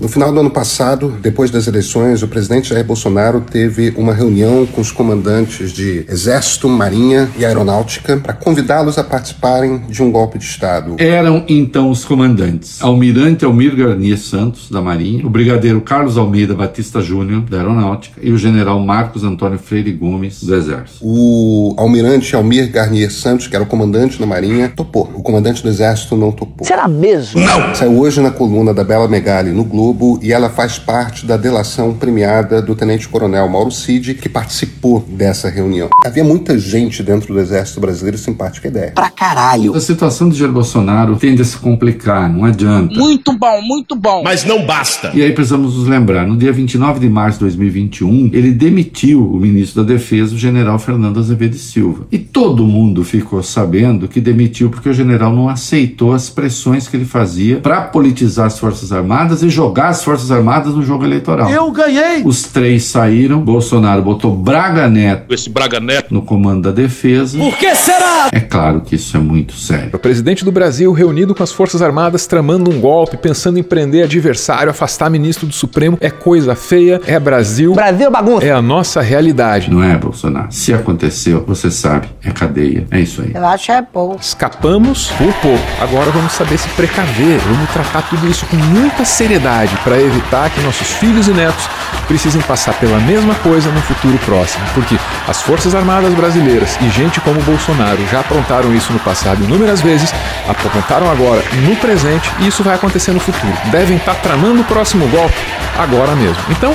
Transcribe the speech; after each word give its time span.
No 0.00 0.08
final 0.08 0.32
do 0.32 0.40
ano 0.40 0.48
passado, 0.48 1.14
depois 1.20 1.50
das 1.50 1.66
eleições, 1.66 2.22
o 2.22 2.28
presidente 2.28 2.70
Jair 2.70 2.82
Bolsonaro 2.86 3.42
teve 3.42 3.92
uma 3.98 4.14
reunião 4.14 4.64
com 4.64 4.80
os 4.80 4.90
comandantes 4.90 5.72
de 5.72 6.06
Exército, 6.08 6.70
Marinha 6.70 7.28
e 7.38 7.44
Aeronáutica 7.44 8.16
para 8.16 8.32
convidá-los 8.32 8.96
a 8.96 9.04
participarem 9.04 9.82
de 9.90 10.02
um 10.02 10.10
golpe 10.10 10.38
de 10.38 10.44
Estado. 10.44 10.96
Eram 10.98 11.44
então 11.46 11.90
os 11.90 12.02
comandantes 12.02 12.80
Almirante 12.80 13.44
Almir 13.44 13.76
Garnier 13.76 14.16
Santos, 14.16 14.70
da 14.70 14.80
Marinha, 14.80 15.26
o 15.26 15.28
brigadeiro 15.28 15.82
Carlos 15.82 16.16
Almeida 16.16 16.54
Batista 16.54 17.02
Júnior, 17.02 17.42
da 17.42 17.58
Aeronáutica, 17.58 18.18
e 18.22 18.32
o 18.32 18.38
general 18.38 18.80
Marcos 18.80 19.22
Antônio 19.22 19.58
Freire 19.58 19.92
Gomes, 19.92 20.42
do 20.42 20.54
Exército. 20.54 21.00
O 21.02 21.74
almirante 21.76 22.34
Almir 22.34 22.72
Garnier 22.72 23.12
Santos, 23.12 23.46
que 23.46 23.54
era 23.54 23.64
o 23.64 23.68
comandante 23.68 24.18
da 24.18 24.24
Marinha, 24.24 24.72
topou. 24.74 25.10
O 25.14 25.22
comandante 25.22 25.62
do 25.62 25.68
Exército 25.68 26.16
não 26.16 26.32
topou. 26.32 26.66
Será 26.66 26.88
mesmo? 26.88 27.38
Não! 27.38 27.74
Saiu 27.74 27.98
hoje 27.98 28.18
na 28.22 28.30
coluna 28.30 28.72
da 28.72 28.82
Bela 28.82 29.06
Megali 29.06 29.50
no 29.50 29.62
Globo 29.62 29.89
Globo 29.90 30.20
e 30.22 30.32
ela 30.32 30.48
faz 30.48 30.78
parte 30.78 31.26
da 31.26 31.36
delação 31.36 31.92
premiada 31.92 32.62
do 32.62 32.74
tenente-coronel 32.76 33.48
Mauro 33.48 33.72
Cid, 33.72 34.14
que 34.14 34.28
participou 34.28 35.04
dessa 35.08 35.48
reunião. 35.48 35.88
Havia 36.04 36.22
muita 36.22 36.56
gente 36.58 37.02
dentro 37.02 37.34
do 37.34 37.40
Exército 37.40 37.80
Brasileiro 37.80 38.16
simpática 38.16 38.68
ideia. 38.68 38.92
Pra 38.92 39.10
caralho. 39.10 39.74
A 39.74 39.80
situação 39.80 40.28
de 40.28 40.38
Jair 40.38 40.52
Bolsonaro 40.52 41.16
tende 41.16 41.42
a 41.42 41.44
se 41.44 41.56
complicar, 41.58 42.32
não 42.32 42.44
adianta. 42.44 42.94
Muito 42.94 43.36
bom, 43.36 43.62
muito 43.62 43.96
bom. 43.96 44.22
Mas 44.22 44.44
não 44.44 44.64
basta. 44.64 45.10
E 45.12 45.22
aí 45.22 45.32
precisamos 45.32 45.76
nos 45.76 45.88
lembrar, 45.88 46.26
no 46.26 46.36
dia 46.36 46.52
29 46.52 47.00
de 47.00 47.08
março 47.08 47.38
de 47.38 47.44
2021, 47.46 48.30
ele 48.32 48.52
demitiu 48.52 49.26
o 49.26 49.38
ministro 49.38 49.82
da 49.82 49.92
Defesa, 49.92 50.34
o 50.34 50.38
general 50.38 50.78
Fernando 50.78 51.18
Azevedo 51.18 51.56
Silva. 51.56 52.06
E 52.12 52.18
todo 52.18 52.64
mundo 52.64 53.02
ficou 53.02 53.42
sabendo 53.42 54.06
que 54.06 54.20
demitiu 54.20 54.70
porque 54.70 54.88
o 54.88 54.94
general 54.94 55.34
não 55.34 55.48
aceitou 55.48 56.12
as 56.12 56.30
pressões 56.30 56.86
que 56.86 56.96
ele 56.96 57.04
fazia 57.04 57.58
para 57.58 57.82
politizar 57.82 58.46
as 58.46 58.58
Forças 58.58 58.92
Armadas 58.92 59.42
e 59.42 59.48
jogar 59.48 59.79
jogar 59.80 59.88
as 59.88 60.04
Forças 60.04 60.30
Armadas 60.30 60.74
no 60.74 60.82
jogo 60.82 61.04
eleitoral. 61.04 61.50
Eu 61.50 61.70
ganhei! 61.70 62.22
Os 62.24 62.42
três 62.42 62.84
saíram, 62.84 63.40
Bolsonaro 63.40 64.02
botou 64.02 64.36
Braga 64.36 64.88
Neto, 64.88 65.32
esse 65.32 65.48
Braga 65.48 65.80
Neto, 65.80 66.12
no 66.12 66.22
comando 66.22 66.62
da 66.62 66.70
defesa. 66.70 67.38
Por 67.38 67.56
que 67.56 67.74
será? 67.74 68.28
É 68.30 68.40
claro 68.40 68.82
que 68.82 68.96
isso 68.96 69.16
é 69.16 69.20
muito 69.20 69.54
sério. 69.54 69.90
O 69.94 69.98
presidente 69.98 70.44
do 70.44 70.52
Brasil, 70.52 70.92
reunido 70.92 71.34
com 71.34 71.42
as 71.42 71.52
Forças 71.52 71.80
Armadas, 71.80 72.26
tramando 72.26 72.70
um 72.70 72.80
golpe, 72.80 73.16
pensando 73.16 73.58
em 73.58 73.62
prender 73.62 74.04
adversário, 74.04 74.70
afastar 74.70 75.08
ministro 75.08 75.46
do 75.46 75.54
Supremo, 75.54 75.96
é 76.00 76.10
coisa 76.10 76.54
feia, 76.54 77.00
é 77.06 77.18
Brasil. 77.18 77.72
Brasil 77.72 78.06
é 78.06 78.10
bagunça. 78.10 78.46
É 78.46 78.52
a 78.52 78.62
nossa 78.62 79.00
realidade. 79.00 79.70
Não 79.70 79.82
é, 79.82 79.96
Bolsonaro? 79.96 80.48
Se 80.50 80.74
aconteceu, 80.74 81.44
você 81.46 81.70
sabe, 81.70 82.08
é 82.22 82.30
cadeia. 82.30 82.86
É 82.90 83.00
isso 83.00 83.22
aí. 83.22 83.32
Eu 83.34 83.46
acho 83.46 83.72
é 83.72 83.80
pouco. 83.80 84.20
Escapamos 84.20 85.08
por 85.12 85.32
pouco. 85.34 85.64
Agora 85.80 86.10
vamos 86.10 86.32
saber 86.32 86.58
se 86.58 86.68
precaver, 86.70 87.38
vamos 87.38 87.70
tratar 87.70 88.02
tudo 88.02 88.28
isso 88.28 88.44
com 88.46 88.56
muita 88.56 89.04
seriedade 89.04 89.59
para 89.84 90.00
evitar 90.00 90.48
que 90.50 90.60
nossos 90.60 90.90
filhos 90.92 91.28
e 91.28 91.32
netos 91.32 91.68
precisem 92.06 92.40
passar 92.40 92.74
pela 92.74 92.98
mesma 93.00 93.34
coisa 93.36 93.70
no 93.70 93.80
futuro 93.82 94.18
próximo, 94.24 94.64
porque 94.74 94.98
as 95.28 95.42
Forças 95.42 95.74
Armadas 95.74 96.12
brasileiras 96.14 96.76
e 96.80 96.88
gente 96.88 97.20
como 97.20 97.40
Bolsonaro 97.42 98.04
já 98.10 98.20
aprontaram 98.20 98.74
isso 98.74 98.92
no 98.92 98.98
passado 99.00 99.44
inúmeras 99.44 99.80
vezes, 99.80 100.12
aprontaram 100.48 101.10
agora 101.10 101.42
no 101.62 101.76
presente 101.76 102.30
e 102.40 102.48
isso 102.48 102.62
vai 102.62 102.74
acontecer 102.74 103.12
no 103.12 103.20
futuro. 103.20 103.52
Devem 103.66 103.96
estar 103.96 104.14
tá 104.14 104.20
tramando 104.20 104.62
o 104.62 104.64
próximo 104.64 105.06
golpe 105.08 105.36
agora 105.78 106.14
mesmo. 106.16 106.42
Então, 106.48 106.74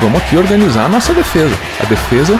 vamos 0.00 0.20
aqui 0.20 0.36
organizar 0.36 0.86
a 0.86 0.88
nossa 0.88 1.12
defesa, 1.12 1.54
a 1.80 1.84
defesa 1.84 2.38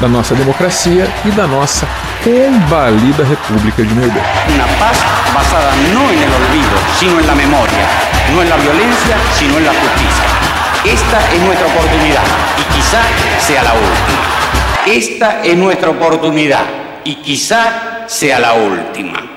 da 0.00 0.08
nossa 0.08 0.34
democracia 0.34 1.06
e 1.24 1.30
da 1.30 1.46
nossa 1.46 1.86
combalida 2.22 3.24
República 3.24 3.82
de 3.82 3.94
Meu 3.94 4.10
Deus. 4.10 4.26
Uma 4.54 4.68
paz 4.78 4.98
basada 5.34 5.70
não 5.92 6.02
no 6.02 6.36
olvido, 6.36 6.76
sino 6.98 7.20
na 7.26 7.34
memória 7.34 7.86
no 8.32 8.42
en 8.42 8.50
la 8.50 8.56
violencia, 8.56 9.16
sino 9.38 9.58
en 9.58 9.64
la 9.64 9.72
justicia. 9.72 10.24
Esta 10.84 11.34
es 11.34 11.40
nuestra 11.42 11.66
oportunidad 11.66 12.22
y 12.58 12.74
quizá 12.74 13.00
sea 13.40 13.62
la 13.62 13.72
última. 13.72 14.22
Esta 14.86 15.42
es 15.42 15.56
nuestra 15.56 15.90
oportunidad 15.90 16.64
y 17.04 17.14
quizá 17.16 18.04
sea 18.06 18.38
la 18.38 18.52
última. 18.54 19.28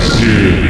vocês 0.00 0.69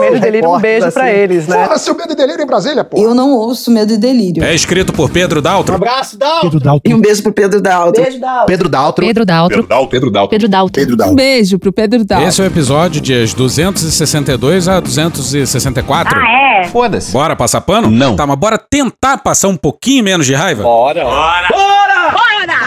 Medo 0.00 0.16
e 0.16 0.20
Delírio, 0.20 0.50
um 0.50 0.58
beijo 0.58 0.92
pra 0.92 1.12
eles, 1.12 1.46
né? 1.46 1.64
Porra, 1.64 1.78
seu 1.78 1.94
Medo 1.94 2.12
e 2.12 2.16
Delírio 2.16 2.42
em 2.42 2.46
Brasília, 2.46 2.84
pô. 2.84 2.98
Eu 3.02 3.14
não 3.14 3.32
ouço 3.32 3.70
Medo 3.70 3.92
e 3.92 3.96
Delírio. 3.96 4.42
É 4.42 4.54
escrito 4.54 4.92
por 4.92 5.10
Pedro 5.10 5.40
Daltro. 5.40 5.72
Um 5.72 5.76
abraço, 5.76 6.18
Daltro. 6.18 6.40
Pedro 6.50 6.60
Daltro. 6.60 6.90
E 6.90 6.94
um 6.94 7.00
beijo 7.00 7.22
pro 7.22 7.32
Pedro 7.32 7.60
Daltro. 7.60 8.02
Beijo, 8.02 8.18
Daltro. 8.18 8.46
Pedro 8.46 8.68
Daltro. 8.68 9.06
Pedro 9.06 9.24
Daltro. 9.24 9.56
Pedro 9.56 9.66
Daltro. 9.66 9.88
Pedro 10.30 10.48
Daltro. 10.48 10.80
Pedro 10.80 10.96
Daltro. 10.96 11.12
Um 11.12 11.16
beijo 11.16 11.58
pro 11.58 11.72
Pedro 11.72 12.04
Daltro. 12.04 12.28
Esse 12.28 12.40
é 12.40 12.44
o 12.44 12.46
episódio 12.46 13.00
dias 13.00 13.34
262 13.34 14.68
a 14.68 14.80
264. 14.80 16.18
Ah, 16.18 16.62
é? 16.62 16.64
Foda-se. 16.64 17.12
Bora 17.12 17.36
passar 17.36 17.60
pano? 17.60 17.90
Não. 17.90 18.16
Tá, 18.16 18.26
mas 18.26 18.38
bora 18.38 18.58
tentar 18.58 19.18
passar 19.18 19.48
um 19.48 19.56
pouquinho 19.56 20.04
menos 20.04 20.26
de 20.26 20.34
raiva? 20.34 20.62
Bora. 20.62 21.04
Bora. 21.04 21.48
Bora. 21.48 22.10
Bora. 22.10 22.59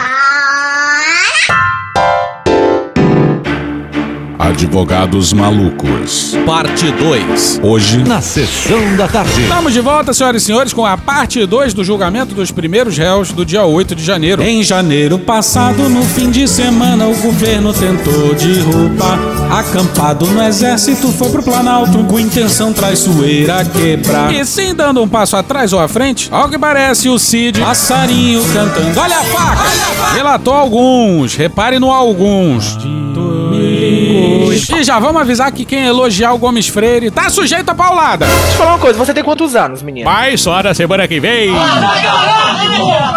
Advogados 4.40 5.32
Malucos. 5.32 6.36
Parte 6.46 6.92
2. 6.92 7.62
Hoje, 7.64 8.04
na 8.04 8.22
sessão 8.22 8.96
da 8.98 9.08
tarde. 9.08 9.42
Estamos 9.42 9.74
de 9.74 9.80
volta, 9.80 10.14
senhoras 10.14 10.42
e 10.42 10.46
senhores, 10.46 10.74
com 10.74 10.86
a 10.86 10.98
parte 10.98 11.46
2 11.46 11.74
do 11.74 11.84
julgamento 11.84 12.34
dos 12.34 12.52
primeiros 12.52 12.98
réus 12.98 13.32
do 13.32 13.46
dia 13.46 13.64
8 13.64 13.96
de 13.96 14.04
janeiro. 14.04 14.42
Em 14.42 14.64
janeiro 14.64 15.20
passado, 15.20 15.88
no 15.88 16.04
fim 16.04 16.32
de 16.32 16.48
semana, 16.48 17.08
o 17.08 17.16
governo 17.16 17.74
tentou 17.74 18.34
derrubar. 18.34 19.20
Acampado 19.52 20.26
no 20.26 20.42
exército, 20.42 21.10
foi 21.10 21.30
pro 21.30 21.44
Planalto 21.44 22.04
com 22.06 22.20
intenção 22.20 22.74
traiçoeira 22.74 23.64
quebrar. 23.66 24.34
E 24.34 24.44
sim, 24.46 24.74
dando 24.74 25.02
um 25.02 25.08
passo 25.08 25.36
atrás 25.36 25.74
ou 25.74 25.80
à 25.80 25.88
frente, 25.88 26.28
ao 26.32 26.50
que 26.50 26.58
parece 26.58 27.08
o 27.08 27.20
Cid, 27.20 27.60
passarinho 27.60 28.44
cantando. 28.52 29.00
Olha 29.00 29.18
a 29.18 29.24
faca! 29.24 29.62
Olha 29.62 29.84
a 29.84 29.96
faca! 29.96 30.14
Relatou 30.16 30.54
alguns, 30.54 31.36
repare 31.36 31.78
no 31.78 31.92
alguns. 31.92 32.78
E 34.24 34.84
já 34.84 35.00
vamos 35.00 35.22
avisar 35.22 35.52
que 35.52 35.66
quem 35.66 35.86
elogiar 35.86 36.34
o 36.34 36.38
Gomes 36.38 36.68
Freire 36.68 37.12
tá 37.12 37.30
sujeito 37.30 37.70
a 37.70 37.76
paulada. 37.76 38.26
Deixa 38.26 38.52
eu 38.52 38.58
falar 38.58 38.72
uma 38.72 38.80
coisa, 38.80 38.98
você 38.98 39.14
tem 39.14 39.24
quantos 39.24 39.56
anos, 39.56 39.82
menino? 39.82 40.10
Vai 40.10 40.38
só 40.38 40.62
na 40.62 40.74
semana 40.74 41.08
que 41.08 41.20
vem. 41.20 41.52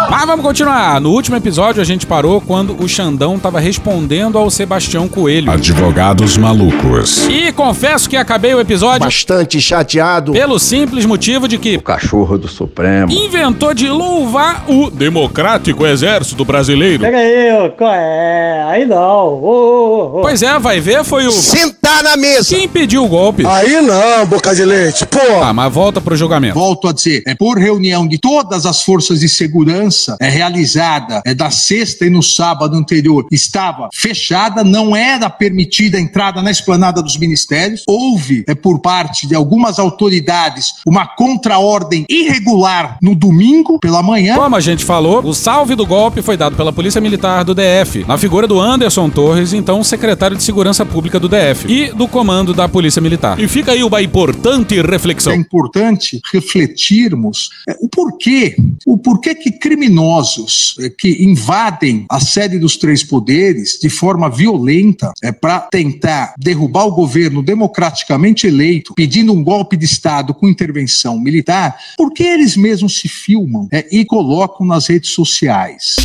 Mas 0.09 0.25
vamos 0.25 0.45
continuar. 0.45 0.99
No 1.01 1.11
último 1.11 1.35
episódio 1.35 1.81
a 1.81 1.85
gente 1.85 2.05
parou 2.05 2.41
quando 2.41 2.75
o 2.81 2.87
Xandão 2.87 3.37
tava 3.37 3.59
respondendo 3.59 4.37
ao 4.37 4.49
Sebastião 4.49 5.07
Coelho. 5.07 5.51
Advogados 5.51 6.37
Malucos. 6.37 7.27
E 7.27 7.51
confesso 7.51 8.09
que 8.09 8.15
acabei 8.15 8.53
o 8.53 8.59
episódio 8.59 9.05
bastante 9.05 9.59
chateado 9.61 10.31
pelo 10.31 10.59
simples 10.59 11.05
motivo 11.05 11.47
de 11.47 11.57
que 11.57 11.75
o 11.77 11.81
cachorro 11.81 12.37
do 12.37 12.47
Supremo 12.47 13.11
inventou 13.11 13.73
de 13.73 13.89
louvar 13.89 14.63
o 14.67 14.89
democrático 14.89 15.85
exército 15.85 16.43
brasileiro. 16.45 17.03
Pega 17.03 17.17
aí, 17.17 17.69
qual 17.77 17.93
é? 17.93 18.63
Aí 18.69 18.85
não. 18.85 18.97
Oh, 18.97 19.39
oh, 19.43 20.17
oh. 20.17 20.21
Pois 20.21 20.41
é, 20.41 20.57
vai 20.59 20.79
ver, 20.79 20.96
foi 21.03 21.27
o 21.27 21.31
sentar 21.31 22.03
na 22.03 22.17
mesa. 22.17 22.55
Quem 22.55 22.67
pediu 22.67 23.03
o 23.03 23.07
golpe? 23.07 23.45
Aí 23.45 23.81
não, 23.81 24.25
boca 24.25 24.53
de 24.55 24.63
leite, 24.63 25.05
pô. 25.05 25.19
Tá, 25.19 25.53
mas 25.53 25.73
volta 25.73 26.01
pro 26.01 26.15
julgamento. 26.15 26.53
Volto 26.53 26.87
a 26.87 26.93
dizer, 26.93 27.23
é 27.25 27.35
por 27.35 27.57
reunião 27.57 28.07
de 28.07 28.17
todas 28.17 28.65
as 28.65 28.81
forças 28.81 29.19
de 29.19 29.29
segurança 29.29 30.17
é 30.19 30.29
realizada 30.29 31.21
é 31.25 31.33
da 31.33 31.49
sexta 31.49 32.05
e 32.05 32.09
no 32.09 32.21
sábado 32.21 32.75
anterior 32.75 33.25
estava 33.31 33.89
fechada, 33.93 34.63
não 34.63 34.95
era 34.95 35.29
permitida 35.29 35.97
a 35.97 36.01
entrada 36.01 36.41
na 36.41 36.51
esplanada 36.51 37.01
dos 37.01 37.17
ministérios. 37.17 37.83
Houve 37.87 38.43
é 38.47 38.55
por 38.55 38.79
parte 38.79 39.27
de 39.27 39.35
algumas 39.35 39.79
autoridades 39.79 40.75
uma 40.85 41.05
contraordem 41.05 42.05
irregular 42.09 42.97
no 43.01 43.15
domingo 43.15 43.79
pela 43.79 44.03
manhã. 44.03 44.35
Como 44.35 44.55
a 44.55 44.59
gente 44.59 44.83
falou, 44.83 45.23
o 45.23 45.33
salve 45.33 45.75
do 45.75 45.85
golpe 45.85 46.21
foi 46.21 46.37
dado 46.37 46.55
pela 46.55 46.73
Polícia 46.73 47.01
Militar 47.01 47.43
do 47.43 47.55
DF, 47.55 48.05
na 48.07 48.17
figura 48.17 48.47
do 48.47 48.59
Anderson 48.59 49.09
Torres, 49.09 49.53
então 49.53 49.83
secretário 49.83 50.17
secretário 50.17 50.37
de 50.37 50.43
Segurança 50.43 50.85
Pública 50.87 51.19
do 51.19 51.29
DF 51.29 51.67
e 51.67 51.91
do 51.91 52.07
comando 52.07 52.53
da 52.53 52.67
Polícia 52.67 53.01
Militar. 53.01 53.39
E 53.39 53.47
fica 53.47 53.73
aí 53.73 53.83
uma 53.83 54.01
importante 54.01 54.81
reflexão. 54.81 55.33
É 55.33 55.35
importante 55.35 56.19
refletirmos 56.31 57.49
é, 57.67 57.75
o 57.81 57.87
porquê, 57.89 58.55
o 58.85 58.97
porquê 58.97 59.35
que 59.35 59.51
criminosos 59.51 60.75
é, 60.79 60.89
que 60.89 61.23
invadem 61.23 62.05
a 62.09 62.19
sede 62.19 62.57
dos 62.57 62.77
três 62.77 63.03
poderes 63.03 63.77
de 63.81 63.89
forma 63.89 64.29
violenta 64.29 65.11
é 65.21 65.31
para 65.31 65.59
tentar 65.59 66.33
derrubar 66.37 66.85
o 66.85 66.91
governo 66.91 67.43
democraticamente 67.43 68.47
eleito, 68.47 68.93
pedindo 68.95 69.33
um 69.33 69.43
golpe 69.43 69.77
de 69.77 69.85
Estado 69.85 70.33
com 70.33 70.47
intervenção 70.47 71.19
militar, 71.19 71.77
por 71.97 72.13
que 72.13 72.23
eles 72.23 72.55
mesmos 72.55 72.97
se 72.97 73.07
filmam 73.07 73.67
é, 73.71 73.85
e 73.91 74.05
colocam 74.05 74.65
nas 74.65 74.87
redes 74.87 75.11
sociais? 75.11 75.95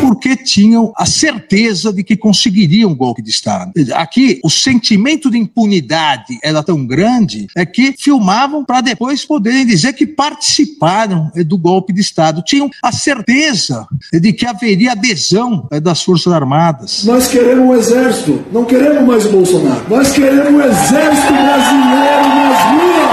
Porque 0.00 0.36
tinham 0.36 0.92
a 0.96 1.04
certeza 1.04 1.92
de 1.92 2.04
que 2.04 2.16
conseguiriam 2.16 2.90
um 2.90 2.94
golpe 2.94 3.20
de 3.20 3.30
Estado. 3.30 3.72
Aqui, 3.94 4.40
o 4.44 4.50
sentimento 4.50 5.28
de 5.30 5.36
impunidade 5.36 6.38
era 6.42 6.62
tão 6.62 6.86
grande 6.86 7.48
é 7.56 7.66
que 7.66 7.92
filmavam 7.98 8.64
para 8.64 8.82
depois 8.82 9.24
poderem 9.24 9.66
dizer 9.66 9.94
que 9.94 10.06
participaram 10.06 11.30
eh, 11.34 11.42
do 11.42 11.58
golpe 11.58 11.92
de 11.92 12.00
Estado. 12.00 12.42
Tinham 12.42 12.70
a 12.82 12.92
certeza 12.92 13.86
de 14.12 14.32
que 14.32 14.46
haveria 14.46 14.92
adesão 14.92 15.66
eh, 15.72 15.80
das 15.80 16.02
Forças 16.02 16.32
Armadas. 16.32 17.04
Nós 17.04 17.26
queremos 17.26 17.68
um 17.68 17.74
exército, 17.74 18.44
não 18.52 18.64
queremos 18.64 19.04
mais 19.04 19.26
o 19.26 19.30
Bolsonaro. 19.30 19.84
Nós 19.88 20.12
queremos 20.12 20.52
um 20.52 20.60
exército 20.60 21.32
brasileiro 21.32 22.28
nas 22.28 22.62
ruas 22.62 23.09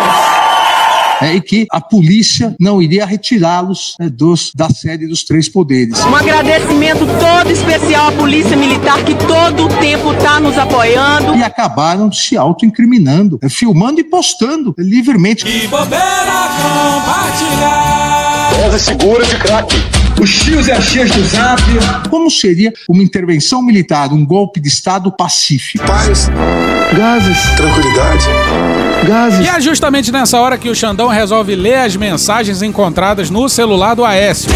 é, 1.21 1.35
e 1.35 1.41
que 1.41 1.65
a 1.71 1.81
polícia 1.81 2.55
não 2.59 2.81
iria 2.81 3.05
retirá-los 3.05 3.95
é, 3.99 4.09
dos, 4.09 4.51
da 4.53 4.69
sede 4.69 5.07
dos 5.07 5.23
três 5.23 5.49
poderes. 5.49 5.99
Um 6.05 6.15
agradecimento 6.15 6.99
todo 6.99 7.51
especial 7.51 8.07
à 8.09 8.11
Polícia 8.11 8.55
Militar 8.55 9.03
que 9.03 9.15
todo 9.15 9.65
o 9.65 9.69
tempo 9.79 10.13
está 10.13 10.39
nos 10.39 10.57
apoiando. 10.57 11.35
E 11.35 11.43
acabaram 11.43 12.11
se 12.11 12.37
autoincriminando, 12.37 13.39
é, 13.41 13.49
filmando 13.49 13.99
e 13.99 14.03
postando 14.03 14.73
é, 14.77 14.81
livremente. 14.81 15.47
E 15.47 15.67
bobeira 15.67 16.47
compartilhar. 16.61 18.49
Terra 18.55 18.79
segura 18.79 19.25
de 19.25 19.35
crack. 19.37 20.06
Os 20.19 20.39
tios 20.39 20.67
e 20.67 20.71
as 20.71 20.91
tias 20.91 21.11
do 21.11 21.23
zap. 21.25 21.61
Como 22.09 22.29
seria 22.29 22.73
uma 22.89 23.03
intervenção 23.03 23.61
militar, 23.61 24.11
um 24.11 24.25
golpe 24.25 24.59
de 24.59 24.67
Estado 24.67 25.11
pacífico? 25.11 25.85
Paz, 25.85 26.29
gases, 26.95 27.37
tranquilidade. 27.55 28.25
Gases. 29.07 29.45
E 29.45 29.47
é 29.47 29.61
justamente 29.61 30.11
nessa 30.11 30.39
hora 30.39 30.57
que 30.57 30.69
o 30.69 30.75
Xandão 30.75 31.07
resolve 31.07 31.55
ler 31.55 31.77
as 31.77 31.95
mensagens 31.95 32.61
encontradas 32.61 33.29
no 33.29 33.47
celular 33.47 33.93
do 33.93 34.03
Aécio. 34.03 34.49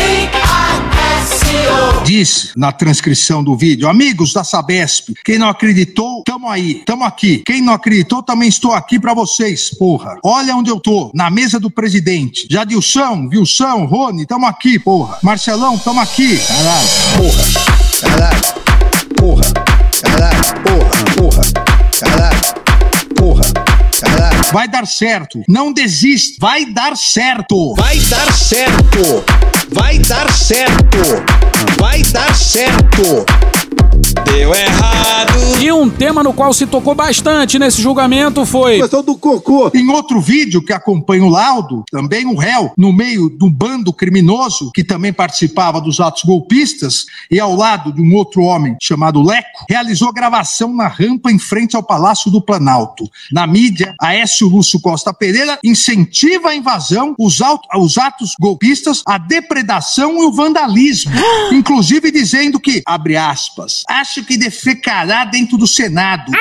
Disse 2.04 2.52
na 2.58 2.72
transcrição 2.72 3.44
do 3.44 3.56
vídeo, 3.56 3.88
amigos 3.88 4.34
da 4.34 4.44
Sabesp, 4.44 5.14
quem 5.24 5.38
não 5.38 5.48
acreditou, 5.48 6.24
tamo 6.26 6.50
aí, 6.50 6.84
tamo 6.86 7.04
aqui. 7.04 7.44
Quem 7.46 7.62
não 7.62 7.74
acreditou, 7.74 8.22
também 8.22 8.50
estou 8.50 8.74
aqui 8.74 9.00
para 9.00 9.14
vocês, 9.14 9.70
porra. 9.78 10.18
Olha 10.24 10.56
onde 10.56 10.70
eu 10.70 10.80
tô, 10.80 11.12
na 11.14 11.30
mesa 11.30 11.60
do 11.60 11.70
presidente. 11.70 12.48
Jadilson, 12.50 13.30
Wilson, 13.32 13.86
Rony, 13.86 14.26
tamo 14.26 14.46
aqui, 14.46 14.80
porra. 14.80 15.20
Marcelão, 15.22 15.78
tamo 15.78 16.02
aqui. 16.02 16.38
Caralho, 16.38 16.88
porra. 17.18 17.44
Caralho, 18.02 18.42
porra. 19.16 19.54
Caralho, 20.02 20.64
porra, 20.64 21.16
porra. 21.16 21.42
Caralho, 22.00 23.16
porra. 23.16 23.61
Vai 24.52 24.68
dar 24.68 24.86
certo. 24.86 25.42
Não 25.48 25.72
desiste. 25.72 26.38
Vai 26.40 26.66
dar 26.66 26.98
certo. 26.98 27.74
Vai 27.76 27.98
dar 28.00 28.34
certo. 28.34 29.24
Vai 29.72 29.98
dar 30.00 30.32
certo. 30.32 30.98
Vai 31.80 32.04
dar 32.04 32.36
certo. 32.36 33.26
Deu 34.32 34.56
errado. 34.56 35.02
E 35.62 35.72
um 35.72 35.90
tema 35.90 36.24
no 36.24 36.34
qual 36.34 36.54
se 36.54 36.66
tocou 36.66 36.96
bastante 36.96 37.60
nesse 37.60 37.82
julgamento 37.82 38.46
foi. 38.46 38.80
Questão 38.80 39.04
do 39.04 39.16
cocô. 39.16 39.70
Em 39.76 39.90
outro 39.90 40.20
vídeo 40.20 40.64
que 40.64 40.74
acompanha 40.74 41.24
o 41.24 41.30
laudo, 41.30 41.84
também 41.92 42.26
um 42.26 42.36
réu, 42.36 42.72
no 42.76 42.92
meio 42.92 43.30
de 43.30 43.44
um 43.44 43.52
bando 43.52 43.94
criminoso 43.94 44.72
que 44.74 44.84
também 44.84 45.14
participava 45.14 45.80
dos 45.80 46.00
atos 46.00 46.24
golpistas, 46.24 47.06
e 47.30 47.40
ao 47.40 47.56
lado 47.56 47.94
de 47.94 48.02
um 48.02 48.16
outro 48.16 48.42
homem 48.42 48.76
chamado 48.82 49.22
Leco, 49.22 49.66
realizou 49.70 50.12
gravação 50.12 50.74
na 50.74 50.88
rampa 50.88 51.32
em 51.32 51.38
frente 51.38 51.76
ao 51.76 51.84
Palácio 51.84 52.32
do 52.32 52.42
Planalto. 52.42 53.08
Na 53.32 53.46
mídia, 53.46 53.94
Aécio 54.02 54.48
Lúcio 54.48 54.80
Costa 54.80 55.14
Pereira 55.14 55.60
incentiva 55.64 56.50
a 56.50 56.56
invasão, 56.56 57.14
os, 57.20 57.40
os 57.76 57.98
atos 57.98 58.32
golpistas, 58.40 59.04
a 59.06 59.18
depredação 59.18 60.24
e 60.24 60.26
o 60.26 60.32
vandalismo. 60.32 61.12
Inclusive 61.54 62.12
dizendo 62.12 62.60
que, 62.60 62.82
abre 62.86 63.16
aspas, 63.16 63.84
acho 63.88 64.21
que 64.24 64.38
defecará 64.38 65.26
dentro 65.26 65.58
do 65.58 65.68
Senado. 65.68 66.32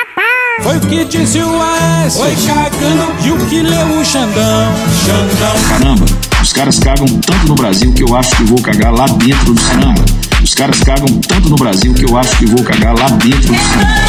Foi 0.62 0.76
o 0.76 0.80
que 0.80 1.04
disse 1.04 1.38
o 1.38 1.62
Aécio. 1.62 2.20
Foi 2.20 2.36
cagando 2.46 3.26
e 3.26 3.30
o 3.30 3.46
que 3.46 3.62
leu 3.62 3.98
o 3.98 4.04
Xandão. 4.04 4.74
Xandão. 5.04 5.54
Caramba, 5.68 6.04
os 6.42 6.52
caras 6.52 6.78
cagam 6.78 7.06
tanto 7.06 7.48
no 7.48 7.54
Brasil 7.54 7.92
que 7.94 8.02
eu 8.02 8.16
acho 8.16 8.36
que 8.36 8.44
vou 8.44 8.60
cagar 8.60 8.92
lá 8.92 9.06
dentro 9.06 9.54
do 9.54 9.60
Senado. 9.60 10.04
Os 10.42 10.54
caras 10.54 10.80
cagam 10.80 11.20
tanto 11.20 11.48
no 11.48 11.56
Brasil 11.56 11.94
que 11.94 12.04
eu 12.04 12.16
acho 12.16 12.36
que 12.36 12.46
vou 12.46 12.62
cagar 12.62 12.94
lá 12.98 13.08
dentro 13.10 13.52
do 13.52 13.58
Senado. 13.58 14.00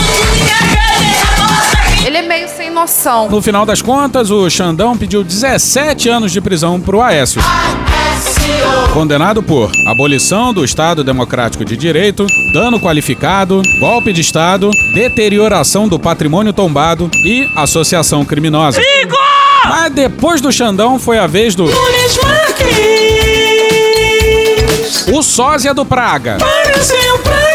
Ele 2.06 2.18
é 2.18 2.22
meio 2.22 2.48
sem 2.50 2.70
noção. 2.70 3.30
No 3.30 3.42
final 3.42 3.66
das 3.66 3.82
contas, 3.82 4.32
o 4.32 4.50
Xandão 4.50 4.98
pediu 4.98 5.24
17 5.24 6.10
anos 6.10 6.32
de 6.32 6.42
prisão 6.42 6.80
pro 6.82 7.02
Aécio. 7.02 7.42
Condenado 8.94 9.42
por 9.42 9.72
abolição 9.88 10.54
do 10.54 10.66
Estado 10.66 11.04
Democrático 11.04 11.64
de 11.64 11.78
Direito, 11.78 12.28
dano 12.52 12.80
qualificado, 12.80 13.62
golpe 13.80 14.12
de 14.12 14.20
Estado, 14.22 14.70
deterioração 14.94 15.88
do 15.88 15.98
patrimônio 15.98 16.52
tombado 16.52 17.10
e 17.24 17.50
associação 17.56 18.26
criminosa. 18.26 18.82
Igor! 19.02 19.18
Mas 19.70 19.94
depois 19.94 20.42
do 20.42 20.52
Xandão 20.52 21.00
foi 21.00 21.18
a 21.18 21.28
vez 21.28 21.56
do. 21.56 21.64
Nunes 21.64 22.20
Marques! 22.22 23.12
O 25.14 25.24
sósia 25.24 25.74
do 25.74 25.86
Praga. 25.86 26.38
Pareceu 26.40 27.20
Praga! 27.20 27.51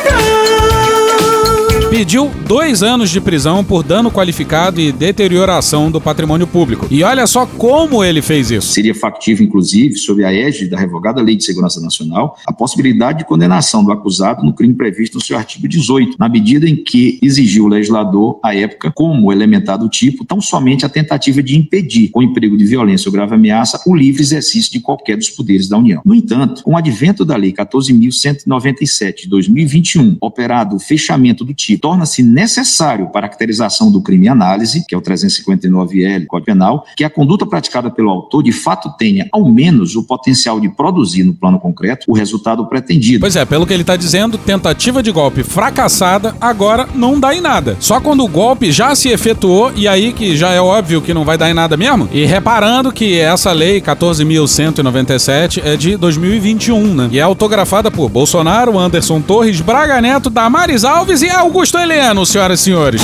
Pediu 1.96 2.30
dois 2.46 2.82
anos 2.82 3.08
de 3.08 3.22
prisão 3.22 3.64
por 3.64 3.82
dano 3.82 4.10
qualificado 4.10 4.78
e 4.78 4.92
deterioração 4.92 5.90
do 5.90 5.98
patrimônio 5.98 6.46
público. 6.46 6.86
E 6.90 7.02
olha 7.02 7.26
só 7.26 7.46
como 7.46 8.04
ele 8.04 8.20
fez 8.20 8.50
isso. 8.50 8.68
Seria 8.68 8.94
factível, 8.94 9.46
inclusive, 9.46 9.96
sob 9.96 10.22
a 10.22 10.30
égide 10.30 10.68
da 10.68 10.78
revogada 10.78 11.22
Lei 11.22 11.36
de 11.36 11.42
Segurança 11.42 11.80
Nacional, 11.80 12.36
a 12.46 12.52
possibilidade 12.52 13.20
de 13.20 13.24
condenação 13.24 13.82
do 13.82 13.90
acusado 13.90 14.44
no 14.44 14.52
crime 14.52 14.74
previsto 14.74 15.14
no 15.14 15.24
seu 15.24 15.38
artigo 15.38 15.66
18, 15.66 16.16
na 16.18 16.28
medida 16.28 16.68
em 16.68 16.76
que 16.76 17.18
exigiu 17.22 17.64
o 17.64 17.68
legislador, 17.68 18.38
à 18.44 18.54
época, 18.54 18.92
como 18.94 19.32
elementar 19.32 19.78
do 19.78 19.88
tipo, 19.88 20.22
tão 20.22 20.38
somente 20.38 20.84
a 20.84 20.90
tentativa 20.90 21.42
de 21.42 21.56
impedir, 21.56 22.10
com 22.10 22.22
emprego 22.22 22.58
de 22.58 22.66
violência 22.66 23.08
ou 23.08 23.12
grave 23.12 23.36
ameaça, 23.36 23.80
o 23.86 23.96
livre 23.96 24.20
exercício 24.20 24.70
de 24.70 24.80
qualquer 24.80 25.16
dos 25.16 25.30
poderes 25.30 25.66
da 25.66 25.78
União. 25.78 26.02
No 26.04 26.14
entanto, 26.14 26.62
com 26.62 26.72
o 26.72 26.76
advento 26.76 27.24
da 27.24 27.36
Lei 27.36 27.54
14.197 27.54 29.22
de 29.22 29.28
2021, 29.30 30.18
operado 30.20 30.76
o 30.76 30.78
fechamento 30.78 31.42
do 31.42 31.54
tipo, 31.54 31.85
torna-se 31.86 32.20
necessário 32.20 33.06
para 33.10 33.26
a 33.26 33.28
caracterização 33.28 33.92
do 33.92 34.02
crime 34.02 34.26
análise, 34.26 34.84
que 34.88 34.92
é 34.92 34.98
o 34.98 35.00
359L, 35.00 36.26
Código 36.26 36.46
Penal, 36.46 36.84
que 36.96 37.04
a 37.04 37.10
conduta 37.10 37.46
praticada 37.46 37.92
pelo 37.92 38.10
autor 38.10 38.42
de 38.42 38.50
fato 38.50 38.92
tenha, 38.98 39.28
ao 39.30 39.48
menos, 39.48 39.94
o 39.94 40.02
potencial 40.02 40.58
de 40.58 40.68
produzir 40.68 41.22
no 41.22 41.32
plano 41.32 41.60
concreto 41.60 42.06
o 42.08 42.12
resultado 42.12 42.66
pretendido. 42.66 43.20
Pois 43.20 43.36
é, 43.36 43.44
pelo 43.44 43.64
que 43.64 43.72
ele 43.72 43.84
está 43.84 43.94
dizendo, 43.94 44.36
tentativa 44.36 45.00
de 45.00 45.12
golpe 45.12 45.44
fracassada 45.44 46.34
agora 46.40 46.88
não 46.92 47.20
dá 47.20 47.32
em 47.32 47.40
nada. 47.40 47.76
Só 47.78 48.00
quando 48.00 48.24
o 48.24 48.28
golpe 48.28 48.72
já 48.72 48.92
se 48.96 49.10
efetuou 49.10 49.70
e 49.76 49.86
aí 49.86 50.12
que 50.12 50.36
já 50.36 50.50
é 50.50 50.60
óbvio 50.60 51.00
que 51.00 51.14
não 51.14 51.24
vai 51.24 51.38
dar 51.38 51.48
em 51.48 51.54
nada 51.54 51.76
mesmo. 51.76 52.08
E 52.10 52.24
reparando 52.24 52.90
que 52.90 53.16
essa 53.16 53.52
lei 53.52 53.80
14.197 53.80 55.62
é 55.64 55.76
de 55.76 55.96
2021, 55.96 56.94
né? 56.94 57.08
E 57.12 57.20
é 57.20 57.22
autografada 57.22 57.92
por 57.92 58.08
Bolsonaro, 58.08 58.76
Anderson 58.76 59.20
Torres, 59.20 59.60
Braga 59.60 60.00
Neto, 60.00 60.28
Damares 60.28 60.84
Alves 60.84 61.22
e 61.22 61.30
Augusto 61.30 61.75
Heleno, 61.78 62.24
senhoras 62.24 62.60
e 62.60 62.64
senhores. 62.64 63.02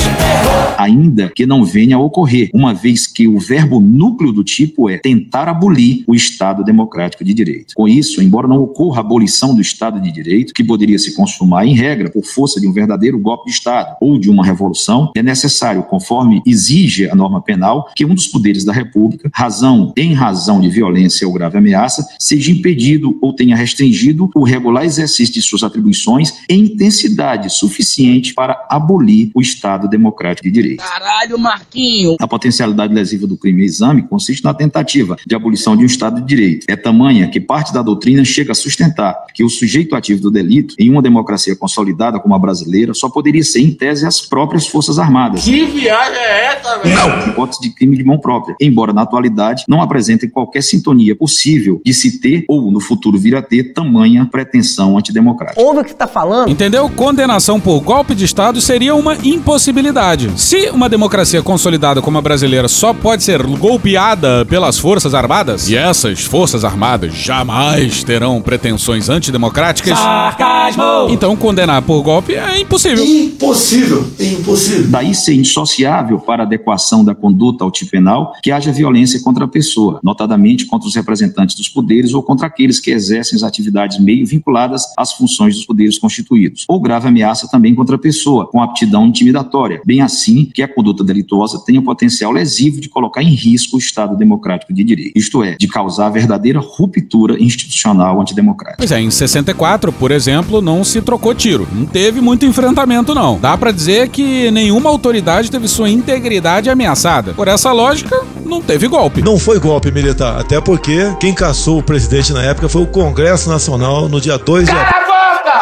Ainda 0.77 1.31
que 1.33 1.45
não 1.45 1.63
venha 1.63 1.95
a 1.95 1.99
ocorrer, 1.99 2.49
uma 2.53 2.73
vez 2.73 3.07
que 3.07 3.27
o 3.27 3.39
verbo 3.39 3.79
núcleo 3.79 4.31
do 4.31 4.43
tipo 4.43 4.89
é 4.89 4.97
tentar 4.97 5.47
abolir 5.47 6.03
o 6.07 6.15
Estado 6.15 6.63
democrático 6.63 7.23
de 7.23 7.33
direito. 7.33 7.73
Com 7.75 7.87
isso, 7.87 8.21
embora 8.21 8.47
não 8.47 8.61
ocorra 8.61 8.97
a 8.97 9.01
abolição 9.01 9.55
do 9.55 9.61
Estado 9.61 9.99
de 9.99 10.11
direito, 10.11 10.53
que 10.53 10.63
poderia 10.63 10.97
se 10.99 11.15
consumar 11.15 11.65
em 11.65 11.73
regra 11.73 12.09
por 12.09 12.23
força 12.23 12.59
de 12.59 12.67
um 12.67 12.73
verdadeiro 12.73 13.19
golpe 13.19 13.45
de 13.45 13.55
Estado 13.55 13.95
ou 14.01 14.17
de 14.19 14.29
uma 14.29 14.43
revolução, 14.43 15.11
é 15.15 15.23
necessário, 15.23 15.83
conforme 15.83 16.41
exige 16.45 17.09
a 17.09 17.15
norma 17.15 17.41
penal, 17.41 17.89
que 17.95 18.05
um 18.05 18.13
dos 18.13 18.27
poderes 18.27 18.65
da 18.65 18.73
República, 18.73 19.29
razão 19.33 19.93
em 19.95 20.13
razão 20.13 20.59
de 20.59 20.69
violência 20.69 21.27
ou 21.27 21.33
grave 21.33 21.57
ameaça, 21.57 22.05
seja 22.19 22.51
impedido 22.51 23.17
ou 23.21 23.33
tenha 23.33 23.55
restringido 23.55 24.29
o 24.35 24.43
regular 24.43 24.83
exercício 24.83 25.33
de 25.33 25.41
suas 25.41 25.63
atribuições 25.63 26.33
em 26.49 26.63
intensidade 26.63 27.49
suficiente 27.49 28.33
para 28.33 28.52
para 28.53 28.65
abolir 28.69 29.31
o 29.33 29.41
Estado 29.41 29.87
democrático 29.87 30.43
de 30.47 30.51
direito. 30.51 30.83
Caralho, 30.83 31.39
Marquinho! 31.39 32.15
A 32.19 32.27
potencialidade 32.27 32.93
lesiva 32.93 33.25
do 33.25 33.35
crime 33.35 33.63
exame 33.63 34.03
consiste 34.03 34.43
na 34.43 34.53
tentativa 34.53 35.17
de 35.25 35.35
abolição 35.35 35.75
de 35.75 35.83
um 35.83 35.85
Estado 35.85 36.21
de 36.21 36.27
direito. 36.27 36.65
É 36.69 36.75
tamanha 36.75 37.27
que 37.29 37.39
parte 37.39 37.73
da 37.73 37.81
doutrina 37.81 38.23
chega 38.23 38.51
a 38.51 38.55
sustentar 38.55 39.25
que 39.33 39.43
o 39.43 39.49
sujeito 39.49 39.95
ativo 39.95 40.21
do 40.21 40.31
delito, 40.31 40.75
em 40.77 40.89
uma 40.89 41.01
democracia 41.01 41.55
consolidada 41.55 42.19
como 42.19 42.35
a 42.35 42.39
brasileira, 42.39 42.93
só 42.93 43.09
poderia 43.09 43.43
ser, 43.43 43.61
em 43.61 43.71
tese, 43.71 44.05
as 44.05 44.21
próprias 44.21 44.67
Forças 44.67 44.99
Armadas. 44.99 45.43
Que 45.43 45.65
viagem 45.65 46.19
é 46.19 46.45
essa, 46.45 46.79
velho? 46.79 46.95
Não. 46.95 47.29
Hipótese 47.29 47.61
de 47.61 47.69
crime 47.69 47.97
de 47.97 48.03
mão 48.03 48.19
própria, 48.19 48.55
embora 48.61 48.93
na 48.93 49.01
atualidade 49.01 49.63
não 49.67 49.81
apresentem 49.81 50.29
qualquer 50.29 50.61
sintonia 50.61 51.15
possível 51.15 51.81
de 51.83 51.93
se 51.93 52.19
ter 52.19 52.45
ou 52.47 52.71
no 52.71 52.79
futuro 52.79 53.17
vir 53.17 53.35
a 53.35 53.41
ter 53.41 53.73
tamanha 53.73 54.27
pretensão 54.31 54.97
antidemocrática. 54.97 55.61
Ouve 55.61 55.79
o 55.79 55.83
que 55.83 55.91
você 55.91 55.95
tá 55.95 56.07
falando? 56.07 56.49
Entendeu? 56.49 56.89
Condenação 56.89 57.59
por 57.59 57.79
golpe 57.79 58.13
de 58.13 58.25
Estado 58.25 58.42
seria 58.59 58.95
uma 58.95 59.15
impossibilidade. 59.23 60.29
Se 60.35 60.69
uma 60.69 60.89
democracia 60.89 61.41
consolidada 61.41 62.01
como 62.01 62.17
a 62.17 62.21
brasileira 62.21 62.67
só 62.67 62.93
pode 62.93 63.23
ser 63.23 63.41
golpeada 63.43 64.45
pelas 64.45 64.77
Forças 64.77 65.13
Armadas, 65.13 65.69
e 65.69 65.75
essas 65.75 66.21
Forças 66.21 66.65
Armadas 66.65 67.13
jamais 67.13 68.03
terão 68.03 68.41
pretensões 68.41 69.09
antidemocráticas, 69.09 69.97
Sarcasmo! 69.97 71.09
então 71.09 71.35
condenar 71.35 71.81
por 71.83 72.01
golpe 72.01 72.33
é 72.33 72.59
impossível. 72.59 73.05
Impossível, 73.05 74.05
impossível. 74.19 74.87
Daí 74.89 75.15
ser 75.15 75.35
indissociável 75.35 76.19
para 76.19 76.43
a 76.43 76.45
adequação 76.45 77.05
da 77.05 77.15
conduta 77.15 77.63
ao 77.63 77.71
tipo 77.71 77.91
penal 77.91 78.33
que 78.41 78.51
haja 78.51 78.71
violência 78.71 79.21
contra 79.21 79.45
a 79.45 79.47
pessoa, 79.47 79.99
notadamente 80.03 80.65
contra 80.65 80.87
os 80.87 80.95
representantes 80.95 81.55
dos 81.55 81.69
poderes 81.69 82.13
ou 82.13 82.23
contra 82.23 82.47
aqueles 82.47 82.79
que 82.79 82.91
exercem 82.91 83.35
as 83.35 83.43
atividades 83.43 83.99
meio 83.99 84.25
vinculadas 84.25 84.83
às 84.97 85.13
funções 85.13 85.55
dos 85.55 85.65
poderes 85.65 85.99
constituídos, 85.99 86.65
ou 86.67 86.79
grave 86.79 87.07
ameaça 87.07 87.47
também 87.47 87.75
contra 87.75 87.95
a 87.95 87.99
pessoa, 87.99 88.32
com 88.47 88.61
aptidão 88.61 89.05
intimidatória, 89.05 89.81
bem 89.85 90.01
assim 90.01 90.49
que 90.53 90.61
a 90.61 90.67
conduta 90.67 91.03
delituosa 91.03 91.61
tenha 91.65 91.81
potencial 91.81 92.31
lesivo 92.31 92.81
de 92.81 92.89
colocar 92.89 93.21
em 93.21 93.33
risco 93.33 93.75
o 93.75 93.79
Estado 93.79 94.15
democrático 94.15 94.73
de 94.73 94.83
direito, 94.83 95.17
isto 95.17 95.43
é, 95.43 95.55
de 95.55 95.67
causar 95.67 96.09
verdadeira 96.09 96.59
ruptura 96.59 97.41
institucional 97.41 98.19
antidemocrática. 98.19 98.77
Pois 98.77 98.91
é, 98.91 98.99
em 98.99 99.11
64, 99.11 99.91
por 99.91 100.11
exemplo, 100.11 100.61
não 100.61 100.83
se 100.83 101.01
trocou 101.01 101.33
tiro. 101.33 101.67
Não 101.71 101.85
teve 101.85 102.21
muito 102.21 102.45
enfrentamento, 102.45 103.13
não. 103.13 103.39
Dá 103.39 103.57
pra 103.57 103.71
dizer 103.71 104.09
que 104.09 104.49
nenhuma 104.51 104.89
autoridade 104.89 105.51
teve 105.51 105.67
sua 105.67 105.89
integridade 105.89 106.69
ameaçada. 106.69 107.33
Por 107.33 107.47
essa 107.47 107.71
lógica, 107.71 108.25
não 108.45 108.61
teve 108.61 108.87
golpe. 108.87 109.21
Não 109.21 109.37
foi 109.37 109.59
golpe 109.59 109.91
militar, 109.91 110.39
até 110.39 110.59
porque 110.59 111.13
quem 111.19 111.33
caçou 111.33 111.79
o 111.79 111.83
presidente 111.83 112.33
na 112.33 112.43
época 112.43 112.69
foi 112.69 112.83
o 112.83 112.87
Congresso 112.87 113.49
Nacional 113.49 114.07
no 114.07 114.19
dia 114.19 114.37
2 114.37 114.65
de 114.65 114.71
abril. 114.71 115.12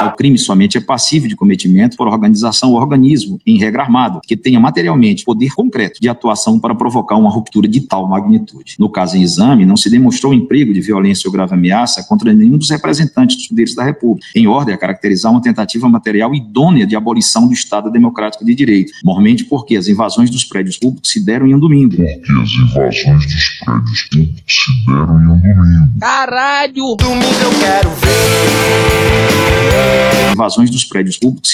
O 0.08 0.12
crime 0.12 0.38
somente 0.38 0.78
é 0.78 0.82
passível 0.82 1.28
de 1.28 1.36
cometimento 1.36 1.98
por 1.98 2.08
organização 2.08 2.72
ou 2.72 2.78
organismo, 2.78 3.40
em 3.46 3.58
regra 3.58 3.84
armada, 3.84 4.20
que 4.24 4.38
tenha 4.38 4.60
materialmente 4.60 5.24
poder 5.24 5.52
concreto 5.54 6.00
de 6.02 6.10
atuação 6.10 6.60
para 6.60 6.74
provocar 6.74 7.16
uma 7.16 7.30
ruptura 7.30 7.68
de 7.68 7.82
tal 7.82 8.08
magnitude. 8.08 8.76
No 8.80 8.90
caso 8.90 9.18
em 9.18 9.22
exame, 9.22 9.66
não 9.66 9.78
se 9.78 9.90
demonstrou 9.90 10.34
emprego 10.34 10.74
de 10.74 10.82
violência 10.82 11.28
ou 11.28 11.32
grave 11.32 11.54
ameaça 11.54 12.04
contra 12.04 12.34
nenhum 12.34 12.58
dos 12.58 12.70
representantes 12.70 13.36
dos 13.36 13.48
poderes 13.48 13.76
da 13.76 13.84
República, 13.84 14.28
em 14.36 14.48
ordem 14.48 14.74
a 14.74 14.78
caracterizar 14.78 15.32
uma 15.32 15.42
tentativa 15.42 15.88
material 15.90 16.34
idônea 16.34 16.88
de 16.88 16.96
abolição 16.96 17.48
do 17.48 17.54
Estado 17.54 17.92
democrático 17.92 18.46
de 18.46 18.56
direito, 18.56 18.94
mormente 19.04 19.44
porque 19.46 19.76
as 19.76 19.88
invasões 19.88 20.30
dos 20.30 20.44
prédios 20.44 20.78
públicos 20.78 21.12
se 21.12 21.24
deram 21.24 21.48
em 21.48 21.56
um 21.56 21.60
domingo. 21.60 21.96
Porque 21.98 22.32
as 22.32 22.50
invasões 22.50 23.26
dos 23.26 23.50
prédios 23.66 24.02
públicos 24.10 24.44
se 24.48 24.86
deram 24.86 25.22
em 25.22 25.28
um 25.28 25.40
domingo. 25.40 26.00
Caralho! 26.00 26.96
Domingo 26.96 27.42
eu 27.44 27.60
quero 27.60 27.90
ver. 27.90 29.81
Invasões 30.32 30.70
dos 30.70 30.84
prédios 30.84 31.18
públicos 31.18 31.52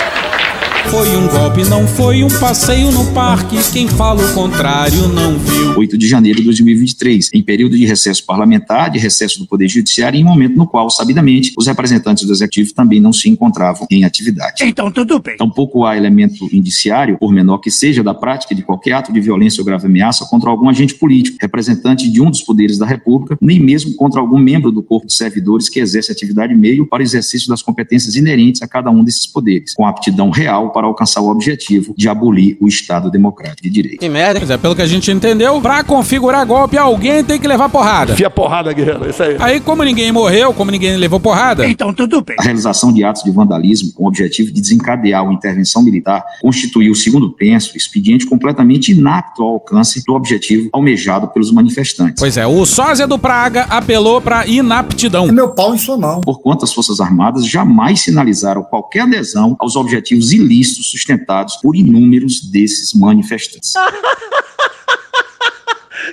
Foi 0.89 1.15
um 1.17 1.27
golpe, 1.27 1.63
não 1.65 1.85
foi 1.85 2.23
um 2.23 2.29
passeio 2.39 2.91
no 2.91 3.13
parque. 3.13 3.57
Quem 3.73 3.89
fala 3.89 4.23
o 4.23 4.33
contrário 4.33 5.09
não 5.09 5.37
viu. 5.37 5.77
8 5.77 5.97
de 5.97 6.07
janeiro 6.07 6.39
de 6.39 6.45
2023, 6.45 7.29
em 7.33 7.43
período 7.43 7.77
de 7.77 7.85
recesso 7.85 8.25
parlamentar, 8.25 8.89
de 8.89 8.97
recesso 8.97 9.37
do 9.39 9.45
Poder 9.45 9.67
Judiciário, 9.67 10.17
em 10.17 10.23
momento 10.23 10.55
no 10.55 10.65
qual, 10.65 10.89
sabidamente, 10.89 11.53
os 11.57 11.67
representantes 11.67 12.25
do 12.25 12.31
Executivo 12.31 12.73
também 12.73 13.01
não 13.01 13.11
se 13.11 13.29
encontravam 13.29 13.85
em 13.91 14.05
atividade. 14.05 14.63
Então 14.63 14.89
tudo 14.89 15.19
bem. 15.19 15.35
Tampouco 15.37 15.85
há 15.85 15.97
elemento 15.97 16.47
indiciário, 16.53 17.17
por 17.17 17.33
menor 17.33 17.57
que 17.57 17.69
seja, 17.69 18.01
da 18.01 18.13
prática 18.13 18.55
de 18.55 18.63
qualquer 18.63 18.93
ato 18.93 19.11
de 19.11 19.19
violência 19.19 19.59
ou 19.59 19.65
grave 19.65 19.87
ameaça 19.87 20.25
contra 20.25 20.49
algum 20.49 20.69
agente 20.69 20.95
político, 20.95 21.37
representante 21.41 22.09
de 22.09 22.21
um 22.21 22.31
dos 22.31 22.41
poderes 22.41 22.77
da 22.77 22.85
República, 22.85 23.37
nem 23.41 23.59
mesmo 23.59 23.93
contra 23.95 24.21
algum 24.21 24.37
membro 24.37 24.71
do 24.71 24.81
corpo 24.81 25.05
de 25.05 25.13
servidores 25.13 25.67
que 25.67 25.81
exerce 25.81 26.13
atividade 26.13 26.55
meio 26.55 26.87
para 26.87 27.01
o 27.01 27.03
exercício 27.03 27.49
das 27.49 27.61
competências 27.61 28.15
inerentes 28.15 28.61
a 28.61 28.67
cada 28.67 28.89
um 28.89 29.03
desses 29.03 29.27
poderes, 29.27 29.73
com 29.73 29.85
aptidão 29.85 30.29
real 30.29 30.71
para 30.77 30.85
alcançar 30.85 31.21
o 31.21 31.29
objetivo 31.29 31.95
de 31.97 32.07
abolir 32.07 32.55
o 32.61 32.67
Estado 32.67 33.09
democrático 33.09 33.63
de 33.63 33.69
direito. 33.71 33.97
Que 33.97 34.07
merda. 34.07 34.39
Pois 34.39 34.51
é, 34.51 34.57
pelo 34.59 34.75
que 34.75 34.81
a 34.83 34.85
gente 34.85 35.09
entendeu, 35.09 35.59
pra 35.59 35.83
configurar 35.83 36.45
golpe, 36.45 36.77
alguém 36.77 37.23
tem 37.23 37.39
que 37.39 37.47
levar 37.47 37.67
porrada. 37.67 38.15
Fia 38.15 38.29
porrada, 38.29 38.71
guerreiro, 38.71 39.09
isso 39.09 39.23
aí. 39.23 39.37
Aí, 39.39 39.59
como 39.59 39.83
ninguém 39.83 40.11
morreu, 40.11 40.53
como 40.53 40.69
ninguém 40.69 40.95
levou 40.95 41.19
porrada, 41.19 41.67
Então 41.67 41.91
tudo 41.91 42.21
bem. 42.21 42.35
A 42.39 42.43
realização 42.43 42.93
de 42.93 43.03
atos 43.03 43.23
de 43.23 43.31
vandalismo 43.31 43.91
com 43.91 44.03
o 44.03 44.07
objetivo 44.07 44.51
de 44.51 44.61
desencadear 44.61 45.23
uma 45.23 45.33
intervenção 45.33 45.81
militar 45.81 46.23
constituiu, 46.43 46.93
segundo 46.93 47.31
penso, 47.31 47.75
expediente 47.75 48.27
completamente 48.27 48.91
inapto 48.91 49.41
ao 49.41 49.53
alcance 49.53 50.03
do 50.05 50.13
objetivo 50.13 50.69
almejado 50.71 51.27
pelos 51.29 51.51
manifestantes. 51.51 52.19
Pois 52.19 52.37
é, 52.37 52.45
o 52.45 52.63
sósia 52.67 53.07
do 53.07 53.17
Praga 53.17 53.63
apelou 53.63 54.21
pra 54.21 54.45
inaptidão. 54.45 55.27
É 55.27 55.31
meu 55.31 55.55
pau 55.55 55.73
em 55.73 55.79
sua 55.79 55.97
mão. 55.97 56.21
Porquanto 56.21 56.63
as 56.63 56.71
Forças 56.71 56.99
Armadas 56.99 57.47
jamais 57.47 58.01
sinalizaram 58.01 58.61
qualquer 58.61 59.01
adesão 59.01 59.55
aos 59.57 59.75
objetivos 59.75 60.31
ilícitos 60.31 60.56
sustentados 60.63 61.57
por 61.57 61.75
inúmeros 61.75 62.51
desses 62.51 62.93
manifestantes. 62.93 63.73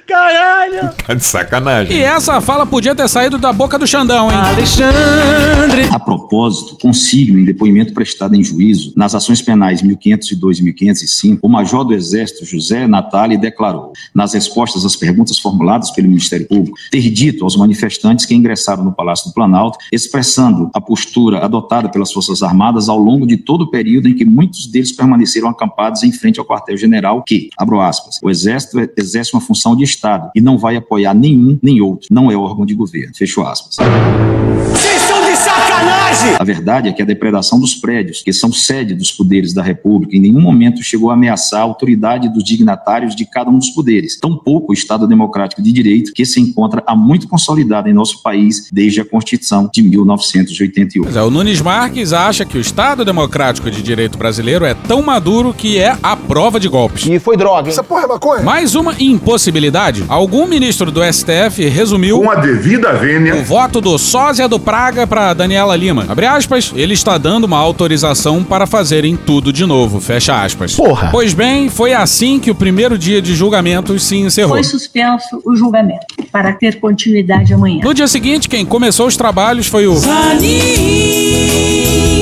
Caralho! 0.06 0.90
Tá 1.06 1.14
de 1.14 1.24
sacanagem. 1.24 1.96
E 1.96 2.02
essa 2.02 2.40
fala 2.40 2.66
podia 2.66 2.94
ter 2.94 3.08
saído 3.08 3.38
da 3.38 3.52
boca 3.52 3.78
do 3.78 3.86
Xandão, 3.86 4.30
hein? 4.30 4.36
Alexandre! 4.36 5.88
A 5.90 5.98
propósito, 5.98 6.76
consigo 6.80 7.38
em 7.38 7.44
depoimento 7.44 7.92
prestado 7.94 8.34
em 8.34 8.42
juízo, 8.42 8.92
nas 8.96 9.14
ações 9.14 9.40
penais 9.40 9.82
1502 9.82 10.58
e 10.58 10.62
1505, 10.62 11.46
o 11.46 11.48
major 11.48 11.84
do 11.84 11.94
Exército, 11.94 12.44
José 12.44 12.86
Natali, 12.86 13.36
declarou, 13.36 13.92
nas 14.14 14.34
respostas 14.34 14.84
às 14.84 14.96
perguntas 14.96 15.38
formuladas 15.38 15.90
pelo 15.90 16.08
Ministério 16.08 16.46
Público, 16.46 16.76
ter 16.90 17.10
dito 17.10 17.44
aos 17.44 17.56
manifestantes 17.56 18.26
que 18.26 18.34
ingressaram 18.34 18.84
no 18.84 18.92
Palácio 18.92 19.30
do 19.30 19.34
Planalto, 19.34 19.78
expressando 19.92 20.70
a 20.74 20.80
postura 20.80 21.44
adotada 21.44 21.88
pelas 21.88 22.12
Forças 22.12 22.42
Armadas 22.42 22.88
ao 22.88 22.98
longo 22.98 23.26
de 23.26 23.36
todo 23.36 23.62
o 23.62 23.70
período 23.70 24.08
em 24.08 24.14
que 24.14 24.24
muitos 24.24 24.66
deles 24.66 24.92
permaneceram 24.92 25.48
acampados 25.48 26.02
em 26.02 26.12
frente 26.12 26.38
ao 26.40 26.46
quartel-general, 26.46 27.22
que, 27.22 27.48
abro 27.56 27.80
aspas, 27.80 28.18
o 28.22 28.30
Exército 28.30 28.78
exerce 28.96 29.32
uma 29.32 29.40
função 29.40 29.76
de 29.76 29.83
Estado 29.84 30.30
e 30.34 30.40
não 30.40 30.58
vai 30.58 30.76
apoiar 30.76 31.14
nenhum 31.14 31.58
nem 31.62 31.80
outro, 31.80 32.08
não 32.10 32.30
é 32.30 32.36
órgão 32.36 32.66
de 32.66 32.74
governo. 32.74 33.14
Fechou 33.14 33.46
aspas. 33.46 33.76
Vocês 33.76 35.02
são 35.02 35.24
de 35.24 35.36
sacanagem! 35.36 36.03
A 36.38 36.44
verdade 36.44 36.88
é 36.88 36.92
que 36.92 37.02
a 37.02 37.04
depredação 37.04 37.58
dos 37.60 37.74
prédios, 37.74 38.22
que 38.22 38.32
são 38.32 38.52
sede 38.52 38.94
dos 38.94 39.12
poderes 39.12 39.52
da 39.52 39.62
República, 39.62 40.16
em 40.16 40.20
nenhum 40.20 40.40
momento 40.40 40.82
chegou 40.82 41.10
a 41.10 41.14
ameaçar 41.14 41.60
a 41.60 41.64
autoridade 41.64 42.28
dos 42.28 42.44
dignatários 42.44 43.14
de 43.14 43.24
cada 43.24 43.50
um 43.50 43.58
dos 43.58 43.70
poderes, 43.70 44.18
tampouco 44.18 44.70
o 44.70 44.74
Estado 44.74 45.06
Democrático 45.06 45.62
de 45.62 45.72
Direito, 45.72 46.12
que 46.12 46.24
se 46.24 46.40
encontra 46.40 46.82
há 46.86 46.94
muito 46.96 47.28
consolidado 47.28 47.88
em 47.88 47.92
nosso 47.92 48.22
país 48.22 48.68
desde 48.72 49.00
a 49.00 49.04
Constituição 49.04 49.68
de 49.72 49.82
1988. 49.82 51.04
Pois 51.04 51.16
é, 51.16 51.22
o 51.22 51.30
Nunes 51.30 51.60
Marques 51.60 52.12
acha 52.12 52.44
que 52.44 52.56
o 52.58 52.60
Estado 52.60 53.04
Democrático 53.04 53.70
de 53.70 53.82
Direito 53.82 54.16
brasileiro 54.18 54.64
é 54.64 54.74
tão 54.74 55.02
maduro 55.02 55.52
que 55.52 55.78
é 55.78 55.96
a 56.02 56.16
prova 56.16 56.58
de 56.58 56.68
golpes. 56.68 57.06
E 57.06 57.18
foi 57.18 57.36
droga, 57.36 57.68
hein? 57.68 57.72
Essa 57.72 57.82
porra 57.82 58.04
é 58.04 58.06
maconha? 58.06 58.42
Mais 58.42 58.74
uma 58.74 58.94
impossibilidade. 58.98 60.04
Algum 60.08 60.46
ministro 60.46 60.90
do 60.90 61.00
STF 61.04 61.66
resumiu 61.68 62.20
Com 62.20 62.30
a 62.30 62.36
devida 62.36 62.92
vênia. 62.94 63.36
o 63.36 63.42
voto 63.44 63.80
do 63.80 63.98
sósia 63.98 64.48
do 64.48 64.58
Praga 64.58 65.06
para 65.06 65.34
Daniela 65.34 65.74
Lima. 65.76 66.03
Abre 66.08 66.26
aspas, 66.26 66.72
ele 66.74 66.94
está 66.94 67.16
dando 67.18 67.44
uma 67.44 67.58
autorização 67.58 68.42
para 68.42 68.66
fazerem 68.66 69.16
tudo 69.16 69.52
de 69.52 69.64
novo. 69.64 70.00
Fecha 70.00 70.42
aspas. 70.42 70.74
Porra. 70.74 71.08
Pois 71.10 71.32
bem, 71.34 71.68
foi 71.68 71.92
assim 71.92 72.38
que 72.38 72.50
o 72.50 72.54
primeiro 72.54 72.98
dia 72.98 73.20
de 73.22 73.34
julgamentos 73.34 74.02
se 74.04 74.16
encerrou. 74.16 74.54
Foi 74.54 74.64
suspenso 74.64 75.40
o 75.44 75.56
julgamento 75.56 76.06
para 76.30 76.52
ter 76.52 76.80
continuidade 76.80 77.52
amanhã. 77.52 77.80
No 77.84 77.94
dia 77.94 78.08
seguinte, 78.08 78.48
quem 78.48 78.64
começou 78.64 79.06
os 79.06 79.16
trabalhos 79.16 79.66
foi 79.66 79.86
o 79.86 79.94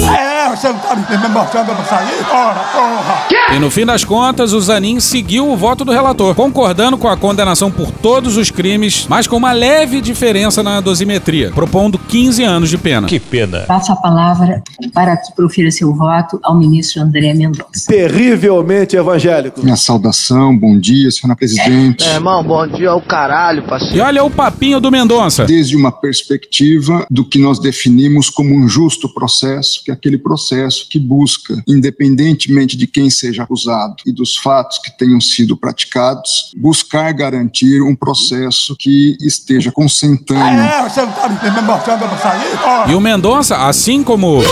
É, 0.05 0.49
você 0.51 0.69
não 0.69 0.79
tá 0.79 0.97
me 0.97 1.29
mostrando 1.29 1.67
pra 1.67 1.85
sair? 1.85 2.25
Porra, 2.25 2.65
porra! 2.73 3.22
E 3.55 3.59
no 3.59 3.71
fim 3.71 3.85
das 3.85 4.05
contas, 4.05 4.52
o 4.52 4.61
Zanin 4.61 4.99
seguiu 5.00 5.50
o 5.50 5.57
voto 5.57 5.85
do 5.85 5.93
relator, 5.93 6.35
concordando 6.35 6.97
com 6.97 7.09
a 7.09 7.17
condenação 7.17 7.71
por 7.71 7.91
todos 7.91 8.37
os 8.37 8.50
crimes, 8.50 9.07
mas 9.09 9.26
com 9.26 9.37
uma 9.37 9.52
leve 9.52 10.00
diferença 10.00 10.62
na 10.62 10.81
dosimetria, 10.81 11.50
propondo 11.50 11.99
15 11.99 12.43
anos 12.43 12.71
de 12.71 12.79
pena. 12.79 13.07
Que 13.07 13.21
pena. 13.21 13.61
Passo 13.61 13.93
a 13.93 13.97
palavra 13.97 14.62
para 14.93 15.17
que 15.17 15.33
profira 15.35 15.71
seu 15.71 15.95
voto 15.95 16.41
ao 16.43 16.57
ministro 16.57 17.02
André 17.02 17.35
Mendonça. 17.35 17.87
Terrivelmente 17.88 18.97
evangélico. 18.97 19.62
Minha 19.62 19.76
saudação, 19.76 20.57
bom 20.57 20.79
dia, 20.79 21.11
senhora 21.11 21.37
presidente. 21.37 22.05
É, 22.05 22.14
irmão, 22.14 22.43
bom 22.43 22.67
dia 22.67 22.91
ao 22.91 23.02
caralho, 23.02 23.62
parceiro. 23.64 23.97
E 23.97 24.00
olha 24.00 24.25
o 24.25 24.31
papinho 24.31 24.81
do 24.81 24.91
Mendonça. 24.91 25.45
Desde 25.45 25.76
uma 25.76 25.93
perspectiva 25.93 27.07
do 27.11 27.25
que 27.25 27.38
nós 27.38 27.59
definimos 27.59 28.31
como 28.31 28.55
um 28.55 28.67
justo 28.67 29.09
processo, 29.09 29.83
que 29.85 29.91
é 29.91 29.95
aquele 29.95 30.19
processo 30.19 30.33
processo 30.43 30.88
que 30.88 30.99
busca, 30.99 31.62
independentemente 31.67 32.76
de 32.76 32.87
quem 32.87 33.09
seja 33.12 33.42
acusado 33.42 33.97
e 34.07 34.12
dos 34.12 34.37
fatos 34.37 34.78
que 34.78 34.90
tenham 34.97 35.21
sido 35.21 35.57
praticados, 35.57 36.52
buscar 36.57 37.12
garantir 37.12 37.83
um 37.83 37.95
processo 37.95 38.75
que 38.78 39.16
esteja 39.21 39.71
consentâneo. 39.71 40.62
É, 40.62 40.88
você 40.88 41.02
não 41.02 41.12
tá 41.12 41.28
me 41.28 41.62
botando 41.62 42.09
pra 42.09 42.19
sair? 42.19 42.90
E 42.90 42.95
o 42.95 43.00
Mendonça, 43.00 43.66
assim 43.66 44.02
como. 44.02 44.42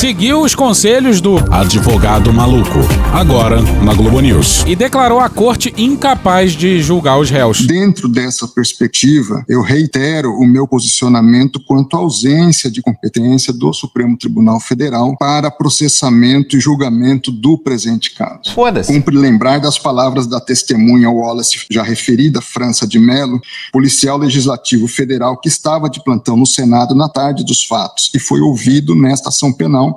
Seguiu 0.00 0.40
os 0.40 0.54
conselhos 0.54 1.20
do 1.20 1.36
Advogado 1.52 2.32
Maluco. 2.32 2.78
Agora 3.12 3.60
na 3.84 3.92
Globo 3.92 4.18
News. 4.20 4.64
e 4.66 4.74
declarou 4.74 5.20
a 5.20 5.28
corte 5.28 5.74
incapaz 5.76 6.52
de 6.52 6.80
julgar 6.80 7.18
os 7.18 7.28
réus. 7.28 7.66
Dentro 7.66 8.08
dessa 8.08 8.48
perspectiva, 8.48 9.44
eu 9.46 9.60
reitero 9.60 10.32
o 10.32 10.46
meu 10.46 10.66
posicionamento 10.66 11.60
quanto 11.60 11.98
à 11.98 12.00
ausência 12.00 12.70
de 12.70 12.80
competência 12.80 13.52
do 13.52 13.74
Supremo 13.74 14.16
Tribunal 14.16 14.58
Federal 14.58 15.14
para 15.18 15.50
processamento 15.50 16.56
e 16.56 16.60
julgamento 16.60 17.30
do 17.30 17.58
presente 17.58 18.14
caso. 18.14 18.54
Foda-se. 18.54 18.90
Cumpre 18.90 19.14
lembrar 19.14 19.58
das 19.58 19.78
palavras 19.78 20.26
da 20.26 20.40
testemunha 20.40 21.10
Wallace, 21.10 21.66
já 21.70 21.82
referida, 21.82 22.40
França 22.40 22.86
de 22.86 22.98
Mello, 22.98 23.38
policial 23.70 24.16
legislativo 24.16 24.88
federal 24.88 25.38
que 25.38 25.48
estava 25.48 25.90
de 25.90 26.02
plantão 26.02 26.38
no 26.38 26.46
Senado 26.46 26.94
na 26.94 27.08
tarde 27.10 27.44
dos 27.44 27.62
fatos 27.64 28.10
e 28.14 28.18
foi 28.18 28.40
ouvido 28.40 28.94
nesta 28.94 29.28
ação 29.28 29.52
penal, 29.52 29.89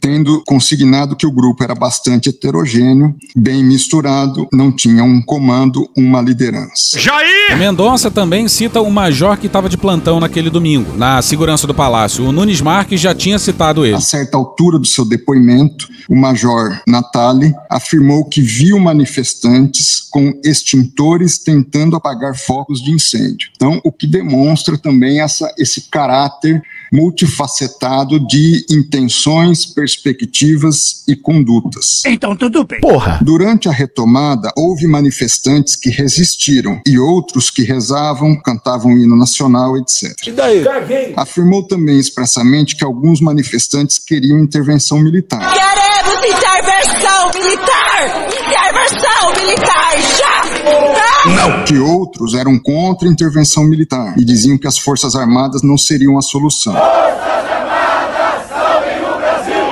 tendo 0.00 0.42
consignado 0.46 1.16
que 1.16 1.26
o 1.26 1.30
grupo 1.30 1.62
era 1.62 1.74
bastante 1.74 2.28
heterogêneo, 2.28 3.14
bem 3.36 3.62
misturado, 3.62 4.48
não 4.52 4.72
tinha 4.72 5.04
um 5.04 5.20
comando, 5.22 5.88
uma 5.96 6.20
liderança. 6.20 6.98
O 7.52 7.56
Mendonça 7.56 8.10
também 8.10 8.48
cita 8.48 8.80
o 8.80 8.90
major 8.90 9.36
que 9.36 9.46
estava 9.46 9.68
de 9.68 9.76
plantão 9.76 10.20
naquele 10.20 10.50
domingo, 10.50 10.96
na 10.96 11.20
segurança 11.22 11.66
do 11.66 11.74
palácio. 11.74 12.24
O 12.24 12.32
Nunes 12.32 12.60
Marques 12.60 13.00
já 13.00 13.14
tinha 13.14 13.38
citado 13.38 13.84
ele. 13.84 13.96
A 13.96 14.00
certa 14.00 14.36
altura 14.36 14.78
do 14.78 14.86
seu 14.86 15.04
depoimento, 15.04 15.88
o 16.08 16.16
major 16.16 16.80
Natali 16.86 17.54
afirmou 17.68 18.24
que 18.24 18.40
viu 18.40 18.78
manifestantes 18.78 20.00
com 20.10 20.32
extintores 20.44 21.38
tentando 21.38 21.96
apagar 21.96 22.36
focos 22.36 22.82
de 22.82 22.90
incêndio. 22.90 23.50
Então, 23.54 23.80
o 23.84 23.92
que 23.92 24.06
demonstra 24.06 24.76
também 24.76 25.20
essa, 25.20 25.52
esse 25.58 25.82
caráter 25.82 26.62
multifacetado 26.92 28.18
de 28.26 28.64
intenções, 28.70 29.66
perspectivas 29.66 31.04
e 31.06 31.14
condutas. 31.14 32.02
Então 32.06 32.36
tudo 32.36 32.64
bem. 32.64 32.80
Porra. 32.80 33.20
Durante 33.22 33.68
a 33.68 33.72
retomada, 33.72 34.52
houve 34.56 34.86
manifestantes 34.86 35.76
que 35.76 35.90
resistiram 35.90 36.80
e 36.86 36.98
outros 36.98 37.50
que 37.50 37.62
rezavam, 37.62 38.36
cantavam 38.40 38.96
hino 38.98 39.16
nacional, 39.16 39.76
etc. 39.76 40.14
E 40.26 40.32
daí? 40.32 40.64
Caguei. 40.64 41.12
Afirmou 41.16 41.62
também 41.66 41.98
expressamente 41.98 42.76
que 42.76 42.84
alguns 42.84 43.20
manifestantes 43.20 43.98
queriam 43.98 44.38
intervenção 44.38 44.98
militar. 44.98 45.52
Queremos 45.52 46.24
intervenção 46.24 47.30
militar! 47.34 48.28
Intervenção 48.28 49.46
militar 49.46 49.98
já! 50.18 50.40
Não. 51.26 51.64
Que 51.64 51.78
outros 51.78 52.34
eram 52.34 52.58
contra 52.58 53.08
a 53.08 53.12
intervenção 53.12 53.64
militar 53.64 54.14
e 54.18 54.24
diziam 54.24 54.58
que 54.58 54.66
as 54.66 54.78
Forças 54.78 55.14
Armadas 55.14 55.62
não 55.62 55.76
seriam 55.76 56.18
a 56.18 56.22
solução. 56.22 56.74
Força! 56.80 57.39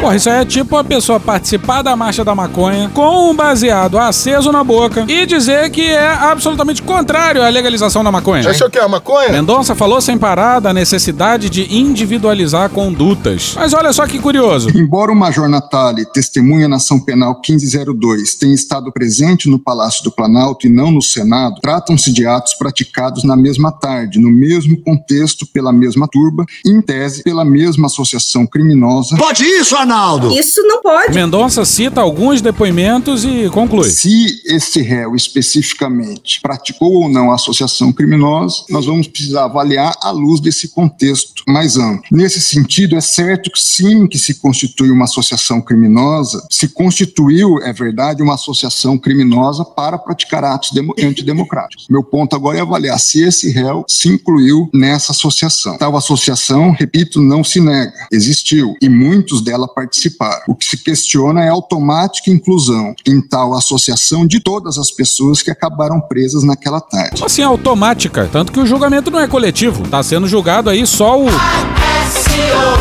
Porra, 0.01 0.15
isso 0.15 0.31
aí 0.31 0.43
é 0.43 0.45
tipo 0.45 0.77
a 0.77 0.85
pessoa 0.85 1.19
participar 1.19 1.83
da 1.83 1.97
marcha 1.97 2.25
da 2.25 2.33
maconha 2.33 2.89
com 2.95 3.31
um 3.31 3.35
baseado 3.35 3.99
aceso 3.99 4.53
na 4.53 4.63
boca 4.63 5.05
e 5.09 5.27
dizer 5.27 5.71
que 5.71 5.83
é 5.83 6.09
absolutamente 6.09 6.83
contrário 6.83 7.43
à 7.43 7.49
legalização 7.49 8.05
da 8.05 8.13
maconha. 8.13 8.45
Já 8.45 8.51
achou 8.51 8.71
que 8.71 8.79
é 8.79 8.83
a 8.83 8.89
maconha? 8.89 9.31
Mendonça 9.31 9.75
falou 9.75 10.01
sem 10.01 10.17
parar 10.17 10.61
da 10.61 10.73
necessidade 10.73 11.51
de 11.51 11.77
individualizar 11.77 12.71
condutas. 12.71 13.55
Mas 13.57 13.75
olha 13.75 13.93
só 13.93 14.07
que 14.07 14.21
curioso. 14.21 14.71
Embora 14.71 15.11
o 15.11 15.17
Major 15.17 15.49
Natali, 15.49 16.07
testemunha 16.13 16.69
na 16.69 16.77
ação 16.77 17.01
penal 17.01 17.41
1502, 17.47 18.37
tenha 18.37 18.55
estado 18.55 18.93
presente 18.93 19.51
no 19.51 19.59
Palácio 19.59 20.05
do 20.05 20.13
Planalto 20.13 20.67
e 20.67 20.71
não 20.71 20.93
no 20.93 21.03
Senado, 21.03 21.61
tratam-se 21.61 22.13
de 22.13 22.25
atos 22.25 22.55
praticados 22.55 23.25
na 23.25 23.37
mesma 23.37 23.73
tarde, 23.73 24.21
no 24.21 24.31
mesmo 24.31 24.81
contexto, 24.81 25.45
pela 25.45 25.73
mesma 25.73 26.07
turba, 26.07 26.45
em 26.65 26.81
tese 26.81 27.25
pela 27.25 27.45
mesma 27.45 27.87
associação 27.87 28.47
criminosa. 28.47 29.17
Pode 29.17 29.45
isso, 29.45 29.75
Arnaldo? 29.75 29.88
Isso 30.33 30.63
não 30.63 30.83
pode. 30.83 31.15
Mendonça 31.15 31.65
cita 31.65 32.01
alguns 32.01 32.41
depoimentos 32.41 33.25
e 33.25 33.49
conclui. 33.51 33.89
Se 33.91 34.43
esse 34.47 34.83
réu 34.83 35.15
especificamente 35.15 36.41
praticou 36.41 36.93
ou 37.03 37.09
não 37.09 37.31
a 37.31 37.35
associação 37.35 37.93
criminosa, 37.93 38.65
nós 38.69 38.87
vamos 38.87 39.07
precisar 39.07 39.45
avaliar 39.45 39.95
à 40.03 40.11
luz 40.11 40.41
desse 40.41 40.69
contexto 40.69 41.43
mais 41.49 41.77
amplo. 41.77 42.05
Nesse 42.11 42.41
sentido, 42.41 42.97
é 42.97 43.01
certo 43.01 43.51
que 43.51 43.61
sim, 43.61 44.07
que 44.07 44.19
se 44.19 44.35
constitui 44.35 44.91
uma 44.91 45.05
associação 45.05 45.61
criminosa, 45.61 46.47
se 46.51 46.69
constituiu, 46.69 47.59
é 47.63 47.73
verdade, 47.73 48.23
uma 48.23 48.35
associação 48.35 48.99
criminosa 48.99 49.65
para 49.65 49.99
praticar 49.99 50.45
atos 50.45 50.73
demo- 50.73 50.95
antidemocráticos. 50.99 51.87
Meu 51.89 52.03
ponto 52.03 52.37
agora 52.37 52.59
é 52.59 52.61
avaliar 52.61 52.99
se 52.99 53.23
esse 53.23 53.51
réu 53.51 53.85
se 53.89 54.09
incluiu 54.09 54.69
nessa 54.73 55.13
associação. 55.13 55.77
Tal 55.79 55.97
associação, 55.97 56.71
repito, 56.73 57.21
não 57.21 57.43
se 57.43 57.61
nega, 57.61 57.93
existiu 58.13 58.75
e 58.81 58.89
muitos 58.89 59.43
dela 59.43 59.67
participaram. 59.79 60.43
O 60.49 60.57
que 60.57 60.65
se 60.65 60.77
questiona 60.77 61.45
é 61.45 61.49
a 61.49 61.53
automática 61.53 62.31
inclusão 62.31 62.95
em 63.07 63.21
tal 63.21 63.55
associação 63.55 64.27
de 64.27 64.41
todas 64.41 64.77
as 64.77 64.91
pessoas 64.91 65.41
que 65.41 65.51
acabaram 65.51 66.01
presas 66.01 66.43
naquela 66.43 66.81
tarde. 66.81 67.23
Assim 67.25 67.43
automática? 67.43 68.29
Tanto 68.33 68.51
que 68.51 68.59
o 68.59 68.67
julgamento 68.67 69.11
não 69.11 69.21
é 69.21 69.29
coletivo. 69.29 69.87
Tá 69.89 70.03
sendo 70.03 70.27
julgado 70.27 70.69
aí 70.69 70.85
só 70.87 71.21
o. 71.21 71.27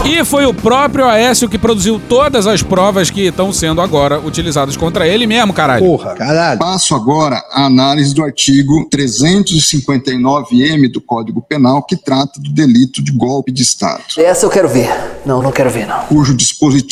E 0.05 0.23
foi 0.23 0.45
o 0.45 0.53
próprio 0.53 1.05
Aécio 1.05 1.49
que 1.49 1.57
produziu 1.57 1.99
todas 2.07 2.47
as 2.47 2.63
provas 2.63 3.09
que 3.09 3.21
estão 3.23 3.51
sendo 3.51 3.81
agora 3.81 4.19
utilizadas 4.19 4.77
contra 4.77 5.05
ele 5.07 5.27
mesmo, 5.27 5.51
caralho. 5.53 5.83
Porra, 5.83 6.15
caralho. 6.15 6.59
Passo 6.59 6.95
agora 6.95 7.43
a 7.51 7.65
análise 7.65 8.13
do 8.13 8.23
artigo 8.23 8.87
359-M 8.89 10.87
do 10.87 11.01
Código 11.01 11.41
Penal, 11.41 11.83
que 11.83 11.97
trata 11.97 12.39
do 12.39 12.51
delito 12.51 13.03
de 13.03 13.11
golpe 13.11 13.51
de 13.51 13.63
Estado. 13.63 14.01
Essa 14.17 14.45
eu 14.45 14.49
quero 14.49 14.69
ver. 14.69 14.89
Não, 15.25 15.41
não 15.41 15.51
quero 15.51 15.69
ver, 15.69 15.85
não. 15.85 15.99
cujo 16.05 16.33
dispositivo 16.33 16.86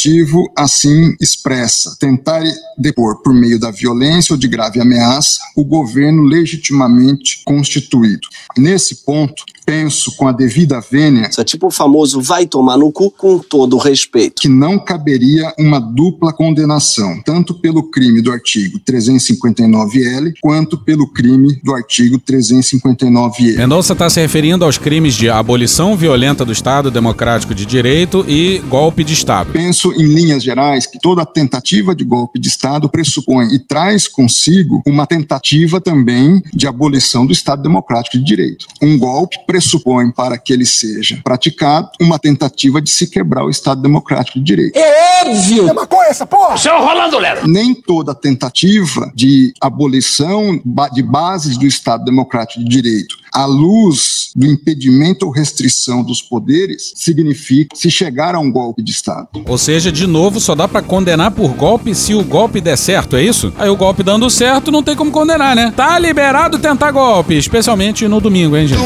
assim 0.55 1.15
expressa 1.19 1.95
tentar 1.99 2.43
depor 2.77 3.21
por 3.21 3.34
meio 3.34 3.60
da 3.60 3.71
violência 3.71 4.34
ou 4.34 4.39
de 4.39 4.47
grave 4.47 4.79
ameaça 4.79 5.39
o 5.55 5.63
governo 5.63 6.23
legitimamente 6.23 7.41
constituído. 7.45 8.27
Nesse 8.58 9.03
ponto, 9.03 9.43
penso 9.65 10.15
com 10.15 10.28
a 10.28 10.32
devida 10.32 10.80
vênia 10.80 11.28
Isso 11.30 11.41
é 11.41 11.43
tipo 11.43 11.67
o 11.67 11.71
famoso 11.71 12.21
vai 12.21 12.45
tomar 12.45 12.78
no 12.78 12.91
cu 12.91 13.10
com 13.12 13.39
todo 13.39 13.75
o 13.75 13.80
respeito. 13.80 14.41
que 14.41 14.47
não 14.47 14.78
caberia 14.78 15.54
uma 15.58 15.80
dupla 15.80 16.32
condenação, 16.34 17.21
tanto 17.23 17.54
pelo 17.54 17.89
crime 17.89 18.21
do 18.21 18.32
artigo 18.32 18.80
359L 18.80 20.34
quanto 20.41 20.78
pelo 20.78 21.08
crime 21.08 21.60
do 21.63 21.73
artigo 21.73 22.19
359E. 22.19 23.58
Mendonça 23.58 23.93
está 23.93 24.10
se 24.10 24.21
referindo 24.21 24.65
aos 24.65 24.78
crimes 24.78 25.15
de 25.15 25.30
abolição 25.30 25.95
violenta 25.95 26.45
do 26.45 26.51
Estado 26.51 26.91
Democrático 26.91 27.54
de 27.54 27.65
Direito 27.65 28.25
e 28.28 28.60
golpe 28.67 29.04
de 29.04 29.13
Estado. 29.13 29.51
Penso, 29.51 29.91
em 29.93 30.06
linhas 30.06 30.43
gerais, 30.43 30.86
que 30.86 30.99
toda 30.99 31.25
tentativa 31.25 31.95
de 31.95 32.04
golpe 32.04 32.39
de 32.39 32.47
Estado 32.47 32.89
pressupõe 32.89 33.54
e 33.54 33.60
traz 33.60 34.08
consigo 34.08 34.82
uma 34.86 35.06
tentativa 35.06 35.82
também 35.82 36.41
de 36.54 36.67
abolição 36.67 37.25
do 37.25 37.34
Estado 37.34 37.63
Democrático 37.63 38.17
de 38.17 38.23
Direito. 38.23 38.67
Um 38.82 38.97
golpe 38.97 39.38
pressupõe, 39.55 40.11
para 40.11 40.37
que 40.37 40.51
ele 40.51 40.65
seja 40.65 41.19
praticado, 41.23 41.89
uma 42.01 42.19
tentativa 42.19 42.81
de 42.81 42.89
se 42.89 43.07
quebrar 43.07 43.45
o 43.45 43.49
Estado 43.49 43.81
Democrático 43.81 44.37
de 44.37 44.43
Direito. 44.43 44.77
É 44.77 45.23
óbvio! 45.23 45.69
É 45.69 45.73
maconha 45.73 46.09
essa 46.09 46.25
porra! 46.25 46.57
Seu 46.57 46.77
Rolando 46.77 47.17
Lero! 47.17 47.47
Nem 47.47 47.73
toda 47.73 48.13
tentativa 48.13 49.09
de 49.15 49.53
abolição 49.61 50.59
de 50.93 51.01
bases 51.01 51.57
do 51.57 51.65
Estado 51.65 52.03
Democrático 52.03 52.59
de 52.59 52.69
Direito, 52.69 53.15
à 53.36 53.45
luz 53.45 54.32
do 54.34 54.45
impedimento 54.45 55.26
ou 55.26 55.32
restrição 55.32 56.02
dos 56.02 56.21
poderes, 56.21 56.93
significa 56.95 57.76
se 57.76 57.91
chegar 57.91 58.34
a 58.34 58.39
um 58.39 58.50
golpe 58.50 58.82
de 58.82 58.91
Estado. 58.91 59.28
Ou 59.45 59.58
seja, 59.58 59.91
de 59.91 60.08
novo, 60.08 60.39
só 60.39 60.56
dá 60.56 60.69
pra 60.69 60.82
condenar 60.82 61.32
por 61.32 61.50
golpe 61.50 61.93
se 61.93 62.15
o 62.15 62.24
golpe 62.24 62.62
der 62.62 62.78
certo, 62.78 63.17
é 63.17 63.24
isso? 63.24 63.52
Aí 63.58 63.69
o 63.69 63.76
golpe 63.76 64.04
dando 64.04 64.30
certo, 64.30 64.71
não 64.71 64.82
tem 64.82 64.95
como 64.95 65.12
condenar, 65.12 65.54
né? 65.54 65.74
Tá 65.76 66.00
liberado 66.00 66.58
tentar 66.58 66.91
golpe, 66.91 67.36
especialmente 67.38 68.08
no 68.08 68.21
domingo, 68.21 68.56
hein, 68.56 68.67
gente? 68.67 68.82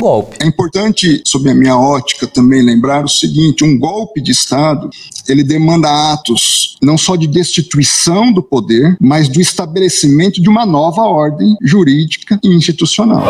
Golpe. 0.00 0.36
É 0.40 0.46
importante, 0.46 1.22
sob 1.26 1.50
a 1.50 1.54
minha 1.54 1.76
ótica, 1.76 2.26
também 2.26 2.62
lembrar 2.62 3.04
o 3.04 3.08
seguinte: 3.08 3.64
um 3.64 3.78
golpe 3.78 4.20
de 4.20 4.32
Estado 4.32 4.90
ele 5.28 5.42
demanda 5.42 6.12
atos 6.12 6.76
não 6.80 6.96
só 6.96 7.16
de 7.16 7.26
destituição 7.26 8.32
do 8.32 8.42
poder, 8.42 8.96
mas 9.00 9.28
do 9.28 9.40
estabelecimento 9.40 10.40
de 10.40 10.48
uma 10.48 10.64
nova 10.64 11.02
ordem 11.02 11.56
jurídica 11.60 12.38
e 12.42 12.48
institucional. 12.54 13.22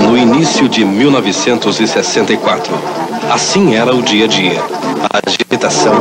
no 0.00 0.18
início 0.18 0.68
de 0.68 0.84
1964. 0.84 2.74
Assim 3.30 3.74
era 3.74 3.94
o 3.94 4.02
dia 4.02 4.26
a 4.26 4.28
dia. 4.28 4.60
Agitação, 5.26 5.94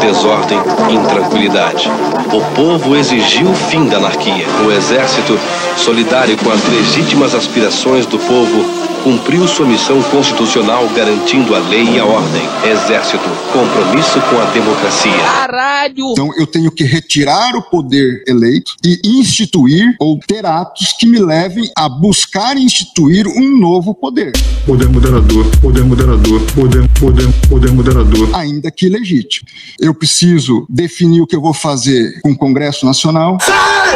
desordem, 0.00 0.58
intranquilidade. 0.90 1.90
O 2.32 2.40
povo 2.54 2.96
exigiu 2.96 3.50
o 3.50 3.54
fim 3.54 3.86
da 3.86 3.98
anarquia. 3.98 4.46
O 4.66 4.72
exército, 4.72 5.38
solidário 5.80 6.36
com 6.36 6.50
as 6.50 6.62
legítimas 6.68 7.34
aspirações 7.34 8.04
do 8.04 8.18
povo, 8.18 8.64
cumpriu 9.02 9.48
sua 9.48 9.66
missão 9.66 10.02
constitucional 10.02 10.86
garantindo 10.90 11.54
a 11.54 11.58
lei 11.58 11.84
e 11.84 11.98
a 11.98 12.04
ordem. 12.04 12.42
Exército, 12.70 13.24
compromisso 13.50 14.20
com 14.28 14.38
a 14.38 14.44
democracia. 14.46 15.18
Caralho! 15.18 16.12
Então 16.12 16.30
eu 16.36 16.46
tenho 16.46 16.70
que 16.70 16.84
retirar 16.84 17.56
o 17.56 17.62
poder 17.62 18.22
eleito 18.26 18.74
e 18.84 19.00
instituir 19.04 19.96
ou 19.98 20.18
ter 20.18 20.44
atos 20.44 20.92
que 20.98 21.06
me 21.06 21.18
levem 21.18 21.70
a 21.76 21.88
buscar 21.88 22.56
instituir 22.58 23.26
um 23.26 23.58
novo 23.58 23.94
poder. 23.94 24.32
Poder 24.66 24.88
moderador, 24.88 25.46
poder 25.62 25.84
moderador, 25.84 26.40
poder, 26.54 26.88
poder, 27.00 27.28
poder 27.48 27.72
moderador. 27.72 28.28
Ainda 28.34 28.70
que 28.70 28.88
legítimo. 28.88 29.48
Eu 29.80 29.94
preciso 29.94 30.66
definir 30.68 31.22
o 31.22 31.26
que 31.26 31.36
eu 31.36 31.40
vou 31.40 31.54
fazer 31.54 32.20
com 32.20 32.32
o 32.32 32.36
Congresso 32.36 32.84
Nacional. 32.84 33.38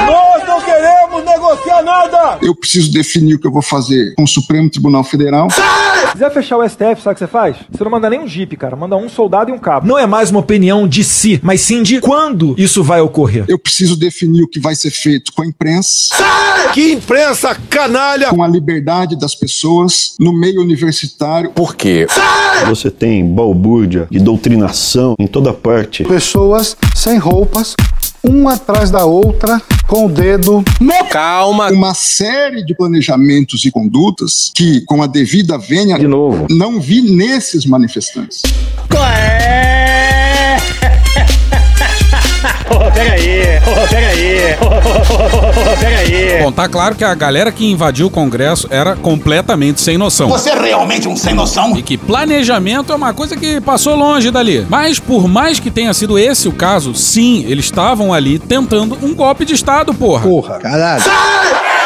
Nós 0.07 0.49
não 0.49 0.61
queremos 0.63 1.04
negociar 1.23 1.83
nada! 1.83 2.39
Eu 2.43 2.55
preciso 2.55 2.93
definir 2.93 3.35
o 3.35 3.39
que 3.39 3.47
eu 3.47 3.53
vou 3.53 3.63
fazer 3.63 4.15
com 4.17 4.25
o 4.25 4.29
Supremo 4.29 4.71
Tribunal 4.71 5.05
Federal. 5.05 5.49
Se 5.51 6.13
quiser 6.13 6.33
fechar 6.33 6.59
o 6.59 6.69
STF, 6.69 7.03
sabe 7.03 7.11
o 7.11 7.15
que 7.15 7.19
você 7.19 7.27
faz? 7.27 7.57
Você 7.71 7.85
não 7.85 7.91
manda 7.91 8.09
nem 8.11 8.21
um 8.21 8.29
jipe, 8.29 8.57
cara. 8.57 8.77
Manda 8.77 8.97
um 8.97 9.09
soldado 9.09 9.51
e 9.51 9.53
um 9.53 9.59
cabo. 9.59 9.87
Não 9.87 9.99
é 9.99 10.07
mais 10.07 10.31
uma 10.31 10.41
opinião 10.41 10.87
de 10.87 11.05
si, 11.05 11.41
mas 11.43 11.61
sim 11.61 11.83
de 11.83 12.01
quando 12.01 12.55
isso 12.59 12.83
vai 12.83 13.01
ocorrer. 13.01 13.45
Eu 13.49 13.59
preciso 13.59 13.97
definir 13.97 14.43
o 14.43 14.49
que 14.49 14.61
vai 14.61 14.75
ser 14.75 14.91
feito 14.91 15.33
com 15.33 15.43
a 15.43 15.47
imprensa. 15.47 16.15
Que 16.73 16.93
imprensa 16.93 17.55
canalha! 17.69 18.31
Com 18.31 18.43
a 18.43 18.49
liberdade 18.49 19.19
das 19.19 19.35
pessoas 19.35 20.15
no 20.19 20.33
meio 20.33 20.61
universitário. 20.61 21.51
Por 21.51 21.75
quê? 21.75 22.07
Você 22.67 22.91
tem 22.91 23.25
balbúrdia 23.25 24.07
e 24.11 24.19
doutrinação 24.19 25.15
em 25.19 25.27
toda 25.27 25.53
parte. 25.53 26.05
Pessoas 26.05 26.77
sem 26.95 27.19
roupas, 27.19 27.75
uma 28.25 28.55
atrás 28.55 28.91
da 28.91 29.05
outra, 29.05 29.61
com 29.87 30.07
o 30.07 30.09
dedo. 30.09 30.65
Calma! 31.11 31.71
Uma 31.71 31.95
série 31.95 32.65
de 32.65 32.75
planejamentos 32.75 33.65
e 33.65 33.71
condutas 33.71 34.51
que, 34.55 34.81
com 34.83 35.03
a 35.03 35.07
devida 35.07 35.59
vênia, 35.59 35.99
De 35.99 36.09
novo. 36.09 36.47
não 36.51 36.81
vi 36.81 37.03
nesses 37.03 37.67
manifestantes. 37.67 38.43
É! 38.97 40.57
Pega 42.95 43.13
aí! 43.13 43.43
Oh, 43.67 43.89
pega 43.89 44.07
aí! 44.07 44.57
Oh, 44.61 45.77
pega 45.81 45.99
aí! 45.99 46.43
Bom, 46.43 46.53
tá 46.53 46.69
claro 46.69 46.95
que 46.95 47.03
a 47.03 47.15
galera 47.15 47.51
que 47.51 47.69
invadiu 47.69 48.07
o 48.07 48.11
Congresso 48.11 48.69
era 48.71 48.95
completamente 48.95 49.81
sem 49.81 49.99
noção. 49.99 50.29
Você 50.29 50.51
é 50.51 50.61
realmente 50.61 51.09
um 51.09 51.17
sem 51.17 51.35
noção? 51.35 51.77
E 51.77 51.83
que 51.83 51.99
planejamento 51.99 52.93
é 52.93 52.97
uma 52.97 53.13
coisa 53.13 53.37
que 53.37 53.61
passou 53.61 53.97
longe 53.97 54.31
dali. 54.31 54.65
Mas 54.69 55.01
por 55.01 55.27
mais 55.27 55.59
que 55.59 55.71
tenha 55.71 55.93
sido 55.93 56.19
esse 56.19 56.47
o 56.47 56.53
caso, 56.53 56.95
sim, 56.95 57.45
eles 57.49 57.65
estavam 57.65 58.13
ali 58.13 58.39
tentando 58.39 58.97
um 59.03 59.13
golpe 59.15 59.45
de 59.45 59.55
Estado, 59.55 59.93
porra. 59.93 60.23
Porra, 60.23 60.59
caralho. 60.59 61.03
A 61.05 61.84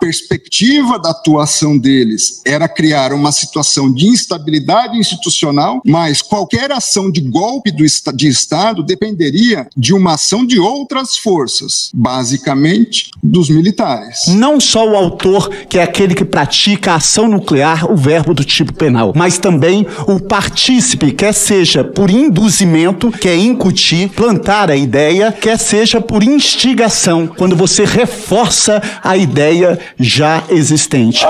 perspectiva 0.00 0.98
da 0.98 1.10
atuação 1.10 1.78
deles 1.78 2.40
era 2.44 2.66
criar 2.68 3.12
uma 3.12 3.30
situação 3.30 3.92
de 3.92 4.06
instabilidade 4.08 4.98
institucional, 4.98 5.82
mas 5.86 6.22
qualquer 6.22 6.72
ação 6.72 7.10
de 7.10 7.20
golpe 7.20 7.70
do, 7.70 7.84
de 8.16 8.28
Estado 8.28 8.82
dependeria 8.82 9.68
de 9.76 9.92
uma 9.92 10.14
ação 10.14 10.44
de 10.46 10.58
outras 10.58 11.16
forças, 11.16 11.90
basicamente 11.92 13.10
dos 13.22 13.50
militares. 13.50 14.26
Não 14.28 14.58
só 14.58 14.88
o 14.88 14.96
autor, 14.96 15.50
que 15.68 15.78
é 15.78 15.82
aquele 15.82 16.14
que 16.14 16.24
pratica 16.24 16.92
a 16.92 16.96
ação 16.96 17.28
nuclear, 17.28 17.90
o 17.92 17.96
verbo 17.96 18.32
do 18.32 18.44
tipo 18.44 18.72
penal, 18.72 19.12
mas 19.14 19.38
também 19.38 19.86
o 20.08 20.18
partícipe, 20.18 21.12
quer 21.12 21.34
seja 21.34 21.84
por 21.84 22.08
induzimento, 22.10 23.10
que 23.10 23.28
é 23.28 23.36
incutir, 23.36 24.08
plantar 24.08 24.70
a 24.70 24.76
ideia, 24.76 25.30
quer 25.30 25.58
seja 25.58 26.00
por 26.00 26.22
instigação, 26.22 27.26
quando 27.26 27.54
você 27.54 27.84
reforça 27.84 28.80
a 29.02 29.16
ideia 29.16 29.78
já 30.00 30.42
existente. 30.48 31.26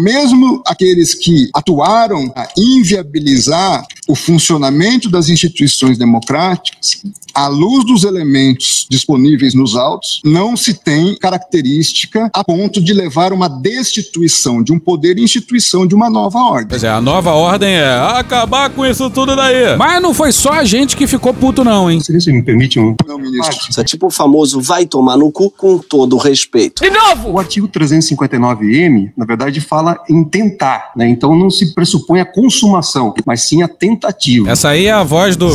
Mesmo 0.00 0.62
aqueles 0.66 1.14
que 1.14 1.50
atuaram 1.54 2.32
a 2.34 2.48
inviabilizar 2.56 3.86
o 4.08 4.14
funcionamento 4.14 5.10
das 5.10 5.28
instituições 5.28 5.98
democráticas, 5.98 7.02
à 7.34 7.46
luz 7.46 7.84
dos 7.86 8.04
elementos 8.04 8.86
disponíveis 8.90 9.54
nos 9.54 9.76
autos, 9.76 10.20
não 10.24 10.56
se 10.56 10.74
tem 10.74 11.16
característica 11.16 12.30
a 12.34 12.44
ponto 12.44 12.80
de 12.80 12.92
levar 12.92 13.32
uma 13.32 13.48
destituição 13.48 14.62
de 14.62 14.72
um 14.72 14.78
poder 14.78 15.18
e 15.18 15.22
instituição 15.22 15.86
de 15.86 15.94
uma 15.94 16.10
nova 16.10 16.38
ordem. 16.38 16.68
Pois 16.68 16.84
é, 16.84 16.88
a 16.88 17.00
nova 17.00 17.32
ordem 17.32 17.74
é 17.74 17.94
acabar 18.18 18.70
com 18.70 18.84
isso 18.84 19.08
tudo 19.10 19.36
daí. 19.36 19.76
Mas 19.76 20.02
não 20.02 20.12
foi 20.12 20.32
só 20.32 20.52
a 20.52 20.64
gente 20.64 20.96
que 20.96 21.06
ficou 21.06 21.32
puto, 21.32 21.62
não, 21.62 21.90
hein? 21.90 22.00
Se 22.00 22.12
você 22.12 22.32
me 22.32 22.42
permite 22.42 22.78
um. 22.78 22.96
Não, 23.06 23.18
ministro. 23.18 23.56
Isso 23.68 23.80
é 23.80 23.84
tipo 23.84 24.06
o 24.06 24.10
famoso 24.10 24.60
vai 24.60 24.86
tomar 24.86 25.16
no 25.16 25.30
cu 25.30 25.50
com 25.50 25.78
todo 25.78 26.16
o 26.16 26.18
respeito. 26.18 26.82
De 26.82 26.90
novo! 26.90 27.30
O 27.30 27.38
artigo 27.38 27.68
359M, 27.68 29.12
na 29.16 29.24
verdade, 29.24 29.60
fala 29.60 29.89
em 30.08 30.24
tentar, 30.24 30.92
né? 30.96 31.08
Então 31.08 31.34
não 31.34 31.50
se 31.50 31.74
pressupõe 31.74 32.20
a 32.20 32.24
consumação, 32.24 33.14
mas 33.24 33.42
sim 33.42 33.62
a 33.62 33.68
tentativa. 33.68 34.50
Essa 34.50 34.70
aí 34.70 34.86
é 34.86 34.92
a 34.92 35.02
voz 35.02 35.36
do. 35.36 35.48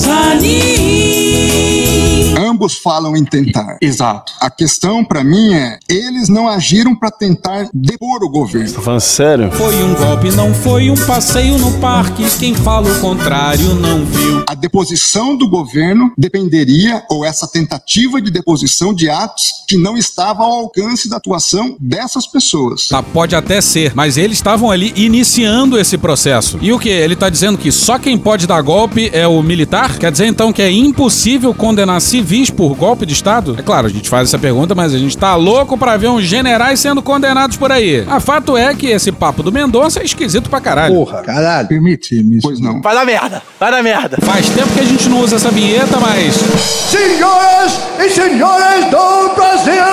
Ambos 2.46 2.76
falam 2.78 3.18
em 3.18 3.26
tentar. 3.26 3.78
Exato. 3.82 4.34
A 4.40 4.52
questão 4.52 5.04
para 5.04 5.24
mim 5.24 5.56
é, 5.56 5.80
eles 5.90 6.30
não 6.30 6.48
agiram 6.48 6.96
para 6.96 7.10
tentar 7.10 7.68
depor 7.74 8.24
o 8.24 8.30
governo. 8.30 8.82
Falando 8.82 9.00
sério? 9.00 9.52
Foi 9.52 9.76
um 9.82 9.96
golpe, 9.96 10.30
não 10.32 10.54
foi 10.54 10.92
um 10.92 11.08
passeio 11.08 11.58
no 11.58 11.72
parque. 11.80 12.24
Quem 12.38 12.54
fala 12.54 12.92
o 12.92 13.02
contrário 13.02 13.74
não 13.74 14.06
viu. 14.06 14.44
A 14.48 14.54
deposição 14.54 15.36
do 15.36 15.50
governo 15.50 16.12
dependeria, 16.16 17.04
ou 17.10 17.26
essa 17.26 17.48
tentativa 17.48 18.22
de 18.22 18.30
deposição 18.30 18.94
de 18.94 19.10
atos 19.10 19.66
que 19.68 19.76
não 19.76 19.98
estava 19.98 20.44
ao 20.44 20.52
alcance 20.52 21.10
da 21.10 21.18
atuação 21.18 21.76
dessas 21.80 22.28
pessoas. 22.28 22.88
Tá, 22.88 23.02
pode 23.02 23.36
até 23.36 23.60
ser, 23.60 23.94
mas 23.96 24.18
eles 24.18 24.38
estavam 24.38 24.70
ali 24.70 24.94
iniciando 24.96 25.80
esse 25.80 25.98
processo. 25.98 26.60
E 26.62 26.72
o 26.72 26.78
que? 26.78 26.90
Ele 26.90 27.16
tá 27.16 27.28
dizendo 27.28 27.58
que 27.58 27.72
só 27.72 27.98
quem 27.98 28.18
pode 28.18 28.46
dar 28.46 28.62
golpe 28.62 29.10
é 29.12 29.28
o 29.28 29.42
militar? 29.42 29.98
Quer 29.98 30.12
dizer 30.12 30.28
então 30.28 30.54
que 30.54 30.62
é 30.62 30.72
impossível 30.72 31.54
condenar 31.54 32.00
civis 32.36 32.50
por 32.50 32.76
golpe 32.76 33.06
de 33.06 33.14
Estado? 33.14 33.56
É 33.58 33.62
claro, 33.62 33.88
a 33.88 33.90
gente 33.90 34.10
faz 34.10 34.28
essa 34.28 34.38
pergunta, 34.38 34.76
mas 34.76 34.94
a 34.94 34.98
gente 34.98 35.18
tá 35.18 35.36
louco 35.36 35.78
pra 35.78 35.96
ver 35.96 36.10
uns 36.10 36.24
generais 36.24 36.80
sendo 36.80 37.02
condenados 37.02 37.56
por 37.56 37.72
aí. 37.72 38.04
A 38.08 38.20
fato 38.20 38.58
é 38.58 38.74
que 38.74 38.88
esse 38.88 39.12
papo 39.12 39.42
do 39.42 39.52
Mendonça 39.52 40.02
é 40.02 40.04
esquisito 40.04 40.50
pra 40.50 40.60
caralho. 40.60 40.94
Porra, 40.94 41.22
caralho. 41.22 41.68
Permite, 41.68 42.24
Pois 42.42 42.60
não. 42.60 42.82
Vai 42.82 42.94
dar 42.94 43.06
merda! 43.06 43.42
Vai 43.60 43.72
dar 43.72 43.84
merda! 43.84 44.18
Faz 44.22 44.50
tempo 44.50 44.68
que 44.74 44.80
a 44.82 44.84
gente 44.84 45.08
não 45.08 45.22
usa 45.22 45.38
essa 45.38 45.50
vinheta, 45.50 45.98
mas. 46.00 46.36
Senhoras 46.36 47.80
e 48.00 48.10
senhores 48.10 48.86
do 48.92 49.36
Brasil! 49.36 49.84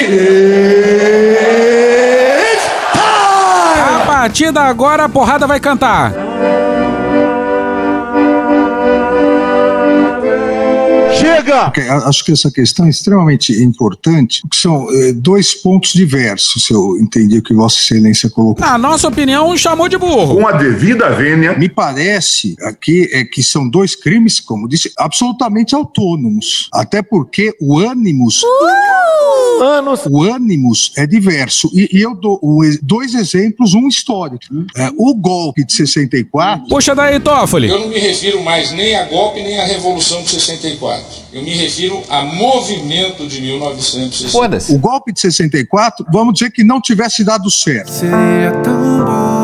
It's 0.00 0.10
time! 2.92 4.02
A 4.02 4.06
partir 4.06 4.50
da 4.50 4.64
agora 4.64 5.04
a 5.04 5.08
porrada 5.08 5.46
vai 5.46 5.60
cantar. 5.60 6.12
Chega! 11.46 11.66
Ok, 11.68 11.88
a- 11.88 12.08
Acho 12.08 12.24
que 12.24 12.32
essa 12.32 12.50
questão 12.50 12.86
é 12.86 12.90
extremamente 12.90 13.52
importante, 13.62 14.40
porque 14.42 14.56
são 14.56 14.86
eh, 14.92 15.12
dois 15.12 15.54
pontos 15.54 15.92
diversos, 15.92 16.64
se 16.64 16.72
eu 16.72 16.98
entendi 16.98 17.38
o 17.38 17.42
que 17.42 17.54
Vossa 17.54 17.78
Excelência 17.78 18.28
colocou. 18.28 18.64
Na 18.64 18.76
nossa 18.76 19.06
opinião, 19.08 19.56
chamou 19.56 19.88
de 19.88 19.96
burro. 19.96 20.36
Com 20.36 20.46
a 20.46 20.52
devida 20.52 21.10
vênia. 21.10 21.56
Me 21.56 21.68
parece 21.68 22.54
aqui 22.62 23.08
é 23.12 23.24
que 23.24 23.42
são 23.42 23.68
dois 23.68 23.94
crimes, 23.94 24.40
como 24.40 24.68
disse, 24.68 24.90
absolutamente 24.98 25.74
autônomos. 25.74 26.68
Até 26.72 27.02
porque 27.02 27.54
o 27.60 27.78
ânimos. 27.78 28.42
Anos. 29.60 30.00
O 30.10 30.22
ânimos 30.22 30.92
é 30.96 31.06
diverso. 31.06 31.70
E, 31.72 31.88
e 31.92 32.02
eu 32.02 32.14
dou 32.14 32.38
o 32.42 32.60
dois 32.82 33.14
exemplos, 33.14 33.72
um 33.74 33.88
histórico. 33.88 34.44
É, 34.76 34.90
o 34.96 35.14
golpe 35.14 35.64
de 35.64 35.72
64. 35.72 36.68
Puxa 36.68 36.94
daí, 36.94 37.18
Toffoli. 37.20 37.68
Eu 37.68 37.78
não 37.80 37.88
me 37.88 37.98
refiro 37.98 38.42
mais 38.42 38.72
nem 38.72 38.94
a 38.96 39.04
golpe 39.06 39.42
nem 39.42 39.58
à 39.60 39.64
Revolução 39.64 40.22
de 40.22 40.28
64. 40.30 41.04
Eu 41.36 41.42
me 41.42 41.50
refiro 41.50 42.02
a 42.08 42.24
movimento 42.24 43.26
de 43.26 43.42
1964. 43.42 44.74
O 44.74 44.78
golpe 44.78 45.12
de 45.12 45.20
64, 45.20 46.06
vamos 46.10 46.32
dizer 46.32 46.50
que 46.50 46.64
não 46.64 46.80
tivesse 46.80 47.22
dado 47.22 47.50
certo. 47.50 47.92
Seria 47.92 48.52
tão 48.64 49.04
bom 49.04 49.35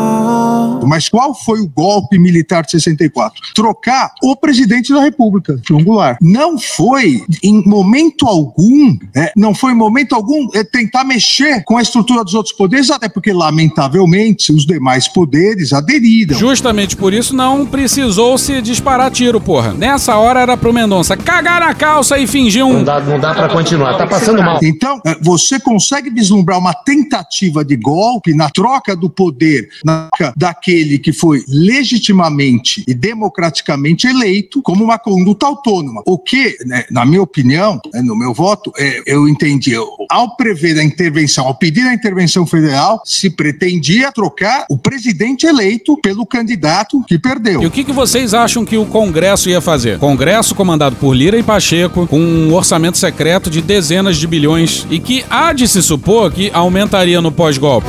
Mas 0.86 1.08
qual 1.08 1.34
foi 1.34 1.60
o 1.60 1.68
golpe 1.68 2.18
militar 2.18 2.64
de 2.64 2.72
64? 2.72 3.40
Trocar 3.54 4.12
o 4.22 4.36
presidente 4.36 4.92
da 4.92 5.00
República, 5.00 5.60
João 5.66 5.82
Goulart. 5.82 6.18
Não 6.20 6.58
foi, 6.58 7.22
em 7.42 7.62
momento 7.66 8.26
algum, 8.26 8.96
é, 9.14 9.32
não 9.36 9.54
foi 9.54 9.72
em 9.72 9.76
momento 9.76 10.14
algum 10.14 10.48
é, 10.54 10.64
tentar 10.64 11.04
mexer 11.04 11.62
com 11.64 11.76
a 11.76 11.82
estrutura 11.82 12.24
dos 12.24 12.34
outros 12.34 12.54
poderes, 12.54 12.90
até 12.90 13.08
porque, 13.08 13.32
lamentavelmente, 13.32 14.52
os 14.52 14.66
demais 14.66 15.08
poderes 15.08 15.72
aderiram. 15.72 16.38
Justamente 16.38 16.96
por 16.96 17.12
isso 17.12 17.34
não 17.34 17.66
precisou 17.66 18.36
se 18.38 18.60
disparar 18.60 19.10
tiro, 19.10 19.40
porra. 19.40 19.72
Nessa 19.72 20.16
hora 20.16 20.40
era 20.40 20.56
pro 20.56 20.72
Mendonça 20.72 21.16
cagar 21.16 21.60
na 21.60 21.74
calça 21.74 22.18
e 22.18 22.26
fingir 22.26 22.64
um. 22.64 22.74
Não 22.74 22.84
dá, 22.84 23.00
não 23.00 23.18
dá 23.18 23.34
pra 23.34 23.48
continuar, 23.48 23.96
tá 23.96 24.06
passando 24.06 24.42
mal. 24.42 24.58
Então, 24.62 25.00
eh, 25.06 25.16
você 25.22 25.58
consegue 25.58 26.10
vislumbrar 26.10 26.58
uma 26.58 26.74
tentativa 26.74 27.64
de 27.64 27.76
golpe 27.76 28.34
na 28.34 28.50
troca 28.50 28.94
do 28.96 29.08
poder 29.08 29.68
na 29.84 30.08
troca 30.16 30.32
daquele 30.36 30.71
que 31.02 31.12
foi 31.12 31.42
legitimamente 31.48 32.82
e 32.86 32.94
democraticamente 32.94 34.06
eleito 34.06 34.62
como 34.62 34.84
uma 34.84 34.98
conduta 34.98 35.46
autônoma. 35.46 36.02
O 36.06 36.18
que, 36.18 36.56
né, 36.66 36.84
na 36.90 37.04
minha 37.04 37.22
opinião, 37.22 37.80
né, 37.92 38.00
no 38.02 38.16
meu 38.16 38.32
voto, 38.32 38.72
é, 38.78 39.02
eu 39.06 39.28
entendi, 39.28 39.72
eu- 39.72 39.88
ao 40.10 40.36
prever 40.36 40.78
a 40.78 40.82
intervenção, 40.84 41.46
ao 41.46 41.54
pedir 41.54 41.82
a 41.86 41.94
intervenção 41.94 42.46
federal, 42.46 43.00
se 43.04 43.30
pretendia 43.30 44.10
trocar 44.12 44.64
o 44.70 44.78
presidente 44.78 45.46
eleito 45.46 45.96
pelo 46.02 46.24
candidato 46.26 47.02
que 47.06 47.18
perdeu. 47.18 47.62
E 47.62 47.66
o 47.66 47.70
que, 47.70 47.84
que 47.84 47.92
vocês 47.92 48.34
acham 48.34 48.64
que 48.64 48.76
o 48.76 48.86
Congresso 48.86 49.48
ia 49.48 49.60
fazer? 49.60 49.98
Congresso 49.98 50.54
comandado 50.54 50.96
por 50.96 51.14
Lira 51.14 51.38
e 51.38 51.42
Pacheco, 51.42 52.06
com 52.06 52.18
um 52.20 52.52
orçamento 52.54 52.98
secreto 52.98 53.50
de 53.50 53.60
dezenas 53.60 54.16
de 54.16 54.26
bilhões 54.26 54.86
e 54.90 54.98
que 54.98 55.24
há 55.30 55.52
de 55.52 55.66
se 55.68 55.82
supor 55.82 56.30
que 56.32 56.50
aumentaria 56.52 57.20
no 57.20 57.30
pós-golpe. 57.32 57.88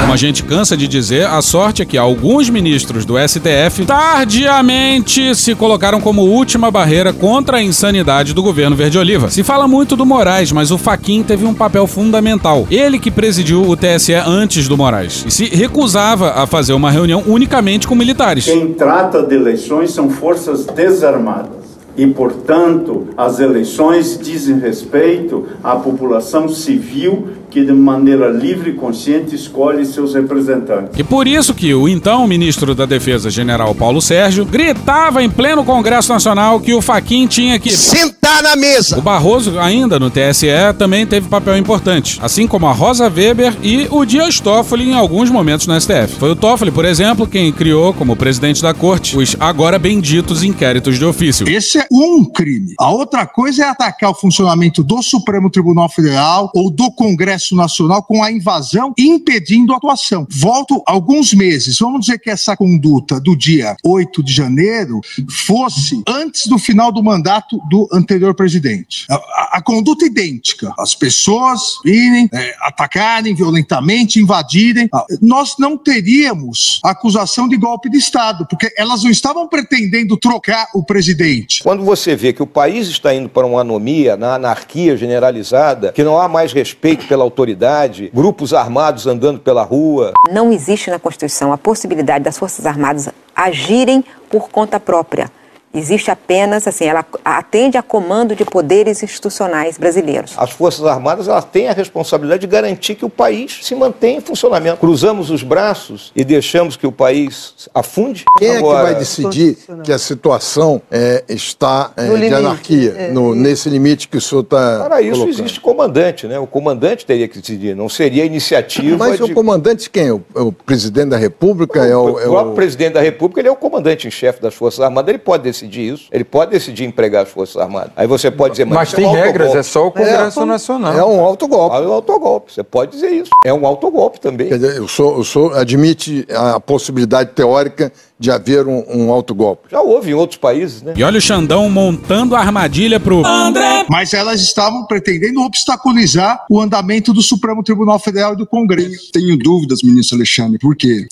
Como 0.00 0.12
a 0.12 0.16
gente 0.16 0.42
cansa 0.42 0.76
de 0.76 0.86
dizer, 0.86 1.26
a 1.26 1.40
sorte 1.40 1.82
é 1.82 1.84
que 1.84 1.96
alguns 1.96 2.50
ministros 2.50 3.04
do 3.04 3.14
STF 3.16 3.86
tardiamente 3.86 5.34
se 5.34 5.54
colocaram 5.54 6.00
como 6.00 6.22
última 6.22 6.70
barreira 6.70 7.12
contra 7.12 7.58
a 7.58 7.62
insanidade 7.62 8.34
do 8.34 8.42
governo 8.42 8.76
Verde-Oliva. 8.76 9.30
Se 9.30 9.42
fala 9.42 9.66
muito 9.66 9.96
do 9.96 10.04
Moraes, 10.04 10.52
mas 10.52 10.70
o 10.70 10.78
Faquin 10.78 11.22
teve 11.22 11.46
um 11.46 11.54
papel 11.54 11.86
fundamental. 11.86 12.66
Ele 12.70 12.98
que 12.98 13.10
presidiu 13.10 13.62
o 13.62 13.76
TSE 13.76 14.14
antes 14.14 14.68
do 14.68 14.76
Moraes 14.76 15.24
e 15.26 15.30
se 15.30 15.46
recusava 15.46 16.32
a 16.32 16.46
fazer 16.46 16.72
uma 16.72 16.90
reunião 16.90 17.22
unicamente 17.26 17.86
com 17.86 17.94
militares. 17.94 18.44
Quem 18.44 18.74
trata 18.74 19.22
de 19.22 19.34
eleições 19.34 19.92
são 19.92 20.10
forças 20.10 20.66
desarmadas. 20.66 21.62
E, 21.96 22.06
portanto, 22.06 23.08
as 23.16 23.38
eleições 23.38 24.18
dizem 24.18 24.58
respeito 24.58 25.46
à 25.62 25.76
população 25.76 26.48
civil 26.48 27.28
que, 27.52 27.62
de 27.62 27.72
maneira 27.72 28.30
livre 28.30 28.70
e 28.70 28.72
consciente, 28.72 29.34
escolhe 29.34 29.84
seus 29.84 30.14
representantes. 30.14 30.98
E 30.98 31.04
por 31.04 31.28
isso 31.28 31.52
que 31.52 31.74
o 31.74 31.86
então 31.86 32.26
ministro 32.26 32.74
da 32.74 32.86
Defesa, 32.86 33.28
general 33.28 33.74
Paulo 33.74 34.00
Sérgio, 34.00 34.46
gritava 34.46 35.22
em 35.22 35.28
pleno 35.28 35.62
Congresso 35.62 36.12
Nacional 36.12 36.58
que 36.60 36.72
o 36.72 36.80
Faquin 36.80 37.26
tinha 37.26 37.58
que 37.58 37.70
sentar 37.70 38.42
na 38.42 38.56
mesa. 38.56 38.98
O 38.98 39.02
Barroso, 39.02 39.58
ainda 39.58 40.00
no 40.00 40.10
TSE, 40.10 40.46
também 40.78 41.06
teve 41.06 41.28
papel 41.28 41.58
importante, 41.58 42.18
assim 42.22 42.46
como 42.46 42.66
a 42.66 42.72
Rosa 42.72 43.12
Weber 43.14 43.54
e 43.62 43.86
o 43.90 44.04
Dias 44.06 44.40
Toffoli 44.40 44.90
em 44.90 44.94
alguns 44.94 45.28
momentos 45.28 45.66
no 45.66 45.78
STF. 45.78 46.16
Foi 46.18 46.30
o 46.30 46.36
Toffoli, 46.36 46.70
por 46.70 46.86
exemplo, 46.86 47.26
quem 47.26 47.52
criou, 47.52 47.92
como 47.92 48.16
presidente 48.16 48.62
da 48.62 48.72
corte, 48.72 49.16
os 49.16 49.36
agora 49.38 49.78
benditos 49.78 50.42
inquéritos 50.42 50.98
de 50.98 51.04
ofício. 51.04 51.46
Esse 51.46 51.78
é 51.78 51.86
um 51.92 52.24
crime. 52.24 52.74
A 52.80 52.90
outra 52.90 53.26
coisa 53.26 53.64
é 53.64 53.68
atacar 53.68 54.10
o 54.10 54.14
funcionamento 54.14 54.82
do 54.82 55.02
Supremo 55.02 55.50
Tribunal 55.50 55.90
Federal 55.90 56.50
ou 56.54 56.70
do 56.70 56.90
Congresso 56.90 57.41
Nacional 57.50 58.02
com 58.02 58.22
a 58.22 58.30
invasão 58.30 58.94
impedindo 58.98 59.72
a 59.72 59.76
atuação. 59.76 60.26
Volto 60.30 60.82
alguns 60.86 61.32
meses. 61.34 61.78
Vamos 61.78 62.02
dizer 62.06 62.18
que 62.18 62.30
essa 62.30 62.56
conduta 62.56 63.20
do 63.20 63.36
dia 63.36 63.76
8 63.84 64.22
de 64.22 64.32
janeiro 64.32 65.00
fosse 65.30 66.02
antes 66.06 66.46
do 66.46 66.58
final 66.58 66.92
do 66.92 67.02
mandato 67.02 67.58
do 67.68 67.88
anterior 67.92 68.34
presidente. 68.34 69.06
A, 69.10 69.14
a- 69.14 69.48
a 69.54 69.62
conduta 69.62 70.04
idêntica. 70.06 70.72
As 70.78 70.94
pessoas 70.94 71.60
irem, 71.84 72.28
é, 72.32 72.54
atacarem 72.62 73.34
violentamente, 73.34 74.18
invadirem. 74.18 74.88
Ah, 74.92 75.04
Nós 75.20 75.56
não 75.58 75.76
teríamos 75.76 76.80
acusação 76.82 77.48
de 77.48 77.56
golpe 77.56 77.90
de 77.90 77.98
Estado, 77.98 78.46
porque 78.48 78.72
elas 78.76 79.02
não 79.04 79.10
estavam 79.10 79.46
pretendendo 79.48 80.16
trocar 80.16 80.68
o 80.74 80.82
presidente. 80.82 81.62
Quando 81.62 81.84
você 81.84 82.16
vê 82.16 82.32
que 82.32 82.42
o 82.42 82.46
país 82.46 82.88
está 82.88 83.14
indo 83.14 83.28
para 83.28 83.46
uma 83.46 83.60
anomia, 83.60 84.16
na 84.16 84.34
anarquia 84.36 84.96
generalizada, 84.96 85.92
que 85.92 86.02
não 86.02 86.18
há 86.18 86.28
mais 86.28 86.52
respeito 86.52 87.06
pela 87.06 87.24
autoridade, 87.32 88.10
grupos 88.14 88.52
armados 88.52 89.06
andando 89.06 89.40
pela 89.40 89.62
rua. 89.62 90.12
Não 90.30 90.52
existe 90.52 90.90
na 90.90 90.98
Constituição 90.98 91.52
a 91.52 91.58
possibilidade 91.58 92.24
das 92.24 92.38
Forças 92.38 92.66
Armadas 92.66 93.08
agirem 93.34 94.04
por 94.30 94.50
conta 94.50 94.78
própria. 94.78 95.30
Existe 95.74 96.10
apenas, 96.10 96.68
assim, 96.68 96.84
ela 96.84 97.04
atende 97.24 97.78
a 97.78 97.82
comando 97.82 98.36
de 98.36 98.44
poderes 98.44 99.02
institucionais 99.02 99.78
brasileiros. 99.78 100.34
As 100.36 100.50
Forças 100.50 100.84
Armadas 100.84 101.28
elas 101.28 101.44
têm 101.46 101.68
a 101.68 101.72
responsabilidade 101.72 102.42
de 102.42 102.46
garantir 102.46 102.94
que 102.94 103.04
o 103.06 103.08
país 103.08 103.60
se 103.62 103.74
mantenha 103.74 104.18
em 104.18 104.20
funcionamento. 104.20 104.76
Cruzamos 104.76 105.30
os 105.30 105.42
braços 105.42 106.12
e 106.14 106.24
deixamos 106.24 106.76
que 106.76 106.86
o 106.86 106.92
país 106.92 107.54
afunde? 107.74 108.24
Quem 108.38 108.48
é 108.48 108.52
que 108.52 108.58
Agora- 108.58 108.82
vai 108.82 108.94
decidir 108.96 109.56
que 109.82 109.90
a 109.90 109.98
situação 109.98 110.82
é, 110.90 111.24
está 111.26 111.90
é, 111.96 112.02
No 112.04 112.14
de 112.16 112.20
limite. 112.20 112.34
anarquia, 112.34 112.94
É. 112.98 113.10
no- 113.10 113.34
nesse 113.34 113.70
limite 113.70 114.08
que 114.08 114.18
o 114.18 114.20
senhor 114.20 114.42
está 114.42 114.84
Para 114.84 115.00
isso 115.00 115.12
colocando? 115.20 115.30
existe 115.40 115.60
comandante, 115.60 116.26
né? 116.26 116.38
O 116.38 116.46
comandante 116.46 117.06
teria 117.06 117.26
que 117.26 117.38
decidir, 117.38 117.74
não 117.74 117.88
seria 117.88 118.24
a 118.24 118.26
iniciativa 118.26 118.98
Mas 118.98 119.16
de... 119.16 119.22
o 119.22 119.32
comandante 119.34 119.88
quem? 119.88 120.10
O, 120.10 120.22
o 120.34 120.52
presidente 120.52 121.08
da 121.08 121.16
República? 121.16 121.84
é 121.86 121.96
o, 121.96 122.18
é 122.20 122.26
O 122.26 122.28
o- 122.28 122.32
próprio 122.32 122.54
presidente 122.54 122.92
da 122.92 123.00
República 123.00 123.40
ele 123.40 123.48
é 123.48 123.52
o 123.52 123.56
comandante 123.56 124.06
em 124.06 124.10
chefe 124.10 124.42
das 124.42 124.52
Forças 124.54 124.80
Armadas, 124.80 125.08
ele 125.08 125.18
pode 125.18 125.42
decidir 125.44 125.61
isso, 125.66 126.04
ele 126.12 126.24
pode 126.24 126.50
decidir 126.50 126.84
empregar 126.84 127.22
as 127.24 127.30
Forças 127.30 127.56
Armadas. 127.56 127.92
Aí 127.96 128.06
você 128.06 128.30
pode 128.30 128.52
dizer, 128.52 128.64
mas, 128.64 128.76
Mas 128.76 128.88
isso 128.88 128.96
tem 128.96 129.04
é 129.04 129.08
um 129.08 129.12
regras, 129.12 129.48
autogolpe. 129.48 129.58
é 129.58 129.62
só 129.62 129.86
o 129.86 129.90
Congresso 129.90 130.46
Nacional. 130.46 130.92
É 130.98 131.04
um 131.04 131.20
autogolpe. 131.20 131.76
É 131.76 131.80
um 131.80 131.92
autogolpe, 131.92 132.52
você 132.52 132.62
pode 132.62 132.92
dizer 132.92 133.10
isso. 133.10 133.30
É 133.44 133.52
um 133.52 133.66
autogolpe 133.66 134.20
também. 134.20 134.48
Quer 134.48 134.58
dizer, 134.58 134.80
o 134.80 134.88
senhor, 134.88 135.18
o 135.18 135.24
senhor 135.24 135.56
admite 135.56 136.26
a 136.30 136.60
possibilidade 136.60 137.30
teórica 137.32 137.92
de 138.18 138.30
haver 138.30 138.66
um, 138.68 138.84
um 138.88 139.12
autogolpe? 139.12 139.68
Já 139.70 139.80
houve 139.80 140.10
em 140.10 140.14
outros 140.14 140.38
países, 140.38 140.80
né? 140.80 140.94
E 140.96 141.02
olha 141.02 141.18
o 141.18 141.20
Xandão 141.20 141.68
montando 141.68 142.36
a 142.36 142.40
armadilha 142.40 143.00
pro 143.00 143.24
André. 143.26 143.84
Mas 143.88 144.14
elas 144.14 144.40
estavam 144.40 144.86
pretendendo 144.86 145.40
obstaculizar 145.42 146.44
o 146.48 146.60
andamento 146.60 147.12
do 147.12 147.20
Supremo 147.20 147.62
Tribunal 147.62 147.98
Federal 147.98 148.34
e 148.34 148.36
do 148.36 148.46
Congresso. 148.46 149.10
Tenho 149.12 149.36
dúvidas, 149.36 149.82
ministro 149.82 150.16
Alexandre, 150.16 150.58
por 150.58 150.76
quê? 150.76 151.06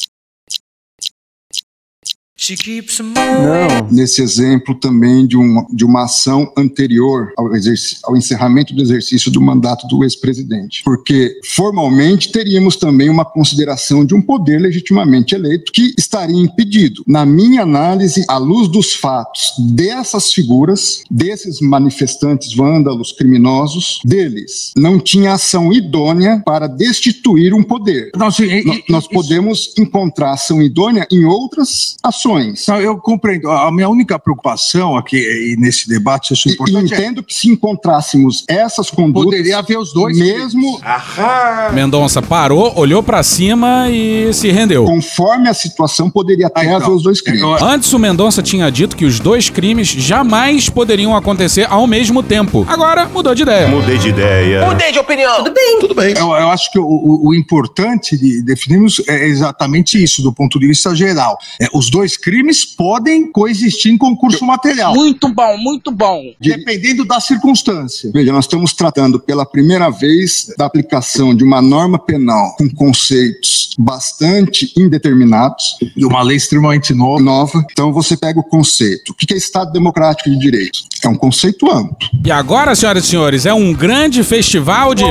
Não. 3.12 3.88
Nesse 3.90 4.22
exemplo 4.22 4.74
também 4.74 5.26
de, 5.26 5.36
um, 5.36 5.66
de 5.70 5.84
uma 5.84 6.04
ação 6.04 6.50
anterior 6.56 7.32
ao, 7.36 7.48
ao 8.04 8.16
encerramento 8.16 8.74
do 8.74 8.80
exercício 8.82 9.30
do 9.30 9.42
mandato 9.42 9.86
do 9.88 10.02
ex-presidente. 10.02 10.80
Porque, 10.82 11.38
formalmente, 11.54 12.32
teríamos 12.32 12.76
também 12.76 13.10
uma 13.10 13.26
consideração 13.26 14.06
de 14.06 14.14
um 14.14 14.22
poder 14.22 14.58
legitimamente 14.58 15.34
eleito 15.34 15.70
que 15.70 15.92
estaria 15.98 16.34
impedido. 16.40 17.02
Na 17.06 17.26
minha 17.26 17.60
análise, 17.62 18.24
à 18.26 18.38
luz 18.38 18.68
dos 18.68 18.94
fatos 18.94 19.52
dessas 19.58 20.32
figuras, 20.32 21.02
desses 21.10 21.60
manifestantes 21.60 22.54
vândalos, 22.54 23.12
criminosos, 23.12 24.00
deles, 24.02 24.72
não 24.74 24.98
tinha 24.98 25.34
ação 25.34 25.70
idônea 25.72 26.42
para 26.44 26.66
destituir 26.66 27.52
um 27.52 27.62
poder. 27.62 28.10
Não, 28.16 28.30
sim, 28.30 28.44
e- 28.44 28.64
No- 28.64 28.74
e- 28.74 28.84
nós 28.88 29.06
podemos 29.06 29.74
encontrar 29.78 30.32
ação 30.32 30.62
idônea 30.62 31.06
em 31.12 31.26
outras 31.26 31.96
ações. 32.02 32.30
Não, 32.68 32.80
eu 32.80 32.96
compreendo. 32.98 33.50
A 33.50 33.70
minha 33.72 33.88
única 33.88 34.18
preocupação 34.18 34.96
aqui 34.96 35.16
e 35.16 35.56
nesse 35.58 35.88
debate, 35.88 36.32
isso 36.34 36.48
é 36.48 36.50
E, 36.50 36.52
e 36.52 36.54
importante, 36.54 36.94
é 36.94 36.96
entendo 36.96 37.22
que 37.22 37.34
se 37.34 37.48
encontrássemos 37.50 38.44
essas 38.48 38.90
condutas, 38.90 39.24
Poderia 39.30 39.58
haver 39.58 39.78
os 39.78 39.92
dois 39.92 40.16
mesmo 40.18 40.80
Mendonça 41.72 42.20
parou, 42.22 42.72
olhou 42.78 43.02
pra 43.02 43.22
cima 43.22 43.88
e 43.90 44.32
se 44.32 44.50
rendeu. 44.50 44.84
conforme 44.84 45.48
a 45.48 45.54
situação, 45.54 46.10
poderia 46.10 46.46
até 46.46 46.64
então, 46.64 46.76
haver 46.76 46.90
os 46.90 47.02
dois 47.02 47.20
crimes. 47.20 47.42
Antes 47.62 47.92
o 47.92 47.98
Mendonça 47.98 48.42
tinha 48.42 48.70
dito 48.70 48.96
que 48.96 49.04
os 49.04 49.18
dois 49.20 49.48
crimes 49.50 49.88
jamais 49.88 50.68
poderiam 50.68 51.14
acontecer 51.16 51.66
ao 51.70 51.86
mesmo 51.86 52.22
tempo. 52.22 52.64
Agora 52.68 53.06
mudou 53.08 53.34
de 53.34 53.42
ideia. 53.42 53.68
Mudei 53.68 53.98
de 53.98 54.08
ideia. 54.08 54.66
Mudei 54.66 54.92
de 54.92 54.98
opinião. 54.98 55.36
Tudo 55.44 55.52
bem. 55.54 55.78
Tudo 55.80 55.94
bem. 55.94 56.10
Eu, 56.16 56.28
eu 56.32 56.50
acho 56.50 56.70
que 56.70 56.78
o, 56.78 56.84
o- 56.84 57.28
o 57.28 57.34
importante 57.34 58.16
de 58.16 58.42
definirmos 58.42 59.02
é 59.08 59.26
exatamente 59.26 60.02
isso, 60.02 60.22
do 60.22 60.32
ponto 60.32 60.58
de 60.58 60.66
vista 60.66 60.94
geral. 60.94 61.38
É, 61.60 61.66
os 61.72 61.90
dois 61.90 62.16
crimes 62.20 62.64
podem 62.64 63.30
coexistir 63.30 63.92
em 63.92 63.98
concurso 63.98 64.44
material. 64.44 64.94
Muito 64.94 65.32
bom, 65.32 65.56
muito 65.58 65.90
bom. 65.90 66.22
Dependendo 66.40 67.04
da 67.04 67.20
circunstância. 67.20 68.10
Veja, 68.12 68.32
nós 68.32 68.44
estamos 68.44 68.72
tratando 68.72 69.18
pela 69.18 69.46
primeira 69.46 69.90
vez 69.90 70.52
da 70.56 70.66
aplicação 70.66 71.34
de 71.34 71.42
uma 71.42 71.62
norma 71.62 71.98
penal 71.98 72.54
com 72.56 72.68
conceitos 72.68 73.74
bastante 73.78 74.72
indeterminados. 74.76 75.76
E 75.96 76.04
uma 76.04 76.22
lei 76.22 76.36
extremamente 76.36 76.92
nova. 76.92 77.20
Nova. 77.20 77.64
Então 77.70 77.92
você 77.92 78.16
pega 78.16 78.38
o 78.38 78.42
conceito. 78.44 79.10
O 79.10 79.14
que 79.14 79.32
é 79.32 79.36
Estado 79.36 79.72
Democrático 79.72 80.30
de 80.30 80.38
Direito? 80.38 80.80
É 81.02 81.08
um 81.08 81.14
conceito 81.14 81.70
amplo. 81.70 81.96
E 82.24 82.30
agora, 82.30 82.74
senhoras 82.74 83.04
e 83.04 83.06
senhores, 83.08 83.46
é 83.46 83.54
um 83.54 83.72
grande 83.72 84.22
festival 84.22 84.94
de. 84.94 85.04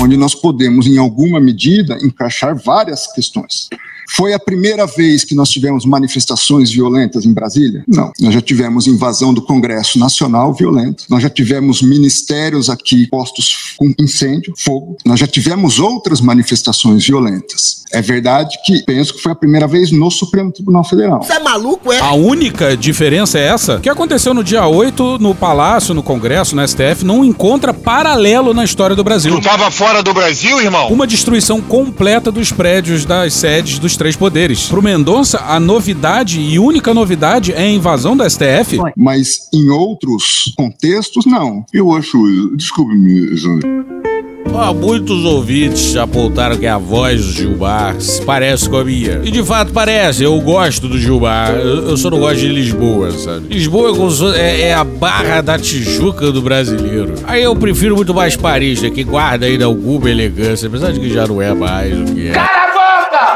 Onde 0.00 0.16
nós 0.16 0.34
podemos, 0.34 0.86
em 0.86 0.98
alguma 0.98 1.40
medida, 1.40 1.98
encaixar 2.02 2.56
várias 2.56 3.06
questões. 3.12 3.68
Foi 4.10 4.32
a 4.32 4.38
primeira 4.38 4.86
vez 4.86 5.22
que 5.22 5.34
nós 5.34 5.50
tivemos 5.50 5.84
manifestações 5.84 6.70
violentas 6.70 7.26
em 7.26 7.32
Brasília? 7.32 7.84
Não. 7.86 8.10
Nós 8.18 8.32
já 8.32 8.40
tivemos 8.40 8.86
invasão 8.86 9.34
do 9.34 9.42
Congresso 9.42 9.98
Nacional 9.98 10.54
violenta. 10.54 11.04
Nós 11.10 11.22
já 11.22 11.28
tivemos 11.28 11.82
ministérios 11.82 12.70
aqui 12.70 13.06
postos 13.08 13.74
com 13.76 13.92
incêndio, 13.98 14.54
fogo. 14.56 14.96
Nós 15.04 15.20
já 15.20 15.26
tivemos 15.26 15.78
outras 15.78 16.22
manifestações 16.22 17.06
violentas. 17.06 17.77
É 17.92 18.02
verdade 18.02 18.56
que 18.64 18.82
penso 18.84 19.14
que 19.14 19.22
foi 19.22 19.32
a 19.32 19.34
primeira 19.34 19.66
vez 19.66 19.90
no 19.90 20.10
Supremo 20.10 20.52
Tribunal 20.52 20.84
Federal. 20.84 21.22
Você 21.22 21.32
é 21.32 21.38
maluco, 21.38 21.92
é? 21.92 22.00
A 22.00 22.12
única 22.12 22.76
diferença 22.76 23.38
é 23.38 23.46
essa. 23.46 23.76
O 23.76 23.80
que 23.80 23.88
aconteceu 23.88 24.34
no 24.34 24.44
dia 24.44 24.66
8 24.66 25.18
no 25.18 25.34
Palácio, 25.34 25.94
no 25.94 26.02
Congresso, 26.02 26.54
no 26.54 26.66
STF, 26.66 27.04
não 27.04 27.24
encontra 27.24 27.72
paralelo 27.72 28.52
na 28.52 28.64
história 28.64 28.94
do 28.94 29.04
Brasil. 29.04 29.34
Tu 29.34 29.42
tava 29.42 29.70
fora 29.70 30.02
do 30.02 30.12
Brasil, 30.12 30.60
irmão? 30.60 30.88
Uma 30.88 31.06
destruição 31.06 31.60
completa 31.60 32.30
dos 32.30 32.52
prédios 32.52 33.04
das 33.04 33.34
sedes 33.34 33.78
dos 33.78 33.96
três 33.96 34.16
poderes. 34.16 34.66
Pro 34.68 34.82
Mendonça, 34.82 35.44
a 35.46 35.58
novidade 35.58 36.40
e 36.40 36.58
única 36.58 36.92
novidade 36.92 37.52
é 37.52 37.62
a 37.62 37.70
invasão 37.70 38.16
do 38.16 38.28
STF. 38.28 38.78
Mas 38.96 39.48
em 39.52 39.70
outros 39.70 40.52
contextos, 40.56 41.26
não. 41.26 41.64
Eu 41.72 41.92
acho. 41.94 42.18
Desculpe-me, 42.56 43.36
Jânio. 43.36 44.07
Ó, 44.52 44.74
muitos 44.74 45.24
ouvintes 45.24 45.94
apontaram 45.96 46.56
que 46.56 46.66
a 46.66 46.78
voz 46.78 47.24
do 47.24 47.32
Gilmar 47.32 48.00
se 48.00 48.20
parece 48.22 48.68
com 48.68 48.76
a 48.78 48.84
minha. 48.84 49.20
E 49.24 49.30
de 49.30 49.42
fato 49.42 49.72
parece, 49.72 50.24
eu 50.24 50.38
gosto 50.40 50.88
do 50.88 50.98
Gilmar. 50.98 51.50
Eu, 51.52 51.90
eu 51.90 51.96
só 51.96 52.10
não 52.10 52.18
gosto 52.18 52.38
de 52.40 52.48
Lisboa, 52.48 53.10
sabe? 53.12 53.46
Lisboa 53.54 53.92
é, 54.36 54.40
é- 54.40 54.60
é 54.68 54.74
a 54.74 54.82
barra 54.84 55.40
da 55.40 55.58
Tijuca 55.58 56.32
do 56.32 56.42
brasileiro. 56.42 57.14
Aí 57.24 57.42
eu 57.42 57.54
prefiro 57.54 57.94
muito 57.94 58.12
mais 58.14 58.36
Paris, 58.36 58.82
né, 58.82 58.90
que 58.90 59.04
guarda 59.04 59.46
ainda 59.46 59.64
alguma 59.64 60.10
elegância, 60.10 60.66
apesar 60.66 60.92
de 60.92 60.98
que 61.00 61.12
já 61.12 61.26
não 61.26 61.40
é 61.40 61.54
mais 61.54 61.92
o 61.96 62.04
que 62.14 62.28
é. 62.28 62.67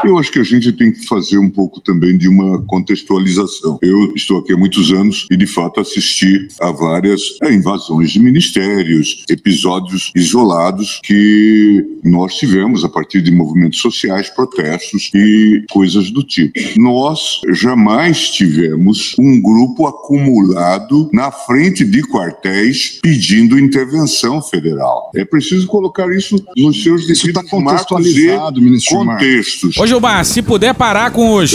Eu 0.05 0.17
acho 0.17 0.31
que 0.31 0.39
a 0.39 0.43
gente 0.43 0.71
tem 0.73 0.91
que 0.91 1.05
fazer 1.05 1.37
um 1.37 1.49
pouco 1.49 1.79
também 1.79 2.17
de 2.17 2.27
uma 2.27 2.61
contextualização. 2.63 3.79
Eu 3.81 4.13
estou 4.15 4.39
aqui 4.39 4.51
há 4.51 4.57
muitos 4.57 4.91
anos 4.91 5.27
e, 5.31 5.37
de 5.37 5.47
fato, 5.47 5.79
assisti 5.79 6.47
a 6.59 6.71
várias 6.71 7.21
é, 7.41 7.53
invasões 7.53 8.11
de 8.11 8.19
ministérios, 8.19 9.23
episódios 9.29 10.11
isolados 10.15 10.99
que 11.03 11.85
nós 12.03 12.35
tivemos 12.35 12.83
a 12.83 12.89
partir 12.89 13.21
de 13.21 13.31
movimentos 13.31 13.79
sociais, 13.79 14.29
protestos 14.29 15.09
e 15.15 15.63
coisas 15.71 16.11
do 16.11 16.21
tipo. 16.21 16.53
Nós 16.77 17.39
jamais 17.51 18.29
tivemos 18.29 19.15
um 19.17 19.41
grupo 19.41 19.87
acumulado 19.87 21.09
na 21.13 21.31
frente 21.31 21.85
de 21.85 22.01
quartéis 22.01 22.99
pedindo 23.01 23.57
intervenção 23.57 24.41
federal. 24.41 25.11
É 25.15 25.23
preciso 25.23 25.65
colocar 25.67 26.11
isso 26.13 26.43
nos 26.57 26.83
seus 26.83 27.07
devidos 27.07 27.33
marcos 27.33 27.47
e 27.47 27.55
contextualizado, 27.55 28.61
ministro 28.61 28.97
contextos. 28.97 29.77
Ô 29.77 29.92
Gilmar, 29.93 30.25
se 30.25 30.41
puder 30.41 30.73
parar 30.73 31.11
com 31.11 31.35
os. 31.35 31.53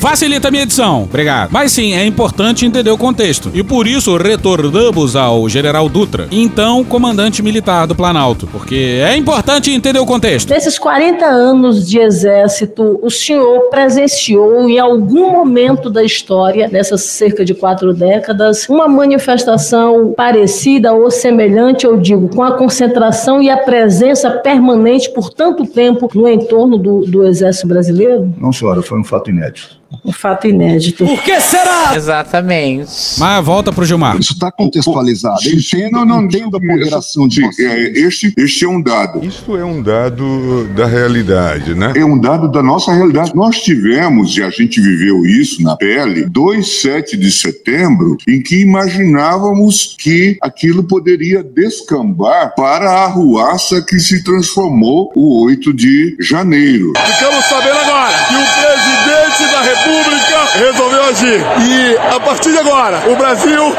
Facilita 0.00 0.48
a 0.48 0.50
minha 0.50 0.64
edição, 0.64 1.04
obrigado. 1.04 1.50
Mas 1.50 1.72
sim, 1.72 1.94
é 1.94 2.04
importante 2.04 2.66
entender 2.66 2.90
o 2.90 2.98
contexto. 2.98 3.50
E 3.54 3.62
por 3.62 3.86
isso 3.86 4.14
retornamos 4.18 5.16
ao 5.16 5.48
General 5.48 5.88
Dutra, 5.88 6.28
então 6.30 6.84
comandante 6.84 7.42
militar 7.42 7.86
do 7.86 7.94
Planalto. 7.94 8.46
Porque 8.46 9.00
é 9.02 9.16
importante 9.16 9.70
entender 9.70 9.98
o 10.00 10.04
contexto. 10.04 10.50
Nesses 10.50 10.78
40 10.78 11.24
anos 11.24 11.88
de 11.88 11.98
exército, 11.98 13.00
o 13.02 13.10
senhor 13.10 13.70
presenciou 13.70 14.68
em 14.68 14.78
algum 14.78 15.32
momento 15.32 15.88
da 15.88 16.04
história, 16.04 16.68
nessas 16.68 17.00
cerca 17.00 17.42
de 17.42 17.54
quatro 17.54 17.94
décadas, 17.94 18.68
uma 18.68 18.86
manifestação 18.86 20.12
parecida 20.14 20.92
ou 20.92 21.10
semelhante, 21.10 21.86
eu 21.86 21.96
digo, 21.96 22.28
com 22.28 22.42
a 22.42 22.52
concentração 22.52 23.42
e 23.42 23.48
a 23.48 23.56
presença 23.56 24.30
permanente 24.30 25.10
por 25.10 25.30
tanto 25.30 25.64
tempo 25.66 26.01
no 26.14 26.28
entorno 26.28 26.78
do, 26.78 27.00
do 27.00 27.26
exército 27.26 27.66
brasileiro? 27.68 28.32
Não, 28.38 28.52
senhora, 28.52 28.82
foi 28.82 28.98
um 28.98 29.04
fato 29.04 29.30
inédito. 29.30 29.81
Um 30.04 30.12
fato 30.12 30.46
inédito. 30.46 31.04
Por 31.04 31.22
que 31.22 31.40
será? 31.40 31.94
Exatamente. 31.94 32.90
Mas 33.18 33.44
volta 33.44 33.72
pro 33.72 33.84
Gilmar. 33.84 34.18
Isso 34.18 34.32
está 34.32 34.50
contextualizado. 34.50 35.40
Entendo, 35.46 35.92
não, 35.92 36.04
não, 36.04 36.24
entendo 36.24 36.56
a 36.56 36.60
ponderação 36.60 37.28
de 37.28 37.44
é, 37.44 37.98
este, 37.98 38.32
este 38.36 38.64
é 38.64 38.68
um 38.68 38.80
dado. 38.80 39.24
Isso 39.24 39.56
é 39.56 39.64
um 39.64 39.82
dado 39.82 40.68
da 40.74 40.86
realidade, 40.86 41.74
né? 41.74 41.92
É 41.96 42.04
um 42.04 42.18
dado 42.18 42.48
da 42.48 42.62
nossa 42.62 42.92
realidade. 42.92 43.34
Nós 43.34 43.60
tivemos, 43.60 44.36
e 44.36 44.42
a 44.42 44.50
gente 44.50 44.80
viveu 44.80 45.24
isso 45.26 45.62
na 45.62 45.76
pele, 45.76 46.24
dois 46.24 46.80
7 46.80 47.16
de 47.16 47.30
setembro, 47.30 48.16
em 48.28 48.42
que 48.42 48.60
imaginávamos 48.60 49.96
que 49.98 50.36
aquilo 50.40 50.84
poderia 50.84 51.42
descambar 51.42 52.54
para 52.54 52.90
a 52.90 53.04
arruaça 53.04 53.82
que 53.82 53.98
se 53.98 54.22
transformou 54.24 55.12
o 55.14 55.44
8 55.44 55.72
de 55.72 56.16
janeiro. 56.20 56.92
Ficamos 56.96 57.44
sabendo 57.46 57.78
agora 57.78 58.16
que 58.28 58.34
o 58.34 58.46
presidente 58.60 59.21
da 59.50 59.62
República 59.62 60.44
resolveu 60.54 61.04
agir. 61.04 61.40
E 61.60 61.98
a 61.98 62.20
partir 62.20 62.52
de 62.52 62.58
agora, 62.58 63.10
o 63.10 63.16
Brasil 63.16 63.74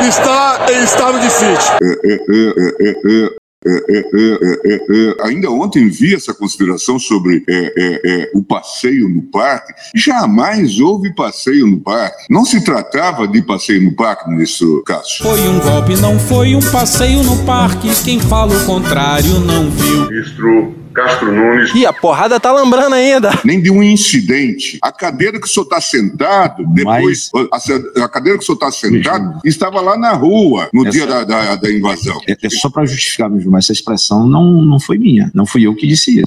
está 0.00 0.66
em 0.72 0.82
estado 0.84 1.18
de 1.20 1.30
sítio. 1.30 1.74
É, 1.82 1.86
é, 1.86 2.14
é, 2.14 2.88
é, 2.88 3.30
é. 3.30 3.44
É, 3.66 3.70
é, 3.70 3.98
é, 3.98 4.74
é, 4.74 4.74
é, 4.74 5.26
ainda 5.26 5.50
ontem 5.50 5.88
vi 5.88 6.14
essa 6.14 6.34
consideração 6.34 6.98
sobre 6.98 7.42
é, 7.48 7.72
é, 7.76 8.00
é, 8.04 8.30
o 8.34 8.44
passeio 8.44 9.08
no 9.08 9.22
parque. 9.22 9.72
Jamais 9.94 10.78
houve 10.80 11.14
passeio 11.14 11.66
no 11.66 11.80
parque. 11.80 12.26
Não 12.28 12.44
se 12.44 12.62
tratava 12.62 13.26
de 13.26 13.40
passeio 13.40 13.82
no 13.82 13.96
parque, 13.96 14.28
ministro 14.28 14.82
Cássio. 14.84 15.24
Foi 15.24 15.40
um 15.48 15.58
golpe, 15.60 15.96
não 15.96 16.18
foi 16.18 16.54
um 16.54 16.60
passeio 16.70 17.22
no 17.22 17.42
parque. 17.44 17.88
Quem 18.04 18.20
fala 18.20 18.54
o 18.54 18.66
contrário 18.66 19.40
não 19.40 19.70
viu. 19.70 20.10
Ministro 20.10 20.83
Castro 20.94 21.32
Nunes. 21.32 21.74
E 21.74 21.84
a 21.84 21.92
porrada 21.92 22.38
tá 22.38 22.52
lambrando 22.52 22.94
ainda. 22.94 23.30
Nem 23.44 23.60
de 23.60 23.70
um 23.70 23.82
incidente. 23.82 24.78
A 24.80 24.92
cadeira 24.92 25.40
que 25.40 25.46
o 25.46 25.50
senhor 25.50 25.64
está 25.64 25.80
sentado, 25.80 26.64
depois. 26.68 27.30
A, 27.52 28.04
a 28.04 28.08
cadeira 28.08 28.38
que 28.38 28.44
o 28.44 28.46
senhor 28.46 28.56
está 28.56 28.70
sentado 28.70 29.40
estava 29.44 29.80
lá 29.80 29.98
na 29.98 30.12
rua 30.12 30.68
no 30.72 30.88
dia 30.88 31.06
da, 31.06 31.24
da, 31.24 31.56
da 31.56 31.70
invasão. 31.70 32.20
É, 32.28 32.36
é 32.40 32.50
só 32.50 32.70
para 32.70 32.86
justificar 32.86 33.28
mesmo, 33.28 33.50
mas 33.50 33.64
essa 33.64 33.72
expressão 33.72 34.26
não, 34.26 34.62
não 34.62 34.78
foi 34.78 34.96
minha. 34.96 35.30
Não 35.34 35.44
fui 35.44 35.66
eu 35.66 35.74
que 35.74 35.86
disse 35.86 36.20
isso. 36.20 36.26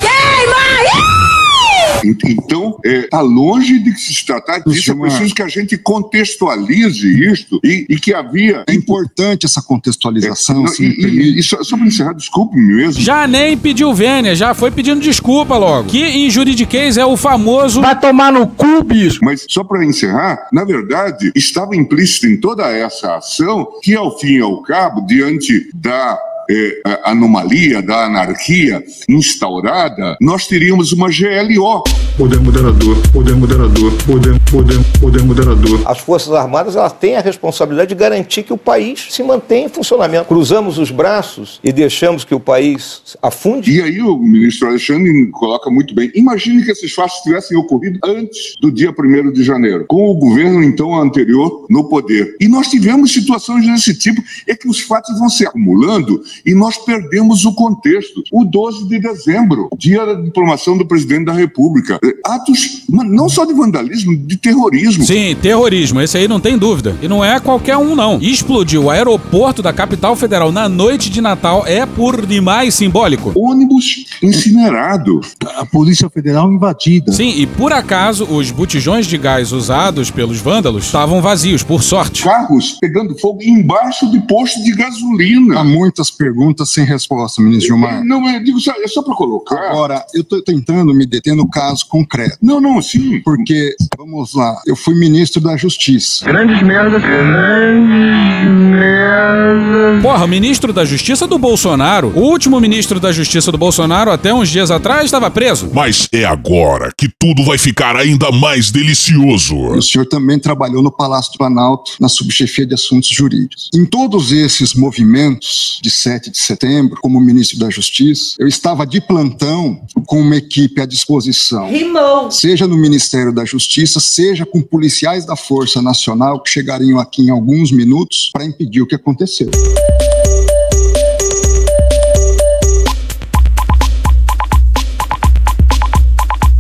Então, 2.04 2.78
está 2.84 3.22
longe 3.22 3.80
de 3.80 3.96
se 4.00 4.26
tratar 4.26 4.60
disso. 4.60 4.92
É 4.92 4.96
preciso 4.96 5.34
que 5.36 5.42
a 5.42 5.48
gente 5.48 5.78
contextualize 5.78 7.08
isto 7.32 7.60
e, 7.64 7.86
e 7.90 8.00
que 8.00 8.14
havia. 8.14 8.64
É 8.68 8.74
importante 8.74 9.46
essa 9.46 9.62
contextualização. 9.62 10.64
Não, 10.64 10.68
se 10.68 10.84
e, 10.84 11.06
e- 11.06 11.40
e 11.40 11.44
só, 11.44 11.64
só 11.64 11.78
para 11.78 11.86
encerrar, 11.88 12.14
desculpe-me 12.14 12.62
mesmo. 12.76 13.02
Já 13.02 13.28
nem 13.28 13.58
pediu 13.58 13.94
vênia, 13.94 14.36
já 14.36 14.54
foi 14.54 14.72
pedindo 14.72 15.02
desculpa 15.02 15.58
logo. 15.58 15.90
Que 15.90 16.04
em 16.04 16.30
juridiquês 16.30 16.98
é 16.98 17.06
o 17.06 17.18
famoso. 17.18 17.82
Vai 17.82 18.00
tomar 18.00 18.32
no 18.32 18.48
cu, 18.48 18.84
bicho! 18.84 19.20
Mas 19.24 19.46
só 19.50 19.64
para 19.64 19.84
encerrar, 19.86 20.48
na 20.52 20.64
verdade, 20.64 21.32
estava 21.36 21.76
implícito 21.76 22.28
em 22.28 22.38
toda 22.38 22.68
essa 22.70 23.16
ação 23.18 23.68
que, 23.82 23.96
ao 23.96 24.18
fim 24.20 24.38
e 24.38 24.42
ao 24.42 24.62
cabo, 24.62 25.02
diante 25.06 25.70
da 25.74 26.18
eh, 26.50 26.82
a- 26.86 27.12
anomalia, 27.12 27.82
da 27.82 28.06
anarquia 28.06 28.84
instaurada, 29.10 30.18
nós 30.22 30.48
teríamos 30.48 30.92
uma 30.94 31.08
GLO. 31.10 31.84
Poder 32.18 32.40
moderador, 32.40 32.98
poder 33.14 33.36
moderador, 33.36 33.92
poder, 34.04 34.34
poder, 34.52 34.80
poder 35.00 35.24
moderador. 35.24 35.82
As 35.86 36.00
Forças 36.00 36.34
Armadas 36.34 36.76
elas 36.76 36.92
têm 36.94 37.16
a 37.16 37.22
responsabilidade 37.22 37.90
de 37.90 37.96
garantir 37.96 38.42
que 38.44 38.52
o 38.54 38.58
país 38.58 39.08
se 39.12 39.22
mantenha 39.22 39.68
em 39.68 39.70
funcionamento. 39.70 40.26
Cruzamos 40.26 40.80
os 40.80 40.90
braços 40.90 41.60
e 41.64 41.72
deixamos 41.72 42.24
que 42.24 42.34
o 42.34 42.40
país 42.40 43.16
afunde. 43.22 43.72
E 43.72 43.82
aí 43.82 44.02
o 44.02 44.18
ministro 44.18 44.68
Alexandre 44.68 45.28
coloca 45.28 45.70
muito 45.70 45.94
bem. 45.94 46.12
Imagine 46.16 46.64
que 46.66 46.72
esses 46.72 46.92
fatos 46.92 47.18
tivessem 47.22 47.56
ocorrido 47.56 48.00
antes 48.04 48.56
do 48.60 48.72
dia 48.72 48.92
1 48.92 49.32
de 49.32 49.44
janeiro, 49.44 49.86
com 49.88 50.10
o 50.10 50.16
governo 50.16 50.64
então 50.64 51.00
anterior 51.00 51.68
no 51.70 51.88
poder. 51.88 52.36
E 52.42 52.48
nós 52.48 52.68
tivemos 52.68 53.14
situações 53.14 53.66
desse 53.68 53.96
tipo, 53.98 54.22
é 54.48 54.56
que 54.56 54.68
os 54.68 54.80
fatos 54.80 55.20
vão 55.20 55.30
se 55.30 55.46
acumulando 55.46 56.22
e 56.46 56.54
nós 56.54 56.78
perdemos 56.78 57.46
o 57.46 57.54
contexto. 57.54 58.24
O 58.32 58.44
12 58.44 58.88
de 58.88 59.00
dezembro, 59.00 59.70
dia 59.78 60.06
da 60.06 60.14
diplomação 60.16 60.78
do 60.78 60.86
presidente 60.86 61.26
da 61.26 61.34
República. 61.34 62.00
Eh, 62.04 62.16
Atos 62.26 62.86
mas 62.90 63.10
não 63.10 63.30
só 63.30 63.46
de 63.46 63.54
vandalismo, 63.54 64.16
de 64.16 64.38
terrorismo. 64.38 65.04
Sim, 65.04 65.36
terrorismo, 65.42 66.02
esse 66.02 66.18
aí 66.18 66.28
não 66.28 66.40
tem 66.40 66.58
dúvida. 66.58 66.96
E 67.02 67.08
não 67.08 67.24
é 67.24 67.40
qualquer 67.40 67.78
um, 67.78 67.96
não. 67.96 68.20
Explodir 68.22 68.80
o 68.80 68.90
aeroporto 68.90 69.62
da 69.62 69.74
capital 69.74 70.16
federal 70.16 70.52
na 70.52 70.70
noite 70.70 71.10
de 71.10 71.22
Natal 71.22 71.64
é 71.66 71.86
por 71.86 72.26
demais 72.26 72.76
simbólico. 72.76 73.34
Ônibus 73.36 74.06
incinerado. 74.22 75.22
A 75.58 75.66
Polícia 75.66 76.10
Federal 76.10 76.52
invadida. 76.52 77.12
Sim, 77.12 77.34
e 77.38 77.46
por 77.46 77.74
acaso 77.74 78.26
os 78.26 78.52
botijões 78.52 79.06
de 79.06 79.18
gás 79.18 79.52
usados 79.52 80.12
pelos 80.12 80.40
vândalos 80.40 80.86
estavam 80.86 81.22
vazios, 81.22 81.64
por 81.64 81.84
sorte. 81.84 82.24
Carros 82.24 82.78
pegando 82.80 83.18
fogo 83.18 83.42
embaixo 83.42 84.10
de 84.12 84.20
posto 84.22 84.64
de 84.64 84.72
gasolina. 84.72 85.60
Há 85.60 85.64
muitas 85.64 86.10
perguntas 86.28 86.70
sem 86.70 86.84
resposta, 86.84 87.42
ministro 87.42 87.68
Gilmar. 87.68 88.04
Não, 88.04 88.28
é, 88.28 88.40
digo, 88.40 88.60
só- 88.60 88.74
é 88.84 88.88
só 88.88 89.02
para 89.02 89.16
colocar. 89.16 89.70
Agora, 89.70 90.06
eu 90.14 90.22
estou 90.22 90.42
tentando 90.42 90.94
me 90.94 91.06
deter 91.06 91.34
no 91.36 91.50
caso 91.50 91.86
concreto. 91.88 92.38
Não, 92.42 92.60
não, 92.60 92.82
sim. 92.82 93.22
Porque, 93.24 93.76
vamos 93.98 94.34
lá, 94.34 94.56
eu 94.66 94.76
fui 94.76 94.94
ministro 94.96 95.40
da 95.42 95.56
Justiça. 95.56 96.26
Grandes 96.26 96.62
merdas. 96.62 97.02
Grandes 97.02 98.50
merdas. 98.50 100.02
Porra, 100.02 100.28
ministro 100.28 100.74
da 100.74 100.84
Justiça 100.86 101.26
do 101.28 101.38
Bolsonaro, 101.38 102.12
o 102.16 102.20
último 102.22 102.60
ministro 102.60 103.00
da 103.00 103.12
Justiça 103.12 103.52
do 103.52 103.58
Bolsonaro, 103.58 104.12
até 104.12 104.34
uns 104.34 104.50
dias 104.50 104.70
atrás, 104.70 105.06
estava 105.06 105.30
preso. 105.32 105.70
Mas 105.74 106.08
é 106.12 106.26
agora 106.26 106.92
que 106.98 107.10
tudo 107.20 107.44
vai 107.44 107.58
ficar 107.58 107.96
ainda 107.96 108.32
mais 108.32 108.70
delicioso. 108.72 109.56
O 109.56 109.82
senhor 109.82 110.06
também 110.06 110.38
trabalhou 110.40 110.82
no 110.84 110.92
Palácio 110.92 111.32
do 111.34 111.38
Planalto, 111.38 111.94
na 112.00 112.10
subchefia 112.10 112.66
de 112.66 112.74
assuntos 112.74 113.10
jurídicos. 113.10 113.70
Em 113.74 113.86
todos 113.86 114.32
esses 114.32 114.74
movimentos 114.74 115.80
de 115.82 115.90
7 115.90 116.17
de 116.20 116.38
setembro, 116.38 117.00
como 117.02 117.20
ministro 117.20 117.60
da 117.60 117.70
Justiça, 117.70 118.36
eu 118.40 118.48
estava 118.48 118.86
de 118.86 119.00
plantão 119.00 119.82
com 120.06 120.22
uma 120.22 120.36
equipe 120.36 120.82
à 120.82 120.86
disposição. 120.86 121.70
Rimou. 121.70 122.32
Seja 122.32 122.68
no 122.68 122.78
Ministério 122.78 123.32
da 123.32 123.46
Justiça, 123.46 124.00
seja 124.00 124.46
com 124.46 124.62
policiais 124.62 125.26
da 125.26 125.36
Força 125.36 125.82
Nacional 125.82 126.42
que 126.42 126.50
chegariam 126.50 127.00
aqui 127.00 127.24
em 127.24 127.30
alguns 127.30 127.72
minutos 127.72 128.30
para 128.34 128.46
impedir 128.46 128.82
o 128.82 128.88
que 128.88 128.96
aconteceu. 128.96 129.50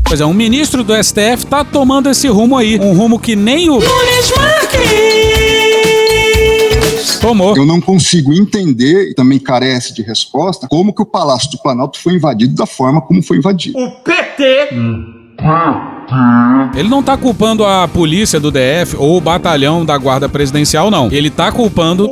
Pois 0.07 0.21
é, 0.21 0.25
um 0.25 0.33
ministro 0.33 0.85
do 0.85 0.93
STF 0.95 1.45
tá 1.49 1.65
tomando 1.65 2.09
esse 2.09 2.29
rumo 2.29 2.55
aí. 2.55 2.79
Um 2.79 2.93
rumo 2.93 3.19
que 3.19 3.35
nem 3.35 3.69
o. 3.69 3.73
Nunes 3.73 4.31
Marques. 4.37 5.06
Tomou. 7.27 7.57
Eu 7.57 7.65
não 7.65 7.81
consigo 7.81 8.33
entender, 8.33 9.09
e 9.09 9.13
também 9.13 9.37
carece 9.37 9.93
de 9.93 10.01
resposta, 10.01 10.67
como 10.69 10.93
que 10.93 11.01
o 11.01 11.05
Palácio 11.05 11.51
do 11.51 11.57
Planalto 11.57 11.99
foi 11.99 12.13
invadido 12.13 12.55
da 12.55 12.65
forma 12.65 13.01
como 13.01 13.21
foi 13.21 13.37
invadido. 13.37 13.77
O 13.77 13.91
PT. 13.91 14.69
Ele 16.73 16.87
não 16.87 17.03
tá 17.03 17.17
culpando 17.17 17.65
a 17.65 17.85
polícia 17.87 18.39
do 18.39 18.49
DF 18.49 18.95
ou 18.97 19.17
o 19.17 19.21
batalhão 19.21 19.85
da 19.85 19.97
guarda 19.97 20.29
presidencial, 20.29 20.89
não. 20.89 21.11
Ele 21.11 21.29
tá 21.29 21.51
culpando. 21.51 22.09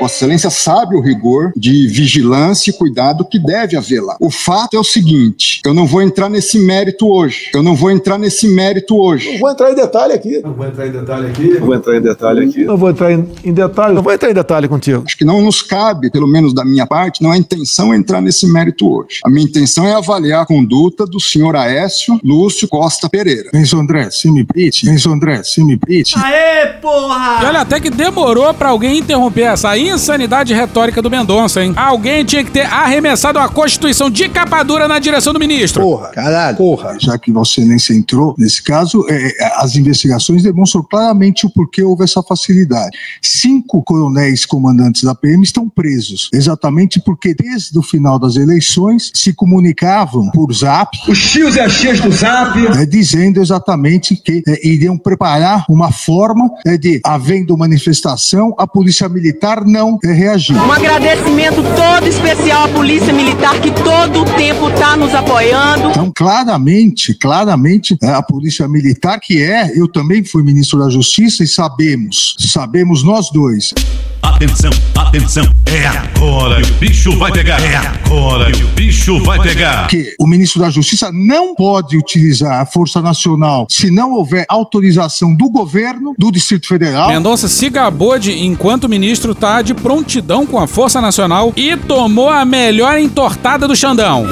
Vossa 0.00 0.16
Excelência 0.16 0.50
sabe 0.50 0.96
o 0.96 1.00
rigor 1.00 1.52
de 1.56 1.86
vigilância 1.88 2.70
e 2.70 2.74
cuidado 2.74 3.24
que 3.24 3.38
deve 3.38 3.76
haver 3.76 4.00
lá. 4.00 4.16
O 4.20 4.30
fato 4.30 4.76
é 4.76 4.80
o 4.80 4.84
seguinte: 4.84 5.60
eu 5.64 5.74
não 5.74 5.86
vou 5.86 6.02
entrar 6.02 6.28
nesse 6.28 6.58
mérito 6.58 7.08
hoje. 7.08 7.50
Eu 7.54 7.62
não 7.62 7.74
vou 7.74 7.90
entrar 7.90 8.18
nesse 8.18 8.48
mérito 8.48 8.96
hoje. 8.96 9.38
Vou 9.38 9.50
entrar 9.50 9.70
em 9.70 9.74
detalhe 9.74 10.12
aqui. 10.12 10.40
Não 10.42 10.52
vou 10.52 10.66
entrar 10.66 10.86
em 10.86 10.92
detalhe 10.92 11.26
aqui. 11.26 11.54
Vou 11.58 11.74
entrar 11.74 11.96
em 11.96 12.00
detalhe 12.00 12.44
aqui. 12.44 12.64
Não 12.64 12.76
vou 12.76 12.90
entrar 12.90 13.12
em, 13.12 13.28
em 13.44 13.52
detalhe. 13.52 13.94
Não 13.94 14.02
vou 14.02 14.12
entrar 14.12 14.30
em 14.30 14.34
detalhe 14.34 14.68
contigo. 14.68 15.02
Acho 15.06 15.16
que 15.16 15.24
não 15.24 15.40
nos 15.40 15.62
cabe, 15.62 16.10
pelo 16.10 16.26
menos 16.26 16.54
da 16.54 16.64
minha 16.64 16.86
parte, 16.86 17.22
não 17.22 17.32
é 17.32 17.36
intenção 17.36 17.94
entrar 17.94 18.20
nesse 18.20 18.46
mérito 18.46 18.88
hoje. 18.90 19.20
A 19.24 19.30
minha 19.30 19.44
intenção 19.44 19.86
é 19.86 19.94
avaliar 19.94 20.42
a 20.42 20.46
conduta 20.46 21.06
do 21.06 21.20
senhor 21.20 21.56
Aécio 21.56 22.18
Lúcio 22.22 22.68
Costa 22.68 23.08
Pereira. 23.08 23.50
Enzo 23.54 23.78
André, 23.78 24.10
se 24.10 24.30
me 24.30 24.44
permite. 24.44 24.88
Enzo 24.88 25.10
André, 25.10 25.42
se 25.42 25.62
me 25.62 25.76
permite. 25.76 26.18
Aê, 26.18 26.66
porra! 26.80 27.42
E 27.42 27.46
olha, 27.46 27.60
até 27.60 27.80
que 27.80 27.90
demorou 27.90 28.52
pra 28.54 28.70
alguém 28.70 28.98
interromper 28.98 29.42
essa 29.42 29.76
insanidade 29.88 30.52
retórica 30.54 31.00
do 31.00 31.10
Mendonça, 31.10 31.62
hein? 31.62 31.72
Alguém 31.76 32.24
tinha 32.24 32.44
que 32.44 32.50
ter 32.50 32.66
arremessado 32.66 33.38
a 33.38 33.48
Constituição 33.48 34.10
de 34.10 34.28
capa 34.28 34.62
dura 34.62 34.86
na 34.88 34.98
direção 34.98 35.32
do 35.32 35.38
ministro. 35.38 35.82
Porra, 35.82 36.08
caralho. 36.08 36.56
Porra. 36.56 36.96
Já 36.98 37.18
que 37.18 37.32
Vossa 37.32 37.60
Excelência 37.60 37.94
entrou 37.94 38.34
nesse 38.38 38.62
caso, 38.62 39.04
é, 39.08 39.26
é, 39.42 39.62
as 39.62 39.76
investigações 39.76 40.42
demonstram 40.42 40.82
claramente 40.82 41.46
o 41.46 41.50
porquê 41.50 41.82
houve 41.82 42.04
essa 42.04 42.22
facilidade. 42.22 42.96
Cinco 43.22 43.82
coronéis 43.82 44.44
comandantes 44.44 45.02
da 45.02 45.14
PM 45.14 45.42
estão 45.42 45.68
presos, 45.68 46.28
exatamente 46.32 47.00
porque 47.00 47.34
desde 47.34 47.78
o 47.78 47.82
final 47.82 48.18
das 48.18 48.36
eleições 48.36 49.10
se 49.14 49.32
comunicavam 49.32 50.30
por 50.30 50.52
zap. 50.52 50.96
Os 51.08 51.30
tios 51.30 51.56
e 51.56 51.60
as 51.60 51.74
tias 51.78 52.00
do 52.00 52.10
zap. 52.10 52.58
é, 52.78 52.86
dizendo 52.86 53.40
exatamente 53.40 54.16
que 54.16 54.42
é, 54.46 54.66
iriam 54.66 54.96
preparar 54.96 55.64
uma 55.68 55.92
forma 55.92 56.50
é, 56.64 56.76
de, 56.76 57.00
havendo 57.04 57.56
manifestação, 57.56 58.54
a 58.58 58.66
polícia 58.66 59.08
militar 59.08 59.64
não 59.76 59.98
é, 60.02 60.12
reagir. 60.12 60.56
Um 60.56 60.72
agradecimento 60.72 61.62
todo 61.76 62.08
especial 62.08 62.64
à 62.64 62.68
Polícia 62.68 63.12
Militar 63.12 63.60
que 63.60 63.70
todo 63.70 64.22
o 64.22 64.24
tempo 64.24 64.70
tá 64.70 64.96
nos 64.96 65.14
apoiando. 65.14 65.90
Então, 65.90 66.10
claramente, 66.14 67.14
claramente, 67.14 67.96
é, 68.02 68.08
a 68.08 68.22
Polícia 68.22 68.66
Militar, 68.66 69.20
que 69.20 69.42
é, 69.42 69.78
eu 69.78 69.86
também 69.86 70.24
fui 70.24 70.42
ministro 70.42 70.78
da 70.78 70.88
Justiça 70.88 71.44
e 71.44 71.46
sabemos, 71.46 72.34
sabemos 72.38 73.02
nós 73.02 73.30
dois. 73.30 73.74
Atenção, 74.22 74.70
atenção, 74.94 75.44
é 75.66 75.86
agora 75.86 76.60
que 76.60 76.70
o 76.70 76.74
bicho 76.74 77.16
vai 77.16 77.30
pegar. 77.30 77.60
É 77.62 77.76
agora 77.76 78.50
que 78.50 78.64
o 78.64 78.68
bicho 78.68 79.22
vai 79.22 79.40
pegar. 79.40 79.86
Que 79.86 80.14
o 80.18 80.26
ministro 80.26 80.60
da 80.60 80.68
Justiça 80.68 81.10
não 81.12 81.54
pode 81.54 81.96
utilizar 81.96 82.60
a 82.60 82.66
Força 82.66 83.00
Nacional 83.00 83.66
se 83.70 83.90
não 83.90 84.12
houver 84.12 84.44
autorização 84.48 85.34
do 85.34 85.48
governo 85.48 86.12
do 86.18 86.32
Distrito 86.32 86.66
Federal. 86.66 87.08
Mendonça 87.08 87.46
se 87.46 87.70
gabou 87.70 88.18
de, 88.18 88.32
enquanto 88.32 88.88
ministro, 88.88 89.34
tá 89.34 89.62
de 89.66 89.74
prontidão 89.74 90.46
com 90.46 90.58
a 90.60 90.66
Força 90.68 91.00
Nacional 91.00 91.52
e 91.56 91.76
tomou 91.76 92.30
a 92.30 92.44
melhor 92.44 92.96
entortada 92.98 93.66
do 93.66 93.74
Xandão. 93.74 94.24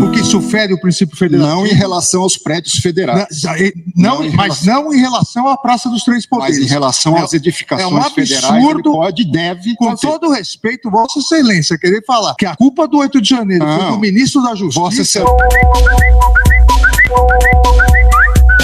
Porque 0.00 0.20
isso 0.20 0.40
fere 0.40 0.74
o 0.74 0.80
princípio 0.80 1.16
federal. 1.16 1.46
Não 1.46 1.66
em 1.66 1.72
relação 1.74 2.22
aos 2.22 2.36
prédios 2.36 2.74
federais. 2.76 3.26
Não, 3.94 4.22
não, 4.22 4.32
mas 4.32 4.64
não 4.64 4.92
em 4.92 4.98
relação 4.98 5.46
à 5.48 5.56
Praça 5.56 5.88
dos 5.88 6.02
Três 6.02 6.26
Poderes. 6.26 6.58
Mas 6.58 6.66
em 6.66 6.68
relação 6.68 7.16
às 7.16 7.32
edificações 7.32 7.90
é 7.90 7.94
um 7.94 8.02
federais, 8.10 8.44
absurdo, 8.44 8.90
ele 8.90 8.96
pode 8.98 9.24
deve 9.30 9.76
Com 9.76 9.90
conter. 9.90 10.10
todo 10.10 10.26
o 10.28 10.32
respeito, 10.32 10.90
Vossa 10.90 11.20
Excelência, 11.20 11.78
querer 11.78 12.02
falar 12.04 12.34
que 12.34 12.46
a 12.46 12.56
culpa 12.56 12.88
do 12.88 12.98
8 12.98 13.20
de 13.20 13.28
janeiro 13.28 13.64
foi 13.64 13.78
Não. 13.78 13.92
do 13.92 13.98
ministro 14.00 14.42
da 14.42 14.54
Justiça. 14.54 14.80
Vossa 14.80 15.02
Excelência. 15.02 15.36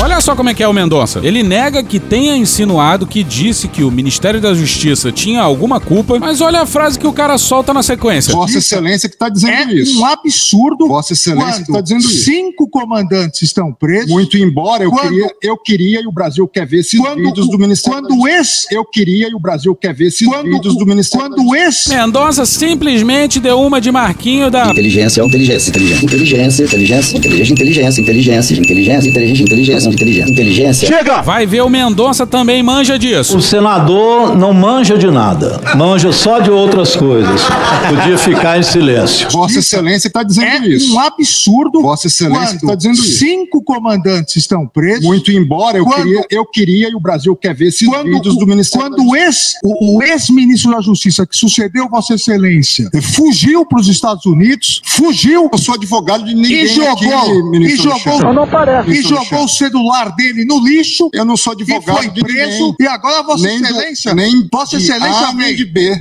Olha 0.01 0.20
só 0.20 0.36
como 0.36 0.49
é 0.49 0.55
que 0.55 0.62
é 0.62 0.68
o 0.68 0.72
Mendonça. 0.72 1.20
Ele 1.24 1.42
nega 1.42 1.82
que 1.82 1.99
tenha 1.99 2.36
insinuado 2.36 3.05
que 3.05 3.24
disse 3.24 3.66
que 3.66 3.82
o 3.82 3.90
Ministério 3.90 4.40
da 4.40 4.55
Justiça 4.55 5.11
tinha 5.11 5.42
alguma 5.42 5.80
culpa, 5.80 6.16
mas 6.20 6.40
olha 6.40 6.61
a 6.61 6.66
frase 6.66 6.96
que 6.99 7.07
o 7.07 7.12
cara 7.12 7.36
solta 7.36 7.74
na 7.74 7.82
sequência. 7.82 8.32
Vossa 8.32 8.59
Excelência 8.59 9.09
que 9.09 9.16
está 9.16 9.28
dizendo 9.28 9.72
É 9.72 9.74
isso. 9.74 10.01
um 10.01 10.05
absurdo. 10.05 10.86
Vossa 10.86 11.14
Excelência 11.14 11.57
que 11.64 11.70
está 11.70 11.80
dizendo 11.80 12.01
isso. 12.01 12.24
Cinco 12.24 12.68
comandantes 12.68 13.42
estão 13.42 13.72
presos. 13.72 14.09
Muito 14.11 14.38
embora 14.38 14.84
eu 14.84 14.90
Quando- 14.90 15.09
queria, 15.09 15.30
eu 15.42 15.57
queria 15.59 16.01
e 16.01 16.07
o 16.07 16.12
Brasil 16.12 16.46
quer 16.46 16.64
ver 16.64 16.78
esses 16.78 16.99
Quando- 16.99 17.20
vídeos 17.20 17.49
do 17.49 17.59
Ministério. 17.59 17.99
quando 18.01 18.22
da 18.22 18.30
esse- 18.30 18.66
eu 18.72 18.84
queria 18.84 19.28
e 19.28 19.34
o 19.34 19.40
Brasil 19.40 19.74
quer 19.74 19.92
ver 19.92 20.07
esses 20.07 20.26
Quando- 20.28 20.49
vídeos 20.53 20.76
do 20.76 20.86
Ministério. 20.86 21.28
Quando 21.28 21.57
esse 21.57 21.88
Mendonça 21.88 22.46
simplesmente 22.46 23.40
deu 23.40 23.61
uma 23.61 23.80
de 23.80 23.90
Marquinho 23.90 24.49
da. 24.49 24.70
Inteligência, 24.70 25.22
inteligência, 25.24 25.70
inteligência, 25.70 26.05
inteligência, 26.05 26.62
inteligência, 26.64 27.12
inteligência, 27.14 28.01
inteligência, 28.01 28.01
inteligência, 28.03 29.09
inteligência, 29.09 29.42
inteligência, 29.42 29.88
inteligência, 29.93 30.30
inteligência, 30.32 30.86
inteligência. 30.86 30.89
Chega! 30.89 31.22
Vai 31.22 31.47
ver 31.47 31.62
o 31.62 31.68
Mendonça 31.68 32.26
também 32.26 32.62
manja 32.62 32.99
disso. 32.99 33.36
O 33.39 33.43
senador 33.43 34.36
não 34.36 34.53
manja 34.53 34.97
de 34.99 35.11
nada, 35.11 35.61
manja 35.76 36.12
só 36.12 36.39
de 36.39 36.51
outras 36.51 36.97
coisas. 36.97 37.41
Podia 37.89 38.18
ficar 38.18 38.59
em 38.59 38.62
silêncio. 38.62 39.28
Vossa 39.30 39.59
Excelência 39.59 40.09
está 40.09 40.22
dizendo 40.22 40.47
é 40.47 40.68
isso. 40.68 40.95
um 40.95 41.01
absurdo. 41.01 41.82
Vossa 41.82 42.07
Excelência 42.07 42.57
está 42.57 42.74
dizendo 42.74 42.95
isso. 42.95 43.18
Cinco 43.18 43.62
comandantes 43.62 44.36
estão 44.36 44.66
presos. 44.66 45.05
Muito 45.05 45.30
embora 45.30 45.78
eu 45.78 45.84
Quando- 45.84 46.03
queria, 46.03 46.26
eu 46.30 46.47
queria 46.47 46.89
e 46.91 46.95
o 46.95 47.01
Brasil 47.01 47.34
quer 47.36 47.55
ver 47.55 47.68
esses 47.68 47.86
quando, 47.89 48.11
vídeos 48.11 48.36
do 48.36 48.47
Ministério. 48.47 48.89
quando 48.89 49.09
o 49.09 49.16
ex, 49.16 49.55
o, 49.62 49.97
o 49.99 50.03
ex-ministro 50.03 50.70
da 50.72 50.80
Justiça 50.80 51.26
que 51.26 51.36
sucedeu 51.36 51.89
Vossa 51.89 52.14
Excelência 52.14 52.91
fugiu 53.03 53.64
para 53.66 53.80
os 53.80 53.89
Estados 53.89 54.24
Unidos, 54.26 54.82
fugiu. 54.84 55.49
Eu 55.53 55.59
sou 55.59 55.74
advogado 55.74 56.24
de 56.24 56.34
ninguém 56.34 56.64
e 56.64 56.66
jogou, 56.68 56.93
aqui, 56.93 57.30
e 57.30 57.43
ministro 57.51 57.91
jogou, 57.91 58.32
não 58.32 58.47
parece, 58.47 58.91
e 58.91 59.03
jogou 59.03 59.45
o. 59.45 59.49
celular 59.79 60.14
dele 60.14 60.45
no 60.45 60.59
lixo. 60.64 61.09
Eu 61.12 61.24
não 61.24 61.37
sou 61.37 61.53
advogado 61.53 61.83
e 61.83 62.03
foi 62.03 62.09
de 62.11 62.20
preso. 62.20 62.51
ninguém. 62.64 62.76
E 62.81 62.87
agora 62.87 63.22
Vossa 63.22 63.45
Nem 63.45 63.59
do- 63.61 63.64
Excelência, 63.66 64.14
nem 64.14 64.49
Vossa 64.53 64.76
de 64.79 64.85
Excelência 64.85 65.26
A 65.29 65.33
nem 65.33 65.47
vem. 65.47 65.57
de 65.57 65.64
B. 65.64 65.99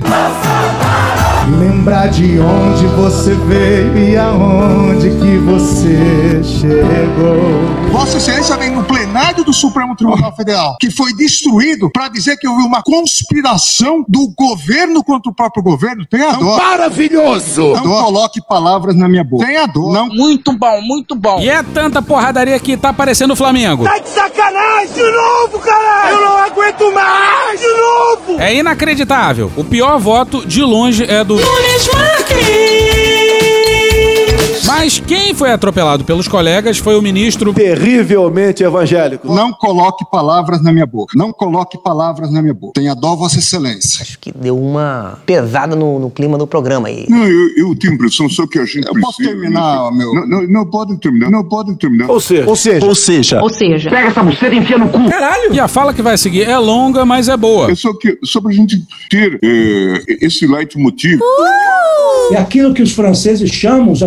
Lembrar 1.88 2.08
de 2.08 2.38
onde 2.38 2.86
você 2.88 3.34
veio 3.34 3.96
e 3.96 4.14
aonde 4.14 5.08
que 5.08 5.38
você 5.38 6.42
chegou. 6.44 7.78
Vossa 7.90 8.18
Excelência 8.18 8.56
vem 8.58 8.70
no 8.70 8.84
plenário 8.84 9.42
do 9.42 9.54
Supremo 9.54 9.96
Tribunal 9.96 10.34
Federal, 10.36 10.76
que 10.78 10.90
foi 10.90 11.14
destruído 11.14 11.90
para 11.90 12.08
dizer 12.08 12.36
que 12.36 12.46
houve 12.46 12.62
uma 12.62 12.82
conspiração 12.82 14.04
do 14.06 14.30
governo 14.36 15.02
contra 15.02 15.32
o 15.32 15.34
próprio 15.34 15.62
governo. 15.62 16.04
Tem 16.04 16.22
a 16.22 16.32
dó. 16.32 16.58
Maravilhoso! 16.58 17.72
Não 17.72 18.04
coloque 18.04 18.40
palavras 18.46 18.94
na 18.94 19.08
minha 19.08 19.24
boca. 19.24 19.46
Tem 19.46 19.56
a 19.56 19.64
dó. 19.64 19.90
Não. 19.90 20.08
Muito 20.08 20.52
bom, 20.52 20.82
muito 20.82 21.14
bom. 21.14 21.40
E 21.40 21.48
é 21.48 21.62
tanta 21.62 22.02
porradaria 22.02 22.58
que 22.60 22.76
tá 22.76 22.92
parecendo 22.92 23.32
o 23.32 23.36
Flamengo. 23.36 23.84
Tá 23.84 23.98
de 23.98 24.10
sacanagem 24.10 24.94
de 24.94 25.10
novo, 25.10 25.58
caralho! 25.58 26.16
Eu 26.16 26.20
não 26.20 26.36
aguento 26.36 26.92
mais! 26.92 27.58
De 27.58 27.66
novo! 27.66 28.40
É 28.40 28.54
inacreditável. 28.54 29.50
O 29.56 29.64
pior 29.64 29.98
voto, 29.98 30.46
de 30.46 30.62
longe, 30.62 31.04
é 31.04 31.24
do. 31.24 31.38
Christmas. 31.78 33.07
Mas 34.68 35.00
quem 35.00 35.32
foi 35.32 35.50
atropelado 35.50 36.04
pelos 36.04 36.28
colegas 36.28 36.76
foi 36.76 36.94
o 36.94 37.00
ministro 37.00 37.54
terrivelmente 37.54 38.62
evangélico. 38.62 39.32
Não 39.34 39.50
coloque 39.50 40.04
palavras 40.10 40.62
na 40.62 40.70
minha 40.70 40.84
boca. 40.84 41.16
Não 41.16 41.32
coloque 41.32 41.82
palavras 41.82 42.30
na 42.30 42.42
minha 42.42 42.52
boca. 42.52 42.78
Tenha 42.78 42.94
dó, 42.94 43.16
Vossa 43.16 43.38
Excelência. 43.38 44.02
Acho 44.02 44.18
que 44.18 44.30
deu 44.30 44.58
uma 44.58 45.20
pesada 45.24 45.74
no, 45.74 45.98
no 45.98 46.10
clima 46.10 46.36
do 46.36 46.46
programa 46.46 46.88
aí. 46.88 47.06
Não, 47.08 47.24
eu, 47.24 47.48
eu 47.56 47.74
tenho 47.76 47.94
a 47.94 47.96
impressão 47.96 48.28
só 48.28 48.46
que 48.46 48.58
a 48.58 48.66
gente 48.66 48.86
Eu 48.86 48.92
precisa... 48.92 49.06
posso 49.06 49.22
terminar, 49.22 49.90
meu? 49.90 50.14
Não, 50.14 50.26
não, 50.26 50.46
não 50.46 50.66
podem 50.66 50.98
terminar, 50.98 51.30
não 51.30 51.44
podem 51.48 51.74
terminar. 51.74 52.10
Ou 52.10 52.20
seja, 52.20 52.46
Ou 52.46 52.54
seja, 52.54 52.86
Ou 52.86 52.94
seja, 52.94 53.42
Ou 53.42 53.48
seja, 53.48 53.88
pega 53.88 54.08
essa 54.08 54.22
buceta 54.22 54.54
e 54.54 54.58
enfia 54.58 54.76
no 54.76 54.90
cu. 54.90 55.08
Caralho! 55.08 55.54
E 55.54 55.58
a 55.58 55.66
fala 55.66 55.94
que 55.94 56.02
vai 56.02 56.18
seguir 56.18 56.42
é 56.42 56.58
longa, 56.58 57.06
mas 57.06 57.30
é 57.30 57.38
boa. 57.38 57.70
É 57.70 57.74
só, 57.74 57.94
que, 57.94 58.18
só 58.22 58.38
pra 58.38 58.52
gente 58.52 58.82
ter 59.08 59.38
é, 59.42 60.26
esse 60.26 60.46
leitmotiv. 60.46 61.20
É 62.32 62.36
aquilo 62.36 62.74
que 62.74 62.82
os 62.82 62.92
franceses 62.92 63.50
chamam, 63.50 63.92
os 63.92 64.02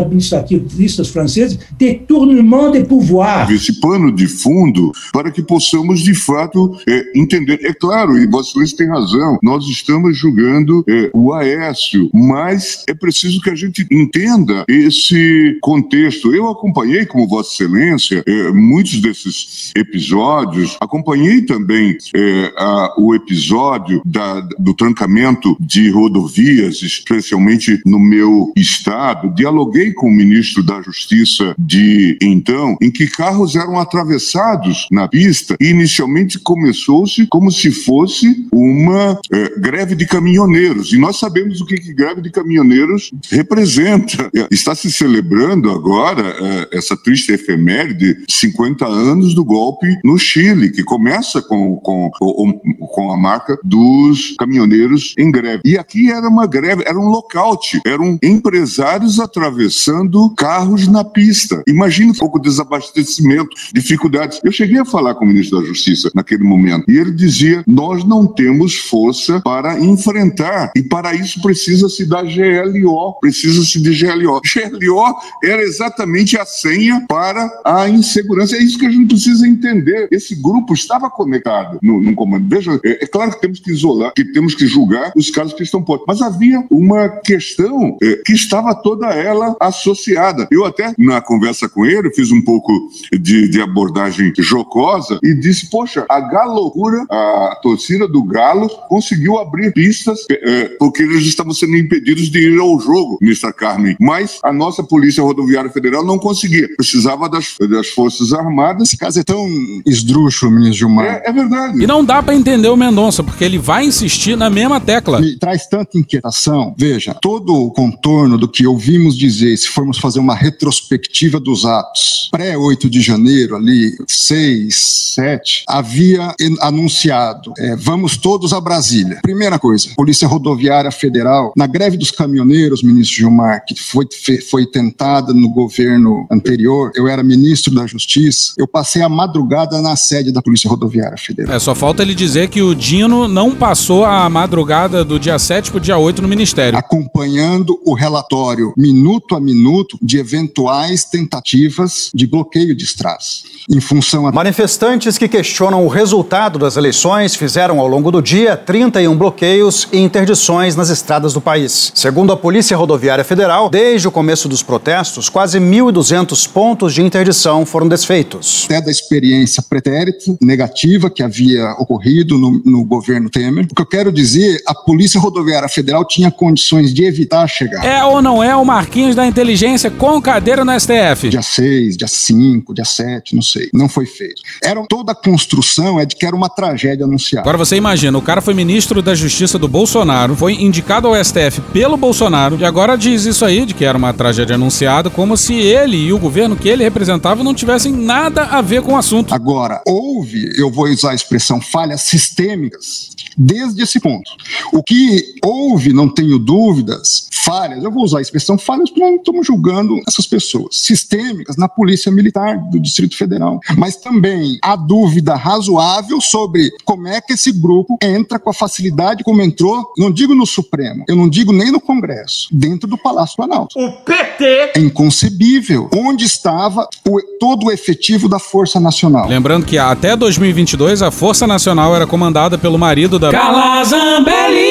administrativistas 0.56 1.10
franceses, 1.10 1.60
détournement 1.78 2.72
de 2.72 2.84
pouvoir. 2.84 3.52
esse 3.52 3.80
pano 3.80 4.12
de 4.12 4.28
fundo 4.28 4.92
para 5.14 5.32
que 5.32 5.42
possamos 5.42 6.02
de 6.02 6.14
fato 6.14 6.78
é, 6.88 7.12
entender. 7.16 7.60
É 7.64 7.74
claro, 7.74 8.18
e 8.18 8.28
Excelência 8.28 8.76
tem 8.76 8.88
razão, 8.88 9.38
nós 9.44 9.66
estamos 9.68 10.18
julgando 10.18 10.84
é, 10.88 11.10
o 11.14 11.34
Aécio, 11.34 12.10
mas 12.14 12.84
é 12.88 12.94
preciso 12.94 13.42
que 13.42 13.50
a 13.50 13.56
gente 13.56 13.86
entenda 13.92 14.66
esse 14.68 15.58
contexto. 15.62 16.34
Eu 16.34 16.50
acompanhei, 16.50 17.06
como 17.06 17.28
Vossa 17.28 17.54
Excelência, 17.54 18.24
é, 18.26 18.52
muitos 18.52 19.00
desses 19.02 19.72
episódios, 19.76 20.78
acompanhei 20.80 21.42
também 21.42 21.98
é, 22.16 22.54
a- 22.58 22.94
o 22.98 23.14
episódio 23.16 24.02
da- 24.06 24.42
do 24.60 24.74
trancamento 24.74 25.56
de 25.60 25.90
rodovias, 25.90 26.82
especialmente 26.82 27.80
no 27.86 28.00
meu 28.00 28.52
estado, 28.56 29.34
dialoguei 29.36 29.92
com 29.94 30.08
o 30.08 30.12
ministro 30.12 30.41
da 30.64 30.82
Justiça 30.82 31.56
de 31.58 32.18
então, 32.22 32.78
em 32.82 32.92
que 32.92 33.08
carros 33.08 33.56
eram 33.56 33.80
atravessados 33.80 34.88
na 34.92 35.08
pista 35.08 35.56
e 35.60 35.68
inicialmente 35.68 36.40
começou-se 36.40 37.28
como 37.28 37.52
se 37.52 37.72
fosse 37.72 38.48
uma 38.52 39.20
eh, 39.32 39.54
greve 39.58 39.96
de 39.96 40.06
caminhoneiros. 40.06 40.94
E 40.94 40.98
nós 40.98 41.18
sabemos 41.18 41.62
o 41.62 41.66
que, 41.66 41.78
que 41.78 41.94
greve 41.94 42.22
de 42.22 42.32
caminhoneiros 42.32 43.12
representa. 43.30 44.30
Eh, 44.36 44.48
Está 44.52 44.76
se 44.76 44.92
celebrando 44.92 45.72
agora 45.72 46.36
eh, 46.40 46.70
essa 46.74 46.96
triste 46.96 47.32
efeméride, 47.32 48.24
50 48.30 48.86
anos 48.86 49.34
do 49.34 49.44
golpe 49.44 49.88
no 50.04 50.18
Chile, 50.18 50.72
que 50.72 50.84
começa 50.84 51.42
com, 51.42 51.78
com, 51.78 52.10
com, 52.12 52.54
com 52.54 53.12
a 53.12 53.18
marca 53.18 53.58
dos 53.64 54.36
caminhoneiros 54.38 55.14
em 55.18 55.32
greve. 55.32 55.62
E 55.66 55.78
aqui 55.78 56.12
era 56.12 56.28
uma 56.28 56.46
greve, 56.46 56.84
era 56.86 57.00
um 57.00 57.08
lockout, 57.08 57.80
eram 57.86 58.18
empresários 58.22 59.20
atravessando 59.20 60.31
carros 60.36 60.88
na 60.88 61.04
pista. 61.04 61.64
Imagina 61.68 62.12
um 62.12 62.16
pouco 62.16 62.40
de 62.40 62.50
desabastecimento, 62.50 63.50
dificuldades. 63.74 64.40
Eu 64.44 64.52
cheguei 64.52 64.80
a 64.80 64.86
falar 64.86 65.16
com 65.16 65.26
o 65.26 65.28
ministro 65.28 65.62
da 65.62 65.68
Justiça 65.68 66.12
naquele 66.14 66.44
momento 66.44 66.90
e 66.90 66.98
ele 66.98 67.12
dizia: 67.12 67.64
nós 67.68 68.04
não 68.04 68.26
temos 68.26 68.76
força 68.76 69.42
para 69.42 69.80
enfrentar 69.80 70.72
e 70.76 70.84
para 70.84 71.14
isso 71.14 71.42
precisa-se 71.42 72.06
da 72.06 72.22
GLO, 72.22 73.20
precisa-se 73.20 73.82
de 73.82 73.92
GLO. 73.92 74.42
GLO 74.42 75.16
era 75.44 75.62
exatamente 75.62 76.38
a 76.38 76.46
senha 76.46 77.06
para 77.08 77.50
a 77.66 77.90
insegurança. 77.90 78.56
É 78.56 78.60
isso 78.60 78.78
que 78.78 78.86
a 78.86 78.90
gente 78.90 79.08
precisa 79.08 79.48
entender. 79.48 80.08
Esse 80.12 80.36
grupo 80.36 80.74
estava 80.74 81.10
conectado 81.10 81.80
no, 81.82 82.02
no 82.02 82.14
comando. 82.16 82.48
Veja, 82.48 82.80
é, 82.84 83.04
é 83.04 83.08
claro 83.08 83.32
que 83.32 83.42
temos 83.42 83.60
que 83.60 83.72
isolar, 83.72 84.14
que 84.14 84.26
temos 84.26 84.56
que 84.56 84.68
julgar 84.68 85.12
os 85.16 85.30
casos 85.30 85.54
que 85.54 85.64
estão 85.64 85.84
postos, 85.84 86.06
mas 86.08 86.22
havia 86.22 86.66
uma 86.70 87.10
questão 87.10 87.98
é, 88.02 88.22
que 88.26 88.34
estava 88.34 88.74
toda 88.76 89.08
ela 89.08 89.56
associada. 89.60 90.21
Eu 90.52 90.66
até, 90.66 90.94
na 90.98 91.22
conversa 91.22 91.68
com 91.68 91.86
ele, 91.86 92.14
fiz 92.14 92.32
um 92.32 92.42
pouco 92.42 92.72
de, 93.12 93.48
de 93.48 93.62
abordagem 93.62 94.34
jocosa 94.38 95.20
e 95.24 95.34
disse, 95.34 95.70
poxa, 95.70 96.06
a 96.10 96.20
galocura, 96.20 97.06
a 97.10 97.60
torcida 97.62 98.08
do 98.08 98.24
Galo 98.24 98.70
conseguiu 98.88 99.38
abrir 99.38 99.72
pistas 99.74 100.20
é, 100.30 100.66
porque 100.80 101.04
eles 101.04 101.24
estavam 101.24 101.54
sendo 101.54 101.76
impedidos 101.76 102.30
de 102.30 102.40
ir 102.40 102.60
ao 102.60 102.80
jogo, 102.80 103.18
Mr. 103.22 103.54
Carmen. 103.54 103.96
Mas 104.00 104.40
a 104.44 104.54
nossa 104.54 104.84
Polícia 104.84 105.24
Rodoviária 105.24 105.70
Federal 105.70 106.06
não 106.06 106.18
conseguia. 106.18 106.68
Precisava 106.76 107.30
das, 107.30 107.56
das 107.70 107.90
Forças 107.90 108.34
Armadas. 108.34 108.90
Esse 108.90 108.98
caso 108.98 109.20
é 109.20 109.24
tão 109.24 109.48
esdrúxulo, 109.86 110.52
ministro 110.52 110.80
Gilmar. 110.80 111.06
É, 111.06 111.30
é 111.30 111.32
verdade. 111.32 111.82
E 111.82 111.88
não 111.88 112.04
dá 112.04 112.22
pra 112.22 112.36
entender 112.36 112.70
o 112.70 112.76
Mendonça, 112.76 113.24
porque 113.24 113.44
ele 113.44 113.58
vai 113.58 113.86
insistir 113.86 114.36
na 114.36 114.50
mesma 114.50 114.80
tecla. 114.80 115.20
Me 115.20 115.38
traz 115.38 115.68
tanta 115.68 115.98
inquietação. 115.98 116.74
Veja, 116.78 117.14
todo 117.14 117.56
o 117.56 117.72
contorno 117.72 118.38
do 118.38 118.48
que 118.48 118.66
ouvimos 118.66 119.18
dizer, 119.18 119.56
se 119.58 119.68
formos 119.68 119.98
fazer 119.98 120.11
uma 120.20 120.36
retrospectiva 120.36 121.40
dos 121.40 121.66
atos, 121.66 122.30
pré-8 122.32 122.90
de 122.90 123.02
janeiro, 123.02 123.56
ali, 123.56 123.96
6, 124.08 124.76
7, 125.16 125.64
havia 125.68 126.34
anunciado: 126.60 127.54
é, 127.58 127.76
vamos 127.76 128.18
todos 128.18 128.54
a 128.54 128.62
Brasília. 128.62 129.20
Primeira 129.22 129.60
coisa, 129.60 129.90
Polícia 129.96 130.28
Rodoviária 130.28 130.92
Federal, 130.92 131.54
na 131.56 131.68
greve 131.68 131.98
dos 131.98 132.12
caminhoneiros, 132.12 132.84
ministro 132.84 133.18
Gilmar, 133.18 133.64
que 133.66 133.76
foi, 133.76 134.08
foi 134.50 134.66
tentada 134.66 135.34
no 135.34 135.50
governo 135.50 136.26
anterior, 136.32 136.92
eu 136.96 137.08
era 137.08 137.24
ministro 137.24 137.74
da 137.74 137.86
Justiça, 137.86 138.54
eu 138.58 138.68
passei 138.68 139.02
a 139.02 139.10
madrugada 139.10 139.82
na 139.82 139.96
sede 139.96 140.32
da 140.32 140.42
Polícia 140.42 140.70
Rodoviária 140.70 141.18
Federal. 141.18 141.56
É, 141.56 141.60
só 141.60 141.76
falta 141.76 142.02
ele 142.02 142.16
dizer 142.16 142.50
que 142.50 142.62
o 142.62 142.74
Dino 142.74 143.28
não 143.28 143.52
passou 143.56 144.06
a 144.06 144.30
madrugada 144.30 145.04
do 145.04 145.20
dia 145.20 145.38
7 145.38 145.72
pro 145.72 145.80
dia 145.80 145.98
8 145.98 146.22
no 146.22 146.28
ministério. 146.28 146.78
acompanhando 146.78 147.80
o 147.86 147.94
relatório 147.94 148.74
minuto 148.78 149.36
a 149.36 149.40
minuto 149.40 149.91
de 150.02 150.20
eventuais 150.20 151.06
tentativas 151.06 152.10
de 152.14 152.28
bloqueio 152.28 152.76
de 152.76 152.84
estradas. 152.84 153.44
Em 153.70 153.80
função 153.80 154.28
a... 154.28 154.32
Manifestantes 154.32 155.18
que 155.18 155.28
questionam 155.28 155.86
o 155.86 155.88
resultado 155.88 156.60
das 156.60 156.78
eleições 156.78 157.36
fizeram 157.36 157.80
ao 157.80 157.88
longo 157.88 158.12
do 158.12 158.22
dia 158.22 158.56
31 158.58 159.16
bloqueios 159.16 159.88
e 159.92 160.00
interdições 160.00 160.76
nas 160.76 160.90
estradas 160.90 161.34
do 161.34 161.42
país. 161.42 161.92
Segundo 161.96 162.32
a 162.32 162.38
Polícia 162.38 162.76
Rodoviária 162.76 163.24
Federal, 163.24 163.70
desde 163.70 164.08
o 164.08 164.12
começo 164.12 164.48
dos 164.48 164.62
protestos, 164.62 165.30
quase 165.30 165.60
1.200 165.60 166.50
pontos 166.50 166.94
de 166.94 167.02
interdição 167.02 167.66
foram 167.66 167.88
desfeitos. 167.88 168.66
até 168.66 168.82
da 168.82 168.92
experiência 168.92 169.64
pretérita, 169.64 170.36
negativa 170.42 171.10
que 171.10 171.24
havia 171.24 171.72
ocorrido 171.78 172.38
no, 172.38 172.62
no 172.66 172.86
governo 172.86 173.30
Temer. 173.30 173.68
O 173.72 173.76
que 173.76 173.82
eu 173.82 173.86
quero 173.86 174.12
dizer, 174.12 174.62
a 174.68 174.74
Polícia 174.74 175.20
Rodoviária 175.20 175.70
Federal 175.70 176.06
tinha 176.06 176.30
condições 176.30 176.94
de 176.94 177.06
evitar 177.06 177.44
a 177.44 177.48
chegada. 177.48 177.88
É 177.88 178.04
ou 178.04 178.22
não 178.22 178.44
é 178.44 178.56
o 178.56 178.66
Marquinhos 178.66 179.16
da 179.16 179.26
inteligência 179.26 179.81
com 179.90 180.22
cadeira 180.22 180.64
no 180.64 180.80
STF? 180.80 181.30
Dia 181.30 181.42
6, 181.42 181.98
dia 181.98 182.08
5, 182.08 182.74
dia 182.74 182.86
7, 182.86 183.36
não 183.36 183.42
sei. 183.42 183.70
Não 183.74 183.90
foi 183.90 184.06
feito. 184.06 184.42
Era, 184.64 184.84
toda 184.88 185.12
a 185.12 185.16
construção 185.16 186.00
é 186.00 186.06
de 186.06 186.16
que 186.16 186.26
era 186.26 186.36
uma 186.36 186.50
tragédia 186.50 187.06
anunciada. 187.06 187.42
Agora 187.42 187.58
você 187.58 187.76
imagina, 187.76 188.18
o 188.18 188.22
cara 188.22 188.42
foi 188.42 188.54
ministro 188.54 189.02
da 189.02 189.16
Justiça 189.16 189.58
do 189.58 189.68
Bolsonaro, 189.68 190.36
foi 190.36 190.54
indicado 190.54 191.08
ao 191.08 191.24
STF 191.24 191.62
pelo 191.74 191.98
Bolsonaro 191.98 192.58
e 192.60 192.66
agora 192.66 192.96
diz 192.96 193.26
isso 193.26 193.46
aí 193.46 193.66
de 193.66 193.74
que 193.74 193.86
era 193.86 193.98
uma 193.98 194.14
tragédia 194.14 194.56
anunciada, 194.56 195.10
como 195.10 195.36
se 195.36 195.54
ele 195.54 195.98
e 195.98 196.14
o 196.14 196.20
governo 196.20 196.56
que 196.56 196.70
ele 196.70 196.84
representava 196.84 197.44
não 197.44 197.54
tivessem 197.54 197.92
nada 197.92 198.44
a 198.44 198.62
ver 198.62 198.82
com 198.82 198.94
o 198.94 198.98
assunto. 198.98 199.34
Agora, 199.34 199.82
houve, 199.88 200.52
eu 200.58 200.70
vou 200.70 200.88
usar 200.88 201.12
a 201.12 201.16
expressão 201.16 201.62
falhas 201.62 202.02
sistêmicas 202.02 203.10
desde 203.38 203.82
esse 203.82 204.00
ponto. 204.00 204.30
O 204.72 204.84
que 204.84 205.36
houve, 205.44 205.94
não 205.94 206.10
tenho 206.10 206.38
dúvidas, 206.38 207.28
falhas, 207.44 207.84
eu 207.84 207.92
vou 207.92 208.04
usar 208.04 208.20
a 208.20 208.22
expressão 208.22 208.58
falhas 208.58 208.90
porque 208.90 209.02
não 209.02 209.16
estamos 209.16 209.48
julgando 209.48 209.71
essas 210.08 210.26
pessoas, 210.26 210.78
sistêmicas 210.78 211.56
na 211.58 211.68
Polícia 211.68 212.12
Militar 212.12 212.58
do 212.70 212.80
Distrito 212.80 213.16
Federal. 213.18 213.60
Mas 213.78 213.96
também 213.98 214.58
há 214.62 214.76
dúvida 214.76 215.36
razoável 215.36 216.20
sobre 216.22 216.72
como 216.86 217.08
é 217.08 217.22
que 217.22 217.34
esse 217.34 217.52
grupo 217.52 217.98
entra 218.02 218.40
com 218.40 218.50
a 218.50 218.54
facilidade 218.54 219.24
como 219.24 219.42
entrou, 219.42 219.92
não 219.98 220.12
digo 220.12 220.34
no 220.36 220.46
Supremo, 220.46 221.04
eu 221.08 221.16
não 221.16 221.30
digo 221.30 221.52
nem 221.54 221.72
no 221.72 221.80
Congresso, 221.80 222.48
dentro 222.52 222.88
do 222.90 222.98
Palácio 222.98 223.36
Planalto. 223.36 223.78
O 223.80 223.92
PT 224.04 224.72
É 224.76 224.80
inconcebível. 224.80 225.90
Onde 225.96 226.26
estava 226.26 226.88
o- 227.08 227.22
todo 227.40 227.68
o 227.68 227.72
efetivo 227.72 228.28
da 228.28 228.40
Força 228.40 228.80
Nacional? 228.80 229.28
Lembrando 229.28 229.66
que 229.66 229.78
até 229.78 230.16
2022 230.16 231.02
a 231.02 231.12
Força 231.12 231.46
Nacional 231.46 231.96
era 231.96 232.08
comandada 232.08 232.58
pelo 232.58 232.78
marido 232.78 233.20
da 233.20 233.32
Carla 233.32 233.84
Zambelli. 233.84 234.71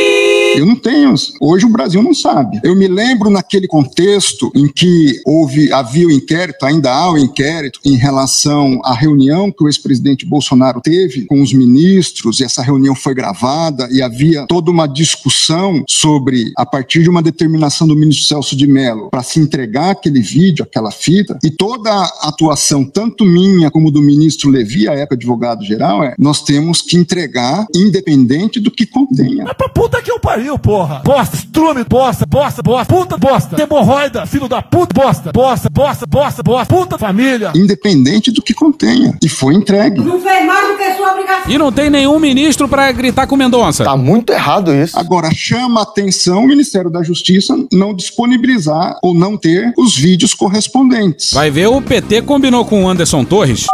Eu 0.57 0.67
não 0.67 0.77
tenho. 0.77 1.15
Hoje 1.41 1.65
o 1.65 1.69
Brasil 1.69 2.03
não 2.03 2.15
sabe. 2.15 2.61
Eu 2.63 2.75
me 2.75 2.89
lembro 2.89 3.31
naquele 3.31 3.67
contexto 3.67 4.51
em 4.55 4.67
que 4.67 5.21
houve, 5.25 5.73
havia 5.73 6.07
o 6.07 6.11
inquérito, 6.11 6.65
ainda 6.65 6.93
há 6.93 7.13
o 7.13 7.19
inquérito, 7.19 7.81
em 7.85 7.97
relação 7.97 8.81
à 8.85 8.93
reunião 8.93 9.51
que 9.51 9.65
o 9.65 9.69
ex-presidente 9.69 10.27
Bolsonaro 10.27 10.81
teve 10.81 11.25
com 11.27 11.41
os 11.41 11.53
ministros, 11.53 12.41
e 12.41 12.45
essa 12.45 12.63
reunião 12.63 12.95
foi 12.95 13.15
gravada, 13.15 13.89
e 13.91 14.03
havia 14.03 14.47
toda 14.47 14.71
uma 14.71 14.87
discussão 14.87 15.85
sobre, 15.89 16.53
a 16.57 16.67
partir 16.67 17.03
de 17.03 17.11
uma 17.11 17.23
determinação 17.23 17.87
do 17.87 17.97
ministro 17.97 18.27
Celso 18.27 18.57
de 18.57 18.67
Mello, 18.67 19.11
para 19.11 19.23
se 19.23 19.39
entregar 19.41 19.91
aquele 19.91 20.21
vídeo, 20.21 20.65
aquela 20.65 20.91
fita, 20.91 21.39
e 21.45 21.51
toda 21.51 21.91
a 21.91 22.29
atuação, 22.29 22.85
tanto 22.85 23.25
minha 23.25 23.71
como 23.71 23.91
do 23.91 24.03
ministro 24.03 24.51
Levi, 24.51 24.89
a 24.89 24.95
época 24.95 25.15
advogado-geral, 25.15 26.05
é 26.05 26.15
nós 26.19 26.43
temos 26.43 26.83
que 26.83 26.97
entregar, 26.97 27.67
independente 27.75 28.61
do 28.61 28.71
que 28.71 28.87
contenha. 28.87 29.45
Pra 29.55 29.69
puta 29.69 30.03
que 30.03 30.11
eu 30.11 30.19
pariu. 30.19 30.40
Pariu, 30.41 30.59
porra. 30.59 31.03
Bosta, 31.05 31.37
estrume, 31.37 31.85
bosta, 31.85 32.25
bosta, 32.27 32.63
bosta, 32.63 32.95
puta, 32.95 33.17
bosta. 33.19 33.63
Hemorroida, 33.63 34.27
filho 34.27 34.49
da 34.49 34.63
puta, 34.63 34.95
bosta, 34.95 35.31
bosta, 35.33 35.69
bosta, 35.71 36.07
bosta, 36.07 36.43
bosta, 36.43 36.75
puta 36.75 36.99
família. 36.99 37.53
Independente 37.55 38.31
do 38.31 38.41
que 38.41 38.55
contenha. 38.55 39.17
E 39.23 39.29
foi 39.29 39.55
entregue. 39.55 40.01
Não 40.01 40.21
fez 40.21 40.47
mais 40.47 40.69
do 40.69 40.79
que 40.79 40.97
sua 40.97 41.13
obrigação. 41.13 41.53
E 41.53 41.59
não 41.59 41.71
tem 41.71 41.91
nenhum 41.91 42.19
ministro 42.19 42.69
pra 42.69 42.91
gritar 42.91 43.27
com 43.27 43.37
Mendonça. 43.37 43.85
Tá 43.85 43.97
muito 43.97 44.33
errado 44.33 44.73
isso. 44.75 44.99
Agora, 44.99 45.31
chama 45.35 45.81
a 45.81 45.83
atenção 45.83 46.45
o 46.45 46.49
Ministério 46.49 46.91
da 46.91 47.03
Justiça 47.03 47.55
não 47.71 47.95
disponibilizar 47.95 48.99
ou 49.03 49.15
não 49.15 49.37
ter 49.37 49.73
os 49.77 49.97
vídeos 49.97 50.33
correspondentes. 50.33 51.33
Vai 51.33 51.51
ver, 51.51 51.67
o 51.67 51.83
PT 51.83 52.23
combinou 52.23 52.65
com 52.65 52.85
o 52.85 52.89
Anderson 52.89 53.25
Torres. 53.25 53.67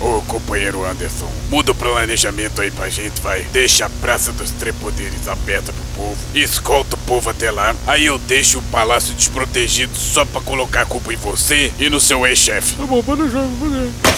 Ô, 0.00 0.20
companheiro 0.22 0.84
Anderson, 0.84 1.30
muda 1.50 1.72
o 1.72 1.74
planejamento 1.74 2.60
aí 2.60 2.70
pra 2.70 2.88
gente, 2.88 3.20
vai. 3.22 3.42
Deixa 3.52 3.86
a 3.86 3.90
Praça 3.90 4.32
dos 4.32 4.50
Três 4.50 4.76
Poderes 4.76 5.26
aberta 5.26 5.72
pro 5.72 6.04
povo. 6.04 6.16
Escolta 6.34 6.94
o 6.94 6.98
povo 7.00 7.30
até 7.30 7.50
lá. 7.50 7.74
Aí 7.86 8.04
eu 8.04 8.18
deixo 8.18 8.58
o 8.58 8.62
palácio 8.64 9.14
desprotegido 9.14 9.96
só 9.96 10.24
pra 10.24 10.40
colocar 10.40 10.82
a 10.82 10.86
culpa 10.86 11.12
em 11.12 11.16
você 11.16 11.72
e 11.78 11.88
no 11.88 11.98
seu 11.98 12.26
ex-chefe. 12.26 12.76
Tá 12.76 12.86
bom, 12.86 13.02
pode 13.02 13.22
deixar, 13.22 13.46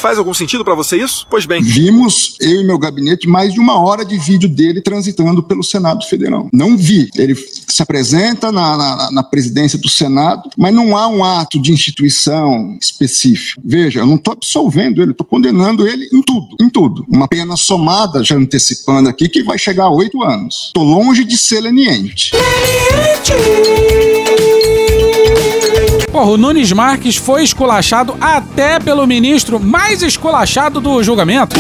Faz 0.01 0.19
algum 0.19 0.35
sentido 0.35 0.65
pra 0.65 0.75
você 0.75 0.97
isso? 0.97 1.27
Pois 1.31 1.47
bem. 1.47 1.63
Vimos, 1.63 2.37
eu 2.41 2.61
e 2.61 2.65
meu 2.65 2.79
gabinete, 2.79 3.29
mais 3.29 3.53
de 3.53 3.61
uma 3.61 3.81
hora 3.81 4.05
de 4.05 4.19
vídeo 4.19 4.49
dele 4.49 4.81
transitando 4.81 5.43
pelo 5.43 5.63
Senado 5.63 6.05
Federal. 6.07 6.49
Não 6.53 6.77
vi. 6.77 7.09
Ele 7.17 7.35
se 7.35 7.83
apresenta 7.83 8.51
na, 8.51 8.77
na, 8.77 9.11
na 9.13 9.23
presidência 9.23 9.79
do 9.79 9.89
Senado, 9.89 10.51
mas 10.57 10.75
não 10.75 10.97
há 10.97 11.07
um 11.07 11.23
ato 11.23 11.61
de 11.61 11.73
instituição 11.73 12.77
específico. 12.81 13.61
Veja, 13.65 14.01
eu 14.01 14.07
não 14.07 14.17
estou 14.17 14.33
absolvendo 14.33 15.03
ele, 15.03 15.13
estou 15.13 15.28
condenando 15.29 15.87
ele 15.87 16.09
em 16.13 16.23
tudo, 16.23 16.57
em 16.61 16.69
tudo. 16.69 17.05
Uma 17.09 17.29
pena 17.29 17.57
somada, 17.57 18.25
já 18.25 18.35
antecipando 18.35 19.09
aqui, 19.09 19.29
que 19.29 19.43
vai 19.43 19.59
chegar 19.59 19.85
a 19.85 19.91
oito 19.91 20.23
anos. 20.23 20.67
Estou 20.69 20.85
longe 20.85 21.25
de 21.25 21.37
ser 21.37 21.61
leniente. 21.61 22.33
Porra, 26.11 26.31
o 26.31 26.37
Nunes 26.37 26.73
Marques 26.73 27.17
foi 27.17 27.45
esculachado 27.45 28.17
até 28.21 28.81
pelo 28.81 29.07
ministro 29.07 29.61
mais 29.61 30.03
esculachado 30.03 30.81
do 30.81 31.03
julgamento. 31.03 31.57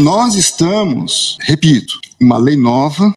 Nós 0.00 0.34
estamos, 0.34 1.36
repito, 1.42 2.00
uma 2.20 2.38
lei 2.38 2.56
nova 2.56 3.12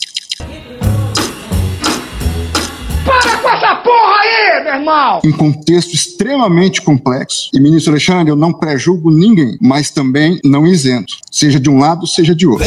irmão! 4.85 5.21
em 5.23 5.31
contexto 5.31 5.93
extremamente 5.93 6.81
complexo. 6.81 7.49
E, 7.53 7.59
ministro 7.59 7.91
Alexandre, 7.91 8.31
eu 8.31 8.35
não 8.35 8.53
pré-julgo 8.53 9.11
ninguém, 9.11 9.57
mas 9.59 9.89
também 9.89 10.39
não 10.43 10.65
isento, 10.65 11.15
seja 11.31 11.59
de 11.59 11.69
um 11.69 11.77
lado, 11.77 12.05
seja 12.07 12.35
de 12.35 12.45
outro. 12.47 12.65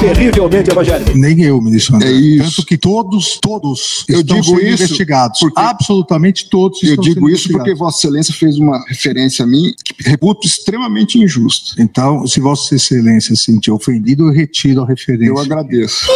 Terrivelmente 0.00 0.70
evangélico. 0.70 1.16
Nem 1.16 1.42
eu, 1.42 1.60
ministro 1.60 1.96
André. 1.96 2.08
É 2.08 2.12
isso. 2.12 2.56
Tanto 2.56 2.66
que 2.66 2.78
todos, 2.78 3.38
todos 3.40 4.04
Eu 4.08 4.20
estão 4.20 4.40
digo 4.40 4.56
sendo 4.56 4.66
isso 4.66 4.84
investigados. 4.84 5.40
porque- 5.40 5.60
Absolutamente 5.60 6.48
todos 6.48 6.82
Eu 6.82 6.90
estão 6.90 7.04
digo 7.04 7.14
sendo 7.16 7.28
isso 7.30 7.48
porque. 7.52 7.74
Vossa 7.74 7.98
Excelência 7.98 8.34
fez 8.34 8.58
uma 8.58 8.82
referência 8.88 9.44
a 9.44 9.46
mim 9.46 9.74
que 9.84 10.08
reputo 10.08 10.46
extremamente 10.46 11.18
injusta. 11.18 11.80
Então, 11.80 12.26
se 12.26 12.40
Vossa 12.40 12.74
Excelência 12.74 13.36
se 13.36 13.44
sentir 13.44 13.70
ofendido, 13.70 14.28
eu 14.28 14.32
retiro 14.32 14.82
a 14.82 14.86
referência. 14.86 15.28
Eu 15.30 15.38
agradeço. 15.38 16.06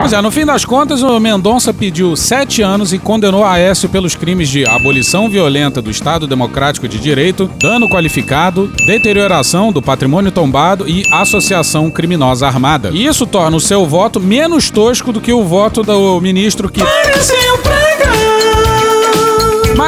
Pois 0.00 0.12
é, 0.12 0.20
no 0.22 0.30
fim 0.30 0.46
das 0.46 0.64
contas, 0.64 1.02
o 1.02 1.18
Mendonça 1.20 1.74
pediu 1.74 2.16
sete 2.16 2.62
anos 2.62 2.92
e 2.92 2.98
condenou 2.98 3.44
a 3.44 3.52
Aécio 3.54 3.88
pelos 3.88 4.14
crimes 4.14 4.48
de 4.48 4.66
abolição 4.66 5.28
violenta 5.28 5.82
do 5.82 5.90
Estado 5.90 6.26
Democrático 6.26 6.88
de 6.88 6.98
Direito, 6.98 7.50
dano 7.60 7.88
qualificado, 7.88 8.70
deterioração 8.86 9.72
do 9.72 9.82
patrimônio 9.82 10.30
tombado 10.32 10.88
e 10.88 11.04
associação 11.24 11.90
criminosa 11.90 12.46
armada. 12.46 12.90
E 12.92 13.04
isso 13.04 13.26
torna 13.26 13.56
o 13.56 13.60
seu 13.60 13.84
voto 13.84 14.20
menos 14.20 14.70
tosco 14.70 15.12
do 15.12 15.20
que 15.20 15.32
o 15.32 15.42
voto 15.44 15.82
do 15.82 16.20
ministro 16.20 16.70
que. 16.70 16.80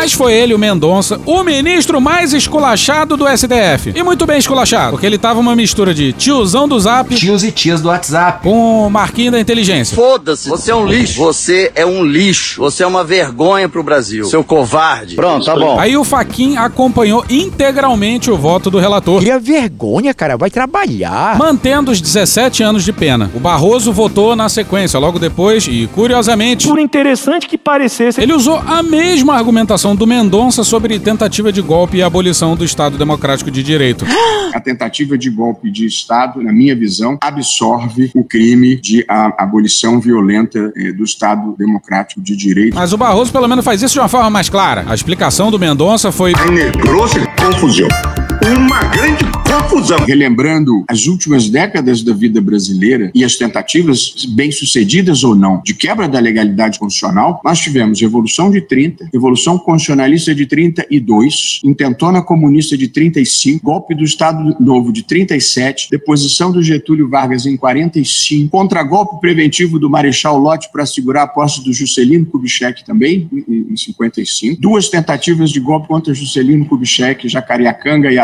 Mas 0.07 0.13
foi 0.13 0.35
ele, 0.35 0.55
o 0.55 0.59
Mendonça, 0.59 1.21
o 1.27 1.43
ministro 1.43 2.01
mais 2.01 2.33
esculachado 2.33 3.17
do 3.17 3.25
STF. 3.27 3.93
E 3.93 4.05
muito 4.05 4.25
bem 4.25 4.39
esculachado, 4.39 4.93
porque 4.93 5.05
ele 5.05 5.19
tava 5.19 5.41
uma 5.41 5.57
mistura 5.57 5.93
de 5.93 6.13
tiozão 6.13 6.69
do 6.69 6.79
Zap... 6.79 7.13
Tios 7.13 7.43
e 7.43 7.51
tias 7.51 7.81
do 7.81 7.89
WhatsApp. 7.89 8.45
Com 8.45 8.87
o 8.87 8.89
Marquinho 8.89 9.33
da 9.33 9.41
Inteligência. 9.41 9.97
Foda-se, 9.97 10.49
você 10.49 10.71
é 10.71 10.77
um 10.77 10.87
lixo. 10.87 11.19
Você 11.19 11.73
é 11.75 11.85
um 11.85 12.05
lixo. 12.05 12.61
Você 12.61 12.85
é 12.85 12.87
uma 12.87 13.03
vergonha 13.03 13.69
pro 13.69 13.83
Brasil. 13.83 14.27
Seu 14.27 14.45
covarde. 14.45 15.17
Pronto, 15.17 15.45
tá 15.45 15.57
bom. 15.57 15.77
Aí 15.77 15.97
o 15.97 16.05
Faquin 16.05 16.57
acompanhou 16.57 17.25
integralmente 17.29 18.31
o 18.31 18.37
voto 18.37 18.71
do 18.71 18.79
relator. 18.79 19.19
Cria 19.19 19.41
vergonha, 19.41 20.15
cara. 20.15 20.37
Vai 20.37 20.51
trabalhar. 20.51 21.37
Mantendo 21.37 21.91
os 21.91 22.01
17 22.01 22.63
anos 22.63 22.85
de 22.85 22.93
pena. 22.93 23.29
O 23.35 23.41
Barroso 23.41 23.93
votou 23.93 24.37
na 24.37 24.49
sequência, 24.49 25.01
logo 25.01 25.19
depois, 25.19 25.67
e 25.67 25.89
curiosamente. 25.93 26.69
Por 26.69 26.79
interessante 26.79 27.49
que 27.49 27.59
parecesse. 27.59 28.21
Ele 28.21 28.33
usou 28.33 28.63
a 28.65 28.85
mesma 28.85 29.35
argumentação 29.35 29.96
do 29.97 30.07
Mendonça 30.07 30.63
sobre 30.63 30.99
tentativa 30.99 31.51
de 31.53 31.61
golpe 31.63 31.97
e 31.97 32.03
abolição 32.03 32.55
do 32.55 32.65
Estado 32.65 32.97
Democrático 32.99 33.51
de 33.51 33.63
Direito. 33.63 34.05
A 34.55 34.61
tentativa 34.61 35.17
de 35.19 35.29
golpe 35.31 35.71
de 35.71 35.87
Estado, 35.87 36.43
na 36.43 36.53
minha 36.53 36.75
visão, 36.77 37.19
absorve 37.23 38.11
o 38.15 38.23
crime 38.25 38.77
de 38.77 39.05
a- 39.09 39.35
abolição 39.45 39.99
violenta 40.01 40.73
eh, 40.77 40.93
do 40.93 41.05
Estado 41.05 41.55
Democrático 41.59 42.21
de 42.21 42.37
Direito. 42.37 42.75
Mas 42.75 42.93
o 42.93 42.97
Barroso 42.97 43.33
pelo 43.33 43.49
menos 43.49 43.65
faz 43.65 43.83
isso 43.83 43.95
de 43.95 44.01
uma 44.01 44.09
forma 44.09 44.31
mais 44.31 44.49
clara. 44.49 44.85
A 44.89 44.95
explicação 44.95 45.51
do 45.51 45.59
Mendonça 45.59 46.13
foi. 46.13 46.33
Trouxe 46.83 47.21
confusão. 47.39 47.89
Uma 48.45 48.84
grande 48.84 49.24
confusão. 49.47 49.99
Relembrando 50.07 50.84
as 50.89 51.07
últimas 51.07 51.49
décadas 51.49 52.03
da 52.03 52.12
vida 52.12 52.41
brasileira 52.41 53.11
e 53.14 53.24
as 53.24 53.37
tentativas, 53.37 54.26
bem-sucedidas 54.28 55.24
ou 55.24 55.34
não, 55.34 55.61
de 55.64 55.74
quebra 55.74 56.09
da 56.09 56.18
legalidade 56.18 56.78
constitucional, 56.78 57.41
nós 57.45 57.59
tivemos 57.59 58.01
Revolução 58.01 58.51
de 58.51 58.61
30, 58.61 59.09
Revolução 59.12 59.59
Constitucionalista 59.59 60.34
de 60.34 60.47
32, 60.47 61.61
Intentona 61.64 62.22
Comunista 62.22 62.76
de 62.76 62.89
35, 62.89 63.64
golpe 63.64 63.95
do 63.95 64.05
Estado 64.05 64.57
Novo 64.61 64.93
de 64.93 65.03
37, 65.03 65.89
deposição 65.91 66.53
do 66.53 66.62
Getúlio 66.62 67.09
Vargas 67.09 67.47
em 67.47 67.57
45, 67.57 68.51
contragolpe 68.51 69.20
preventivo 69.20 69.78
do 69.78 69.89
Marechal 69.89 70.39
Lott 70.39 70.68
para 70.72 70.87
segurar 70.87 71.22
a 71.22 71.28
posse 71.28 71.64
do 71.64 71.72
Juscelino 71.72 72.26
Kubitschek 72.26 72.84
também, 72.84 73.28
em, 73.32 73.66
em 73.72 73.76
55, 73.76 74.61
duas 74.61 74.89
tentativas 74.89 75.51
de 75.51 75.61
golpe 75.61 75.89
contra 75.89 76.14
Juscelino 76.14 76.66
Kubitschek, 76.66 77.28
Jacareacanga 77.28 78.11
e 78.11 78.18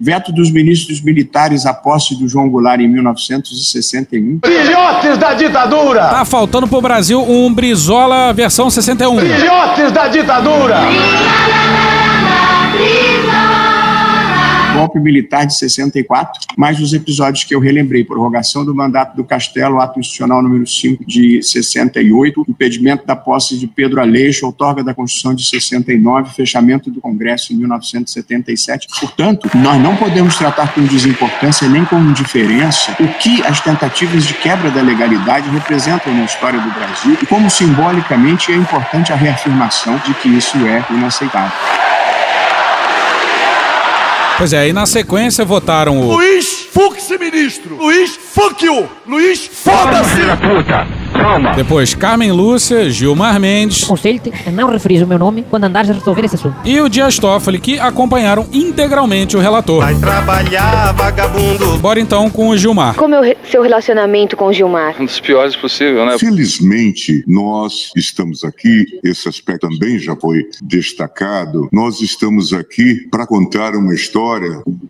Veto 0.00 0.32
dos 0.32 0.50
ministros 0.50 1.00
militares 1.00 1.66
à 1.66 1.74
posse 1.74 2.14
do 2.16 2.28
João 2.28 2.48
Goulart 2.48 2.80
em 2.80 2.88
1961. 2.88 4.40
Filhotes 4.44 5.18
da 5.18 5.34
ditadura! 5.34 6.08
Tá 6.08 6.24
faltando 6.24 6.66
pro 6.66 6.80
Brasil 6.80 7.20
um 7.22 7.52
Brizola 7.52 8.32
versão 8.32 8.70
61. 8.70 9.18
Filhotes 9.18 9.92
da 9.92 10.08
ditadura! 10.08 10.78
Golpe 14.74 14.98
militar 14.98 15.46
de 15.46 15.56
64, 15.56 16.40
mais 16.56 16.80
os 16.80 16.92
episódios 16.92 17.44
que 17.44 17.54
eu 17.54 17.60
relembrei, 17.60 18.04
prorrogação 18.04 18.64
do 18.64 18.74
mandato 18.74 19.16
do 19.16 19.24
Castelo, 19.24 19.80
ato 19.80 19.98
institucional 19.98 20.42
número 20.42 20.66
5 20.66 21.04
de 21.06 21.42
68, 21.42 22.44
impedimento 22.48 23.06
da 23.06 23.16
posse 23.16 23.56
de 23.56 23.66
Pedro 23.66 24.00
Aleixo, 24.00 24.46
outorga 24.46 24.82
da 24.82 24.92
Constituição 24.92 25.34
de 25.34 25.44
69, 25.46 26.34
fechamento 26.34 26.90
do 26.90 27.00
Congresso 27.00 27.52
em 27.52 27.56
1977. 27.56 28.88
Portanto, 29.00 29.50
nós 29.54 29.80
não 29.80 29.96
podemos 29.96 30.36
tratar 30.36 30.74
com 30.74 30.84
desimportância 30.84 31.68
nem 31.68 31.84
com 31.84 31.96
indiferença 31.98 32.96
o 33.00 33.08
que 33.18 33.42
as 33.44 33.60
tentativas 33.60 34.24
de 34.24 34.34
quebra 34.34 34.70
da 34.70 34.82
legalidade 34.82 35.48
representam 35.50 36.14
na 36.14 36.24
história 36.24 36.60
do 36.60 36.70
Brasil 36.70 37.16
e 37.22 37.26
como 37.26 37.48
simbolicamente 37.50 38.52
é 38.52 38.56
importante 38.56 39.12
a 39.12 39.16
reafirmação 39.16 39.96
de 40.04 40.14
que 40.14 40.28
isso 40.28 40.56
é 40.66 40.84
inaceitável. 40.90 41.52
Pois 44.36 44.52
é, 44.52 44.68
e 44.68 44.72
na 44.72 44.84
sequência 44.84 45.44
votaram 45.44 46.00
o. 46.00 46.12
Luiz 46.14 46.66
Fux, 46.72 47.08
ministro! 47.20 47.76
Luiz 47.76 48.16
Fuck 48.16 48.64
you! 48.66 48.88
Luiz 49.06 49.46
Foda-se! 49.46 50.20
Depois 51.56 51.94
Carmen 51.94 52.32
Lúcia, 52.32 52.90
Gilmar 52.90 53.38
Mendes. 53.38 53.84
Conselho-te 53.84 54.32
a 54.46 54.50
não 54.50 54.68
referir 54.68 55.02
o 55.04 55.06
meu 55.06 55.18
nome 55.18 55.44
quando 55.48 55.64
andares 55.64 55.88
a 55.90 55.92
resolver 55.94 56.24
esse 56.24 56.34
assunto. 56.34 56.56
E 56.64 56.80
o 56.80 56.88
Dias 56.88 57.16
Toffoli, 57.18 57.60
que 57.60 57.78
acompanharam 57.78 58.46
integralmente 58.52 59.36
o 59.36 59.40
relator. 59.40 59.82
Vai 59.84 59.94
trabalhar, 59.94 60.92
vagabundo. 60.92 61.78
Bora 61.78 62.00
então 62.00 62.28
com 62.28 62.48
o 62.48 62.56
Gilmar. 62.56 62.96
Como 62.96 63.14
é 63.14 63.20
o 63.20 63.22
re- 63.22 63.36
seu 63.50 63.62
relacionamento 63.62 64.36
com 64.36 64.46
o 64.46 64.52
Gilmar? 64.52 64.96
Um 65.00 65.04
dos 65.04 65.20
piores 65.20 65.54
possível, 65.54 66.04
né? 66.04 66.18
Felizmente, 66.18 67.22
nós 67.28 67.92
estamos 67.96 68.42
aqui, 68.42 68.84
esse 69.04 69.28
aspecto 69.28 69.68
também 69.68 69.98
já 69.98 70.16
foi 70.16 70.44
destacado, 70.60 71.68
nós 71.72 72.00
estamos 72.00 72.52
aqui 72.52 73.06
para 73.10 73.26
contar 73.26 73.74
uma 73.76 73.94
história, 73.94 74.23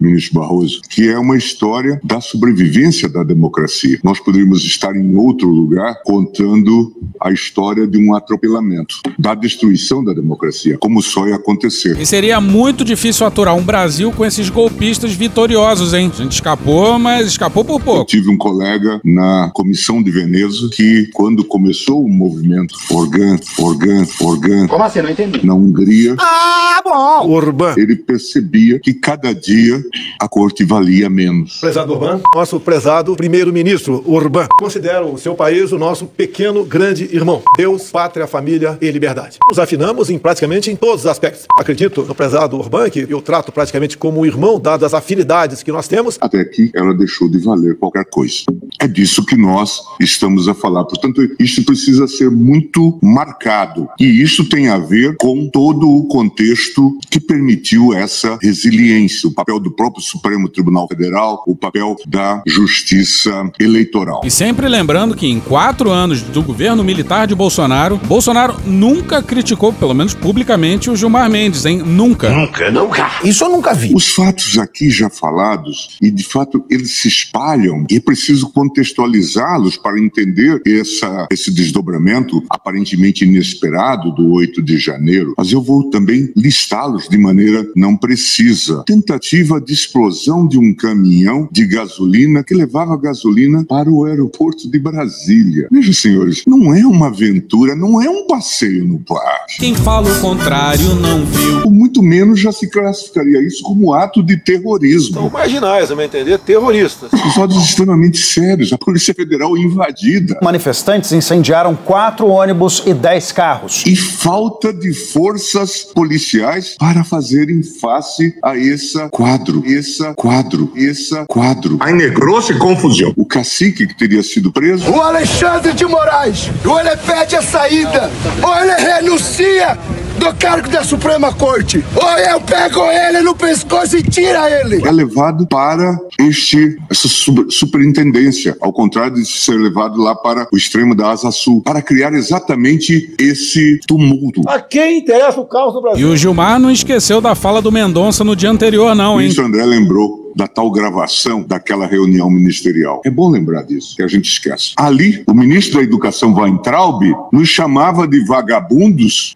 ministro 0.00 0.40
Barroso, 0.40 0.80
que 0.88 1.08
é 1.08 1.18
uma 1.18 1.36
história 1.36 1.54
história 1.64 2.00
da 2.04 2.20
sobrevivência 2.20 3.08
da 3.08 3.22
democracia. 3.22 3.98
Nós 4.02 4.20
poderíamos 4.20 4.64
estar 4.64 4.94
em 4.96 5.16
outro 5.16 5.48
lugar 5.48 6.00
contando 6.04 6.92
a 7.20 7.32
história 7.32 7.86
de 7.86 7.96
um 7.98 8.14
atropelamento, 8.14 8.96
da 9.18 9.34
destruição 9.34 10.04
da 10.04 10.12
democracia, 10.12 10.76
como 10.78 11.00
só 11.02 11.26
ia 11.26 11.36
acontecer. 11.36 11.98
E 11.98 12.04
seria 12.04 12.40
muito 12.40 12.84
difícil 12.84 13.26
aturar 13.26 13.54
um 13.54 13.62
Brasil 13.62 14.12
com 14.12 14.24
esses 14.24 14.50
golpistas 14.50 15.12
vitoriosos, 15.12 15.94
hein? 15.94 16.10
A 16.12 16.22
gente 16.22 16.32
escapou, 16.32 16.98
mas 16.98 17.28
escapou 17.28 17.64
por 17.64 17.80
pouco. 17.80 18.00
Eu 18.02 18.06
tive 18.06 18.28
um 18.28 18.36
colega 18.36 19.00
na 19.04 19.50
comissão 19.54 20.02
de 20.02 20.10
Veneza 20.10 20.68
que, 20.72 21.08
quando 21.14 21.44
começou 21.44 22.04
o 22.04 22.08
movimento 22.08 22.74
Organ, 22.90 23.36
Organ, 23.58 24.04
Organ. 24.20 24.66
Como 24.66 24.84
assim? 24.84 25.00
Não 25.00 25.10
entendi. 25.10 25.46
Na 25.46 25.54
Hungria. 25.54 26.16
Ah, 26.18 26.80
bom! 26.84 27.30
Urban. 27.30 27.74
Ele 27.76 27.96
percebia 27.96 28.78
que 28.78 28.92
cada 28.92 29.23
dia 29.32 29.82
a 30.20 30.28
corte 30.28 30.64
valia 30.64 31.08
menos. 31.08 31.58
Prezado 31.60 31.92
Urban, 31.92 32.20
nosso 32.34 32.60
prezado 32.60 33.14
primeiro-ministro 33.16 34.02
Urban, 34.06 34.46
considera 34.58 35.04
o 35.04 35.16
seu 35.16 35.34
país 35.34 35.72
o 35.72 35.78
nosso 35.78 36.06
pequeno 36.06 36.64
grande 36.64 37.08
irmão. 37.12 37.42
Deus, 37.56 37.90
pátria, 37.90 38.26
família 38.26 38.76
e 38.80 38.90
liberdade. 38.90 39.38
Nos 39.48 39.58
afinamos 39.58 40.10
em 40.10 40.18
praticamente 40.18 40.70
em 40.70 40.76
todos 40.76 41.02
os 41.02 41.06
aspectos. 41.06 41.46
Acredito 41.56 42.02
no 42.02 42.14
prezado 42.14 42.56
Urban, 42.56 42.90
que 42.90 43.06
eu 43.08 43.22
trato 43.22 43.52
praticamente 43.52 43.96
como 43.96 44.20
um 44.20 44.26
irmão, 44.26 44.60
dadas 44.60 44.84
as 44.84 44.94
afinidades 44.94 45.62
que 45.62 45.72
nós 45.72 45.88
temos. 45.88 46.18
Até 46.20 46.40
aqui 46.40 46.70
ela 46.74 46.94
deixou 46.94 47.28
de 47.28 47.38
valer 47.38 47.76
qualquer 47.76 48.04
coisa. 48.04 48.44
É 48.80 48.86
disso 48.86 49.24
que 49.24 49.36
nós 49.36 49.80
estamos 50.00 50.48
a 50.48 50.54
falar. 50.54 50.84
Portanto, 50.84 51.20
isso 51.38 51.64
precisa 51.64 52.06
ser 52.06 52.30
muito 52.30 52.98
marcado. 53.02 53.88
E 53.98 54.22
isso 54.22 54.48
tem 54.48 54.68
a 54.68 54.78
ver 54.78 55.16
com 55.16 55.48
todo 55.48 55.88
o 55.88 56.06
contexto 56.06 56.98
que 57.10 57.20
permitiu 57.20 57.94
essa 57.94 58.38
resiliência, 58.40 59.13
o 59.22 59.32
papel 59.32 59.60
do 59.60 59.70
próprio 59.70 60.02
Supremo 60.02 60.48
Tribunal 60.48 60.88
Federal, 60.88 61.44
o 61.46 61.54
papel 61.54 61.96
da 62.06 62.42
Justiça 62.46 63.50
Eleitoral. 63.60 64.22
E 64.24 64.30
sempre 64.30 64.66
lembrando 64.68 65.14
que 65.14 65.26
em 65.26 65.38
quatro 65.38 65.90
anos 65.90 66.22
do 66.22 66.42
governo 66.42 66.82
militar 66.82 67.26
de 67.26 67.34
Bolsonaro, 67.34 67.98
Bolsonaro 67.98 68.56
nunca 68.66 69.22
criticou, 69.22 69.72
pelo 69.72 69.94
menos 69.94 70.14
publicamente, 70.14 70.90
o 70.90 70.96
Gilmar 70.96 71.30
Mendes, 71.30 71.64
hein? 71.66 71.78
Nunca. 71.78 72.30
Nunca, 72.30 72.70
nunca. 72.70 73.10
Isso 73.22 73.44
eu 73.44 73.50
nunca 73.50 73.74
vi. 73.74 73.94
Os 73.94 74.08
fatos 74.08 74.58
aqui 74.58 74.90
já 74.90 75.10
falados, 75.10 75.96
e 76.00 76.10
de 76.10 76.24
fato 76.24 76.64
eles 76.70 76.96
se 76.96 77.08
espalham, 77.08 77.84
e 77.90 77.96
é 77.96 78.00
preciso 78.00 78.50
contextualizá-los 78.52 79.76
para 79.76 79.98
entender 79.98 80.62
essa, 80.66 81.26
esse 81.30 81.52
desdobramento 81.52 82.42
aparentemente 82.48 83.24
inesperado 83.24 84.12
do 84.12 84.32
8 84.32 84.62
de 84.62 84.78
janeiro. 84.78 85.34
Mas 85.36 85.52
eu 85.52 85.62
vou 85.62 85.90
também 85.90 86.32
listá-los 86.36 87.08
de 87.08 87.18
maneira 87.18 87.66
não 87.76 87.96
precisa. 87.96 88.84
Tentativa 89.04 89.60
de 89.60 89.74
explosão 89.74 90.48
de 90.48 90.58
um 90.58 90.74
caminhão 90.74 91.46
de 91.52 91.66
gasolina 91.66 92.42
que 92.42 92.54
levava 92.54 92.96
gasolina 92.96 93.62
para 93.62 93.90
o 93.90 94.06
aeroporto 94.06 94.70
de 94.70 94.78
Brasília. 94.78 95.68
Veja, 95.70 95.92
senhores, 95.92 96.42
não 96.46 96.74
é 96.74 96.86
uma 96.86 97.08
aventura, 97.08 97.76
não 97.76 98.00
é 98.00 98.08
um 98.08 98.26
passeio 98.26 98.86
no 98.86 98.98
parque. 99.00 99.58
Quem 99.58 99.74
fala 99.74 100.10
o 100.10 100.20
contrário 100.22 100.94
não 100.94 101.22
viu. 101.26 101.64
Ou 101.66 101.70
muito 101.70 102.02
menos 102.02 102.40
já 102.40 102.50
se 102.50 102.66
classificaria 102.70 103.46
isso 103.46 103.62
como 103.62 103.92
ato 103.92 104.22
de 104.22 104.38
terrorismo. 104.38 105.16
São 105.16 105.28
marginais, 105.28 105.90
a 105.90 105.94
meu 105.94 106.06
entender, 106.06 106.38
terroristas. 106.38 107.12
Episódios 107.12 107.62
extremamente 107.62 108.16
sérios. 108.16 108.72
A 108.72 108.78
Polícia 108.78 109.12
Federal 109.12 109.54
invadida. 109.58 110.38
Manifestantes 110.42 111.12
incendiaram 111.12 111.76
quatro 111.76 112.26
ônibus 112.26 112.82
e 112.86 112.94
dez 112.94 113.32
carros. 113.32 113.84
E 113.86 113.94
falta 113.94 114.72
de 114.72 114.94
forças 114.94 115.82
policiais 115.82 116.74
para 116.78 117.04
fazerem 117.04 117.62
face 117.62 118.34
a 118.42 118.56
esse 118.56 118.93
quadro, 119.10 119.62
esse 119.66 120.02
quadro, 120.14 120.72
esse 120.76 121.14
quadro. 121.26 121.78
Aí 121.80 121.92
negrou-se 121.92 122.54
confusão. 122.54 123.12
O 123.16 123.24
cacique 123.24 123.86
que 123.86 123.96
teria 123.96 124.22
sido 124.22 124.52
preso. 124.52 124.90
O 124.90 125.00
Alexandre 125.00 125.72
de 125.72 125.84
Moraes, 125.86 126.50
ou 126.64 126.78
ele 126.78 126.96
pede 126.96 127.36
a 127.36 127.42
saída, 127.42 128.10
ou 128.42 128.56
ele 128.56 128.74
renuncia 128.74 129.78
do 130.18 130.34
cargo 130.34 130.68
da 130.68 130.82
Suprema 130.84 131.32
Corte. 131.32 131.84
Ou 131.94 132.18
eu 132.18 132.40
pego 132.40 132.82
ele 132.90 133.20
no 133.20 133.34
pescoço 133.34 133.96
e 133.96 134.02
tira 134.02 134.48
ele. 134.60 134.86
É 134.86 134.90
levado 134.90 135.46
para 135.46 135.98
este, 136.18 136.76
essa 136.90 137.08
super, 137.08 137.46
superintendência, 137.50 138.56
ao 138.60 138.72
contrário 138.72 139.14
de 139.14 139.26
ser 139.26 139.58
levado 139.58 140.00
lá 140.00 140.14
para 140.14 140.46
o 140.52 140.56
extremo 140.56 140.94
da 140.94 141.10
Asa 141.10 141.30
Sul, 141.30 141.62
para 141.62 141.82
criar 141.82 142.12
exatamente 142.14 143.14
esse 143.18 143.80
tumulto. 143.86 144.42
A 144.46 144.60
quem 144.60 144.98
interessa 144.98 145.40
o 145.40 145.46
caos 145.46 145.74
do 145.74 145.82
Brasil? 145.82 146.08
E 146.08 146.10
o 146.10 146.16
Gilmar 146.16 146.58
não 146.58 146.70
esqueceu 146.70 147.20
da 147.20 147.34
fala 147.34 147.60
do 147.60 147.72
Mendonça 147.72 148.24
no 148.24 148.36
dia 148.36 148.50
anterior, 148.50 148.94
não, 148.94 149.12
O 149.16 149.20
hein? 149.20 149.22
ministro 149.22 149.44
André 149.44 149.64
lembrou 149.64 150.23
da 150.34 150.46
tal 150.46 150.70
gravação 150.70 151.42
daquela 151.42 151.86
reunião 151.86 152.28
ministerial. 152.30 153.00
É 153.04 153.10
bom 153.10 153.30
lembrar 153.30 153.62
disso, 153.62 153.94
que 153.96 154.02
a 154.02 154.08
gente 154.08 154.30
esquece. 154.30 154.72
Ali, 154.76 155.22
o 155.26 155.34
ministro 155.34 155.78
da 155.78 155.82
Educação, 155.82 156.34
Weintraub, 156.34 157.02
nos 157.32 157.48
chamava 157.48 158.06
de 158.06 158.24
vagabundos 158.24 159.32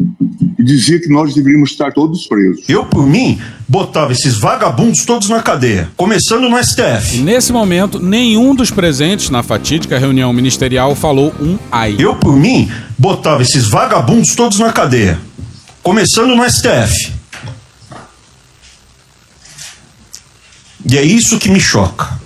e 0.59 0.65
dizia 0.65 1.01
que 1.01 1.09
nós 1.09 1.35
deveríamos 1.35 1.71
estar 1.71 1.93
todos 1.93 2.27
presos. 2.27 2.69
Eu, 2.69 2.85
por 2.85 3.07
mim, 3.07 3.39
botava 3.69 4.13
esses 4.13 4.39
vagabundos 4.39 5.05
todos 5.05 5.29
na 5.29 5.43
cadeia, 5.43 5.91
começando 5.97 6.49
no 6.49 6.63
STF. 6.63 7.19
E 7.19 7.21
nesse 7.21 7.53
momento, 7.53 8.01
nenhum 8.01 8.55
dos 8.55 8.71
presentes 8.71 9.31
na 9.31 9.43
fatídica 9.43 9.99
reunião 9.99 10.33
ministerial 10.33 10.95
falou 10.95 11.33
um 11.41 11.59
ai. 11.71 11.97
Eu, 11.99 12.17
por 12.17 12.37
mim, 12.37 12.71
botava 12.99 13.43
esses 13.43 13.69
vagabundos 13.69 14.35
todos 14.35 14.59
na 14.59 14.73
cadeia, 14.73 15.19
começando 15.83 16.35
no 16.35 16.49
STF. 16.49 17.18
E 20.85 20.97
é 20.97 21.03
isso 21.03 21.39
que 21.39 21.51
me 21.51 21.61
choca. 21.61 22.19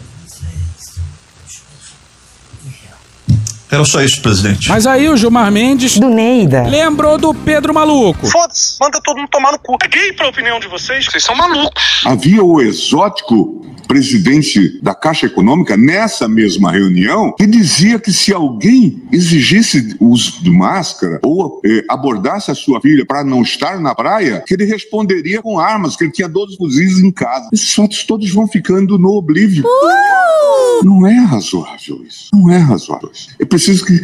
Era 3.73 3.87
só 3.87 4.03
isso, 4.03 4.21
presidente. 4.21 4.69
Mas 4.69 4.87
aí 4.87 5.09
o 5.09 5.17
Gilmar 5.17 5.51
Mendes. 5.51 5.99
Do 5.99 6.11
Neida. 6.11 6.65
Lembrou 6.65 7.17
do 7.17 7.33
Pedro 7.33 7.73
Maluco. 7.73 8.27
Foda-se, 8.27 8.77
manda 8.79 9.01
todo 9.03 9.17
mundo 9.17 9.31
tomar 9.31 9.53
no 9.53 9.59
cu. 9.59 9.79
Caguei 9.79 10.13
pra 10.13 10.29
opinião 10.29 10.61
de 10.61 10.69
vocês, 10.69 11.07
vocês 11.07 11.25
são 11.25 11.35
malucos. 11.35 12.03
Havia 12.05 12.45
o 12.45 12.61
exótico 12.61 13.63
presidente 13.93 14.81
da 14.83 14.95
Caixa 14.95 15.27
Econômica 15.27 15.77
nessa 15.77 16.29
mesma 16.29 16.73
reunião 16.73 17.35
que 17.37 17.47
dizia 17.47 17.99
que 17.99 18.13
se 18.13 18.33
alguém 18.33 19.03
exigisse 19.13 19.97
o 20.01 20.09
uso 20.09 20.43
de 20.43 20.51
máscara 20.51 21.21
ou 21.23 21.61
eh, 21.65 21.85
abordasse 21.89 22.51
a 22.51 22.55
sua 22.55 22.81
filha 22.81 23.05
para 23.05 23.25
não 23.25 23.43
estar 23.43 23.79
na 23.81 23.95
praia, 23.95 24.43
que 24.47 24.55
ele 24.55 24.65
responderia 24.65 25.43
com 25.43 25.59
armas, 25.59 25.97
que 25.97 26.05
ele 26.05 26.13
tinha 26.13 26.29
12 26.29 26.57
fuzis 26.57 27.01
em 27.01 27.11
casa. 27.11 27.49
Esses 27.53 27.75
fatos 27.75 28.05
todos 28.05 28.31
vão 28.31 28.47
ficando 28.47 28.99
no 28.99 29.11
oblívio. 29.11 29.65
Não 30.83 31.07
é 31.07 31.19
razoável 31.19 32.03
isso. 32.07 32.29
Não 32.33 32.51
é 32.51 32.59
razoável 32.59 33.11
isso. 33.13 33.29
É 33.39 33.45
preciso 33.63 33.85
que. 33.85 34.03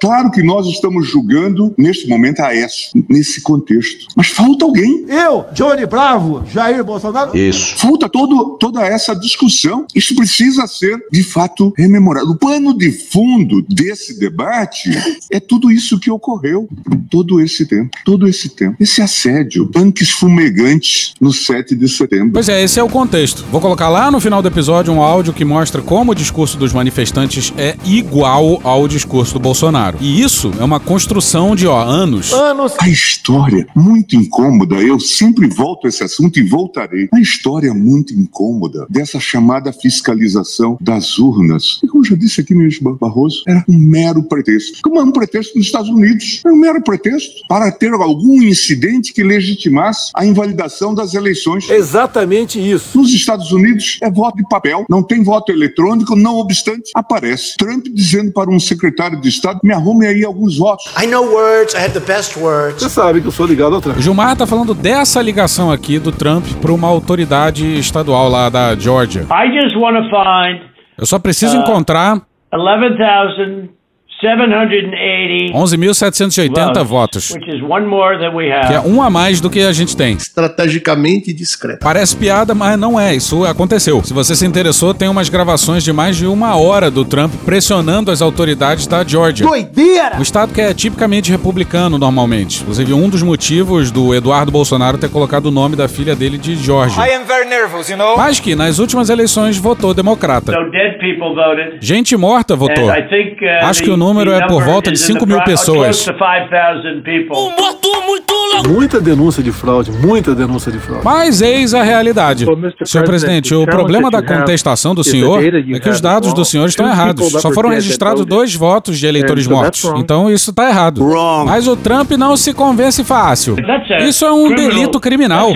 Claro 0.00 0.30
que 0.30 0.42
nós 0.42 0.66
estamos 0.66 1.06
julgando, 1.06 1.72
neste 1.78 2.08
momento, 2.08 2.40
a 2.40 2.54
ESO, 2.54 2.90
nesse 3.08 3.40
contexto. 3.40 4.06
Mas 4.16 4.28
falta 4.28 4.64
alguém. 4.64 5.04
Eu, 5.08 5.46
Johnny 5.52 5.86
Bravo, 5.86 6.44
Jair 6.52 6.82
Bolsonaro. 6.82 7.36
Isso. 7.36 7.76
Falta 7.76 8.08
todo, 8.08 8.56
toda 8.58 8.84
essa 8.84 9.14
discussão. 9.14 9.86
Isso 9.94 10.16
precisa 10.16 10.66
ser, 10.66 10.98
de 11.12 11.22
fato, 11.22 11.72
rememorado. 11.76 12.32
O 12.32 12.36
pano 12.36 12.76
de 12.76 12.90
fundo 12.90 13.62
desse 13.68 14.18
debate 14.18 14.90
é 15.30 15.38
tudo 15.38 15.70
isso 15.70 15.98
que 15.98 16.10
ocorreu 16.10 16.68
todo 17.08 17.40
esse 17.40 17.64
tempo. 17.64 17.90
Todo 18.04 18.26
esse 18.26 18.48
tempo. 18.48 18.76
Esse 18.80 19.00
assédio, 19.00 19.66
tanques 19.66 20.10
fumegantes 20.10 21.14
no 21.20 21.32
7 21.32 21.76
de 21.76 21.88
setembro. 21.88 22.32
Pois 22.32 22.48
é, 22.48 22.62
esse 22.62 22.80
é 22.80 22.82
o 22.82 22.88
contexto. 22.88 23.44
Vou 23.50 23.60
colocar 23.60 23.88
lá 23.88 24.10
no 24.10 24.20
final 24.20 24.42
do 24.42 24.48
episódio 24.48 24.92
um 24.92 25.02
áudio 25.02 25.32
que 25.32 25.44
mostra 25.44 25.80
como 25.80 26.12
o 26.12 26.14
discurso 26.14 26.58
dos 26.58 26.72
manifestantes 26.72 27.52
é 27.56 27.76
igual 27.84 28.60
ao 28.68 28.86
discurso 28.86 29.34
do 29.34 29.40
Bolsonaro. 29.40 29.98
E 30.00 30.22
isso 30.22 30.52
é 30.58 30.64
uma 30.64 30.80
construção 30.80 31.56
de, 31.56 31.66
ó, 31.66 31.80
anos. 31.82 32.32
Anos. 32.32 32.74
A 32.78 32.88
história 32.88 33.66
muito 33.74 34.16
incômoda, 34.16 34.76
eu 34.76 35.00
sempre 35.00 35.48
volto 35.48 35.86
a 35.86 35.88
esse 35.88 36.04
assunto 36.04 36.38
e 36.38 36.42
voltarei. 36.42 37.08
A 37.12 37.20
história 37.20 37.72
muito 37.74 38.14
incômoda 38.14 38.86
dessa 38.88 39.18
chamada 39.18 39.72
fiscalização 39.72 40.76
das 40.80 41.18
urnas. 41.18 41.80
E 41.82 41.88
como 41.88 42.04
eu 42.04 42.10
já 42.10 42.16
disse 42.16 42.40
aqui, 42.40 42.54
ministro 42.54 42.96
Barroso, 43.00 43.42
era 43.46 43.64
um 43.68 43.76
mero 43.76 44.22
pretexto. 44.22 44.80
Como 44.82 44.98
é 44.98 45.02
um 45.02 45.12
pretexto 45.12 45.56
nos 45.56 45.66
Estados 45.66 45.88
Unidos. 45.88 46.42
Era 46.44 46.54
um 46.54 46.58
mero 46.58 46.82
pretexto 46.82 47.46
para 47.48 47.70
ter 47.70 47.92
algum 47.92 48.42
incidente 48.42 49.12
que 49.12 49.22
legitimasse 49.22 50.10
a 50.14 50.24
invalidação 50.24 50.94
das 50.94 51.14
eleições. 51.14 51.68
Exatamente 51.70 52.58
isso. 52.58 52.98
Nos 52.98 53.12
Estados 53.12 53.52
Unidos 53.52 53.98
é 54.02 54.10
voto 54.10 54.36
de 54.36 54.48
papel, 54.48 54.84
não 54.88 55.02
tem 55.02 55.22
voto 55.22 55.52
eletrônico, 55.52 56.16
não 56.16 56.36
obstante, 56.36 56.90
aparece 56.94 57.56
Trump 57.56 57.86
dizendo 57.92 58.32
para 58.32 58.50
um 58.50 58.57
secretário 58.60 59.20
de 59.20 59.28
Estado: 59.28 59.60
me 59.62 59.72
arrume 59.72 60.06
aí 60.06 60.24
alguns 60.24 60.56
votos. 60.58 60.86
I 61.02 61.06
know 61.06 61.24
words, 61.32 61.74
I 61.74 61.78
had 61.78 61.92
the 61.92 62.00
best 62.00 62.38
words. 62.38 62.82
Você 62.82 62.88
sabe 62.88 63.20
que 63.20 63.26
eu 63.26 63.32
sou 63.32 63.46
ligado 63.46 63.74
ao 63.74 63.80
Trump. 63.80 63.98
Gilmar 63.98 64.36
tá 64.36 64.46
falando 64.46 64.74
dessa 64.74 65.20
ligação 65.22 65.70
aqui 65.70 65.98
do 65.98 66.12
Trump 66.12 66.44
para 66.60 66.72
uma 66.72 66.88
autoridade 66.88 67.78
estadual 67.78 68.28
lá 68.28 68.48
da 68.48 68.74
Georgia. 68.76 69.22
I 69.30 69.60
just 69.62 69.76
want 69.76 69.96
to 69.96 70.04
find 70.10 70.68
Eu 70.98 71.06
só 71.06 71.18
preciso 71.18 71.56
Ah. 71.56 71.60
encontrar 71.60 72.20
780 72.50 73.77
11.780 74.22 76.84
votos. 76.84 77.30
which 77.30 77.48
is 77.48 77.62
one 77.62 77.86
more 77.86 78.18
than 78.18 78.34
we 78.34 78.46
Que 78.46 78.72
é 78.72 78.76
have. 78.78 78.88
um 78.88 79.00
a 79.02 79.08
mais 79.08 79.40
do 79.40 79.48
que 79.48 79.60
a 79.60 79.72
gente 79.72 79.96
tem. 79.96 80.14
Estrategicamente 80.14 81.32
discreto. 81.32 81.78
Parece 81.82 82.16
piada, 82.16 82.54
mas 82.54 82.78
não 82.78 82.98
é. 82.98 83.14
Isso 83.14 83.44
aconteceu. 83.44 84.02
Se 84.02 84.12
você 84.12 84.34
se 84.34 84.44
interessou, 84.46 84.92
tem 84.92 85.08
umas 85.08 85.28
gravações 85.28 85.84
de 85.84 85.92
mais 85.92 86.16
de 86.16 86.26
uma 86.26 86.56
hora 86.56 86.90
do 86.90 87.04
Trump 87.04 87.32
pressionando 87.44 88.10
as 88.10 88.20
autoridades 88.20 88.86
da 88.86 89.04
Georgia. 89.04 89.46
Doideira! 89.46 90.18
O 90.18 90.22
estado 90.22 90.52
que 90.52 90.60
é 90.60 90.74
tipicamente 90.74 91.30
republicano 91.30 91.98
normalmente. 91.98 92.62
Inclusive, 92.62 92.92
um 92.92 93.08
dos 93.08 93.22
motivos 93.22 93.90
do 93.90 94.14
Eduardo 94.14 94.50
Bolsonaro 94.50 94.98
ter 94.98 95.08
colocado 95.10 95.46
o 95.46 95.50
nome 95.50 95.76
da 95.76 95.88
filha 95.88 96.16
dele 96.16 96.38
de 96.38 96.56
Georgia. 96.56 97.02
am 97.16 97.24
very 97.24 97.48
nervous, 97.48 97.88
you 97.88 97.96
know. 97.96 98.16
Mas 98.16 98.40
que 98.40 98.54
nas 98.54 98.78
últimas 98.78 99.08
eleições 99.10 99.56
votou 99.56 99.94
democrata. 99.94 100.52
So 100.52 100.70
dead 100.70 100.98
people 100.98 101.34
voted. 101.34 101.78
Gente 101.80 102.16
morta 102.16 102.56
votou. 102.56 102.88
And 102.90 102.98
I 102.98 103.02
think, 103.08 103.44
uh, 103.44 103.64
Acho 103.66 103.82
que 103.82 103.90
o 103.90 103.96
número 104.08 104.32
é 104.32 104.46
por 104.46 104.62
volta 104.62 104.90
de 104.90 104.96
is 104.96 105.02
in 105.08 105.12
5 105.14 105.26
the 105.26 105.32
mil 105.32 105.44
pessoas. 105.44 106.04
Close 106.04 106.12
to 106.12 106.18
5,000 106.18 107.02
people. 107.02 108.68
Muita 108.68 109.00
denúncia 109.00 109.42
de 109.42 109.52
fraude, 109.52 109.90
muita 109.92 110.34
denúncia 110.34 110.70
de 110.72 110.78
fraude. 110.78 111.04
Mas 111.04 111.40
eis 111.40 111.74
a 111.74 111.82
realidade. 111.82 112.46
Senhor 112.84 113.04
presidente, 113.04 113.54
o 113.54 113.64
problema 113.66 114.10
da 114.10 114.22
contestação 114.22 114.94
do 114.94 115.04
senhor 115.04 115.40
é 115.44 115.78
que 115.80 115.88
os 115.88 116.00
dados 116.00 116.32
do 116.34 116.44
senhor 116.44 116.66
estão 116.68 116.86
errados. 116.88 117.30
Só 117.32 117.52
foram 117.52 117.70
registrados 117.70 118.24
dois 118.24 118.54
votos 118.54 118.98
de 118.98 119.06
eleitores 119.06 119.46
mortos. 119.46 119.84
Então 119.96 120.30
isso 120.30 120.50
está 120.50 120.68
errado. 120.68 121.02
Mas 121.46 121.66
o 121.68 121.76
Trump 121.76 122.10
não 122.12 122.36
se 122.36 122.52
convence 122.52 123.04
fácil. 123.04 123.56
Isso 124.00 124.24
é 124.24 124.32
um 124.32 124.48
criminal- 124.48 124.68
delito 124.74 125.00
criminal. 125.00 125.52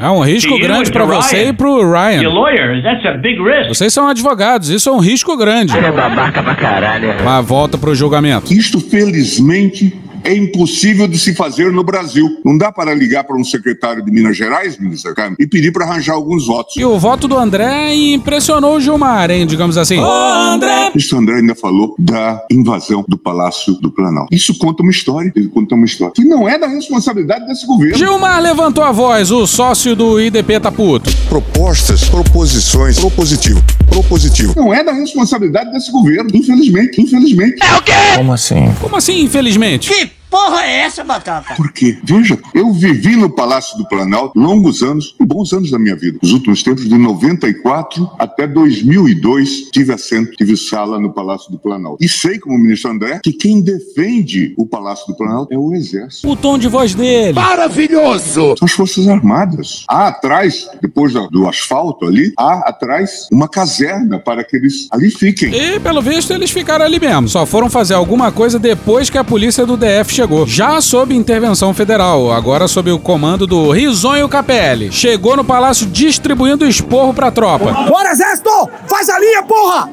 É 0.00 0.10
um 0.10 0.20
risco 0.20 0.58
grande 0.58 0.90
and 0.90 0.92
para 0.92 1.04
você 1.04 1.36
Ryan. 1.36 1.48
e 1.48 1.52
pro 1.52 1.90
Ryan. 1.90 2.22
Your 2.22 2.32
lawyers, 2.34 2.82
that's 2.82 3.04
a 3.06 3.14
big 3.14 3.40
risk. 3.40 3.68
Vocês 3.68 3.92
são 3.92 4.06
advogados, 4.06 4.68
isso 4.68 4.88
é 4.88 4.92
um 4.92 4.98
risco 4.98 5.36
grande. 5.36 5.76
é 5.76 5.90
babaca 5.90 6.42
pra 6.42 6.54
caralho. 6.54 7.14
Mas 7.24 7.46
volta 7.46 7.78
pro 7.78 7.94
julgamento. 7.94 8.52
Isto, 8.52 8.80
felizmente, 8.80 9.94
é 10.24 10.34
impossível 10.34 11.06
de 11.06 11.18
se 11.18 11.34
fazer 11.34 11.72
no 11.72 11.82
Brasil. 11.82 12.40
Não 12.44 12.56
dá 12.56 12.70
para 12.72 12.94
ligar 12.94 13.24
para 13.24 13.36
um 13.36 13.44
secretário 13.44 14.04
de 14.04 14.10
Minas 14.10 14.36
Gerais, 14.36 14.78
ministro 14.78 15.14
Carmen, 15.14 15.36
e 15.38 15.46
pedir 15.46 15.72
para 15.72 15.84
arranjar 15.84 16.14
alguns 16.14 16.46
votos. 16.46 16.76
E 16.76 16.84
o 16.84 16.98
voto 16.98 17.28
do 17.28 17.36
André 17.36 17.94
impressionou 17.94 18.76
o 18.76 18.80
Gilmar, 18.80 19.30
hein, 19.30 19.46
digamos 19.46 19.76
assim. 19.76 19.98
Ô, 19.98 20.04
André! 20.04 20.86
O 20.86 20.88
ministro 20.88 21.18
André 21.18 21.36
ainda 21.36 21.54
falou 21.54 21.94
da 21.98 22.44
invasão 22.50 23.04
do 23.06 23.18
Palácio 23.18 23.74
do 23.74 23.90
Planalto. 23.90 24.34
Isso 24.34 24.56
conta 24.58 24.82
uma 24.82 24.90
história, 24.90 25.32
ele 25.34 25.48
conta 25.48 25.74
uma 25.74 25.84
história, 25.84 26.12
que 26.14 26.24
não 26.24 26.48
é 26.48 26.58
da 26.58 26.66
responsabilidade 26.66 27.46
desse 27.46 27.66
governo. 27.66 27.96
Gilmar 27.96 28.40
levantou 28.40 28.84
a 28.84 28.92
voz, 28.92 29.30
o 29.30 29.46
sócio 29.46 29.94
do 29.94 30.20
IDP 30.20 30.60
tá 30.60 30.70
puto. 30.72 31.10
Propostas, 31.28 32.04
proposições, 32.08 32.98
propositivo, 32.98 33.62
propositivo. 33.88 34.54
Não 34.56 34.72
é 34.72 34.82
da 34.82 34.92
responsabilidade 34.92 35.72
desse 35.72 35.90
governo, 35.90 36.30
infelizmente, 36.34 37.00
infelizmente. 37.00 37.62
É 37.62 37.76
o 37.76 37.82
quê? 37.82 37.92
Como 38.16 38.32
assim? 38.32 38.72
Como 38.80 38.96
assim, 38.96 39.22
infelizmente? 39.22 39.90
Que 39.90 40.17
porra 40.30 40.64
é 40.64 40.80
essa, 40.80 41.04
Batata? 41.04 41.54
Por 41.54 41.72
quê? 41.72 41.98
Veja, 42.04 42.38
eu 42.54 42.72
vivi 42.72 43.16
no 43.16 43.30
Palácio 43.30 43.76
do 43.78 43.86
Planalto 43.88 44.38
longos 44.38 44.82
anos, 44.82 45.14
e 45.20 45.24
bons 45.24 45.52
anos 45.52 45.70
da 45.70 45.78
minha 45.78 45.96
vida. 45.96 46.18
Os 46.22 46.32
últimos 46.32 46.62
tempos, 46.62 46.88
de 46.88 46.96
94 46.96 48.10
até 48.18 48.46
2002, 48.46 49.70
tive 49.72 49.92
assento, 49.92 50.32
tive 50.32 50.56
sala 50.56 50.98
no 50.98 51.12
Palácio 51.12 51.50
do 51.50 51.58
Planalto. 51.58 52.02
E 52.02 52.08
sei, 52.08 52.38
como 52.38 52.58
ministro 52.58 52.90
André, 52.90 53.20
que 53.22 53.32
quem 53.32 53.60
defende 53.60 54.54
o 54.56 54.66
Palácio 54.66 55.06
do 55.06 55.16
Planalto 55.16 55.52
é 55.52 55.58
o 55.58 55.74
Exército. 55.74 56.28
O 56.28 56.36
tom 56.36 56.58
de 56.58 56.68
voz 56.68 56.94
dele. 56.94 57.32
Maravilhoso! 57.32 58.54
São 58.58 58.66
as 58.66 58.72
Forças 58.72 59.08
Armadas. 59.08 59.84
Há 59.88 60.08
atrás, 60.08 60.68
depois 60.80 61.12
do 61.12 61.48
asfalto 61.48 62.06
ali, 62.06 62.32
há 62.38 62.68
atrás 62.68 63.28
uma 63.30 63.48
caserna 63.48 64.18
para 64.18 64.44
que 64.44 64.56
eles 64.56 64.88
ali 64.90 65.10
fiquem. 65.10 65.52
E, 65.52 65.80
pelo 65.80 66.02
visto, 66.02 66.32
eles 66.32 66.50
ficaram 66.50 66.84
ali 66.84 67.00
mesmo. 67.00 67.28
Só 67.28 67.46
foram 67.46 67.70
fazer 67.70 67.94
alguma 67.94 68.30
coisa 68.30 68.58
depois 68.58 69.10
que 69.10 69.18
a 69.18 69.24
polícia 69.24 69.64
do 69.64 69.76
DF 69.76 70.17
chegou. 70.18 70.44
Já 70.44 70.80
sob 70.80 71.14
intervenção 71.14 71.72
federal, 71.72 72.32
agora 72.32 72.66
sob 72.66 72.90
o 72.90 72.98
comando 72.98 73.46
do 73.46 73.70
Risonho 73.70 74.28
Capelli. 74.28 74.90
Chegou 74.90 75.36
no 75.36 75.44
palácio 75.44 75.86
distribuindo 75.86 76.66
esporro 76.66 77.14
pra 77.14 77.30
tropa. 77.30 77.70
Bora, 77.88 78.10
Exército! 78.10 78.50
Faz 78.88 79.08
a 79.08 79.18
linha, 79.20 79.44
porra! 79.44 79.88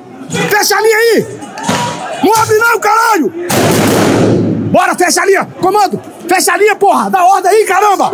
Fecha 0.50 0.76
a 0.76 0.82
linha 0.82 0.98
aí! 0.98 1.26
Não 2.24 2.34
abre 2.42 2.58
não, 2.58 2.80
caralho! 2.80 3.34
Bora, 4.72 4.96
fecha 4.96 5.22
a 5.22 5.26
linha! 5.28 5.48
Comando! 5.62 6.02
Fecha 6.28 6.54
a 6.54 6.58
linha, 6.58 6.76
porra! 6.76 7.10
Dá 7.10 7.24
ordem 7.24 7.52
aí, 7.52 7.66
caramba! 7.66 8.12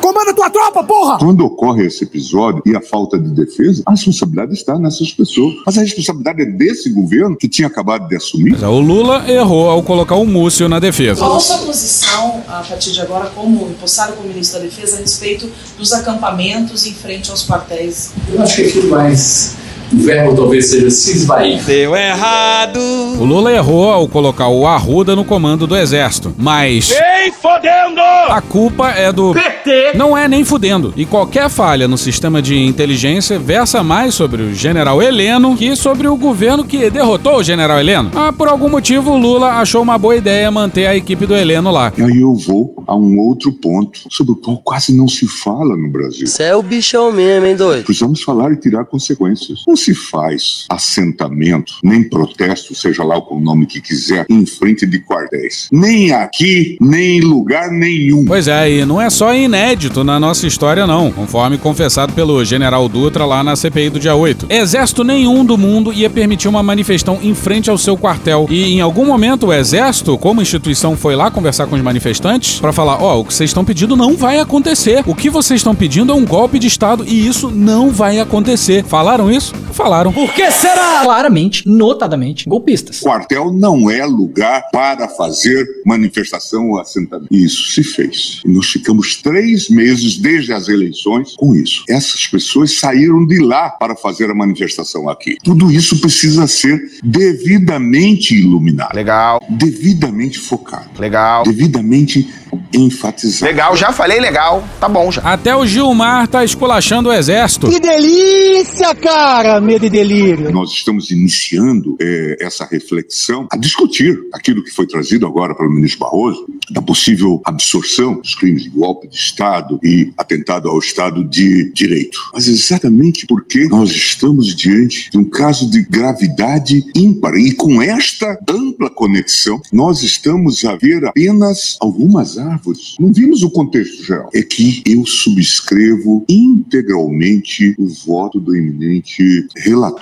Comanda 0.00 0.34
tua 0.34 0.50
tropa, 0.50 0.82
porra! 0.82 1.18
Quando 1.18 1.44
ocorre 1.44 1.86
esse 1.86 2.04
episódio 2.04 2.62
e 2.66 2.74
a 2.74 2.80
falta 2.80 3.18
de 3.18 3.30
defesa, 3.30 3.82
a 3.86 3.92
responsabilidade 3.92 4.52
está 4.54 4.78
nessas 4.78 5.12
pessoas. 5.12 5.54
Mas 5.66 5.78
a 5.78 5.82
responsabilidade 5.82 6.42
é 6.42 6.46
desse 6.46 6.90
governo 6.90 7.36
que 7.36 7.48
tinha 7.48 7.68
acabado 7.68 8.08
de 8.08 8.16
assumir. 8.16 8.62
O 8.64 8.80
Lula 8.80 9.24
errou 9.30 9.68
ao 9.70 9.82
colocar 9.82 10.16
o 10.16 10.26
Múcio 10.26 10.68
na 10.68 10.78
defesa. 10.78 11.20
Qual 11.20 11.36
a 11.36 11.40
sua 11.40 11.58
posição, 11.58 12.42
a 12.48 12.62
partir 12.62 12.92
de 12.92 13.00
agora, 13.00 13.30
como 13.34 13.68
empossado 13.68 14.14
como 14.14 14.28
ministro 14.28 14.58
da 14.58 14.64
Defesa, 14.64 14.96
a 14.96 15.00
respeito 15.00 15.50
dos 15.78 15.92
acampamentos 15.92 16.86
em 16.86 16.92
frente 16.92 17.30
aos 17.30 17.46
quartéis? 17.46 18.12
Eu 18.32 18.42
acho 18.42 18.56
que 18.56 18.62
aquilo 18.68 18.90
mais. 18.90 19.56
O 19.92 19.96
verbo 19.96 20.34
talvez 20.34 20.66
seja 20.66 20.90
se 20.90 21.12
esvair. 21.12 21.62
Deu 21.64 21.94
errado. 21.94 22.80
O 23.18 23.24
Lula 23.24 23.52
errou 23.52 23.90
ao 23.90 24.08
colocar 24.08 24.48
o 24.48 24.66
Arruda 24.66 25.14
no 25.14 25.24
comando 25.24 25.66
do 25.66 25.76
exército. 25.76 26.34
Mas. 26.36 26.90
Ei, 26.90 27.30
fodendo! 27.32 28.00
A 28.00 28.40
culpa 28.40 28.90
é 28.90 29.12
do 29.12 29.32
PT. 29.32 29.92
Não 29.94 30.16
é 30.16 30.26
nem 30.26 30.44
fudendo. 30.44 30.92
E 30.96 31.04
qualquer 31.04 31.48
falha 31.48 31.86
no 31.86 31.96
sistema 31.96 32.42
de 32.42 32.58
inteligência 32.58 33.38
versa 33.38 33.82
mais 33.82 34.14
sobre 34.14 34.42
o 34.42 34.54
general 34.54 35.02
Heleno 35.02 35.56
que 35.56 35.76
sobre 35.76 36.08
o 36.08 36.16
governo 36.16 36.64
que 36.64 36.90
derrotou 36.90 37.36
o 37.36 37.42
general 37.42 37.78
Heleno. 37.78 38.10
Mas 38.12 38.34
por 38.34 38.48
algum 38.48 38.68
motivo 38.68 39.12
o 39.12 39.18
Lula 39.18 39.52
achou 39.60 39.82
uma 39.82 39.98
boa 39.98 40.16
ideia 40.16 40.50
manter 40.50 40.86
a 40.86 40.96
equipe 40.96 41.26
do 41.26 41.34
Heleno 41.34 41.70
lá. 41.70 41.92
E 41.96 42.02
aí 42.02 42.20
eu 42.20 42.34
vou 42.34 42.74
a 42.86 42.96
um 42.96 43.18
outro 43.18 43.52
ponto 43.52 44.00
sobre 44.10 44.32
o 44.32 44.36
qual 44.36 44.58
quase 44.58 44.96
não 44.96 45.08
se 45.08 45.26
fala 45.26 45.76
no 45.76 45.88
Brasil. 45.90 46.26
Você 46.26 46.44
é 46.44 46.56
o 46.56 46.62
bichão 46.62 47.12
mesmo, 47.12 47.46
hein, 47.46 47.56
doido? 47.56 47.84
Precisamos 47.84 48.22
falar 48.22 48.52
e 48.52 48.56
tirar 48.56 48.84
consequências. 48.84 49.60
Não 49.74 49.76
se 49.76 49.92
faz 49.92 50.66
assentamento, 50.68 51.78
nem 51.82 52.08
protesto, 52.08 52.76
seja 52.76 53.02
lá 53.02 53.18
o 53.18 53.40
nome 53.40 53.66
que 53.66 53.80
quiser, 53.80 54.24
em 54.30 54.46
frente 54.46 54.86
de 54.86 55.00
quartéis. 55.00 55.68
Nem 55.72 56.12
aqui, 56.12 56.76
nem 56.80 57.18
em 57.18 57.20
lugar 57.20 57.72
nenhum. 57.72 58.24
Pois 58.24 58.46
é, 58.46 58.70
e 58.70 58.84
não 58.84 59.02
é 59.02 59.10
só 59.10 59.34
inédito 59.34 60.04
na 60.04 60.20
nossa 60.20 60.46
história, 60.46 60.86
não, 60.86 61.10
conforme 61.10 61.58
confessado 61.58 62.12
pelo 62.12 62.44
general 62.44 62.88
Dutra 62.88 63.26
lá 63.26 63.42
na 63.42 63.56
CPI 63.56 63.90
do 63.90 63.98
dia 63.98 64.14
8. 64.14 64.46
Exército 64.48 65.02
nenhum 65.02 65.44
do 65.44 65.58
mundo 65.58 65.92
ia 65.92 66.08
permitir 66.08 66.46
uma 66.46 66.62
manifestação 66.62 67.18
em 67.20 67.34
frente 67.34 67.68
ao 67.68 67.76
seu 67.76 67.96
quartel. 67.96 68.46
E 68.48 68.74
em 68.74 68.80
algum 68.80 69.04
momento 69.04 69.48
o 69.48 69.52
Exército, 69.52 70.16
como 70.16 70.40
instituição, 70.40 70.96
foi 70.96 71.16
lá 71.16 71.32
conversar 71.32 71.66
com 71.66 71.74
os 71.74 71.82
manifestantes 71.82 72.60
para 72.60 72.72
falar: 72.72 73.02
ó, 73.02 73.18
o 73.18 73.24
que 73.24 73.34
vocês 73.34 73.50
estão 73.50 73.64
pedindo 73.64 73.96
não 73.96 74.16
vai 74.16 74.38
acontecer. 74.38 75.02
O 75.04 75.16
que 75.16 75.28
vocês 75.28 75.58
estão 75.58 75.74
pedindo 75.74 76.12
é 76.12 76.14
um 76.14 76.24
golpe 76.24 76.60
de 76.60 76.68
Estado 76.68 77.04
e 77.04 77.26
isso 77.26 77.50
não 77.50 77.90
vai 77.90 78.20
acontecer. 78.20 78.84
Falaram 78.84 79.28
isso? 79.28 79.52
Falaram. 79.72 80.12
Por 80.12 80.32
que 80.32 80.50
será? 80.50 81.02
Claramente, 81.02 81.68
notadamente, 81.68 82.48
golpistas. 82.48 83.00
Quartel 83.00 83.52
não 83.52 83.90
é 83.90 84.04
lugar 84.04 84.62
para 84.72 85.08
fazer 85.08 85.66
manifestação 85.84 86.70
ou 86.70 86.80
assentamento. 86.80 87.34
Isso 87.34 87.72
se 87.72 87.82
fez. 87.82 88.40
E 88.44 88.48
nós 88.48 88.66
ficamos 88.66 89.16
três 89.16 89.68
meses 89.68 90.16
desde 90.16 90.52
as 90.52 90.68
eleições 90.68 91.34
com 91.36 91.54
isso. 91.54 91.84
Essas 91.88 92.26
pessoas 92.26 92.78
saíram 92.78 93.26
de 93.26 93.40
lá 93.40 93.70
para 93.70 93.96
fazer 93.96 94.30
a 94.30 94.34
manifestação 94.34 95.08
aqui. 95.08 95.36
Tudo 95.42 95.70
isso 95.70 96.00
precisa 96.00 96.46
ser 96.46 96.80
devidamente 97.02 98.34
iluminado. 98.34 98.94
Legal. 98.94 99.40
Devidamente 99.48 100.38
focado. 100.38 100.88
Legal. 100.98 101.44
Devidamente 101.44 102.28
enfatizado. 102.72 103.50
Legal, 103.50 103.76
já 103.76 103.92
falei 103.92 104.20
legal. 104.20 104.64
Tá 104.80 104.88
bom 104.88 105.10
já. 105.10 105.22
Até 105.22 105.54
o 105.56 105.66
Gilmar 105.66 106.28
tá 106.28 106.44
esculachando 106.44 107.08
o 107.08 107.12
Exército. 107.12 107.68
Que 107.68 107.80
delícia, 107.80 108.94
cara! 108.94 109.53
Medo 109.60 109.86
e 109.86 109.90
delírio. 109.90 110.52
Nós 110.52 110.70
estamos 110.70 111.10
iniciando 111.10 111.96
eh, 112.00 112.36
essa 112.40 112.64
reflexão 112.66 113.46
a 113.50 113.56
discutir 113.56 114.18
aquilo 114.32 114.62
que 114.62 114.70
foi 114.70 114.86
trazido 114.86 115.26
agora 115.26 115.54
pelo 115.54 115.70
ministro 115.70 116.00
Barroso, 116.00 116.46
da 116.70 116.82
possível 116.82 117.40
absorção 117.44 118.20
dos 118.20 118.34
crimes 118.34 118.64
de 118.64 118.70
golpe 118.70 119.08
de 119.08 119.16
Estado 119.16 119.78
e 119.82 120.12
atentado 120.16 120.68
ao 120.68 120.78
Estado 120.78 121.24
de 121.24 121.72
Direito. 121.72 122.18
Mas 122.32 122.48
exatamente 122.48 123.26
porque 123.26 123.66
nós 123.66 123.90
estamos 123.90 124.54
diante 124.54 125.10
de 125.10 125.18
um 125.18 125.24
caso 125.24 125.70
de 125.70 125.82
gravidade 125.82 126.84
ímpar 126.94 127.34
e 127.34 127.52
com 127.52 127.80
esta 127.82 128.38
ampla 128.48 128.90
conexão, 128.90 129.60
nós 129.72 130.02
estamos 130.02 130.64
a 130.64 130.76
ver 130.76 131.04
apenas 131.06 131.76
algumas 131.80 132.38
árvores. 132.38 132.96
Não 132.98 133.12
vimos 133.12 133.42
o 133.42 133.50
contexto 133.50 134.04
geral. 134.04 134.30
É 134.34 134.42
que 134.42 134.82
eu 134.86 135.04
subscrevo 135.06 136.24
integralmente 136.28 137.74
o 137.78 137.88
voto 137.88 138.40
do 138.40 138.54
eminente 138.54 139.43
relator. 139.66 140.00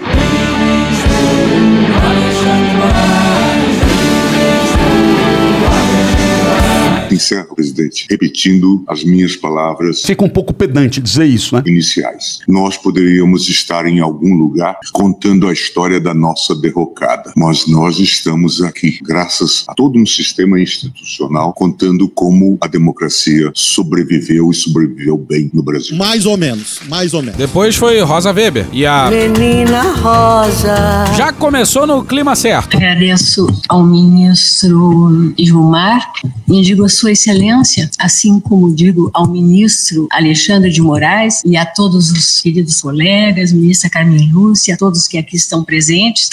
Encerro, 7.12 7.54
presidente, 7.54 8.06
repetindo 8.10 8.82
as 8.88 9.04
minhas 9.04 9.36
palavras. 9.36 10.02
Fica 10.02 10.24
um 10.24 10.28
pouco 10.28 10.52
pedante 10.52 11.00
dizer 11.00 11.26
isso, 11.26 11.54
né? 11.54 11.62
Iniciais. 11.66 12.38
Nós 12.48 12.76
poderíamos 12.76 13.48
estar 13.48 13.86
em 13.86 14.00
algum 14.00 14.34
lugar 14.34 14.78
contando 14.92 15.48
a 15.48 15.52
história 15.52 16.00
da 16.00 16.14
nossa 16.14 16.54
derrocada, 16.54 17.32
mas 17.36 17.66
nós 17.66 17.98
estamos 17.98 18.62
aqui, 18.62 18.98
graças 19.02 19.64
a 19.68 19.74
todo 19.74 19.98
um 19.98 20.06
sistema 20.06 20.60
institucional, 20.60 21.52
contando 21.52 22.08
como 22.08 22.56
a 22.60 22.66
democracia 22.66 23.50
sobreviveu 23.54 24.50
e 24.50 24.54
sobreviveu 24.54 25.16
bem 25.18 25.50
no 25.52 25.62
Brasil. 25.62 25.96
Mais 25.96 26.26
ou 26.26 26.36
menos, 26.36 26.80
mais 26.88 27.14
ou 27.14 27.22
menos. 27.22 27.36
Depois 27.36 27.76
foi 27.76 28.00
Rosa 28.00 28.32
Weber 28.32 28.66
e 28.72 28.86
a. 28.86 29.10
Menina 29.10 29.82
Rosa. 29.92 31.06
Já 31.16 31.32
começou 31.32 31.86
no 31.86 32.04
clima 32.04 32.34
certo. 32.34 32.76
Agradeço 32.76 33.46
ao 33.68 33.84
ministro 33.84 35.32
Gilmar 35.38 36.12
e 36.48 36.62
digo 36.62 36.84
a 36.84 36.88
Sua 36.88 37.01
Excelência, 37.09 37.90
assim 37.98 38.40
como 38.40 38.74
digo 38.74 39.11
ao 39.12 39.28
ministro 39.28 40.07
Alexandre 40.11 40.70
de 40.70 40.80
Moraes 40.80 41.42
e 41.44 41.57
a 41.57 41.64
todos 41.64 42.11
os 42.11 42.40
queridos 42.40 42.80
colegas, 42.80 43.53
ministra 43.53 43.90
Carmen 43.90 44.30
Lúcia, 44.32 44.74
a 44.74 44.76
todos 44.76 45.07
que 45.07 45.18
aqui 45.18 45.36
estão 45.36 45.64
presentes, 45.64 46.28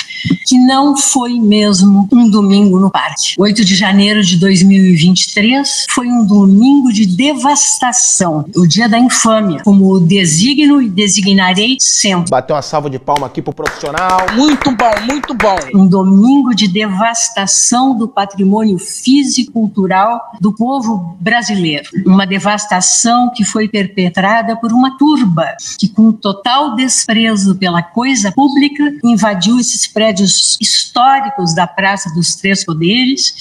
que 0.45 0.57
não 0.57 0.95
foi 0.95 1.39
mesmo 1.39 2.07
um 2.11 2.30
domingo 2.30 2.80
no 2.80 2.89
parque. 2.89 3.36
8 3.38 3.65
de 3.65 3.76
janeiro 3.76 4.24
de 4.24 4.38
2023 4.38 5.86
foi 5.89 6.07
um 6.07 6.26
domingo 6.26 6.91
de 6.91 7.05
devastação, 7.05 8.45
o 8.55 8.67
dia 8.67 8.88
da 8.88 8.99
infâmia, 8.99 9.61
como 9.63 9.91
o 9.91 9.99
designo 9.99 10.82
e 10.82 10.89
designarei 10.89 11.78
sempre. 11.80 12.30
Bateu 12.30 12.55
uma 12.55 12.61
salva 12.61 12.89
de 12.89 12.99
palma 12.99 13.28
aqui 13.28 13.41
pro 13.41 13.53
profissional. 13.53 14.26
Muito 14.36 14.72
bom, 14.72 14.91
muito 15.07 15.34
bom. 15.34 15.57
Um 15.74 15.88
domingo 15.88 16.53
de 16.53 16.67
devastação 16.67 17.97
do 17.97 18.07
patrimônio 18.07 18.78
físico 18.78 19.39
e 19.39 19.45
cultural 19.45 20.20
do 20.39 20.53
povo 20.60 21.16
brasileiro. 21.22 21.89
Uma 22.05 22.28
devastação 22.28 23.32
que 23.34 23.45
foi 23.45 23.70
perpetrada 23.70 24.57
por 24.57 24.74
uma 24.74 24.97
turba 24.97 25.55
que, 25.80 25.88
com 25.88 26.12
total 26.12 26.76
desprezo 26.76 27.55
pela 27.55 27.82
coisa 27.82 28.30
pública, 28.34 28.84
invadiu 29.01 29.57
esses 29.57 29.88
prédios 29.88 30.57
históricos 30.60 31.55
da 31.55 31.66
Praça 31.66 32.14
dos 32.14 32.36
Três 32.36 32.66
Poderes, 32.66 33.34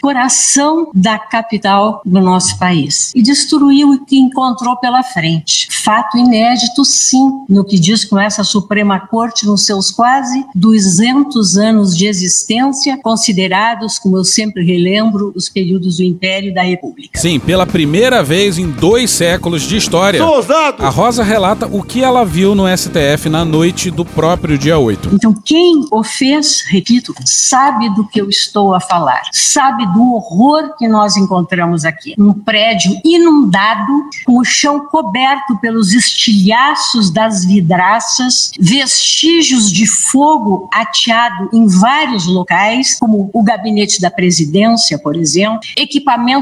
coração 0.00 0.90
da 0.94 1.18
capital 1.18 2.00
do 2.06 2.22
nosso 2.22 2.58
país, 2.58 3.12
e 3.14 3.22
destruiu 3.22 3.90
o 3.90 4.04
que 4.06 4.16
encontrou 4.16 4.74
pela 4.78 5.02
frente. 5.02 5.68
Fato 5.70 6.16
inédito, 6.16 6.86
sim, 6.86 7.44
no 7.48 7.64
que 7.64 7.78
diz 7.78 8.02
com 8.04 8.18
essa 8.18 8.42
Suprema 8.42 8.98
Corte 8.98 9.44
nos 9.44 9.66
seus 9.66 9.90
quase 9.90 10.46
200 10.54 11.58
anos 11.58 11.94
de 11.94 12.06
existência, 12.06 12.96
considerados, 12.96 13.98
como 13.98 14.16
eu 14.16 14.24
sempre 14.24 14.64
relembro, 14.64 15.32
os 15.34 15.50
períodos 15.50 15.98
do 15.98 16.02
Império 16.02 16.50
e 16.50 16.54
da 16.62 16.68
República. 16.68 17.18
Sim, 17.20 17.38
pela 17.40 17.66
primeira 17.66 18.22
vez 18.22 18.58
em 18.58 18.70
dois 18.70 19.10
séculos 19.10 19.62
de 19.62 19.76
história, 19.76 20.20
Sou 20.20 20.36
ousado. 20.36 20.84
a 20.84 20.88
Rosa 20.88 21.22
relata 21.22 21.66
o 21.66 21.82
que 21.82 22.02
ela 22.02 22.24
viu 22.24 22.54
no 22.54 22.64
STF 22.76 23.28
na 23.28 23.44
noite 23.44 23.90
do 23.90 24.04
próprio 24.04 24.56
dia 24.56 24.78
8. 24.78 25.10
Então, 25.12 25.34
quem 25.44 25.86
o 25.90 26.02
fez, 26.02 26.62
repito, 26.68 27.14
sabe 27.24 27.88
do 27.94 28.06
que 28.06 28.20
eu 28.20 28.28
estou 28.28 28.74
a 28.74 28.80
falar, 28.80 29.22
sabe 29.32 29.86
do 29.92 30.14
horror 30.14 30.76
que 30.76 30.86
nós 30.86 31.16
encontramos 31.16 31.84
aqui. 31.84 32.14
Um 32.18 32.32
prédio 32.32 32.92
inundado, 33.04 33.92
com 34.24 34.38
o 34.38 34.44
chão 34.44 34.86
coberto 34.86 35.56
pelos 35.60 35.92
estilhaços 35.92 37.10
das 37.10 37.44
vidraças, 37.44 38.50
vestígios 38.58 39.70
de 39.70 39.86
fogo 39.86 40.68
ateado 40.72 41.48
em 41.52 41.66
vários 41.66 42.26
locais, 42.26 42.98
como 42.98 43.30
o 43.32 43.42
gabinete 43.42 44.00
da 44.00 44.10
presidência, 44.10 44.98
por 44.98 45.16
exemplo, 45.16 45.60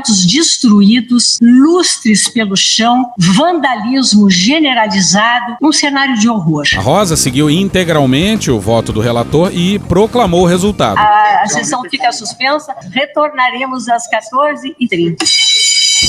equipamentos 0.00 0.26
destruídos, 0.26 1.38
lustres 1.40 2.28
pelo 2.28 2.56
chão, 2.56 3.12
vandalismo 3.18 4.30
generalizado, 4.30 5.56
um 5.62 5.72
cenário 5.72 6.18
de 6.18 6.28
horror. 6.28 6.64
A 6.76 6.80
Rosa 6.80 7.16
seguiu 7.16 7.50
integralmente 7.50 8.50
o 8.50 8.58
voto 8.58 8.92
do 8.92 9.00
relator 9.00 9.52
e 9.54 9.78
proclamou 9.78 10.42
o 10.42 10.46
resultado. 10.46 10.98
A, 10.98 11.42
a 11.42 11.46
sessão 11.46 11.82
fica 11.88 12.10
suspensa, 12.12 12.74
retornaremos 12.90 13.88
às 13.88 14.04
14h30. 14.10 15.16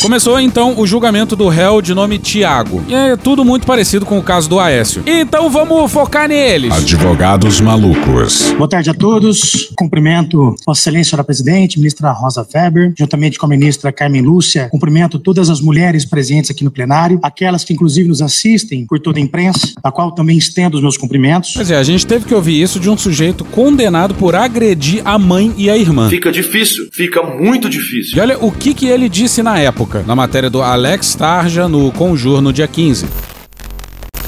Começou 0.01 0.39
então 0.39 0.79
o 0.79 0.87
julgamento 0.87 1.35
do 1.35 1.47
réu 1.47 1.79
de 1.79 1.93
nome 1.93 2.17
Tiago. 2.17 2.83
E 2.87 2.93
é 2.93 3.15
tudo 3.15 3.45
muito 3.45 3.67
parecido 3.67 4.03
com 4.03 4.17
o 4.17 4.23
caso 4.23 4.49
do 4.49 4.59
Aécio. 4.59 5.03
Então 5.05 5.47
vamos 5.47 5.91
focar 5.91 6.27
neles. 6.27 6.73
Advogados 6.73 7.61
malucos. 7.61 8.51
Boa 8.57 8.67
tarde 8.67 8.89
a 8.89 8.95
todos. 8.95 9.69
Cumprimento 9.77 10.55
Vossa 10.65 10.81
Excelência, 10.81 11.11
Senhora 11.11 11.23
Presidente, 11.23 11.77
ministra 11.77 12.11
Rosa 12.11 12.43
Weber, 12.51 12.93
juntamente 12.97 13.37
com 13.37 13.45
a 13.45 13.49
ministra 13.49 13.91
Carmen 13.91 14.23
Lúcia. 14.23 14.69
Cumprimento 14.71 15.19
todas 15.19 15.51
as 15.51 15.61
mulheres 15.61 16.03
presentes 16.03 16.49
aqui 16.49 16.63
no 16.63 16.71
plenário, 16.71 17.19
aquelas 17.21 17.63
que 17.63 17.71
inclusive 17.71 18.09
nos 18.09 18.23
assistem 18.23 18.87
por 18.87 18.99
toda 18.99 19.19
a 19.19 19.21
imprensa, 19.21 19.73
a 19.83 19.91
qual 19.91 20.11
também 20.11 20.35
estendo 20.35 20.77
os 20.77 20.81
meus 20.81 20.97
cumprimentos. 20.97 21.53
Pois 21.53 21.69
é, 21.69 21.77
a 21.77 21.83
gente 21.83 22.07
teve 22.07 22.25
que 22.25 22.33
ouvir 22.33 22.59
isso 22.59 22.79
de 22.79 22.89
um 22.89 22.97
sujeito 22.97 23.45
condenado 23.45 24.15
por 24.15 24.33
agredir 24.35 25.03
a 25.05 25.19
mãe 25.19 25.53
e 25.57 25.69
a 25.69 25.77
irmã. 25.77 26.09
Fica 26.09 26.31
difícil, 26.31 26.89
fica 26.91 27.21
muito 27.21 27.69
difícil. 27.69 28.17
E 28.17 28.19
olha 28.19 28.39
o 28.39 28.51
que, 28.51 28.73
que 28.73 28.87
ele 28.87 29.07
disse 29.07 29.43
na 29.43 29.59
época, 29.59 29.90
na 29.99 30.15
matéria 30.15 30.49
do 30.49 30.61
Alex 30.61 31.15
Tarja 31.15 31.67
no 31.67 31.91
Conjur 31.91 32.41
no 32.41 32.51
dia 32.53 32.67
15. 32.67 33.07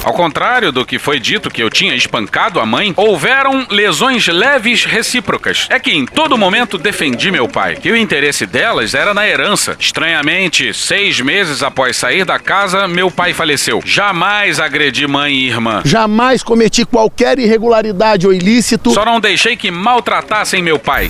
Ao 0.04 0.12
contrário 0.12 0.70
do 0.70 0.86
que 0.86 1.00
foi 1.00 1.18
dito 1.18 1.50
que 1.50 1.64
eu 1.64 1.70
tinha 1.70 1.96
espancado 1.96 2.60
a 2.60 2.66
mãe, 2.66 2.94
houveram 2.98 3.66
lesões 3.70 4.28
leves 4.28 4.84
recíprocas. 4.84 5.66
É 5.70 5.80
que 5.80 5.92
em 5.92 6.06
todo 6.06 6.38
momento 6.38 6.78
defendi 6.78 7.32
meu 7.32 7.48
pai, 7.48 7.78
que 7.78 7.90
o 7.90 7.96
interesse 7.96 8.46
delas 8.46 8.94
era 8.94 9.14
na 9.14 9.26
herança. 9.26 9.78
Estranhamente, 9.80 10.74
seis 10.74 11.22
meses 11.22 11.64
após 11.64 11.96
sair 11.96 12.26
da 12.26 12.38
casa, 12.38 12.86
meu 12.86 13.10
pai 13.10 13.34
faleceu. 13.34 13.82
Jamais 13.86 14.60
agredi 14.60 15.08
mãe 15.08 15.34
e 15.34 15.48
irmã. 15.48 15.82
Jamais 15.86 16.44
cometi 16.44 16.84
qualquer 16.86 17.40
irregularidade 17.40 18.28
ou 18.28 18.34
ilícito. 18.34 18.92
Só 18.92 19.06
não 19.06 19.22
deixei 19.22 19.56
que 19.56 19.72
maltratassem 19.72 20.62
meu 20.62 20.78
pai. 20.78 21.10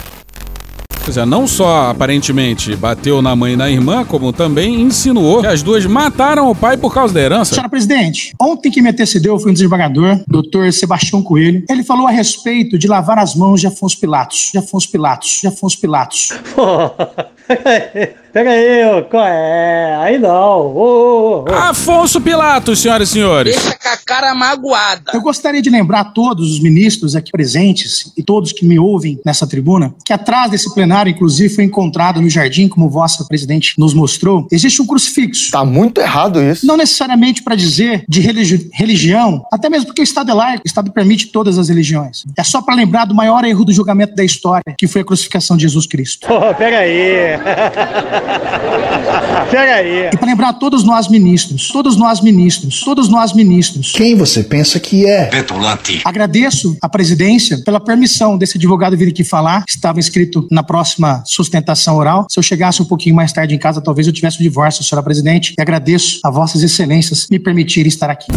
Pois 1.04 1.18
é, 1.18 1.26
não 1.26 1.46
só 1.46 1.90
aparentemente 1.90 2.76
bateu 2.78 3.22
na 3.22 3.36
mãe 3.36 3.54
e 3.54 3.58
na 3.58 3.70
irmã, 3.70 4.06
como 4.06 4.32
também 4.32 4.82
insinuou 4.82 5.42
que 5.42 5.48
as 5.48 5.62
duas 5.62 5.86
mataram 5.86 6.50
o 6.50 6.56
pai 6.56 6.78
por 6.78 6.94
causa 6.94 7.14
da 7.14 7.20
herança. 7.20 7.54
Senhora 7.54 7.70
Presidente, 7.70 8.34
ontem 8.42 8.72
que 8.72 8.82
me 8.82 8.90
antecedeu 8.90 9.38
foi 9.38 9.52
um 9.52 9.54
desembargador, 9.54 10.24
doutor 10.26 10.72
Sebastião 10.72 11.22
Coelho. 11.22 11.66
Ele 11.70 11.84
falou 11.84 12.08
a 12.08 12.12
respeito 12.12 12.80
de 12.80 12.88
lavar 12.88 13.20
as 13.20 13.36
mãos 13.36 13.60
de 13.60 13.68
Afonso 13.68 14.00
Pilatos. 14.00 14.50
De 14.54 14.58
Afonso 14.58 14.90
Pilatos. 14.90 15.40
De 15.42 15.48
Afonso 15.48 15.80
Pilatos. 15.80 16.30
Pega 18.34 18.50
aí, 18.50 18.84
ô, 18.88 19.04
qual 19.04 19.28
é? 19.28 19.96
Aí 19.98 20.18
não. 20.18 20.32
Ô, 20.32 20.74
ô, 20.74 21.46
ô. 21.48 21.54
Afonso 21.54 22.20
Pilatos, 22.20 22.80
senhoras 22.80 23.10
e 23.10 23.12
senhores. 23.12 23.54
Deixa 23.54 23.78
com 23.78 23.90
a 23.90 23.98
cara 23.98 24.34
magoada. 24.34 25.12
Eu 25.14 25.22
gostaria 25.22 25.62
de 25.62 25.70
lembrar 25.70 26.00
a 26.00 26.06
todos 26.06 26.52
os 26.52 26.60
ministros 26.60 27.16
aqui 27.16 27.32
presentes 27.32 28.12
e 28.18 28.24
todos 28.24 28.52
que 28.52 28.66
me 28.66 28.80
ouvem 28.80 29.20
nessa 29.24 29.46
tribuna 29.46 29.94
que 30.04 30.12
atrás 30.12 30.50
desse 30.50 30.74
plenário, 30.74 31.12
inclusive, 31.12 31.54
foi 31.54 31.64
encontrado 31.64 32.20
no 32.20 32.28
jardim, 32.28 32.68
como 32.68 32.90
vossa 32.90 33.24
presidente 33.26 33.76
nos 33.78 33.94
mostrou, 33.94 34.48
existe 34.52 34.82
um 34.82 34.88
crucifixo. 34.88 35.52
Tá 35.52 35.64
muito 35.64 36.02
errado 36.02 36.42
isso. 36.42 36.66
Não 36.66 36.76
necessariamente 36.76 37.44
para 37.44 37.56
dizer 37.56 38.04
de 38.10 38.20
religi 38.20 38.68
religião, 38.74 39.46
até 39.52 39.70
mesmo 39.70 39.86
porque 39.86 40.02
o 40.02 40.04
Estado 40.04 40.32
é 40.32 40.34
laico, 40.34 40.64
o 40.66 40.68
Estado 40.68 40.92
permite 40.92 41.28
todas 41.28 41.60
as 41.60 41.70
religiões. 41.70 42.24
É 42.36 42.44
só 42.44 42.64
para 42.64 42.74
lembrar 42.74 43.06
do 43.06 43.14
maior 43.14 43.46
erro 43.46 43.64
do 43.64 43.72
julgamento 43.72 44.16
da 44.16 44.24
história, 44.24 44.74
que 44.76 44.88
foi 44.88 45.02
a 45.02 45.06
crucificação 45.06 45.56
de 45.56 45.62
Jesus 45.62 45.86
Cristo. 45.86 46.28
Pô, 46.28 46.40
pega 46.56 46.80
aí. 46.80 47.04
pega 49.52 49.76
aí. 49.76 50.10
E 50.12 50.18
para 50.18 50.26
lembrar 50.26 50.54
todos 50.54 50.84
nós 50.84 51.08
ministros, 51.08 51.70
todos 51.70 51.96
nós 51.96 52.22
ministros, 52.22 52.82
todos 52.82 53.10
nós 53.10 53.34
ministros. 53.34 53.92
Quem 53.92 54.16
você 54.16 54.44
pensa 54.44 54.80
que 54.80 55.06
é? 55.06 55.26
Petulante. 55.26 56.02
Agradeço 56.04 56.76
à 56.82 56.90
presidência 56.90 57.62
pela 57.64 57.80
permissão 57.80 58.38
desse 58.38 58.58
advogado 58.58 58.98
vir 58.98 59.10
aqui 59.10 59.24
falar. 59.24 59.64
Estava 59.68 60.00
inscrito 60.00 60.48
na 60.52 60.64
próxima 60.64 61.24
sustentação 61.26 61.98
oral. 61.98 62.26
Se 62.30 62.40
eu 62.40 62.44
chegasse 62.44 62.82
um 62.82 62.86
pouquinho 62.86 63.16
mais 63.16 63.32
tarde 63.32 63.56
em 63.56 63.60
casa, 63.60 63.82
talvez 63.82 64.08
eu 64.08 64.14
tivesse 64.14 64.40
o 64.40 64.44
divórcio, 64.44 64.84
senhora 64.84 65.04
presidente. 65.04 65.54
E 65.58 65.62
agradeço 65.62 66.20
a 66.24 66.30
vossas 66.30 66.64
excelências 66.64 67.28
me 67.30 67.40
permitirem 67.40 67.88
estar 67.88 68.10
aqui. 68.10 68.32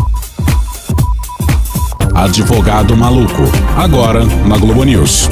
Advogado 2.14 2.96
maluco. 2.96 3.42
Agora 3.76 4.24
na 4.24 4.56
Globo 4.56 4.84
News. 4.84 5.28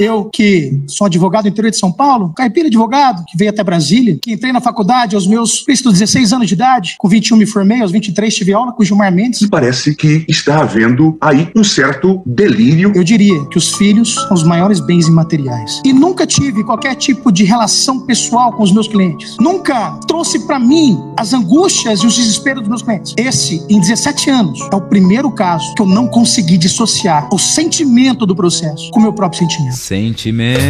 Eu, 0.00 0.24
que 0.24 0.80
sou 0.86 1.06
advogado 1.06 1.42
do 1.42 1.48
interior 1.50 1.70
de 1.70 1.76
São 1.76 1.92
Paulo, 1.92 2.32
caipira 2.34 2.68
advogado, 2.68 3.22
que 3.26 3.36
veio 3.36 3.50
até 3.50 3.62
Brasília, 3.62 4.18
que 4.20 4.32
entrei 4.32 4.50
na 4.50 4.60
faculdade 4.60 5.14
aos 5.14 5.26
meus 5.26 5.62
16 5.66 6.32
anos 6.32 6.48
de 6.48 6.54
idade, 6.54 6.94
com 6.98 7.06
21 7.06 7.36
me 7.36 7.44
formei, 7.44 7.82
aos 7.82 7.92
23 7.92 8.34
tive 8.34 8.54
aula 8.54 8.72
com 8.72 8.82
o 8.82 8.84
Gilmar 8.84 9.12
Mendes. 9.12 9.46
Parece 9.50 9.94
que 9.94 10.24
está 10.26 10.62
havendo 10.62 11.18
aí 11.20 11.50
um 11.54 11.62
certo 11.62 12.22
delírio. 12.24 12.92
Eu 12.94 13.04
diria 13.04 13.44
que 13.46 13.58
os 13.58 13.74
filhos 13.74 14.14
são 14.14 14.32
os 14.32 14.42
maiores 14.42 14.80
bens 14.80 15.06
imateriais. 15.06 15.82
E 15.84 15.92
nunca 15.92 16.26
tive 16.26 16.64
qualquer 16.64 16.94
tipo 16.94 17.30
de 17.30 17.44
relação 17.44 18.00
pessoal 18.06 18.54
com 18.54 18.62
os 18.62 18.72
meus 18.72 18.88
clientes. 18.88 19.36
Nunca 19.38 19.98
trouxe 20.08 20.46
para 20.46 20.58
mim 20.58 20.98
as 21.18 21.34
angústias 21.34 22.00
e 22.00 22.06
os 22.06 22.16
desesperos 22.16 22.60
dos 22.62 22.68
meus 22.68 22.82
clientes. 22.82 23.14
Esse, 23.18 23.62
em 23.68 23.78
17 23.78 24.30
anos, 24.30 24.60
é 24.72 24.76
o 24.76 24.80
primeiro 24.80 25.30
caso 25.30 25.74
que 25.74 25.82
eu 25.82 25.86
não 25.86 26.08
consegui 26.08 26.56
dissociar 26.56 27.28
o 27.30 27.38
sentimento 27.38 28.24
do 28.24 28.34
processo 28.34 28.90
com 28.92 29.00
o 29.00 29.02
meu 29.02 29.12
próprio 29.12 29.40
sentimento. 29.40 29.89
Sentimentos 29.90 30.60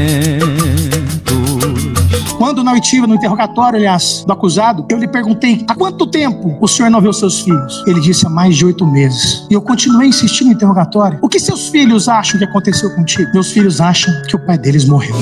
Quando 2.39 2.65
na 2.65 2.73
oitiva, 2.73 3.07
no 3.07 3.17
interrogatório, 3.17 3.77
aliás, 3.77 4.25
do 4.27 4.33
acusado, 4.33 4.87
eu 4.89 4.97
lhe 4.97 5.07
perguntei 5.07 5.63
há 5.69 5.75
quanto 5.75 6.07
tempo 6.07 6.57
o 6.59 6.67
senhor 6.67 6.89
não 6.89 7.03
viu 7.03 7.13
seus 7.13 7.41
filhos? 7.41 7.85
Ele 7.87 8.01
disse 8.01 8.27
há 8.27 8.31
mais 8.31 8.57
de 8.57 8.65
oito 8.65 8.87
meses. 8.87 9.47
E 9.51 9.53
eu 9.53 9.61
continuei 9.61 10.09
insistindo 10.09 10.47
no 10.47 10.55
interrogatório. 10.55 11.19
O 11.21 11.29
que 11.29 11.39
seus 11.39 11.69
filhos 11.69 12.09
acham 12.09 12.39
que 12.39 12.47
aconteceu 12.47 12.95
contigo? 12.95 13.31
Meus 13.35 13.53
filhos 13.53 13.79
acham 13.79 14.11
que 14.27 14.37
o 14.37 14.39
pai 14.39 14.57
deles 14.57 14.87
morreu. 14.87 15.15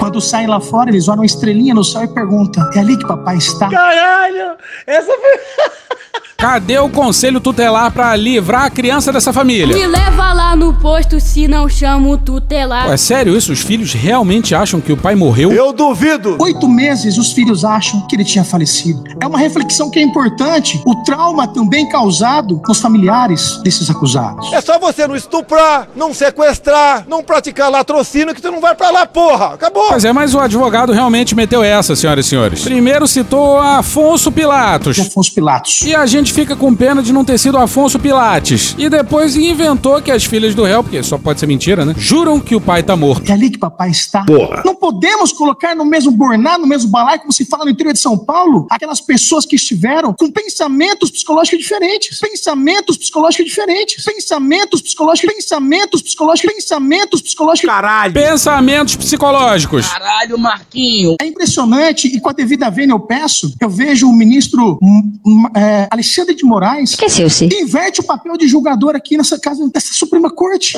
Quando 0.00 0.20
saem 0.20 0.48
lá 0.48 0.58
fora, 0.58 0.90
eles 0.90 1.06
olham 1.06 1.20
uma 1.20 1.26
estrelinha 1.26 1.74
no 1.74 1.84
céu 1.84 2.02
e 2.02 2.08
perguntam: 2.08 2.68
É 2.74 2.80
ali 2.80 2.96
que 2.96 3.06
papai 3.06 3.36
está? 3.36 3.68
Caralho! 3.68 4.56
Essa 4.84 5.12
foi. 5.12 6.24
Cadê 6.44 6.78
o 6.78 6.90
conselho 6.90 7.40
tutelar 7.40 7.90
pra 7.90 8.14
livrar 8.14 8.64
a 8.64 8.70
criança 8.70 9.10
dessa 9.10 9.32
família? 9.32 9.74
Me 9.74 9.86
leva 9.86 10.34
lá 10.34 10.54
no 10.54 10.74
posto 10.74 11.18
se 11.18 11.48
não 11.48 11.70
chamo 11.70 12.10
o 12.10 12.18
tutelar. 12.18 12.84
Pô, 12.84 12.92
é 12.92 12.98
sério 12.98 13.34
isso? 13.34 13.50
Os 13.50 13.62
filhos 13.62 13.94
realmente 13.94 14.54
acham 14.54 14.78
que 14.78 14.92
o 14.92 14.96
pai 14.96 15.14
morreu? 15.14 15.50
Eu 15.50 15.72
duvido! 15.72 16.36
Oito 16.38 16.68
meses 16.68 17.16
os 17.16 17.32
filhos 17.32 17.64
acham 17.64 18.06
que 18.06 18.14
ele 18.14 18.26
tinha 18.26 18.44
falecido. 18.44 19.02
É 19.22 19.26
uma 19.26 19.38
reflexão 19.38 19.88
que 19.88 19.98
é 19.98 20.02
importante. 20.02 20.82
O 20.84 20.96
trauma 20.96 21.48
também 21.48 21.88
causado 21.88 22.60
nos 22.68 22.78
familiares 22.78 23.62
desses 23.64 23.88
acusados. 23.88 24.52
É 24.52 24.60
só 24.60 24.78
você 24.78 25.06
não 25.06 25.16
estuprar, 25.16 25.88
não 25.96 26.12
sequestrar, 26.12 27.06
não 27.08 27.22
praticar 27.22 27.70
latrocínio 27.70 28.34
que 28.34 28.42
tu 28.42 28.50
não 28.50 28.60
vai 28.60 28.74
pra 28.74 28.90
lá, 28.90 29.06
porra! 29.06 29.54
Acabou! 29.54 29.88
Pois 29.88 30.04
é, 30.04 30.12
mas 30.12 30.34
o 30.34 30.40
advogado 30.40 30.92
realmente 30.92 31.34
meteu 31.34 31.64
essa, 31.64 31.96
senhoras 31.96 32.26
e 32.26 32.28
senhores. 32.28 32.62
Primeiro 32.62 33.06
citou 33.06 33.58
Afonso 33.58 34.30
Pilatos. 34.30 35.00
Afonso 35.00 35.32
Pilatos. 35.32 35.80
E 35.80 35.94
a 35.96 36.04
gente 36.04 36.33
fica 36.34 36.56
com 36.56 36.74
pena 36.74 37.00
de 37.00 37.12
não 37.12 37.24
ter 37.24 37.38
sido 37.38 37.56
Afonso 37.56 37.96
Pilates. 37.96 38.74
E 38.76 38.88
depois 38.88 39.36
inventou 39.36 40.02
que 40.02 40.10
as 40.10 40.24
filhas 40.24 40.52
do 40.52 40.64
réu, 40.64 40.82
porque 40.82 41.00
só 41.02 41.16
pode 41.16 41.38
ser 41.38 41.46
mentira, 41.46 41.84
né? 41.84 41.94
Juram 41.96 42.40
que 42.40 42.56
o 42.56 42.60
pai 42.60 42.82
tá 42.82 42.96
morto. 42.96 43.30
É 43.30 43.32
ali 43.32 43.50
que 43.50 43.58
papai 43.58 43.90
está. 43.90 44.24
Porra. 44.24 44.62
Não 44.64 44.74
podemos 44.74 45.32
colocar 45.32 45.76
no 45.76 45.84
mesmo 45.84 46.10
borná, 46.10 46.58
no 46.58 46.66
mesmo 46.66 46.90
balaio, 46.90 47.20
como 47.20 47.32
se 47.32 47.44
fala 47.44 47.64
no 47.64 47.70
interior 47.70 47.92
de 47.92 48.00
São 48.00 48.18
Paulo, 48.18 48.66
aquelas 48.68 49.00
pessoas 49.00 49.46
que 49.46 49.54
estiveram 49.54 50.12
com 50.12 50.28
pensamentos 50.30 51.08
psicológicos 51.10 51.60
diferentes. 51.60 52.18
Pensamentos 52.18 52.96
psicológicos 52.96 53.46
diferentes. 53.46 54.04
Pensamentos 54.04 54.82
psicológicos, 54.82 55.34
pensamentos 55.34 56.02
psicológicos, 56.02 56.52
pensamentos 56.52 57.22
psicológicos. 57.22 57.70
Caralho! 57.70 58.12
Pensamentos 58.12 58.96
psicológicos. 58.96 59.86
Caralho, 59.86 60.36
Marquinho. 60.36 61.16
É 61.20 61.26
impressionante 61.26 62.08
e 62.08 62.20
com 62.20 62.28
a 62.28 62.32
devida 62.32 62.68
vênia 62.70 62.92
eu 62.92 63.00
peço, 63.00 63.54
eu 63.60 63.70
vejo 63.70 64.08
o 64.08 64.12
ministro 64.12 64.78
hum, 64.82 65.12
hum, 65.24 65.44
é, 65.54 65.86
Alexandre 65.90 66.13
de 66.34 66.44
Moraes 66.44 66.90
Esqueceu-se. 66.90 67.48
inverte 67.52 68.00
o 68.00 68.04
papel 68.04 68.36
de 68.36 68.46
julgador 68.46 68.94
aqui 68.94 69.16
nessa 69.16 69.38
casa, 69.38 69.68
dessa 69.68 69.92
Suprema 69.92 70.30
Corte. 70.30 70.76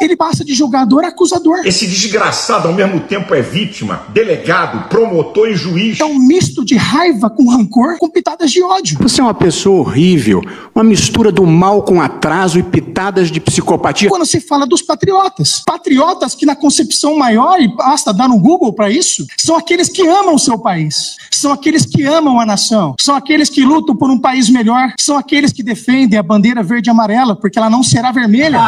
Ele 0.00 0.16
passa 0.16 0.44
de 0.44 0.54
julgador 0.54 1.04
a 1.04 1.08
acusador. 1.08 1.60
Esse 1.64 1.86
desgraçado 1.86 2.68
ao 2.68 2.74
mesmo 2.74 3.00
tempo 3.00 3.34
é 3.34 3.42
vítima, 3.42 4.04
delegado, 4.10 4.88
promotor 4.88 5.48
e 5.48 5.56
juiz. 5.56 5.98
É 5.98 6.04
um 6.04 6.18
misto 6.18 6.64
de 6.64 6.76
raiva 6.76 7.28
com 7.28 7.48
rancor 7.48 7.98
com 7.98 8.08
pitadas 8.08 8.52
de 8.52 8.62
ódio. 8.62 8.96
Você 9.00 9.20
é 9.20 9.24
uma 9.24 9.34
pessoa 9.34 9.80
horrível, 9.80 10.40
uma 10.72 10.84
mistura 10.84 11.32
do 11.32 11.44
mal 11.44 11.82
com 11.82 12.00
atraso 12.00 12.60
e 12.60 12.62
pitadas 12.62 13.28
de 13.30 13.40
psicopatia. 13.40 14.08
Quando 14.08 14.24
se 14.24 14.40
fala 14.40 14.66
dos 14.66 14.82
patriotas, 14.82 15.62
patriotas 15.66 16.34
que 16.34 16.46
na 16.46 16.54
concepção 16.54 17.18
maior, 17.18 17.60
e 17.60 17.66
basta 17.66 18.12
dar 18.12 18.28
no 18.28 18.38
Google 18.38 18.72
para 18.72 18.88
isso, 18.88 19.26
são 19.36 19.56
aqueles 19.56 19.88
que 19.88 20.06
amam 20.06 20.36
o 20.36 20.38
seu 20.38 20.58
país, 20.58 21.16
são 21.30 21.52
aqueles 21.52 21.84
que 21.84 22.04
amam 22.04 22.38
a 22.38 22.46
nação, 22.46 22.94
são 23.00 23.16
aqueles 23.16 23.50
que 23.50 23.64
lutam 23.64 23.96
por 23.96 24.10
um 24.10 24.18
país 24.18 24.48
melhor, 24.48 24.92
são 24.98 25.18
aqueles 25.18 25.52
que 25.52 25.62
defendem 25.62 26.18
a 26.18 26.22
bandeira 26.22 26.62
verde 26.62 26.88
e 26.88 26.92
amarela, 26.92 27.34
porque 27.34 27.58
ela 27.58 27.68
não 27.68 27.82
será 27.82 28.12
vermelha. 28.12 28.60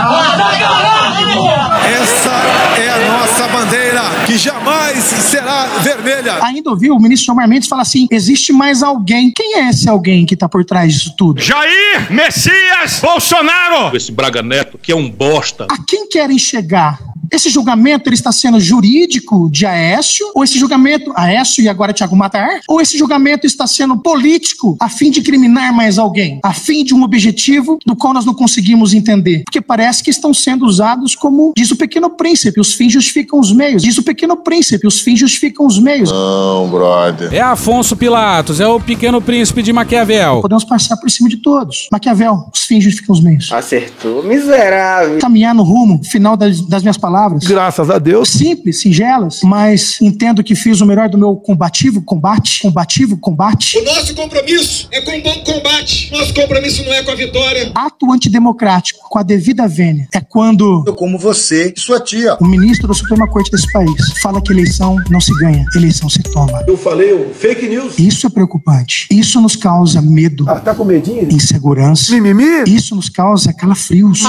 Essa 2.00 2.36
é 2.80 2.88
a 2.88 2.98
nossa 3.12 3.48
bandeira, 3.48 3.89
que 4.26 4.36
jamais 4.38 4.98
será 4.98 5.66
vermelha. 5.80 6.42
Ainda 6.44 6.70
ouviu 6.70 6.94
o 6.94 7.00
ministro 7.00 7.26
Gilmar 7.26 7.48
Mendes 7.48 7.68
falar 7.68 7.82
assim: 7.82 8.06
existe 8.10 8.52
mais 8.52 8.82
alguém. 8.82 9.32
Quem 9.34 9.56
é 9.56 9.70
esse 9.70 9.88
alguém 9.88 10.26
que 10.26 10.34
está 10.34 10.48
por 10.48 10.64
trás 10.64 10.92
disso 10.92 11.14
tudo? 11.16 11.40
Jair 11.40 12.10
Messias 12.10 13.00
Bolsonaro! 13.00 13.96
Esse 13.96 14.12
Braga 14.12 14.42
Neto, 14.42 14.78
que 14.78 14.92
é 14.92 14.96
um 14.96 15.10
bosta. 15.10 15.66
A 15.70 15.76
quem 15.86 16.08
querem 16.08 16.38
chegar? 16.38 16.98
Esse 17.32 17.48
julgamento 17.48 18.08
ele 18.08 18.16
está 18.16 18.32
sendo 18.32 18.58
jurídico 18.58 19.48
de 19.50 19.64
Aécio? 19.64 20.26
Ou 20.34 20.42
esse 20.42 20.58
julgamento, 20.58 21.12
Aécio 21.14 21.62
e 21.62 21.68
agora 21.68 21.92
Tiago 21.92 22.16
Matar? 22.16 22.60
Ou 22.66 22.80
esse 22.80 22.98
julgamento 22.98 23.46
está 23.46 23.66
sendo 23.68 23.96
político 23.96 24.76
a 24.80 24.88
fim 24.88 25.10
de 25.10 25.22
criminar 25.22 25.72
mais 25.72 25.96
alguém? 25.96 26.40
A 26.42 26.52
fim 26.52 26.82
de 26.82 26.92
um 26.92 27.02
objetivo 27.02 27.78
do 27.86 27.94
qual 27.94 28.12
nós 28.12 28.24
não 28.24 28.34
conseguimos 28.34 28.92
entender? 28.94 29.44
Porque 29.44 29.60
parece 29.60 30.02
que 30.02 30.10
estão 30.10 30.34
sendo 30.34 30.66
usados 30.66 31.14
como 31.14 31.52
diz 31.56 31.70
o 31.70 31.76
pequeno 31.76 32.10
príncipe, 32.10 32.60
os 32.60 32.74
fins 32.74 32.92
justificam 32.92 33.38
os 33.38 33.52
meios. 33.52 33.82
Diz 33.82 33.96
o 34.00 34.04
pequeno 34.04 34.36
príncipe, 34.36 34.86
os 34.86 35.00
fins 35.00 35.18
justificam 35.18 35.66
os 35.66 35.78
meios. 35.78 36.10
Não, 36.10 36.68
brother. 36.68 37.32
É 37.32 37.40
Afonso 37.40 37.96
Pilatos, 37.96 38.60
é 38.60 38.66
o 38.66 38.80
pequeno 38.80 39.20
príncipe 39.20 39.62
de 39.62 39.72
Maquiavel. 39.72 40.40
Podemos 40.40 40.64
passar 40.64 40.96
por 40.96 41.10
cima 41.10 41.28
de 41.28 41.36
todos. 41.38 41.88
Maquiavel, 41.92 42.50
os 42.52 42.64
fins 42.64 42.82
justificam 42.84 43.14
os 43.14 43.20
meios. 43.22 43.50
Acertou, 43.52 44.22
miserável. 44.22 45.18
Caminhar 45.18 45.54
no 45.54 45.62
rumo 45.62 46.00
final 46.04 46.36
das, 46.36 46.60
das 46.66 46.82
minhas 46.82 46.96
palavras. 46.96 47.44
Graças 47.44 47.90
a 47.90 47.98
Deus. 47.98 48.28
Simples, 48.30 48.80
singelas, 48.80 49.40
mas 49.44 50.00
entendo 50.00 50.42
que 50.42 50.54
fiz 50.54 50.80
o 50.80 50.86
melhor 50.86 51.08
do 51.08 51.18
meu 51.18 51.36
combativo 51.36 52.02
combate, 52.02 52.60
combativo 52.62 53.16
combate. 53.18 53.78
O 53.78 53.84
nosso 53.84 54.14
compromisso 54.14 54.88
é 54.90 55.00
com 55.00 55.18
o 55.18 55.22
bom 55.22 55.44
combate. 55.44 56.10
Nosso 56.12 56.32
compromisso 56.34 56.82
não 56.84 56.92
é 56.92 57.02
com 57.02 57.10
a 57.10 57.14
vitória. 57.14 57.72
Ato 57.74 58.10
antidemocrático, 58.12 59.00
com 59.08 59.18
a 59.18 59.22
devida 59.22 59.66
vênia, 59.68 60.08
é 60.14 60.20
quando 60.20 60.84
Como 60.96 61.18
você 61.18 61.72
e 61.76 61.80
sua 61.80 62.00
tia. 62.00 62.36
o 62.40 62.44
ministro 62.46 62.88
da 62.88 62.94
Suprema 62.94 63.28
Corte 63.28 63.50
desse 63.50 63.70
país 63.72 63.79
fala 64.22 64.40
que 64.40 64.52
eleição 64.52 64.96
não 65.10 65.20
se 65.20 65.32
ganha, 65.38 65.64
eleição 65.74 66.08
se 66.08 66.22
toma. 66.22 66.62
Eu 66.66 66.76
falei 66.76 67.12
o 67.12 67.32
fake 67.34 67.68
news. 67.68 67.98
Isso 67.98 68.26
é 68.26 68.30
preocupante. 68.30 69.06
Isso 69.10 69.40
nos 69.40 69.56
causa 69.56 70.00
medo, 70.02 70.44
Ah, 70.48 70.56
tá 70.60 70.74
com 70.74 70.84
medinho? 70.84 71.28
insegurança. 71.32 72.12
Mimimi? 72.12 72.64
Isso 72.66 72.94
nos 72.94 73.08
causa 73.08 73.52
calafrios. 73.52 74.22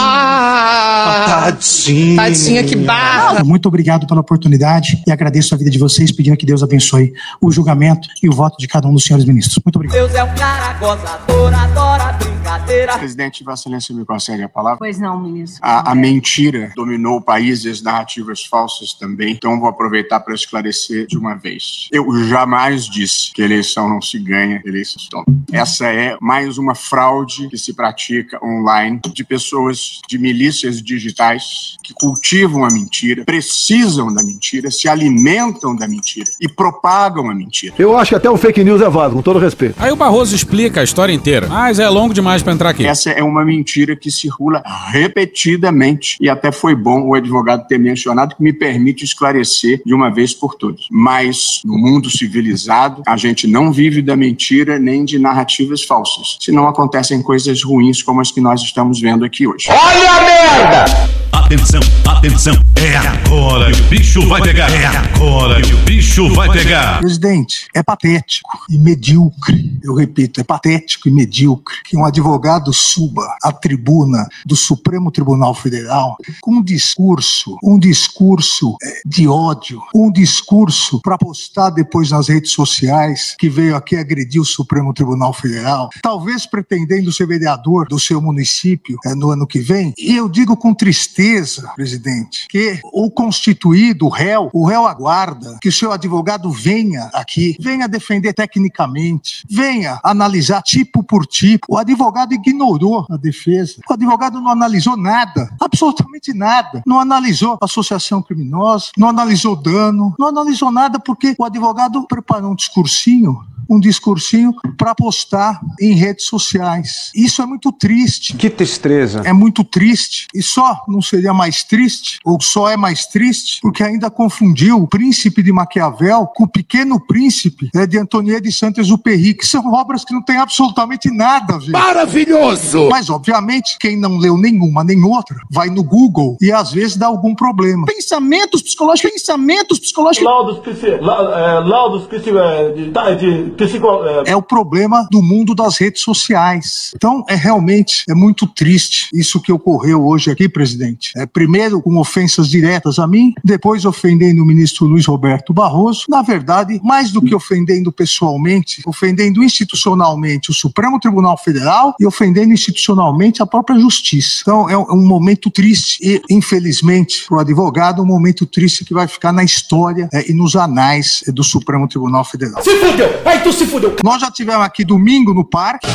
Tadinho. 1.25 2.15
Tadinha, 2.15 2.63
que 2.63 2.75
barra. 2.75 3.43
Muito 3.43 3.67
obrigado 3.67 4.07
pela 4.07 4.21
oportunidade 4.21 5.01
e 5.07 5.11
agradeço 5.11 5.53
a 5.53 5.57
vida 5.57 5.69
de 5.69 5.77
vocês, 5.79 6.11
pedindo 6.11 6.37
que 6.37 6.45
Deus 6.45 6.63
abençoe 6.63 7.13
o 7.41 7.51
julgamento 7.51 8.07
e 8.21 8.29
o 8.29 8.33
voto 8.33 8.57
de 8.59 8.67
cada 8.67 8.87
um 8.87 8.93
dos 8.93 9.03
senhores 9.03 9.25
ministros. 9.25 9.59
Muito 9.63 9.75
obrigado. 9.75 9.97
Deus 9.97 10.13
é 10.15 10.23
um 10.23 10.35
cara 10.35 10.73
gozador, 10.73 11.53
adora 11.53 12.17
brincadeira. 12.51 12.97
Presidente, 12.97 13.43
Vossa 13.43 13.61
Excelência 13.61 13.95
me 13.95 14.05
concede 14.05 14.43
a 14.43 14.49
palavra? 14.49 14.79
Pois 14.79 14.99
não, 14.99 15.19
ministro. 15.19 15.59
A, 15.61 15.91
a 15.91 15.95
mentira 15.95 16.71
dominou 16.75 17.17
o 17.17 17.21
país 17.21 17.63
e 17.63 17.69
as 17.69 17.81
narrativas 17.81 18.43
falsas 18.43 18.93
também. 18.93 19.33
Então 19.33 19.59
vou 19.59 19.69
aproveitar 19.69 20.19
para 20.19 20.33
esclarecer 20.33 21.07
de 21.07 21.17
uma 21.17 21.35
vez. 21.35 21.87
Eu 21.91 22.05
jamais 22.27 22.85
disse 22.85 23.31
que 23.33 23.41
eleição 23.41 23.87
não 23.87 24.01
se 24.01 24.19
ganha, 24.19 24.61
eleição 24.65 25.01
se 25.01 25.09
toma. 25.09 25.25
Essa 25.51 25.87
é 25.87 26.17
mais 26.19 26.57
uma 26.57 26.75
fraude 26.75 27.47
que 27.49 27.57
se 27.57 27.73
pratica 27.73 28.43
online 28.43 28.99
de 29.13 29.23
pessoas 29.23 29.99
de 30.07 30.17
milícias 30.17 30.81
digitais 30.81 31.77
que 31.83 31.93
cultivam 31.93 32.65
a 32.65 32.69
mentira, 32.69 33.23
precisam 33.25 34.13
da 34.13 34.23
mentira, 34.23 34.69
se 34.71 34.87
alimentam 34.87 35.75
da 35.75 35.87
mentira 35.87 36.29
e 36.39 36.47
propagam 36.47 37.29
a 37.29 37.33
mentira. 37.33 37.73
Eu 37.77 37.97
acho 37.97 38.09
que 38.09 38.15
até 38.15 38.29
o 38.29 38.37
fake 38.37 38.63
news 38.63 38.81
é 38.81 38.89
válido, 38.89 39.15
com 39.17 39.21
todo 39.21 39.39
respeito. 39.39 39.75
Aí 39.77 39.91
o 39.91 39.95
Barroso 39.95 40.35
explica 40.35 40.81
a 40.81 40.83
história 40.83 41.13
inteira, 41.13 41.47
mas 41.47 41.79
é 41.79 41.87
longo 41.89 42.13
demais 42.13 42.40
pra 42.43 42.53
entrar 42.53 42.69
aqui. 42.69 42.85
Essa 42.85 43.11
é 43.11 43.23
uma 43.23 43.45
mentira 43.45 43.95
que 43.95 44.11
circula 44.11 44.63
repetidamente 44.89 46.17
e 46.19 46.29
até 46.29 46.51
foi 46.51 46.75
bom 46.75 47.07
o 47.07 47.13
advogado 47.13 47.67
ter 47.67 47.77
mencionado 47.77 48.35
que 48.35 48.43
me 48.43 48.53
permite 48.53 49.03
esclarecer 49.03 49.81
de 49.85 49.93
uma 49.93 50.09
vez 50.09 50.33
por 50.33 50.55
todas. 50.55 50.87
Mas 50.91 51.61
no 51.63 51.77
mundo 51.77 52.09
civilizado, 52.09 53.03
a 53.07 53.17
gente 53.17 53.47
não 53.47 53.71
vive 53.71 54.01
da 54.01 54.15
mentira 54.15 54.79
nem 54.79 55.05
de 55.05 55.17
narrativas 55.19 55.83
falsas, 55.83 56.37
senão 56.39 56.67
acontecem 56.67 57.21
coisas 57.21 57.63
ruins 57.63 58.01
como 58.03 58.21
as 58.21 58.31
que 58.31 58.41
nós 58.41 58.61
estamos 58.61 58.99
vendo 58.99 59.25
aqui 59.25 59.47
hoje. 59.47 59.67
Olha 59.69 60.11
a 60.11 60.21
merda! 60.21 61.30
Atenção, 61.31 61.79
atenção, 62.05 62.53
é 62.75 62.97
agora 62.97 63.71
que 63.71 63.81
o 63.81 63.85
bicho 63.85 64.27
vai 64.27 64.41
pegar. 64.41 64.69
É 64.69 64.85
agora 64.85 65.61
que 65.61 65.73
o 65.73 65.77
bicho 65.77 66.33
vai 66.33 66.51
pegar. 66.51 66.99
Presidente, 66.99 67.67
é 67.73 67.81
patético 67.81 68.59
e 68.69 68.77
medíocre. 68.77 69.79
Eu 69.81 69.95
repito, 69.95 70.41
é 70.41 70.43
patético 70.43 71.07
e 71.07 71.11
medíocre 71.11 71.75
que 71.85 71.95
um 71.95 72.03
advogado 72.03 72.73
suba 72.73 73.25
à 73.41 73.51
tribuna 73.51 74.27
do 74.45 74.57
Supremo 74.57 75.09
Tribunal 75.09 75.53
Federal 75.55 76.17
com 76.41 76.55
um 76.55 76.63
discurso, 76.63 77.57
um 77.63 77.79
discurso 77.79 78.75
eh, 78.83 79.01
de 79.05 79.25
ódio, 79.27 79.81
um 79.95 80.11
discurso 80.11 80.99
para 81.01 81.17
postar 81.17 81.69
depois 81.69 82.11
nas 82.11 82.27
redes 82.27 82.51
sociais 82.51 83.35
que 83.39 83.49
veio 83.49 83.75
aqui 83.77 83.95
agredir 83.95 84.41
o 84.41 84.45
Supremo 84.45 84.93
Tribunal 84.93 85.33
Federal, 85.33 85.89
talvez 86.01 86.45
pretendendo 86.45 87.11
ser 87.11 87.25
vereador 87.25 87.87
do 87.87 87.99
seu 87.99 88.21
município 88.21 88.97
eh, 89.05 89.15
no 89.15 89.31
ano 89.31 89.47
que 89.47 89.59
vem. 89.59 89.93
E 89.97 90.15
eu 90.15 90.27
digo 90.27 90.57
com 90.57 90.73
tristeza 90.73 91.20
tristeza, 91.21 91.71
presidente, 91.75 92.47
que 92.49 92.79
o 92.83 93.11
constituído, 93.11 94.07
o 94.07 94.09
réu, 94.09 94.49
o 94.53 94.65
réu 94.65 94.87
aguarda 94.87 95.57
que 95.61 95.69
o 95.69 95.71
seu 95.71 95.91
advogado 95.91 96.49
venha 96.49 97.11
aqui, 97.13 97.55
venha 97.59 97.87
defender 97.87 98.33
tecnicamente, 98.33 99.45
venha 99.47 99.99
analisar 100.03 100.63
tipo 100.63 101.03
por 101.03 101.27
tipo. 101.27 101.67
O 101.69 101.77
advogado 101.77 102.33
ignorou 102.33 103.05
a 103.09 103.17
defesa. 103.17 103.75
O 103.87 103.93
advogado 103.93 104.41
não 104.41 104.49
analisou 104.49 104.97
nada, 104.97 105.53
absolutamente 105.61 106.33
nada. 106.33 106.81
Não 106.87 106.99
analisou 106.99 107.57
associação 107.61 108.23
criminosa, 108.23 108.87
não 108.97 109.09
analisou 109.09 109.55
dano, 109.55 110.15
não 110.17 110.27
analisou 110.27 110.71
nada 110.71 110.99
porque 110.99 111.35
o 111.37 111.45
advogado 111.45 112.03
preparou 112.07 112.51
um 112.51 112.55
discursinho 112.55 113.39
um 113.71 113.79
discursinho 113.79 114.53
para 114.77 114.93
postar 114.93 115.61
em 115.79 115.93
redes 115.93 116.25
sociais. 116.25 117.09
Isso 117.15 117.41
é 117.41 117.45
muito 117.45 117.71
triste. 117.71 118.35
Que 118.35 118.49
tristeza. 118.49 119.21
É 119.25 119.31
muito 119.31 119.63
triste. 119.63 120.27
E 120.33 120.43
só 120.43 120.83
não 120.87 121.01
seria 121.01 121.33
mais 121.33 121.63
triste, 121.63 122.19
ou 122.25 122.39
só 122.41 122.69
é 122.69 122.75
mais 122.75 123.05
triste, 123.05 123.59
porque 123.61 123.83
ainda 123.83 124.11
confundiu 124.11 124.77
o 124.77 124.87
Príncipe 124.87 125.41
de 125.41 125.53
Maquiavel 125.53 126.27
com 126.35 126.43
o 126.43 126.47
Pequeno 126.47 126.99
Príncipe 126.99 127.69
é, 127.73 127.87
de 127.87 127.97
Antonier 127.97 128.41
de 128.41 128.51
Saint-Exupéry, 128.51 129.33
que 129.33 129.47
são 129.47 129.71
obras 129.71 130.03
que 130.03 130.13
não 130.13 130.21
têm 130.21 130.37
absolutamente 130.37 131.09
nada 131.09 131.55
a 131.55 131.57
ver. 131.57 131.71
Maravilhoso! 131.71 132.89
Mas, 132.89 133.09
obviamente, 133.09 133.77
quem 133.79 133.97
não 133.97 134.17
leu 134.17 134.37
nenhuma 134.37 134.83
nem 134.83 135.01
outra, 135.03 135.37
vai 135.49 135.69
no 135.69 135.83
Google 135.83 136.37
e 136.41 136.51
às 136.51 136.71
vezes 136.71 136.97
dá 136.97 137.07
algum 137.07 137.33
problema. 137.33 137.85
Pensamentos 137.85 138.61
psicológicos, 138.61 139.11
pensamentos 139.11 139.79
psicológicos. 139.79 140.25
Laudos, 140.25 140.59
psi, 140.59 140.97
la, 140.99 141.39
é, 141.39 141.59
laudos 141.59 142.07
psi, 142.07 142.29
é, 142.29 142.71
de, 142.71 142.91
de, 142.91 143.51
psico, 143.65 143.87
é... 144.05 144.31
é 144.31 144.35
o 144.35 144.41
problema 144.41 145.07
do 145.11 145.21
mundo 145.21 145.53
das 145.55 145.77
redes 145.77 146.01
sociais. 146.01 146.91
Então, 146.95 147.23
é 147.27 147.35
realmente 147.35 148.03
é 148.09 148.13
muito 148.13 148.47
triste 148.47 149.09
isso 149.13 149.41
que 149.41 149.51
ocorreu 149.51 150.05
hoje 150.05 150.31
aqui, 150.31 150.47
presidente. 150.47 151.11
É, 151.15 151.25
primeiro 151.25 151.81
com 151.81 151.97
ofensas 151.97 152.47
diretas 152.47 152.99
a 152.99 153.07
mim, 153.07 153.33
depois 153.43 153.85
ofendendo 153.85 154.41
o 154.41 154.45
ministro 154.45 154.85
Luiz 154.85 155.05
Roberto 155.05 155.53
Barroso. 155.53 156.05
Na 156.09 156.21
verdade, 156.21 156.79
mais 156.83 157.11
do 157.11 157.21
que 157.21 157.33
ofendendo 157.33 157.91
pessoalmente, 157.91 158.81
ofendendo 158.85 159.43
institucionalmente 159.43 160.51
o 160.51 160.53
Supremo 160.53 160.99
Tribunal 160.99 161.37
Federal 161.37 161.95
e 161.99 162.05
ofendendo 162.05 162.53
institucionalmente 162.53 163.41
a 163.41 163.45
própria 163.45 163.79
justiça. 163.79 164.39
Então, 164.41 164.69
é 164.69 164.77
um 164.77 165.05
momento 165.05 165.49
triste 165.49 165.99
e, 166.01 166.21
infelizmente, 166.29 167.25
para 167.27 167.37
o 167.37 167.39
advogado, 167.39 168.01
um 168.01 168.05
momento 168.05 168.45
triste 168.45 168.85
que 168.85 168.93
vai 168.93 169.07
ficar 169.07 169.31
na 169.31 169.43
história 169.43 170.09
é, 170.13 170.29
e 170.29 170.33
nos 170.33 170.55
anais 170.55 171.23
é, 171.27 171.31
do 171.31 171.43
Supremo 171.43 171.87
Tribunal 171.87 172.23
Federal. 172.23 172.61
Se 172.63 172.75
fudeu! 172.77 173.09
Aí 173.25 173.40
tu 173.41 173.51
se 173.51 173.65
fudeu! 173.65 173.95
Nós 174.03 174.21
já 174.21 174.31
tivemos 174.31 174.65
aqui 174.65 174.83
domingo 174.83 175.33
no 175.33 175.43
parque. 175.43 175.87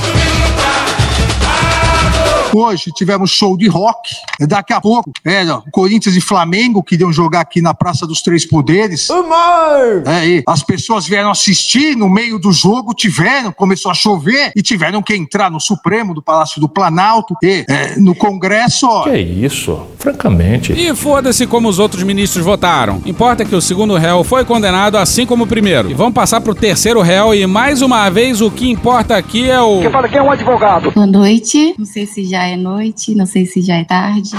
Hoje 2.54 2.90
tivemos 2.94 3.30
show 3.30 3.56
de 3.56 3.68
rock. 3.68 4.14
Daqui 4.40 4.72
a 4.72 4.80
pouco, 4.80 5.10
é, 5.24 5.44
ó, 5.50 5.60
Corinthians 5.70 6.16
e 6.16 6.20
Flamengo 6.20 6.82
que 6.82 6.96
iam 6.96 7.12
jogar 7.12 7.40
aqui 7.40 7.60
na 7.60 7.74
Praça 7.74 8.06
dos 8.06 8.22
Três 8.22 8.46
Poderes. 8.46 9.08
É, 10.06 10.26
e 10.26 10.42
as 10.46 10.62
pessoas 10.62 11.06
vieram 11.06 11.30
assistir 11.30 11.96
no 11.96 12.08
meio 12.08 12.38
do 12.38 12.52
jogo, 12.52 12.94
tiveram, 12.94 13.52
começou 13.52 13.90
a 13.90 13.94
chover 13.94 14.52
e 14.56 14.62
tiveram 14.62 15.02
que 15.02 15.14
entrar 15.14 15.50
no 15.50 15.60
Supremo 15.60 16.14
do 16.14 16.22
Palácio 16.22 16.60
do 16.60 16.68
Planalto 16.68 17.34
e 17.42 17.64
é, 17.68 17.96
no 17.98 18.14
Congresso. 18.14 18.86
Ó, 18.88 19.04
Que 19.04 19.18
isso? 19.18 19.78
Francamente. 19.98 20.72
E 20.72 20.94
foda-se 20.94 21.46
como 21.46 21.68
os 21.68 21.78
outros 21.78 22.02
ministros 22.02 22.44
votaram. 22.44 23.02
Importa 23.04 23.44
que 23.44 23.54
o 23.54 23.60
segundo 23.60 23.96
réu 23.96 24.24
foi 24.24 24.44
condenado 24.44 24.96
assim 24.96 25.26
como 25.26 25.44
o 25.44 25.46
primeiro. 25.46 25.90
E 25.90 25.94
vamos 25.94 26.14
passar 26.14 26.40
pro 26.40 26.54
terceiro 26.54 27.02
réu 27.02 27.34
e 27.34 27.46
mais 27.46 27.82
uma 27.82 28.08
vez 28.08 28.40
o 28.40 28.50
que 28.50 28.70
importa 28.70 29.16
aqui 29.16 29.50
é 29.50 29.60
o. 29.60 29.80
Quem 29.80 29.90
fala 29.90 30.08
que 30.08 30.16
é 30.16 30.22
um 30.22 30.30
advogado. 30.30 30.90
Boa 30.92 31.06
noite. 31.06 31.74
Não 31.78 31.84
sei 31.84 32.05
se 32.06 32.24
já 32.24 32.44
é 32.44 32.56
noite, 32.56 33.14
não 33.14 33.26
sei 33.26 33.46
se 33.46 33.60
já 33.60 33.76
é 33.76 33.84
tarde. 33.84 34.30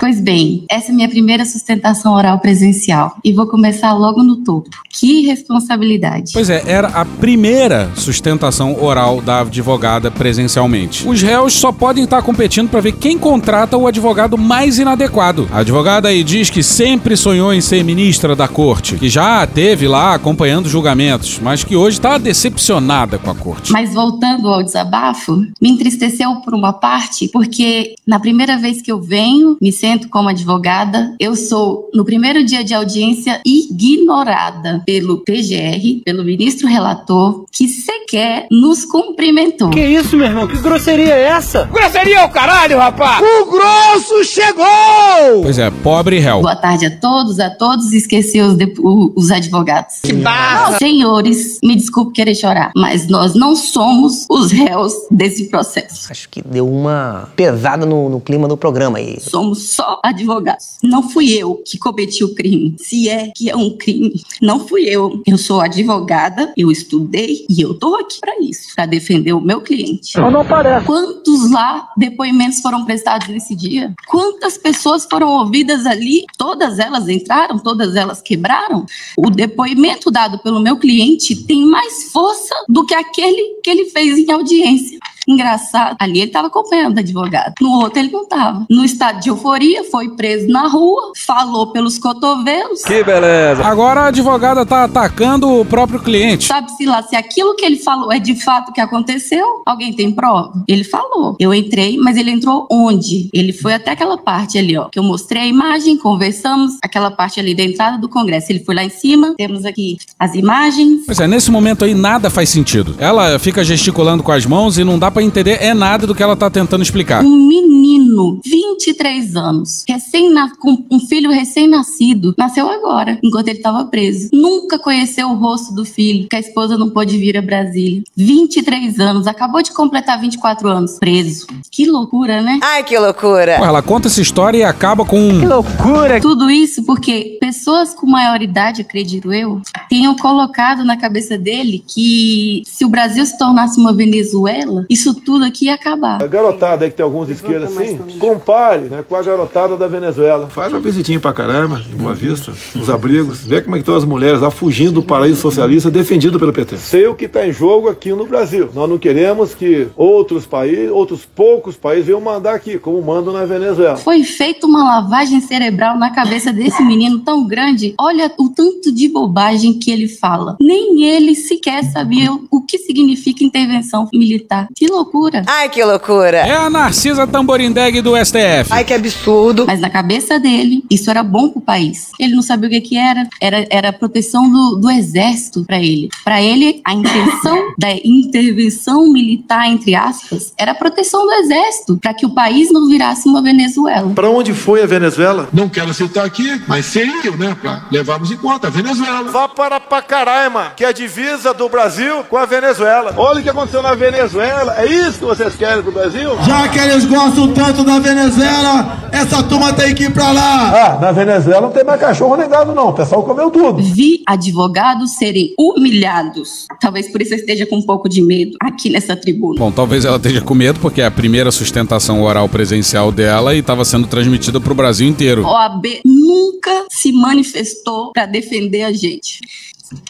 Pois 0.00 0.20
bem, 0.20 0.64
essa 0.68 0.92
é 0.92 0.94
minha 0.94 1.08
primeira 1.08 1.44
sustentação 1.44 2.14
oral 2.14 2.38
presencial 2.38 3.16
e 3.24 3.32
vou 3.32 3.46
começar 3.46 3.92
logo 3.94 4.22
no 4.22 4.36
topo. 4.36 4.70
Que 4.90 5.22
responsabilidade. 5.26 6.32
Pois 6.32 6.48
é, 6.48 6.62
era 6.66 6.88
a 6.88 7.04
primeira 7.04 7.90
sustentação 7.96 8.82
oral 8.82 9.20
da 9.20 9.40
advogada 9.40 10.10
presencialmente. 10.10 11.06
Os 11.08 11.20
réus 11.20 11.54
só 11.54 11.72
podem 11.72 12.04
estar 12.04 12.22
competindo 12.22 12.68
para 12.68 12.80
ver 12.80 12.92
quem 12.92 13.18
contrata 13.18 13.76
o 13.76 13.86
advogado 13.86 14.38
mais 14.38 14.78
inadequado. 14.78 15.48
A 15.50 15.58
advogada 15.58 16.08
aí 16.08 16.22
diz 16.22 16.50
que 16.50 16.62
sempre 16.62 17.16
sonhou 17.16 17.52
em 17.52 17.60
ser 17.60 17.82
ministra 17.82 18.36
da 18.36 18.46
corte, 18.46 18.96
que 18.96 19.08
já 19.08 19.46
teve 19.46 19.88
lá 19.88 20.14
acompanhando 20.14 20.68
julgamentos, 20.68 21.40
mas 21.42 21.64
que 21.64 21.76
hoje 21.76 21.98
está 21.98 22.18
decepcionada 22.18 23.18
com 23.18 23.30
a 23.30 23.34
corte. 23.34 23.72
Mas 23.72 23.94
voltando 23.94 24.48
ao 24.48 24.62
desabafo, 24.62 25.44
me 25.60 25.70
entristeceu 25.70 26.36
por 26.44 26.54
uma 26.54 26.72
parte, 26.72 27.28
porque 27.28 27.94
na 28.06 28.20
primeira 28.20 28.56
vez 28.56 28.80
que 28.82 28.92
eu 28.92 29.00
venho, 29.00 29.56
me 29.60 29.72
sento 29.72 30.08
como 30.08 30.28
advogada, 30.28 31.14
eu 31.18 31.34
sou, 31.34 31.88
no 31.94 32.04
primeiro 32.04 32.44
dia 32.44 32.62
de 32.62 32.74
audiência, 32.74 33.40
ignorada 33.44 34.82
pelo 34.86 35.18
PGR, 35.18 36.02
pelo 36.04 36.24
ministro 36.24 36.66
relator, 36.68 37.44
que 37.52 37.68
sequer 37.68 38.46
nos 38.50 38.84
cumprimentou. 38.84 39.70
Que 39.70 39.80
isso, 39.86 40.16
meu 40.16 40.26
irmão? 40.26 40.46
Que 40.48 40.58
grosseria 40.58 41.14
é 41.14 41.22
essa? 41.28 41.64
Grosseria 41.64 42.18
é 42.20 42.24
o 42.24 42.28
caralho, 42.30 42.78
rapaz! 42.78 43.22
O 43.24 43.46
grosso 43.50 44.24
chegou! 44.24 45.42
Pois 45.42 45.58
é, 45.58 45.70
pobre 45.70 46.18
réu. 46.18 46.40
Boa 46.40 46.56
tarde 46.56 46.86
a 46.86 46.90
todos, 46.98 47.38
a 47.40 47.50
todos. 47.50 47.92
Esqueci 47.92 48.40
os, 48.40 48.56
de- 48.56 48.74
o- 48.78 49.12
os 49.16 49.30
advogados. 49.30 49.96
Que 50.02 50.12
barra! 50.12 50.78
Senhores, 50.78 51.58
me 51.62 51.74
desculpe 51.76 52.12
querer 52.12 52.34
chorar, 52.34 52.72
mas 52.76 53.08
nós 53.08 53.34
não 53.34 53.54
somos 53.56 54.26
os 54.28 54.50
réus 54.52 54.92
desse 55.10 55.48
processo. 55.48 56.10
Acho 56.10 56.28
que 56.34 56.42
deu 56.42 56.68
uma 56.68 57.28
pesada 57.36 57.86
no, 57.86 58.08
no 58.08 58.20
clima 58.20 58.48
do 58.48 58.56
programa 58.56 58.98
aí. 58.98 59.20
Somos 59.20 59.68
só 59.68 60.00
advogados. 60.02 60.78
Não 60.82 61.08
fui 61.08 61.30
eu 61.32 61.62
que 61.64 61.78
cometi 61.78 62.24
o 62.24 62.34
crime. 62.34 62.74
Se 62.76 63.08
é 63.08 63.30
que 63.32 63.48
é 63.48 63.54
um 63.54 63.76
crime, 63.76 64.20
não 64.42 64.66
fui 64.66 64.82
eu. 64.82 65.22
Eu 65.24 65.38
sou 65.38 65.60
advogada, 65.60 66.52
eu 66.56 66.72
estudei 66.72 67.46
e 67.48 67.60
eu 67.60 67.74
tô 67.74 67.94
aqui 67.94 68.18
para 68.20 68.40
isso, 68.40 68.74
para 68.74 68.84
defender 68.84 69.32
o 69.32 69.40
meu 69.40 69.60
cliente. 69.60 70.18
Mas 70.18 70.32
não 70.32 70.44
parece. 70.44 70.84
Quantos 70.84 71.52
lá 71.52 71.88
depoimentos 71.96 72.58
foram 72.58 72.84
prestados 72.84 73.28
nesse 73.28 73.54
dia? 73.54 73.94
Quantas 74.08 74.58
pessoas 74.58 75.06
foram 75.08 75.28
ouvidas 75.28 75.86
ali? 75.86 76.24
Todas 76.36 76.80
elas 76.80 77.08
entraram, 77.08 77.60
todas 77.60 77.94
elas 77.94 78.20
quebraram? 78.20 78.84
O 79.16 79.30
depoimento 79.30 80.10
dado 80.10 80.40
pelo 80.40 80.58
meu 80.58 80.76
cliente 80.78 81.36
tem 81.44 81.64
mais 81.64 82.10
força 82.12 82.54
do 82.68 82.84
que 82.84 82.94
aquele 82.94 83.60
que 83.62 83.70
ele 83.70 83.84
fez 83.90 84.18
em 84.18 84.32
audiência. 84.32 84.98
Engraçado, 85.26 85.96
ali 85.98 86.20
ele 86.20 86.26
estava 86.26 86.48
acompanhando 86.48 86.96
o 86.96 87.00
advogado. 87.00 87.54
No 87.60 87.80
outro 87.80 87.98
ele 87.98 88.10
não 88.10 88.22
estava. 88.22 88.66
No 88.68 88.84
estado 88.84 89.20
de 89.20 89.28
euforia, 89.28 89.84
foi 89.84 90.10
preso 90.10 90.48
na 90.48 90.68
rua, 90.68 91.12
falou 91.26 91.68
pelos 91.68 91.98
cotovelos. 91.98 92.82
Que 92.82 93.02
beleza. 93.02 93.64
Agora 93.64 94.02
a 94.02 94.06
advogada 94.06 94.64
tá 94.66 94.84
atacando 94.84 95.60
o 95.60 95.64
próprio 95.64 96.00
cliente. 96.00 96.46
Sabe-se 96.46 96.84
lá 96.84 97.02
se 97.02 97.16
aquilo 97.16 97.54
que 97.56 97.64
ele 97.64 97.76
falou 97.76 98.12
é 98.12 98.18
de 98.18 98.34
fato 98.42 98.70
o 98.70 98.72
que 98.72 98.80
aconteceu? 98.80 99.62
Alguém 99.66 99.92
tem 99.92 100.10
prova? 100.12 100.52
Ele 100.68 100.84
falou. 100.84 101.36
Eu 101.38 101.54
entrei, 101.54 101.96
mas 101.96 102.16
ele 102.16 102.30
entrou 102.30 102.66
onde? 102.70 103.28
Ele 103.32 103.52
foi 103.52 103.74
até 103.74 103.92
aquela 103.92 104.18
parte 104.18 104.58
ali, 104.58 104.76
ó, 104.76 104.88
que 104.88 104.98
eu 104.98 105.02
mostrei 105.02 105.42
a 105.42 105.46
imagem, 105.46 105.96
conversamos, 105.96 106.78
aquela 106.82 107.10
parte 107.10 107.40
ali 107.40 107.54
da 107.54 107.62
entrada 107.62 107.98
do 107.98 108.08
Congresso. 108.08 108.50
Ele 108.50 108.64
foi 108.64 108.74
lá 108.74 108.84
em 108.84 108.90
cima, 108.90 109.34
temos 109.36 109.64
aqui 109.64 109.96
as 110.18 110.34
imagens. 110.34 111.02
Pois 111.06 111.20
é, 111.20 111.26
nesse 111.26 111.50
momento 111.50 111.84
aí 111.84 111.94
nada 111.94 112.30
faz 112.30 112.48
sentido. 112.48 112.94
Ela 112.98 113.38
fica 113.38 113.64
gesticulando 113.64 114.22
com 114.22 114.32
as 114.32 114.44
mãos 114.46 114.78
e 114.78 114.84
não 114.84 114.98
dá 114.98 115.10
pra 115.14 115.22
entender 115.22 115.62
é 115.62 115.72
nada 115.72 116.06
do 116.06 116.14
que 116.14 116.22
ela 116.22 116.36
tá 116.36 116.50
tentando 116.50 116.82
explicar. 116.82 117.24
Um 117.24 117.46
menino, 117.46 118.40
23 118.44 119.36
anos, 119.36 119.84
recém 119.88 120.34
com 120.58 120.84
um 120.90 120.98
filho 120.98 121.30
recém-nascido, 121.30 122.34
nasceu 122.36 122.68
agora, 122.68 123.18
enquanto 123.22 123.48
ele 123.48 123.58
estava 123.58 123.84
preso. 123.84 124.30
Nunca 124.32 124.78
conheceu 124.78 125.28
o 125.28 125.34
rosto 125.34 125.72
do 125.72 125.84
filho, 125.84 126.26
que 126.28 126.34
a 126.34 126.40
esposa 126.40 126.76
não 126.76 126.90
pôde 126.90 127.16
vir 127.16 127.36
a 127.38 127.42
Brasília. 127.42 128.02
23 128.16 128.98
anos, 128.98 129.26
acabou 129.26 129.62
de 129.62 129.70
completar 129.70 130.20
24 130.20 130.68
anos, 130.68 130.98
preso. 130.98 131.46
Que 131.70 131.86
loucura, 131.86 132.42
né? 132.42 132.58
Ai, 132.62 132.82
que 132.82 132.98
loucura! 132.98 133.58
Pô, 133.58 133.64
ela 133.64 133.82
conta 133.82 134.08
essa 134.08 134.20
história 134.20 134.58
e 134.58 134.64
acaba 134.64 135.04
com 135.04 135.20
um. 135.20 135.46
loucura! 135.46 136.20
Tudo 136.20 136.50
isso 136.50 136.82
porque 136.82 137.38
pessoas 137.40 137.94
com 137.94 138.06
maioridade, 138.06 138.80
acredito 138.80 139.32
eu, 139.32 139.62
tenham 139.88 140.16
colocado 140.16 140.84
na 140.84 140.96
cabeça 140.96 141.38
dele 141.38 141.84
que 141.86 142.62
se 142.66 142.84
o 142.84 142.88
Brasil 142.88 143.24
se 143.24 143.38
tornasse 143.38 143.78
uma 143.78 143.92
Venezuela, 143.92 144.84
isso 144.90 145.03
tudo 145.12 145.44
aqui 145.44 145.66
ia 145.66 145.74
acabar. 145.74 146.22
A 146.22 146.26
garotada 146.26 146.84
aí 146.84 146.90
que 146.90 146.96
tem 146.96 147.04
alguns 147.04 147.26
de 147.26 147.32
esquerda 147.34 147.66
assim, 147.66 147.98
compare 148.18 148.82
né, 148.82 149.04
com 149.06 149.16
a 149.16 149.22
garotada 149.22 149.76
da 149.76 149.86
Venezuela. 149.88 150.48
Faz 150.48 150.72
uma 150.72 150.80
visitinha 150.80 151.18
pra 151.18 151.32
caramba, 151.32 151.82
em 151.92 151.96
Boa 151.96 152.14
Vista, 152.14 152.52
nos 152.74 152.88
abrigos. 152.88 153.44
Vê 153.44 153.60
como 153.60 153.74
é 153.74 153.78
que 153.78 153.82
estão 153.82 153.96
as 153.96 154.04
mulheres 154.04 154.40
lá 154.40 154.50
fugindo 154.50 154.92
do 154.92 155.02
paraíso 155.02 155.40
socialista 155.40 155.90
defendido 155.90 156.38
pelo 156.38 156.52
PT. 156.52 156.76
Sei 156.78 157.06
o 157.06 157.14
que 157.14 157.24
está 157.24 157.46
em 157.46 157.52
jogo 157.52 157.88
aqui 157.88 158.10
no 158.12 158.26
Brasil. 158.26 158.70
Nós 158.72 158.88
não 158.88 158.98
queremos 158.98 159.54
que 159.54 159.88
outros 159.96 160.46
países, 160.46 160.90
outros 160.90 161.24
poucos 161.24 161.76
países 161.76 162.06
venham 162.06 162.20
mandar 162.20 162.54
aqui, 162.54 162.78
como 162.78 163.02
mandam 163.02 163.32
na 163.32 163.44
Venezuela. 163.44 163.96
Foi 163.96 164.22
feita 164.22 164.66
uma 164.66 164.84
lavagem 164.84 165.40
cerebral 165.40 165.98
na 165.98 166.10
cabeça 166.10 166.52
desse 166.52 166.82
menino 166.82 167.20
tão 167.20 167.46
grande. 167.46 167.94
Olha 167.98 168.30
o 168.38 168.48
tanto 168.48 168.92
de 168.92 169.08
bobagem 169.08 169.78
que 169.78 169.90
ele 169.90 170.08
fala. 170.08 170.56
Nem 170.60 171.04
ele 171.04 171.34
sequer 171.34 171.82
sabia 171.84 172.32
o, 172.32 172.46
o 172.50 172.60
que 172.62 172.78
significa 172.78 173.44
intervenção 173.44 174.08
militar. 174.12 174.68
Que 174.74 174.90
loucura. 174.94 175.42
Ai, 175.46 175.68
que 175.68 175.82
loucura. 175.84 176.38
É 176.38 176.56
a 176.56 176.70
Narcisa 176.70 177.26
Tamborindeg 177.26 178.00
do 178.00 178.16
STF. 178.16 178.70
Ai, 178.70 178.84
que 178.84 178.94
absurdo. 178.94 179.64
Mas 179.66 179.80
na 179.80 179.90
cabeça 179.90 180.38
dele, 180.38 180.84
isso 180.90 181.10
era 181.10 181.22
bom 181.22 181.48
pro 181.48 181.60
país. 181.60 182.10
Ele 182.18 182.34
não 182.34 182.42
sabia 182.42 182.68
o 182.68 182.72
que 182.72 182.80
que 182.80 182.96
era. 182.96 183.28
Era, 183.40 183.66
era 183.70 183.92
proteção 183.92 184.50
do, 184.50 184.76
do 184.76 184.90
exército 184.90 185.64
para 185.64 185.78
ele. 185.78 186.08
Para 186.24 186.40
ele, 186.40 186.80
a 186.84 186.92
intenção 186.92 187.74
da 187.78 187.92
intervenção 188.04 189.10
militar, 189.10 189.68
entre 189.68 189.94
aspas, 189.94 190.52
era 190.56 190.72
a 190.72 190.74
proteção 190.74 191.24
do 191.26 191.32
exército, 191.32 191.98
para 192.00 192.14
que 192.14 192.26
o 192.26 192.30
país 192.30 192.72
não 192.72 192.88
virasse 192.88 193.28
uma 193.28 193.42
Venezuela. 193.42 194.10
Para 194.14 194.30
onde 194.30 194.52
foi 194.52 194.82
a 194.82 194.86
Venezuela? 194.86 195.48
Não 195.52 195.68
quero 195.68 195.92
citar 195.92 196.24
aqui, 196.24 196.62
mas 196.66 196.86
seria, 196.86 197.30
né? 197.32 197.56
Pra 197.60 197.86
levarmos 197.90 198.30
em 198.30 198.36
conta 198.36 198.68
a 198.68 198.70
Venezuela. 198.70 199.30
Vá 199.30 199.48
para 199.48 199.80
Pacaraima, 199.80 200.72
que 200.76 200.84
é 200.84 200.88
a 200.88 200.92
divisa 200.92 201.52
do 201.52 201.68
Brasil 201.68 202.24
com 202.24 202.36
a 202.36 202.46
Venezuela. 202.46 203.14
Olha 203.16 203.40
o 203.40 203.42
que 203.42 203.48
aconteceu 203.48 203.82
na 203.82 203.94
Venezuela. 203.94 204.74
É 204.84 205.08
isso 205.08 205.18
que 205.18 205.24
vocês 205.24 205.56
querem 205.56 205.82
pro 205.82 205.90
Brasil? 205.90 206.28
Já 206.46 206.68
que 206.68 206.78
eles 206.78 207.06
gostam 207.06 207.50
tanto 207.54 207.82
da 207.84 207.98
Venezuela, 207.98 209.08
essa 209.10 209.42
turma 209.42 209.72
tem 209.72 209.94
que 209.94 210.04
ir 210.04 210.12
pra 210.12 210.30
lá. 210.30 210.96
Ah, 210.96 210.98
na 211.00 211.10
Venezuela 211.10 211.62
não 211.62 211.70
tem 211.70 211.82
mais 211.82 211.98
cachorro 211.98 212.36
nem 212.36 212.46
gado, 212.46 212.74
não. 212.74 212.90
O 212.90 212.92
pessoal 212.92 213.22
comeu 213.22 213.50
tudo. 213.50 213.82
Vi 213.82 214.22
advogados 214.26 215.12
serem 215.12 215.54
humilhados. 215.58 216.66
Talvez 216.78 217.10
por 217.10 217.22
isso 217.22 217.32
eu 217.32 217.38
esteja 217.38 217.64
com 217.64 217.76
um 217.76 217.82
pouco 217.82 218.10
de 218.10 218.20
medo 218.20 218.58
aqui 218.60 218.90
nessa 218.90 219.16
tribuna. 219.16 219.58
Bom, 219.58 219.72
talvez 219.72 220.04
ela 220.04 220.18
esteja 220.18 220.42
com 220.42 220.54
medo 220.54 220.78
porque 220.80 221.00
é 221.00 221.06
a 221.06 221.10
primeira 221.10 221.50
sustentação 221.50 222.22
oral 222.22 222.46
presencial 222.46 223.10
dela 223.10 223.54
e 223.54 223.60
estava 223.60 223.86
sendo 223.86 224.06
transmitida 224.06 224.60
para 224.60 224.72
o 224.72 224.76
Brasil 224.76 225.08
inteiro. 225.08 225.46
OAB 225.46 226.02
nunca 226.04 226.84
se 226.90 227.10
manifestou 227.10 228.12
para 228.12 228.26
defender 228.26 228.82
a 228.82 228.92
gente. 228.92 229.40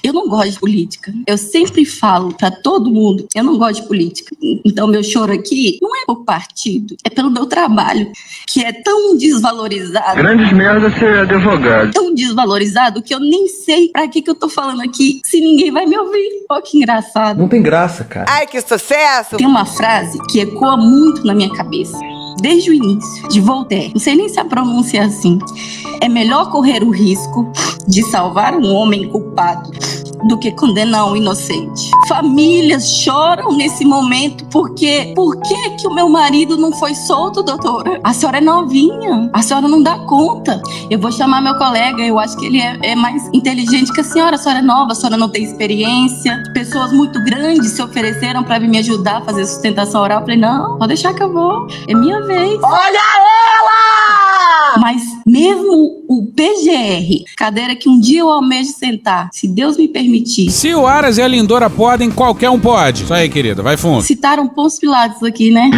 Eu 0.02 0.12
não 0.12 0.28
gosto 0.28 0.52
de 0.52 0.61
política. 0.61 1.12
Eu 1.27 1.39
sempre 1.39 1.85
falo 1.85 2.35
para 2.35 2.51
todo 2.51 2.90
mundo, 2.90 3.27
eu 3.35 3.44
não 3.44 3.59
gosto 3.59 3.82
de 3.82 3.89
política. 3.89 4.35
Então 4.65 4.86
meu 4.86 5.02
choro 5.02 5.32
aqui 5.32 5.78
não 5.81 5.94
é 5.97 6.05
por 6.06 6.24
partido, 6.24 6.97
é 7.05 7.11
pelo 7.11 7.31
meu 7.31 7.47
trabalho, 7.47 8.11
que 8.47 8.65
é 8.65 8.73
tão 8.73 9.16
desvalorizado. 9.16 10.16
Grandes 10.16 10.52
merda 10.52 10.90
ser 10.98 11.20
advogado. 11.20 11.93
Tão 11.93 12.15
desvalorizado 12.15 13.02
que 13.02 13.15
eu 13.15 13.20
nem 13.20 13.48
sei 13.48 13.89
para 13.89 14.09
que 14.09 14.23
que 14.23 14.31
eu 14.31 14.35
tô 14.35 14.48
falando 14.48 14.82
aqui 14.82 15.20
se 15.24 15.40
ninguém 15.40 15.70
vai 15.70 15.86
me 15.86 15.97
ouvir. 15.97 16.44
Olha 16.51 16.62
que 16.62 16.78
engraçado. 16.78 17.39
Não 17.39 17.48
tem 17.48 17.62
graça, 17.62 18.05
cara. 18.05 18.27
Ai, 18.28 18.47
que 18.47 18.61
sucesso. 18.61 19.36
Tem 19.36 19.47
uma 19.47 19.65
frase 19.65 20.19
que 20.31 20.40
ecoa 20.40 20.77
muito 20.77 21.24
na 21.27 21.35
minha 21.35 21.52
cabeça. 21.52 21.98
Desde 22.40 22.70
o 22.70 22.74
início, 22.74 23.28
de 23.28 23.40
Voltaire. 23.40 23.93
Não 23.94 24.01
sei 24.01 24.15
nem 24.15 24.28
se 24.28 24.39
a 24.39 24.44
pronúncia 24.44 24.98
é 24.98 25.02
assim. 25.02 25.39
É 26.01 26.09
melhor 26.09 26.51
correr 26.51 26.82
o 26.82 26.90
risco 26.90 27.51
de 27.86 28.02
salvar 28.11 28.55
um 28.55 28.74
homem 28.74 29.09
culpado 29.09 29.70
do 30.28 30.38
que 30.38 30.52
condenar 30.52 31.06
um 31.10 31.16
inocente. 31.16 31.90
Famílias 32.09 32.88
choram 32.88 33.52
nesse 33.56 33.84
momento 33.84 34.44
porque 34.46 35.12
por 35.14 35.40
que 35.40 35.70
que 35.70 35.86
o 35.86 35.94
meu 35.94 36.09
marido 36.09 36.56
não 36.56 36.72
foi 36.72 36.94
solto, 36.94 37.42
doutora? 37.42 38.01
A 38.02 38.12
senhora 38.12 38.38
é 38.38 38.40
novinha, 38.40 39.30
a 39.32 39.42
senhora 39.42 39.68
não 39.68 39.82
dá 39.82 39.98
conta. 40.01 40.62
Eu 40.90 40.98
vou 40.98 41.12
chamar 41.12 41.40
meu 41.40 41.56
colega, 41.56 42.02
eu 42.02 42.18
acho 42.18 42.36
que 42.36 42.46
ele 42.46 42.60
é, 42.60 42.78
é 42.82 42.94
mais 42.94 43.28
inteligente 43.32 43.92
que 43.92 44.01
a 44.01 44.05
senhora. 44.05 44.36
A 44.36 44.38
senhora 44.38 44.60
é 44.60 44.62
nova, 44.62 44.92
a 44.92 44.94
senhora 44.94 45.16
não 45.16 45.28
tem 45.28 45.44
experiência. 45.44 46.42
Pessoas 46.52 46.92
muito 46.92 47.22
grandes 47.24 47.72
se 47.72 47.82
ofereceram 47.82 48.42
para 48.42 48.59
vir 48.59 48.68
me 48.68 48.78
ajudar 48.78 49.18
a 49.18 49.22
fazer 49.22 49.46
sustentação 49.46 50.02
oral. 50.02 50.20
Eu 50.20 50.24
falei, 50.24 50.38
não, 50.38 50.78
pode 50.78 50.88
deixar 50.88 51.14
que 51.14 51.22
eu 51.22 51.32
vou. 51.32 51.66
É 51.88 51.94
minha 51.94 52.20
vez. 52.22 52.59
Olha 52.62 52.98
ela! 53.59 54.80
Mas 54.80 55.02
mesmo 55.26 56.05
o 56.09 56.26
PGR, 56.26 57.24
cadeira 57.36 57.76
que 57.76 57.88
um 57.88 57.98
dia 57.98 58.20
eu 58.20 58.30
almejo 58.30 58.72
sentar, 58.72 59.28
se 59.32 59.48
Deus 59.48 59.76
me 59.76 59.88
permitir. 59.88 60.14
Se 60.51 60.74
o 60.74 60.86
Aras 60.86 61.19
e 61.19 61.23
a 61.23 61.28
Lindora 61.28 61.69
podem, 61.69 62.11
qualquer 62.11 62.51
um 62.51 62.59
pode. 62.59 63.05
Isso 63.05 63.15
aí, 63.15 63.28
querida, 63.28 63.62
vai 63.62 63.77
fundo. 63.77 64.03
Citaram 64.03 64.49
Pôncio 64.49 64.81
Pilatos 64.81 65.23
aqui, 65.23 65.51
né? 65.51 65.70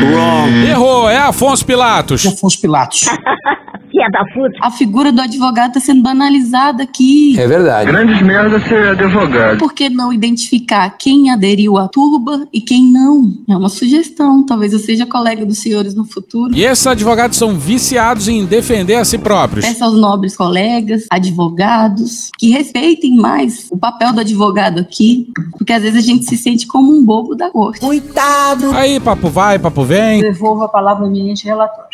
Errou, 0.71 1.09
é 1.09 1.19
Afonso 1.19 1.65
Pilatos. 1.65 2.27
Afonso 2.27 2.61
Pilatos. 2.61 3.05
Filha 3.97 4.11
da 4.11 4.25
puta. 4.27 4.59
A 4.61 4.71
figura 4.71 5.11
do 5.11 5.23
advogado 5.23 5.69
está 5.69 5.81
sendo 5.81 6.03
banalizada 6.03 6.83
aqui. 6.83 7.35
É 7.39 7.47
verdade. 7.47 7.91
Grandes 7.91 8.21
merda 8.21 8.61
ser 8.61 8.89
advogado. 8.89 9.57
Por 9.57 9.73
que 9.73 9.89
não 9.89 10.13
identificar 10.13 10.91
quem 10.91 11.31
aderiu 11.31 11.79
à 11.79 11.89
turba 11.89 12.47
e 12.53 12.61
quem 12.61 12.85
não? 12.85 13.33
É 13.49 13.57
uma 13.57 13.71
sugestão. 13.71 14.45
Talvez 14.45 14.75
eu 14.75 14.79
seja 14.79 15.07
colega 15.07 15.47
dos 15.47 15.61
senhores 15.61 15.95
no 15.95 16.05
futuro. 16.05 16.55
E 16.55 16.63
esses 16.63 16.87
advogados 16.87 17.39
são 17.39 17.55
viciados 17.55 18.29
em 18.29 18.45
defender 18.45 18.97
a 18.97 19.05
si 19.05 19.17
próprios. 19.17 19.65
Peço 19.65 19.83
aos 19.83 19.99
nobres 19.99 20.37
colegas, 20.37 21.07
advogados, 21.11 22.31
que 22.39 22.51
respeitem 22.51 23.17
mais 23.17 23.67
o 23.71 23.79
papel 23.79 24.13
do 24.13 24.21
advogado 24.21 24.79
aqui, 24.79 25.29
porque 25.57 25.73
às 25.73 25.83
vezes 25.83 26.05
a 26.05 26.07
gente 26.07 26.27
se 26.27 26.37
sente 26.37 26.67
como 26.67 26.93
um 26.93 27.03
bobo 27.03 27.35
da 27.35 27.49
corte. 27.49 27.81
Coitado! 27.81 28.73
Aí, 28.73 29.01
papo 29.01 29.31
vai, 29.31 29.59
papo 29.59 29.83
vem. 29.85 30.21
Devolvo 30.21 30.65
a 30.65 30.69
palavra 30.69 31.05
ao 31.05 31.11
eminente 31.11 31.47
relator. 31.47 31.87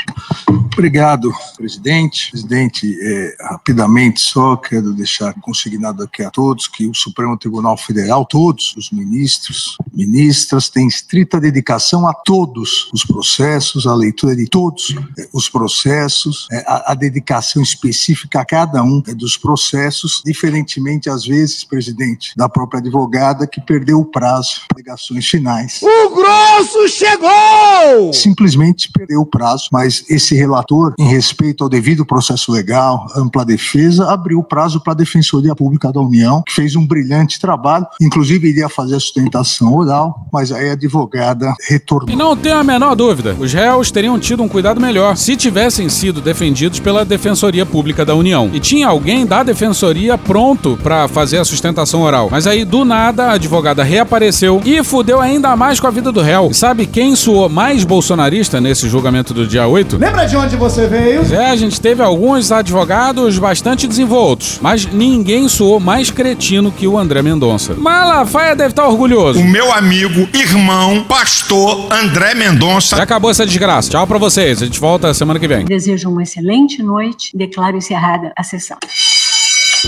Obrigado, 0.73 1.31
presidente. 1.57 1.92
Presidente, 2.31 2.99
é, 3.03 3.37
rapidamente 3.39 4.21
só 4.21 4.57
quero 4.57 4.95
deixar 4.95 5.35
consignado 5.35 6.03
aqui 6.03 6.23
a 6.23 6.31
todos 6.31 6.67
que 6.67 6.87
o 6.89 6.95
Supremo 6.95 7.37
Tribunal 7.37 7.77
Federal, 7.77 8.25
todos 8.25 8.75
os 8.79 8.91
ministros, 8.91 9.77
ministras, 9.93 10.71
têm 10.71 10.89
estrita 10.89 11.39
dedicação 11.39 12.09
a 12.09 12.15
todos 12.15 12.89
os 12.95 13.05
processos, 13.05 13.87
a 13.87 13.95
leitura 13.95 14.35
de 14.35 14.47
todos 14.47 14.97
é, 15.19 15.29
os 15.35 15.51
processos, 15.51 16.49
é, 16.51 16.65
a, 16.67 16.93
a, 16.93 16.95
dedicação 16.95 17.63
específica 17.63 18.41
a 18.41 18.45
cada 18.45 18.83
um 18.83 19.03
é, 19.07 19.15
dos 19.15 19.37
processos, 19.37 20.23
diferentemente, 20.25 21.11
às 21.11 21.27
vezes, 21.27 21.63
presidente, 21.63 22.33
da 22.37 22.49
própria 22.49 22.81
advogada 22.81 23.47
que 23.47 23.61
perdeu 23.61 24.01
o 24.01 24.05
prazo 24.07 24.63
alegações 24.73 25.29
finais. 25.29 25.81
O 25.83 26.15
grosso 26.15 26.89
chegou! 26.89 28.13
Simplesmente 28.15 28.91
perdeu 28.91 29.21
o 29.21 29.27
prazo, 29.27 29.69
mas 29.71 30.05
esse 30.09 30.35
relator, 30.35 30.95
em 30.99 31.09
respeito 31.09 31.65
ao 31.65 31.69
devido 31.69 31.82
processo 32.05 32.53
legal, 32.53 33.07
ampla 33.17 33.45
defesa, 33.45 34.11
abriu 34.13 34.39
o 34.39 34.45
prazo 34.45 34.81
para 34.81 34.93
a 34.93 34.97
Defensoria 34.97 35.55
Pública 35.55 35.93
da 35.93 36.01
União, 36.01 36.43
que 36.47 36.53
fez 36.53 36.77
um 36.77 36.87
brilhante 36.87 37.41
trabalho, 37.41 37.87
inclusive 38.01 38.49
iria 38.49 38.69
fazer 38.69 38.97
a 38.97 39.01
sustentação 39.01 39.75
oral, 39.75 40.27
mas 40.33 40.53
aí 40.53 40.71
a 40.71 40.73
advogada 40.73 41.55
retornou. 41.69 42.11
E 42.11 42.17
não 42.17 42.37
tenho 42.37 42.57
a 42.57 42.65
menor 42.65 42.95
dúvida, 42.95 43.37
os 43.39 43.53
réus 43.53 43.91
teriam 43.91 44.19
tido 44.19 44.43
um 44.43 44.49
cuidado 44.49 44.81
melhor 44.81 45.17
se 45.17 45.37
tivessem 45.37 45.89
sido 45.89 46.21
defendidos 46.21 46.81
pela 46.81 47.05
Defensoria 47.05 47.65
Pública 47.65 48.05
da 48.05 48.15
União. 48.15 48.51
E 48.53 48.61
tinha 48.61 48.89
alguém 48.89 49.27
da 49.27 49.43
Defensoria 49.43 50.19
pronto 50.19 50.79
para 50.83 51.09
fazer 51.09 51.39
a 51.39 51.45
sustentação 51.45 52.03
oral. 52.03 52.29
Mas 52.31 52.47
aí, 52.47 52.65
do 52.65 52.85
nada, 52.85 53.25
a 53.25 53.33
advogada 53.33 53.83
reapareceu 53.83 54.61
e 54.65 54.83
fudeu 54.85 55.21
ainda 55.21 55.57
mais 55.57 55.81
com 55.81 55.87
a 55.87 55.91
vida 55.91 56.13
do 56.13 56.21
réu. 56.21 56.49
E 56.51 56.55
sabe 56.55 56.87
quem 56.87 57.17
soou 57.17 57.49
mais 57.49 57.85
bolsonarista 57.85 58.61
nesse 58.61 58.89
julgamento 58.89 59.35
do 59.35 59.47
dia 59.47 59.67
8? 59.67 59.97
Lembra 59.97 60.27
de 60.27 60.37
onde 60.37 60.57
você 60.57 60.87
veio? 60.87 61.23
É, 61.33 61.51
a 61.51 61.57
gente 61.57 61.72
teve 61.79 62.03
alguns 62.03 62.53
advogados 62.53 63.39
bastante 63.39 63.87
desenvoltos, 63.87 64.59
mas 64.63 64.87
ninguém 64.87 65.49
soou 65.49 65.81
mais 65.81 66.11
cretino 66.11 66.73
que 66.73 66.87
o 66.87 66.99
André 66.99 67.23
Mendonça. 67.23 67.75
Malafaia 67.75 68.55
deve 68.57 68.71
estar 68.71 68.87
orgulhoso. 68.87 69.41
O 69.41 69.45
meu 69.45 69.73
amigo, 69.73 70.29
irmão, 70.35 71.05
pastor 71.05 71.93
André 71.93 72.35
Mendonça. 72.35 72.97
Já 72.97 73.03
acabou 73.03 73.31
essa 73.31 73.47
desgraça. 73.47 73.91
Tchau 73.91 74.07
pra 74.07 74.19
vocês. 74.19 74.63
A 74.63 74.67
gente 74.67 74.81
volta 74.81 75.13
semana 75.15 75.39
que 75.39 75.49
vem. 75.49 75.65
Desejo 75.65 76.09
uma 76.09 76.23
excelente 76.23 76.83
noite. 76.83 77.31
Declaro 77.35 77.77
encerrada 77.77 78.33
a 78.37 78.43
sessão. 78.43 78.79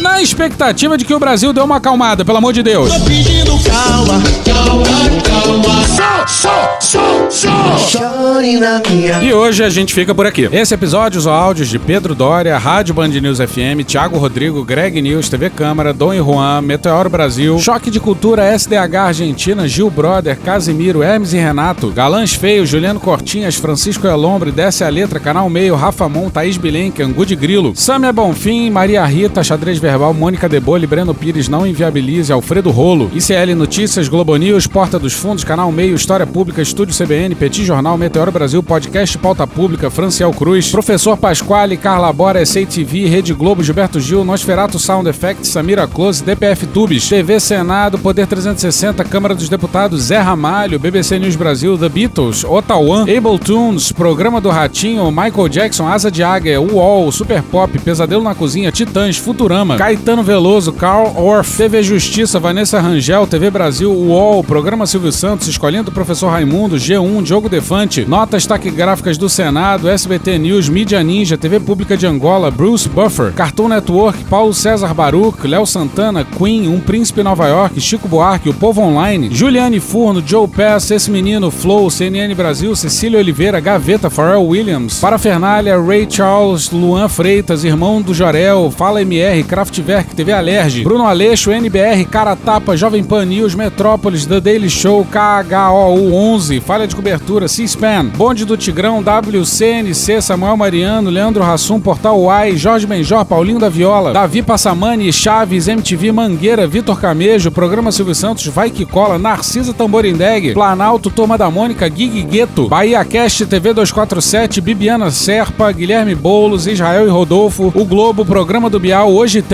Na 0.01 0.21
expectativa 0.21 0.99
de 0.99 1.05
que 1.05 1.15
o 1.15 1.21
Brasil 1.21 1.53
dê 1.53 1.61
uma 1.61 1.77
acalmada, 1.77 2.25
pelo 2.25 2.39
amor 2.39 2.53
de 2.53 2.65
Deus. 2.65 2.93
Tô 2.93 3.05
pedindo 3.05 3.53
calma, 3.63 4.21
calma, 4.45 4.85
calma. 5.23 5.85
Só, 5.87 6.27
só, 6.27 6.79
só, 6.81 7.31
só. 7.31 7.79
Chore 7.79 8.57
na 8.59 8.83
minha. 8.91 9.23
E 9.23 9.33
hoje 9.33 9.63
a 9.63 9.71
gente 9.71 9.95
fica 9.95 10.13
por 10.13 10.27
aqui. 10.27 10.49
Esse 10.51 10.75
episódio 10.75 11.19
usou 11.19 11.33
áudios 11.33 11.69
de 11.69 11.79
Pedro 11.79 12.13
Dória, 12.15 12.59
Rádio 12.59 12.93
Band 12.93 13.09
News 13.09 13.39
FM, 13.39 13.85
Thiago 13.87 14.19
Rodrigo, 14.19 14.65
Greg 14.65 15.01
News, 15.01 15.29
TV 15.29 15.49
Câmara, 15.49 15.93
Dom 15.93 16.13
e 16.13 16.19
Juan, 16.19 16.61
Meteoro 16.63 17.09
Brasil, 17.09 17.59
Choque 17.61 17.91
de 17.91 18.01
Cultura, 18.01 18.59
SDH 18.59 18.97
Argentina, 18.97 19.69
Gil 19.69 19.91
Brother, 19.91 20.37
Casimiro, 20.37 21.03
Hermes 21.05 21.33
e 21.33 21.37
Renato, 21.37 21.91
Galãs 21.93 22.35
Feio, 22.35 22.67
Juliano 22.67 22.99
Cortinhas, 22.99 23.55
Francisco 23.55 24.09
Elombre, 24.09 24.51
Desce 24.51 24.83
a 24.83 24.89
Letra, 24.89 25.21
Canal 25.21 25.49
Meio, 25.49 25.77
Rafa 25.77 26.09
Mon, 26.09 26.31
Thaís 26.31 26.57
Bilenque, 26.57 27.03
Angu 27.03 27.25
de 27.25 27.37
Grilo, 27.37 27.77
Samia 27.77 28.13
Bonfim, 28.13 28.71
Maria 28.71 29.05
Rita, 29.05 29.45
Xadrez 29.45 29.79
Verbal, 29.85 30.15
Mônica 30.15 30.49
Debole, 30.49 30.87
Breno 30.87 31.13
Pires, 31.15 31.47
Não 31.47 31.67
Inviabilize, 31.67 32.33
Alfredo 32.33 32.71
Rolo, 32.71 33.11
ICL 33.15 33.55
Notícias, 33.55 34.09
Globo 34.09 34.35
News, 34.35 34.67
Porta 34.67 34.99
dos 34.99 35.13
Fundos, 35.13 35.45
Canal 35.45 35.71
Meio, 35.71 35.95
História 35.95 36.27
Pública, 36.27 36.63
Estúdio 36.63 36.95
CBN, 36.95 37.35
Petit 37.35 37.67
Jornal, 37.67 37.99
Meteoro 37.99 38.33
Brasil, 38.33 38.63
Podcast 38.63 39.19
Pauta 39.19 39.47
Pública, 39.47 39.91
Franciel 39.91 40.33
Cruz, 40.33 40.71
Professor 40.71 41.19
Pasquale, 41.19 41.77
Carla 41.77 42.11
Bora, 42.15 42.45
SATV, 42.47 43.07
Rede 43.09 43.35
Globo, 43.35 43.63
Gilberto 43.63 44.01
Gil, 44.01 44.25
Nosferato 44.25 44.79
Sound 44.79 45.07
Effects, 45.07 45.49
Samira 45.49 45.87
Close, 45.87 46.25
DPF 46.25 46.67
Tubes, 46.69 47.07
TV 47.07 47.39
Senado, 47.39 47.99
Poder 47.99 48.27
360, 48.27 49.05
Câmara 49.05 49.35
dos 49.35 49.51
Deputados, 49.51 50.05
Zé 50.05 50.19
Ramalho, 50.19 50.79
BBC 50.79 51.19
News 51.19 51.37
Brasil, 51.37 51.77
The 51.77 51.91
Beatles, 51.91 52.43
Otawan, 52.43 53.03
Able 53.03 53.39
Tunes, 53.39 53.93
Programa 53.93 54.41
do 54.41 54.49
Ratinho, 54.49 55.11
Michael 55.11 55.49
Jackson, 55.51 55.87
Asa 55.87 56.11
de 56.11 56.23
Águia, 56.23 56.59
UOL, 56.59 57.13
Super 57.13 57.43
Pop, 57.43 57.79
Pesadelo 57.79 58.23
na 58.23 58.35
Cozinha, 58.35 58.73
Titãs, 58.73 59.19
Futurama, 59.19 59.74
Lima, 59.75 59.79
Caetano 59.79 60.23
Veloso, 60.23 60.73
Carl 60.73 61.13
Orff, 61.17 61.57
TV 61.57 61.83
Justiça, 61.83 62.39
Vanessa 62.39 62.81
Rangel, 62.81 63.27
TV 63.27 63.51
Brasil, 63.51 63.93
UOL, 63.93 64.43
Programa 64.45 64.87
Silvio 64.87 65.13
Santos, 65.13 65.49
Escolhendo 65.49 65.91
o 65.91 65.95
Professor 65.95 66.29
Raimundo, 66.29 66.77
G1, 66.77 67.23
Diogo 67.23 67.49
Defante, 67.49 68.05
Notas 68.05 68.47
Taquigráficas 68.47 69.19
do 69.19 69.29
Senado, 69.29 69.89
SBT 69.89 70.39
News, 70.39 70.69
Mídia 70.69 71.03
Ninja, 71.03 71.37
TV 71.37 71.61
Pública 71.61 71.97
de 71.97 72.07
Angola, 72.07 72.51
Bruce 72.51 72.89
Buffer, 72.89 73.33
Cartoon 73.33 73.69
Network, 73.69 74.25
Paulo 74.25 74.55
César 74.55 74.95
Baruch, 74.95 75.47
Léo 75.47 75.67
Santana, 75.67 76.25
Queen, 76.25 76.69
Um 76.69 76.81
Príncipe 76.81 77.23
Nova 77.23 77.47
York, 77.49 77.81
Chico 77.81 78.09
Buarque, 78.09 78.49
O 78.49 78.55
Povo 78.55 78.81
Online, 78.81 79.29
Juliane 79.31 79.81
Furno, 79.81 80.23
Joe 80.25 80.49
Pass, 80.49 80.91
Esse 80.91 81.11
Menino, 81.11 81.51
Flow, 81.51 81.91
CNN 81.91 82.35
Brasil, 82.35 82.75
Cecília 82.77 83.19
Oliveira, 83.19 83.61
Gaveta, 83.61 84.11
Pharrell 84.11 84.47
Williams, 84.47 85.01
Parafernália, 85.01 85.79
Ray 85.81 86.07
Charles, 86.09 86.71
Luan 86.71 87.09
Freitas, 87.09 87.65
Irmão 87.65 88.01
do 88.01 88.15
Jorel, 88.15 88.71
Fala 88.71 89.03
MR, 89.03 89.43
Kraftwerk, 89.65 90.15
TV 90.15 90.33
Alerge, 90.33 90.85
Bruno 90.85 91.07
Aleixo, 91.07 91.51
NBR, 91.51 92.05
Cara 92.11 92.37
Tapa, 92.37 92.77
Jovem 92.77 93.03
Pan 93.03 93.25
News, 93.25 93.55
Metrópolis, 93.55 94.27
The 94.27 94.39
Daily 94.39 94.69
Show, 94.69 95.07
KHOU 95.11 96.13
11, 96.13 96.61
Falha 96.61 96.87
de 96.87 96.95
Cobertura, 96.95 97.49
C-SPAN, 97.49 98.07
Bonde 98.15 98.45
do 98.45 98.59
Tigrão, 98.59 99.03
WCNC, 99.03 100.21
Samuel 100.21 100.57
Mariano, 100.59 101.09
Leandro 101.09 101.43
Rassum, 101.43 101.81
Portal 101.81 102.21
Uai, 102.21 102.59
Jorge 102.59 102.87
Benjor, 102.87 103.25
Paulinho 103.25 103.59
da 103.59 103.71
Viola, 103.71 104.13
Davi 104.13 104.43
Passamani, 104.43 105.11
Chaves, 105.11 105.67
MTV 105.67 106.13
Mangueira, 106.13 106.67
Vitor 106.67 107.01
Camejo, 107.01 107.51
Programa 107.51 107.91
Silvio 107.91 108.15
Santos, 108.15 108.47
Vai 108.47 108.71
Que 108.71 108.85
Cola, 108.85 109.19
Narcisa 109.19 109.73
Tamborindeg, 109.73 110.53
Planalto, 110.53 111.09
Turma 111.09 111.39
da 111.39 111.51
Mônica, 111.51 111.89
Gig 111.89 112.23
Gueto, 112.25 112.69
Bahia 112.69 113.03
Cast, 113.05 113.47
TV 113.47 113.73
247, 113.73 114.61
Bibiana 114.61 115.11
Serpa, 115.11 115.73
Guilherme 115.73 116.15
Boulos, 116.15 116.67
Israel 116.67 117.07
e 117.07 117.11
Rodolfo, 117.11 117.73
O 117.75 117.85
Globo, 117.85 118.27
Programa 118.27 118.69
do 118.69 118.79
Bial, 118.79 119.11
Hoje 119.11 119.41
Tem 119.41 119.54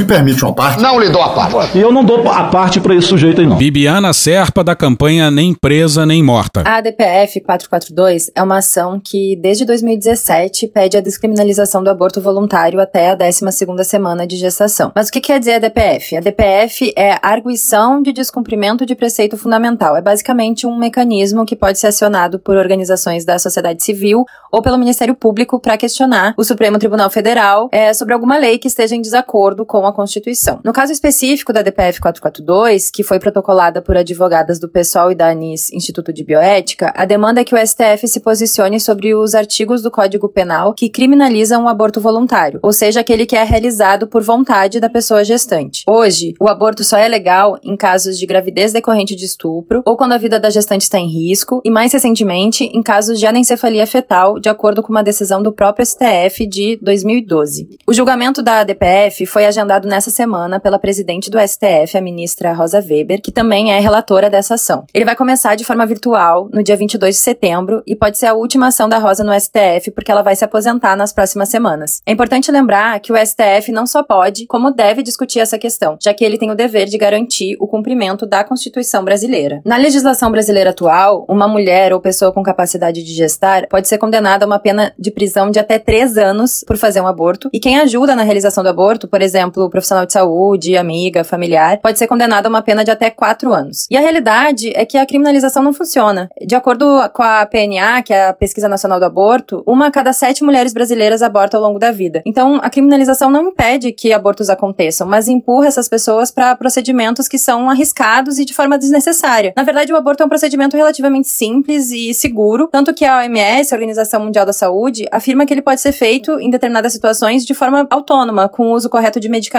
Me 0.00 0.06
permite 0.06 0.42
uma 0.42 0.54
parte? 0.54 0.80
Não 0.80 0.98
lhe 0.98 1.10
dou 1.10 1.20
a 1.20 1.28
parte. 1.28 1.76
E 1.76 1.80
eu 1.82 1.92
não 1.92 2.02
dou 2.02 2.26
a 2.26 2.44
parte 2.44 2.80
pra 2.80 2.94
esse 2.94 3.06
sujeito 3.06 3.42
aí, 3.42 3.46
não. 3.46 3.58
Bibiana 3.58 4.14
Serpa 4.14 4.64
da 4.64 4.74
campanha 4.74 5.30
Nem 5.30 5.52
Presa 5.52 6.06
Nem 6.06 6.22
Morta. 6.22 6.62
A 6.64 6.76
ADPF 6.76 7.38
442 7.42 8.30
é 8.34 8.42
uma 8.42 8.56
ação 8.56 8.98
que, 8.98 9.36
desde 9.36 9.66
2017, 9.66 10.68
pede 10.68 10.96
a 10.96 11.02
descriminalização 11.02 11.84
do 11.84 11.90
aborto 11.90 12.18
voluntário 12.18 12.80
até 12.80 13.10
a 13.10 13.16
12ª 13.16 13.84
semana 13.84 14.26
de 14.26 14.36
gestação. 14.36 14.90
Mas 14.94 15.08
o 15.08 15.12
que 15.12 15.20
quer 15.20 15.38
dizer 15.38 15.52
a 15.52 15.56
ADPF? 15.56 16.16
A 16.16 16.20
ADPF 16.20 16.94
é 16.96 17.18
arguição 17.20 18.00
de 18.00 18.10
descumprimento 18.10 18.86
de 18.86 18.94
preceito 18.94 19.36
fundamental. 19.36 19.94
É 19.98 20.00
basicamente 20.00 20.66
um 20.66 20.78
mecanismo 20.78 21.44
que 21.44 21.54
pode 21.54 21.78
ser 21.78 21.88
acionado 21.88 22.38
por 22.38 22.56
organizações 22.56 23.26
da 23.26 23.38
sociedade 23.38 23.82
civil 23.82 24.24
ou 24.50 24.62
pelo 24.62 24.78
Ministério 24.78 25.14
Público 25.14 25.60
para 25.60 25.76
questionar 25.76 26.32
o 26.38 26.42
Supremo 26.42 26.78
Tribunal 26.78 27.10
Federal 27.10 27.68
é, 27.70 27.92
sobre 27.92 28.14
alguma 28.14 28.38
lei 28.38 28.56
que 28.56 28.66
esteja 28.66 28.96
em 28.96 29.02
desacordo 29.02 29.66
com 29.66 29.84
a 29.86 29.89
Constituição. 29.92 30.60
No 30.64 30.72
caso 30.72 30.92
específico 30.92 31.52
da 31.52 31.62
DPF 31.62 32.00
442, 32.00 32.90
que 32.90 33.02
foi 33.02 33.18
protocolada 33.18 33.82
por 33.82 33.96
advogadas 33.96 34.58
do 34.58 34.68
PSOL 34.68 35.12
e 35.12 35.14
da 35.14 35.28
ANIS 35.28 35.72
Instituto 35.72 36.12
de 36.12 36.24
Bioética, 36.24 36.92
a 36.96 37.04
demanda 37.04 37.40
é 37.40 37.44
que 37.44 37.54
o 37.54 37.58
STF 37.58 38.06
se 38.06 38.20
posicione 38.20 38.80
sobre 38.80 39.14
os 39.14 39.34
artigos 39.34 39.82
do 39.82 39.90
Código 39.90 40.28
Penal 40.28 40.74
que 40.74 40.88
criminalizam 40.88 41.64
o 41.64 41.68
aborto 41.68 42.00
voluntário, 42.00 42.60
ou 42.62 42.72
seja, 42.72 43.00
aquele 43.00 43.26
que 43.26 43.36
é 43.36 43.42
realizado 43.42 44.06
por 44.06 44.22
vontade 44.22 44.80
da 44.80 44.88
pessoa 44.88 45.24
gestante. 45.24 45.84
Hoje, 45.86 46.34
o 46.40 46.48
aborto 46.48 46.84
só 46.84 46.96
é 46.96 47.08
legal 47.08 47.58
em 47.62 47.76
casos 47.76 48.18
de 48.18 48.26
gravidez 48.26 48.72
decorrente 48.72 49.16
de 49.16 49.24
estupro 49.24 49.82
ou 49.84 49.96
quando 49.96 50.12
a 50.12 50.18
vida 50.18 50.38
da 50.38 50.50
gestante 50.50 50.82
está 50.82 50.98
em 50.98 51.08
risco, 51.08 51.60
e 51.64 51.70
mais 51.70 51.92
recentemente, 51.92 52.64
em 52.64 52.82
casos 52.82 53.18
de 53.18 53.26
anencefalia 53.26 53.86
fetal, 53.86 54.38
de 54.38 54.48
acordo 54.48 54.82
com 54.82 54.90
uma 54.90 55.02
decisão 55.02 55.42
do 55.42 55.52
próprio 55.52 55.84
STF 55.84 56.46
de 56.46 56.78
2012. 56.82 57.78
O 57.86 57.92
julgamento 57.92 58.42
da 58.42 58.64
DPF 58.64 59.26
foi 59.26 59.46
agendado 59.46 59.69
nessa 59.78 60.10
semana 60.10 60.58
pela 60.58 60.78
presidente 60.78 61.30
do 61.30 61.38
STF, 61.38 61.96
a 61.96 62.00
ministra 62.00 62.52
Rosa 62.52 62.78
Weber, 62.78 63.20
que 63.22 63.30
também 63.30 63.72
é 63.72 63.78
relatora 63.78 64.28
dessa 64.28 64.54
ação. 64.54 64.84
Ele 64.92 65.04
vai 65.04 65.14
começar 65.14 65.54
de 65.54 65.64
forma 65.64 65.86
virtual 65.86 66.48
no 66.52 66.62
dia 66.62 66.76
22 66.76 67.14
de 67.14 67.20
setembro 67.20 67.82
e 67.86 67.94
pode 67.94 68.18
ser 68.18 68.26
a 68.26 68.34
última 68.34 68.68
ação 68.68 68.88
da 68.88 68.98
Rosa 68.98 69.22
no 69.22 69.38
STF 69.38 69.90
porque 69.94 70.10
ela 70.10 70.22
vai 70.22 70.34
se 70.34 70.44
aposentar 70.44 70.96
nas 70.96 71.12
próximas 71.12 71.48
semanas. 71.48 72.02
É 72.06 72.12
importante 72.12 72.50
lembrar 72.50 72.98
que 73.00 73.12
o 73.12 73.16
STF 73.16 73.70
não 73.70 73.86
só 73.86 74.02
pode, 74.02 74.46
como 74.46 74.70
deve 74.70 75.02
discutir 75.02 75.40
essa 75.40 75.58
questão, 75.58 75.96
já 76.02 76.12
que 76.12 76.24
ele 76.24 76.38
tem 76.38 76.50
o 76.50 76.54
dever 76.54 76.86
de 76.86 76.98
garantir 76.98 77.56
o 77.60 77.68
cumprimento 77.68 78.26
da 78.26 78.42
Constituição 78.42 79.04
brasileira. 79.04 79.60
Na 79.64 79.76
legislação 79.76 80.30
brasileira 80.30 80.70
atual, 80.70 81.24
uma 81.28 81.46
mulher 81.46 81.92
ou 81.92 82.00
pessoa 82.00 82.32
com 82.32 82.42
capacidade 82.42 83.02
de 83.02 83.12
gestar 83.12 83.66
pode 83.68 83.88
ser 83.88 83.98
condenada 83.98 84.44
a 84.44 84.46
uma 84.46 84.58
pena 84.58 84.92
de 84.98 85.10
prisão 85.10 85.50
de 85.50 85.58
até 85.58 85.78
três 85.78 86.16
anos 86.16 86.64
por 86.66 86.76
fazer 86.76 87.00
um 87.00 87.06
aborto, 87.06 87.48
e 87.52 87.60
quem 87.60 87.78
ajuda 87.78 88.16
na 88.16 88.22
realização 88.22 88.64
do 88.64 88.70
aborto, 88.70 89.06
por 89.06 89.20
exemplo, 89.20 89.59
o 89.64 89.70
profissional 89.70 90.06
de 90.06 90.12
saúde, 90.12 90.76
amiga, 90.76 91.24
familiar, 91.24 91.78
pode 91.78 91.98
ser 91.98 92.06
condenado 92.06 92.46
a 92.46 92.48
uma 92.48 92.62
pena 92.62 92.84
de 92.84 92.90
até 92.90 93.10
quatro 93.10 93.52
anos. 93.52 93.86
E 93.90 93.96
a 93.96 94.00
realidade 94.00 94.72
é 94.74 94.84
que 94.84 94.96
a 94.96 95.06
criminalização 95.06 95.62
não 95.62 95.72
funciona. 95.72 96.28
De 96.40 96.54
acordo 96.54 96.86
com 97.12 97.22
a 97.22 97.46
PNA, 97.46 98.02
que 98.02 98.12
é 98.12 98.28
a 98.28 98.32
Pesquisa 98.32 98.68
Nacional 98.68 98.98
do 98.98 99.04
Aborto, 99.04 99.62
uma 99.66 99.86
a 99.86 99.90
cada 99.90 100.12
sete 100.12 100.44
mulheres 100.44 100.72
brasileiras 100.72 101.22
aborta 101.22 101.56
ao 101.56 101.62
longo 101.62 101.78
da 101.78 101.90
vida. 101.90 102.22
Então, 102.24 102.60
a 102.62 102.70
criminalização 102.70 103.30
não 103.30 103.48
impede 103.48 103.92
que 103.92 104.12
abortos 104.12 104.48
aconteçam, 104.48 105.06
mas 105.06 105.28
empurra 105.28 105.66
essas 105.66 105.88
pessoas 105.88 106.30
para 106.30 106.54
procedimentos 106.56 107.28
que 107.28 107.38
são 107.38 107.68
arriscados 107.68 108.38
e 108.38 108.44
de 108.44 108.54
forma 108.54 108.78
desnecessária. 108.78 109.52
Na 109.56 109.62
verdade, 109.62 109.92
o 109.92 109.96
aborto 109.96 110.22
é 110.22 110.26
um 110.26 110.28
procedimento 110.28 110.76
relativamente 110.76 111.28
simples 111.28 111.90
e 111.90 112.14
seguro, 112.14 112.68
tanto 112.70 112.94
que 112.94 113.04
a 113.04 113.18
OMS, 113.18 113.72
a 113.72 113.76
Organização 113.76 114.24
Mundial 114.24 114.46
da 114.46 114.52
Saúde, 114.52 115.06
afirma 115.10 115.44
que 115.44 115.52
ele 115.52 115.62
pode 115.62 115.80
ser 115.80 115.92
feito 115.92 116.38
em 116.40 116.50
determinadas 116.50 116.92
situações 116.92 117.44
de 117.44 117.54
forma 117.54 117.86
autônoma, 117.90 118.48
com 118.48 118.68
o 118.68 118.72
uso 118.72 118.88
correto 118.88 119.18
de 119.18 119.28
medicamentos 119.28 119.49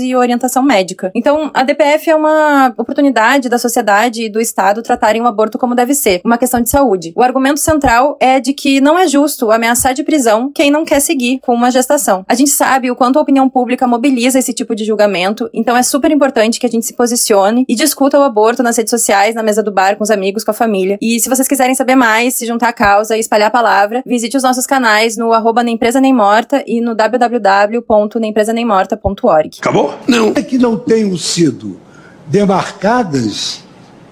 e 0.00 0.14
orientação 0.14 0.62
médica. 0.62 1.10
Então, 1.14 1.50
a 1.54 1.62
DPF 1.62 2.10
é 2.10 2.14
uma 2.14 2.74
oportunidade 2.76 3.48
da 3.48 3.58
sociedade 3.58 4.24
e 4.24 4.28
do 4.28 4.40
Estado 4.40 4.82
tratarem 4.82 5.22
o 5.22 5.26
aborto 5.26 5.58
como 5.58 5.74
deve 5.74 5.94
ser, 5.94 6.20
uma 6.24 6.38
questão 6.38 6.60
de 6.60 6.70
saúde. 6.70 7.12
O 7.16 7.22
argumento 7.22 7.60
central 7.60 8.16
é 8.20 8.40
de 8.40 8.52
que 8.52 8.80
não 8.80 8.98
é 8.98 9.06
justo 9.06 9.50
ameaçar 9.50 9.94
de 9.94 10.02
prisão 10.02 10.50
quem 10.54 10.70
não 10.70 10.84
quer 10.84 11.00
seguir 11.00 11.40
com 11.40 11.54
uma 11.54 11.70
gestação. 11.70 12.24
A 12.28 12.34
gente 12.34 12.50
sabe 12.50 12.90
o 12.90 12.96
quanto 12.96 13.18
a 13.18 13.22
opinião 13.22 13.48
pública 13.48 13.86
mobiliza 13.86 14.38
esse 14.38 14.52
tipo 14.52 14.74
de 14.74 14.84
julgamento, 14.84 15.48
então 15.52 15.76
é 15.76 15.82
super 15.82 16.10
importante 16.10 16.60
que 16.60 16.66
a 16.66 16.70
gente 16.70 16.86
se 16.86 16.92
posicione 16.92 17.64
e 17.68 17.74
discuta 17.74 18.18
o 18.18 18.22
aborto 18.22 18.62
nas 18.62 18.76
redes 18.76 18.90
sociais, 18.90 19.34
na 19.34 19.42
mesa 19.42 19.62
do 19.62 19.72
bar, 19.72 19.96
com 19.96 20.04
os 20.04 20.10
amigos, 20.10 20.44
com 20.44 20.50
a 20.50 20.54
família. 20.54 20.98
E 21.00 21.18
se 21.20 21.28
vocês 21.28 21.48
quiserem 21.48 21.74
saber 21.74 21.94
mais, 21.94 22.34
se 22.34 22.46
juntar 22.46 22.68
à 22.68 22.72
causa 22.72 23.16
e 23.16 23.20
espalhar 23.20 23.48
a 23.48 23.50
palavra, 23.50 24.02
visite 24.04 24.36
os 24.36 24.42
nossos 24.42 24.66
canais 24.66 25.16
no 25.16 25.32
arroba 25.32 25.62
nem 25.62 25.76
presa 25.76 26.00
nem 26.00 26.12
morta 26.12 26.64
e 26.66 26.80
no 26.80 26.94
www.nempresanemorta.org. 26.94 29.37
Acabou? 29.60 29.98
Não. 30.06 30.32
É 30.34 30.42
que 30.42 30.58
não 30.58 30.76
tenham 30.76 31.16
sido 31.16 31.78
demarcadas, 32.26 33.60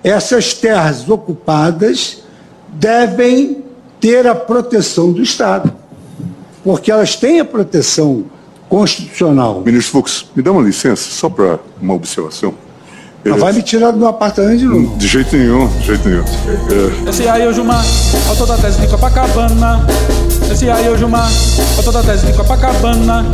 essas 0.03 0.55
terras 0.55 1.09
ocupadas 1.09 2.23
devem 2.69 3.65
ter 4.01 4.27
a 4.27 4.35
proteção 4.35 5.13
do 5.13 5.23
Estado. 5.23 5.73
Porque 6.63 6.91
elas 6.91 7.17
têm 7.17 7.41
a 7.41 7.45
proteção 7.45 8.25
constitucional. 8.69 9.63
Ministro 9.65 9.93
Fux, 9.93 10.27
me 10.35 10.43
dá 10.43 10.53
uma 10.53 10.63
licença, 10.63 11.11
só 11.11 11.29
para 11.29 11.59
uma 11.81 11.95
observação. 11.95 12.55
Mas 13.31 13.41
vai 13.41 13.53
me 13.53 13.63
tirar 13.63 13.91
do 13.91 13.99
meu 13.99 14.09
apartamento 14.09 14.59
de 14.59 14.65
novo. 14.67 14.97
De 14.97 15.07
jeito 15.07 15.37
nenhum, 15.37 15.67
de 15.69 15.87
jeito 15.87 16.09
nenhum. 16.09 16.25
É, 17.07 17.11
Esse 17.11 17.29
aí 17.29 17.43
é 17.43 17.49
o 17.49 17.53
Gilmar, 17.53 17.85
autor 18.29 18.47
da 18.47 18.57
tese 18.57 18.81
de 18.81 18.87
Copacabana. 18.87 19.85
Esse 20.51 20.71
aí 20.71 20.87
é 20.87 20.91
o 20.91 20.97
Gilmar, 20.97 21.29
autor 21.77 21.93
da 21.93 22.03
tese 22.03 22.27
de 22.27 22.33
Copacabana. 22.33 23.27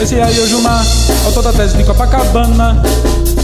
Esse 0.00 0.14
aí 0.16 0.20
é 0.20 0.42
o 0.42 0.46
Gilmar, 0.46 0.84
autor 1.26 1.42
da 1.42 1.52
tese 1.52 1.76
de 1.76 1.84
Copacabana. 1.84 2.82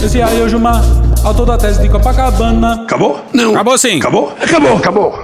Esse 0.03 0.21
aí 0.21 0.39
é 0.39 0.43
o 0.43 0.49
Gilmar, 0.49 0.83
autor 1.23 1.45
da 1.45 1.57
tese 1.57 1.81
de 1.81 1.89
Copacabana. 1.89 2.83
Acabou? 2.83 3.19
Não. 3.33 3.51
Acabou 3.51 3.77
sim. 3.77 3.97
Acabou? 3.97 4.33
Acabou, 4.41 4.77
acabou. 4.77 5.23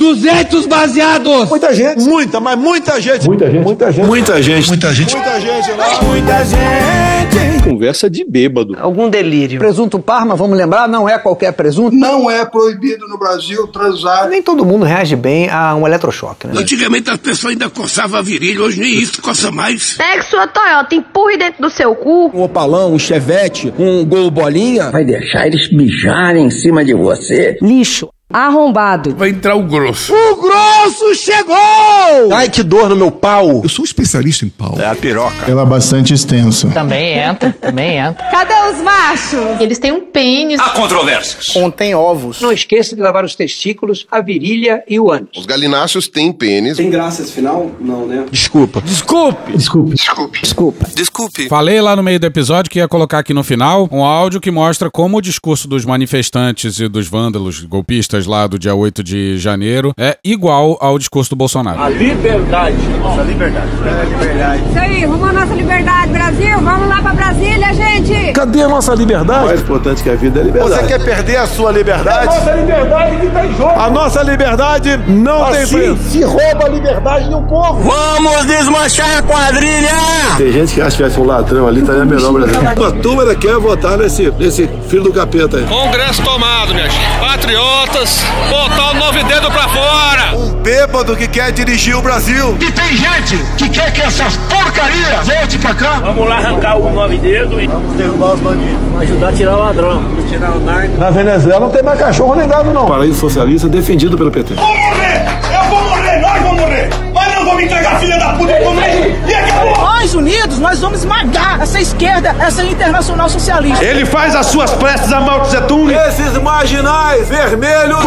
200 0.00 0.64
baseados? 0.64 1.50
Muita 1.50 1.74
gente. 1.74 2.00
Muita, 2.00 2.40
mas 2.40 2.58
muita 2.58 2.98
gente. 2.98 3.26
Muita 3.26 3.50
gente. 3.50 3.62
Muita 3.62 3.92
gente. 3.92 4.06
Muita 4.06 4.42
gente. 4.42 4.68
Muita 4.70 4.94
gente. 4.94 5.14
Muita 5.14 5.40
gente 5.40 5.70
lá. 5.72 6.02
Muita 6.02 6.44
gente. 6.46 7.62
Conversa 7.62 8.08
de 8.08 8.24
bêbado. 8.24 8.74
Algum 8.80 9.10
delírio. 9.10 9.58
Presunto 9.58 9.98
Parma, 9.98 10.34
vamos 10.34 10.56
lembrar, 10.56 10.88
não 10.88 11.06
é 11.06 11.18
qualquer 11.18 11.52
presunto. 11.52 11.94
Não 11.94 12.30
é 12.30 12.46
proibido 12.46 13.06
no 13.06 13.18
Brasil 13.18 13.66
transar. 13.66 14.26
Nem 14.28 14.42
todo 14.42 14.64
mundo 14.64 14.86
reage 14.86 15.14
bem 15.14 15.50
a 15.50 15.74
um 15.74 15.86
eletrochoque, 15.86 16.46
né? 16.46 16.54
Antigamente 16.56 17.10
as 17.10 17.18
pessoas 17.18 17.52
ainda 17.52 17.68
coçavam 17.68 18.18
a 18.18 18.22
virilha, 18.22 18.62
hoje 18.62 18.80
nem 18.80 18.94
isso 18.94 19.20
coça 19.20 19.50
mais. 19.50 19.98
Pegue 19.98 20.24
sua 20.24 20.46
Toyota, 20.46 20.94
empurre 20.94 21.36
dentro 21.36 21.60
do 21.60 21.68
seu 21.68 21.94
cu. 21.94 22.30
Um 22.34 22.42
opalão, 22.42 22.94
um 22.94 22.98
chevette, 22.98 23.72
um 23.78 24.02
gol 24.06 24.30
bolinha. 24.30 24.90
Vai 24.90 25.04
deixar 25.04 25.46
eles 25.46 25.70
mijarem 25.70 26.46
em 26.46 26.50
cima 26.50 26.82
de 26.82 26.94
você? 26.94 27.58
Lixo. 27.60 28.08
Arrombado. 28.32 29.14
Vai 29.16 29.30
entrar 29.30 29.56
o 29.56 29.62
grosso. 29.64 30.14
O 30.14 30.36
grosso 30.36 31.14
chegou! 31.16 32.32
Ai, 32.32 32.48
que 32.48 32.62
dor 32.62 32.88
no 32.88 32.94
meu 32.94 33.10
pau. 33.10 33.60
Eu 33.62 33.68
sou 33.68 33.84
especialista 33.84 34.44
em 34.44 34.48
pau. 34.48 34.76
É 34.78 34.86
a 34.86 34.94
piroca. 34.94 35.50
Ela 35.50 35.62
é 35.62 35.66
bastante 35.66 36.14
extensa. 36.14 36.68
Também 36.68 37.18
entra, 37.18 37.52
também 37.60 37.96
entra. 37.98 38.24
Cadê 38.30 38.54
os 38.72 38.82
machos? 38.82 39.60
Eles 39.60 39.78
têm 39.78 39.90
um 39.90 40.00
pênis. 40.00 40.60
Há 40.60 40.70
controvérsias. 40.70 41.48
Contém 41.48 41.94
ovos. 41.94 42.40
Não 42.40 42.52
esqueça 42.52 42.94
de 42.94 43.02
lavar 43.02 43.24
os 43.24 43.34
testículos, 43.34 44.06
a 44.10 44.20
virilha 44.20 44.84
e 44.88 45.00
o 45.00 45.10
ânus. 45.10 45.30
Os 45.36 45.46
galináceos 45.46 46.06
têm 46.06 46.32
pênis. 46.32 46.76
Tem 46.76 46.88
graça 46.88 47.22
esse 47.22 47.32
final? 47.32 47.70
Não, 47.80 48.06
né? 48.06 48.26
Desculpa. 48.30 48.80
Desculpe. 48.80 49.52
Desculpe. 49.56 49.96
Desculpe. 49.96 50.40
Desculpa. 50.40 50.86
Desculpe. 50.94 51.48
Falei 51.48 51.80
lá 51.80 51.96
no 51.96 52.02
meio 52.02 52.20
do 52.20 52.26
episódio 52.26 52.70
que 52.70 52.78
ia 52.78 52.86
colocar 52.86 53.18
aqui 53.18 53.34
no 53.34 53.42
final 53.42 53.88
um 53.90 54.04
áudio 54.04 54.40
que 54.40 54.50
mostra 54.52 54.88
como 54.88 55.18
o 55.18 55.20
discurso 55.20 55.66
dos 55.66 55.84
manifestantes 55.84 56.78
e 56.78 56.86
dos 56.86 57.08
vândalos 57.08 57.64
golpistas 57.64 58.19
lá 58.26 58.46
do 58.46 58.58
dia 58.58 58.74
8 58.74 59.02
de 59.02 59.38
janeiro 59.38 59.92
é 59.98 60.16
igual 60.24 60.76
ao 60.80 60.98
discurso 60.98 61.30
do 61.30 61.36
Bolsonaro. 61.36 61.80
A 61.82 61.88
liberdade. 61.88 62.76
Nossa, 63.00 63.22
liberdade. 63.22 63.66
É, 63.84 64.04
liberdade. 64.04 64.62
Isso 64.70 64.78
aí, 64.78 65.04
rumo 65.04 65.24
à 65.26 65.32
nossa 65.32 65.54
liberdade, 65.54 66.12
Brasil. 66.12 66.58
Vamos 66.60 66.88
lá 66.88 67.02
pra 67.02 67.12
Brasília, 67.14 67.74
gente. 67.74 68.32
Cadê 68.32 68.62
a 68.62 68.68
nossa 68.68 68.94
liberdade? 68.94 69.44
O 69.44 69.46
mais 69.46 69.60
importante 69.60 70.02
que 70.02 70.10
a 70.10 70.14
vida 70.14 70.38
é 70.38 70.42
a 70.42 70.44
liberdade. 70.46 70.80
Você 70.80 70.86
quer 70.86 71.04
perder 71.04 71.36
a 71.36 71.46
sua 71.46 71.72
liberdade? 71.72 72.28
A 72.28 72.34
nossa 72.34 72.54
liberdade 72.54 73.16
que 73.16 73.26
tá 73.28 73.46
em 73.46 73.56
jogo. 73.56 73.80
A 73.80 73.90
nossa 73.90 74.22
liberdade 74.22 74.96
não 75.08 75.44
tem 75.50 75.62
Assim 75.62 75.76
preço. 75.76 76.02
se 76.10 76.22
rouba 76.22 76.64
a 76.64 76.68
liberdade 76.68 77.28
de 77.28 77.34
um 77.34 77.42
povo. 77.44 77.80
Vamos 77.82 78.46
desmanchar 78.46 79.18
a 79.18 79.22
quadrilha! 79.22 79.90
Tem 80.36 80.52
gente 80.52 80.74
que 80.74 80.80
acha 80.80 80.90
que 80.90 80.96
tivesse 80.96 81.20
um 81.20 81.24
ladrão 81.24 81.66
ali, 81.66 81.80
estaria 81.80 82.04
melhor 82.04 82.32
Brasil. 82.32 82.60
A 82.86 82.92
turma 82.92 83.34
quer 83.34 83.56
votar 83.56 83.96
nesse, 83.96 84.30
nesse 84.38 84.68
filho 84.88 85.04
do 85.04 85.12
capeta 85.12 85.56
aí. 85.56 85.64
Congresso 85.64 86.22
tomado, 86.22 86.74
minha 86.74 86.88
gente. 86.88 87.20
Patriotas, 87.20 88.08
botar 88.48 88.90
o 88.90 88.94
nove 88.94 89.22
dedo 89.24 89.50
pra 89.50 89.68
fora. 89.68 90.36
Um 90.36 90.54
bêbado 90.54 91.16
que 91.16 91.28
quer 91.28 91.52
dirigir 91.52 91.96
o 91.96 92.02
Brasil. 92.02 92.56
E 92.60 92.70
tem 92.72 92.96
gente 92.96 93.36
que 93.56 93.68
quer 93.68 93.92
que 93.92 94.00
essas 94.02 94.36
porcarias 94.36 95.26
volte 95.26 95.58
pra 95.58 95.74
cá. 95.74 96.00
Vamos 96.02 96.28
lá 96.28 96.36
arrancar 96.36 96.76
o 96.76 96.90
nove 96.92 97.18
dedos 97.18 97.62
e 97.62 97.66
vamos 97.66 97.96
derrubar 97.96 98.34
os 98.34 98.40
bandidos. 98.40 98.78
Vamos 98.82 99.02
ajudar 99.02 99.28
a 99.28 99.32
tirar 99.32 99.56
o 99.56 99.60
ladrão. 99.60 100.04
Tirar 100.28 100.50
o 100.52 100.60
narco. 100.60 100.98
Na 100.98 101.10
Venezuela 101.10 101.60
não 101.60 101.70
tem 101.70 101.82
mais 101.82 101.98
cachorro 101.98 102.34
nem 102.34 102.48
gado, 102.48 102.72
não. 102.72 102.86
Paraíso 102.86 103.18
socialista 103.18 103.68
defendido 103.68 104.16
pelo 104.16 104.30
PT. 104.30 104.54
Vou 104.54 104.66
morrer! 104.66 105.26
Eu 105.52 105.70
vou 105.70 105.82
morrer! 105.82 106.20
Nós 106.20 106.42
vamos 106.42 106.60
morrer! 106.60 106.90
Mas 107.14 107.34
não 107.34 107.44
vamos 107.44 107.62
entregar 107.64 107.92
a 107.92 107.98
filha 107.98 108.18
da 108.18 108.32
puta 108.34 108.52
pro 108.54 108.64
comunismo! 108.64 109.28
E 109.28 109.34
acabou! 109.34 109.89
Nós 110.00 110.14
unidos, 110.14 110.58
nós 110.58 110.80
vamos 110.80 111.00
esmagar 111.00 111.60
essa 111.60 111.78
esquerda, 111.78 112.34
essa 112.38 112.64
internacional 112.64 113.28
socialista. 113.28 113.84
Ele 113.84 114.06
faz 114.06 114.34
as 114.34 114.46
suas 114.46 114.70
preces 114.70 115.12
a 115.12 115.20
Mao 115.20 115.42
Tse 115.42 115.60
Tung. 115.64 115.92
Esses 115.92 116.38
marginais 116.38 117.28
vermelhos. 117.28 117.98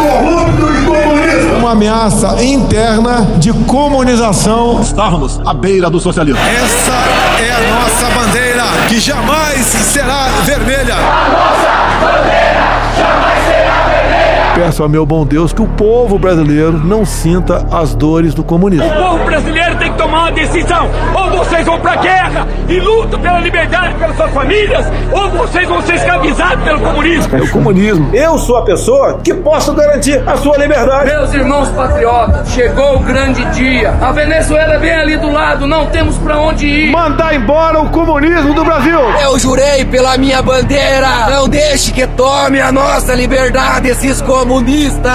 Uma 1.56 1.70
ameaça 1.70 2.42
interna 2.42 3.24
de 3.38 3.52
comunização. 3.52 4.80
Estamos 4.80 5.40
à 5.46 5.54
beira 5.54 5.88
do 5.88 6.00
socialismo. 6.00 6.42
Essa 6.44 6.96
é 7.40 7.52
a 7.52 7.60
nossa 7.78 8.10
bandeira, 8.18 8.64
que 8.88 8.98
jamais 8.98 9.64
será 9.64 10.26
vermelha. 10.44 10.96
Peço 14.56 14.84
ao 14.84 14.88
meu 14.88 15.04
bom 15.04 15.26
Deus 15.26 15.52
que 15.52 15.60
o 15.60 15.66
povo 15.66 16.16
brasileiro 16.16 16.78
não 16.78 17.04
sinta 17.04 17.66
as 17.72 17.92
dores 17.92 18.34
do 18.34 18.44
comunismo. 18.44 18.86
O 18.86 18.94
povo 18.94 19.24
brasileiro 19.24 19.63
tomar 20.24 20.30
uma 20.30 20.32
decisão. 20.32 20.90
Ou 21.14 21.30
vocês 21.30 21.66
vão 21.66 21.78
pra 21.80 21.96
guerra 21.96 22.46
e 22.68 22.78
lutam 22.80 23.20
pela 23.20 23.38
liberdade 23.40 23.94
pelas 23.94 24.16
suas 24.16 24.30
famílias, 24.32 24.86
ou 25.12 25.30
vocês 25.30 25.68
vão 25.68 25.82
ser 25.82 25.94
escravizados 25.94 26.64
pelo 26.64 26.80
comunismo. 26.80 27.36
É 27.36 27.42
o 27.42 27.50
comunismo. 27.50 28.10
Eu 28.14 28.38
sou 28.38 28.56
a 28.56 28.62
pessoa 28.62 29.20
que 29.22 29.34
posso 29.34 29.74
garantir 29.74 30.22
a 30.26 30.36
sua 30.36 30.56
liberdade. 30.56 31.06
Meus 31.06 31.34
irmãos 31.34 31.68
patriotas, 31.70 32.50
chegou 32.50 32.96
o 32.96 33.00
grande 33.00 33.44
dia. 33.46 33.94
A 34.00 34.12
Venezuela 34.12 34.74
é 34.74 34.78
bem 34.78 34.94
ali 34.94 35.16
do 35.16 35.30
lado, 35.30 35.66
não 35.66 35.86
temos 35.86 36.16
pra 36.18 36.38
onde 36.38 36.66
ir. 36.66 36.90
Mandar 36.90 37.34
embora 37.34 37.80
o 37.80 37.90
comunismo 37.90 38.54
do 38.54 38.64
Brasil. 38.64 38.98
Eu 39.22 39.38
jurei 39.38 39.84
pela 39.84 40.16
minha 40.16 40.40
bandeira, 40.42 41.28
não 41.30 41.48
deixe 41.48 41.92
que 41.92 42.06
tome 42.06 42.60
a 42.60 42.72
nossa 42.72 43.14
liberdade 43.14 43.88
esses 43.88 44.20
comunistas. 44.22 45.12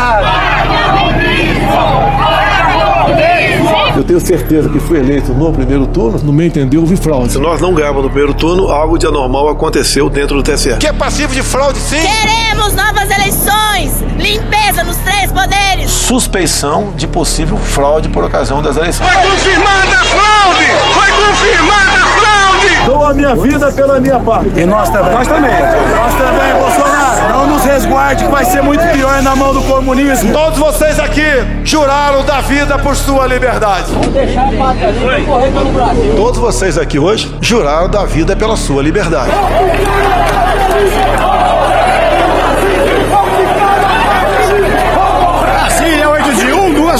Eu 3.99 4.03
tenho 4.05 4.19
certeza 4.21 4.69
que 4.69 4.79
fui 4.79 4.97
eleito 4.97 5.33
no 5.33 5.51
primeiro 5.51 5.85
turno, 5.85 6.17
no 6.19 6.31
meu 6.31 6.47
entender, 6.47 6.77
houve 6.77 6.95
fraude. 6.95 7.33
Se 7.33 7.37
nós 7.37 7.59
não 7.59 7.73
ganhamos 7.73 8.01
no 8.01 8.09
primeiro 8.09 8.33
turno, 8.33 8.71
algo 8.71 8.97
de 8.97 9.05
anormal 9.05 9.49
aconteceu 9.49 10.09
dentro 10.09 10.41
do 10.41 10.41
TSE. 10.41 10.77
Que 10.77 10.87
é 10.87 10.93
passivo 10.93 11.33
de 11.33 11.43
fraude, 11.43 11.77
sim? 11.79 11.97
Queremos 11.99 12.73
novas 12.75 13.09
eleições. 13.11 14.01
Limpeza 14.17 14.85
nos 14.85 14.95
três 14.99 15.29
poderes. 15.33 15.91
Suspeição 15.91 16.93
de 16.95 17.07
possível 17.07 17.57
fraude 17.57 18.07
por 18.07 18.23
ocasião 18.23 18.61
das 18.61 18.77
eleições. 18.77 19.05
Foi 19.09 19.21
confirmada 19.21 19.97
a 19.97 20.05
fraude! 20.05 20.65
Foi 20.93 21.11
confirmada 21.25 21.97
a 21.97 22.07
fraude! 22.07 22.85
Dou 22.85 23.05
a 23.05 23.13
minha 23.13 23.35
vida 23.35 23.69
pela 23.73 23.99
minha 23.99 24.19
parte. 24.21 24.49
E 24.55 24.65
nós 24.65 24.89
também. 24.89 25.11
Nós 25.11 25.27
também. 25.27 25.51
Nós 25.51 26.13
também, 26.15 26.53
resguarde 27.69 28.23
que 28.23 28.31
vai 28.31 28.43
ser 28.45 28.63
muito 28.63 28.83
pior 28.93 29.21
na 29.21 29.35
mão 29.35 29.53
do 29.53 29.61
comunismo. 29.61 30.33
Todos 30.33 30.57
vocês 30.57 30.99
aqui 30.99 31.21
juraram 31.63 32.25
da 32.25 32.41
vida 32.41 32.79
por 32.79 32.95
sua 32.95 33.27
liberdade. 33.27 33.91
Vamos 33.91 34.07
deixar 34.07 34.47
a 34.47 34.57
pátria 34.57 34.91
correr 35.25 35.51
pelo 35.51 35.71
Brasil. 35.71 36.15
Todos 36.15 36.39
vocês 36.39 36.77
aqui 36.79 36.97
hoje 36.97 37.31
juraram 37.39 37.87
da 37.87 38.05
vida 38.05 38.35
pela 38.35 38.57
sua 38.57 38.81
liberdade. 38.81 39.31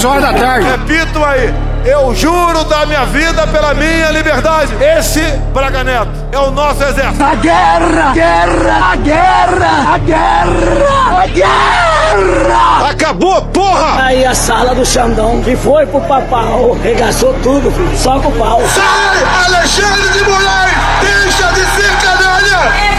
2 0.00 0.04
horas 0.04 0.22
da 0.22 0.32
tarde. 0.32 0.66
Repito 0.66 1.24
aí. 1.24 1.54
Eu 1.84 2.14
juro 2.14 2.64
da 2.64 2.84
minha 2.84 3.06
vida 3.06 3.46
pela 3.46 3.72
minha 3.74 4.10
liberdade. 4.10 4.72
Esse, 4.98 5.22
Braga 5.52 5.82
Neto, 5.82 6.10
é 6.30 6.38
o 6.38 6.50
nosso 6.50 6.82
exército. 6.84 7.22
A 7.22 7.34
guerra! 7.36 8.12
Guerra! 8.12 8.92
A 8.92 8.96
guerra! 8.96 9.94
A 9.94 9.98
guerra! 9.98 11.22
A 11.22 11.26
guerra! 11.26 12.90
Acabou, 12.90 13.40
porra! 13.46 14.04
Aí 14.04 14.26
a 14.26 14.34
sala 14.34 14.74
do 14.74 14.84
Xandão 14.84 15.42
que 15.42 15.56
foi 15.56 15.86
pro 15.86 16.00
papau, 16.02 16.76
regaçou 16.82 17.32
tudo, 17.42 17.70
filho, 17.70 17.96
só 17.96 18.18
com 18.20 18.28
o 18.28 18.32
pau. 18.32 18.60
Sai, 18.68 19.46
Alexandre 19.46 20.08
de 20.10 20.22
Moraes! 20.24 20.74
Deixa 21.00 21.52
de 21.52 21.60
ser 21.60 21.96
canalha! 22.02 22.40
Quebrando 22.70 22.89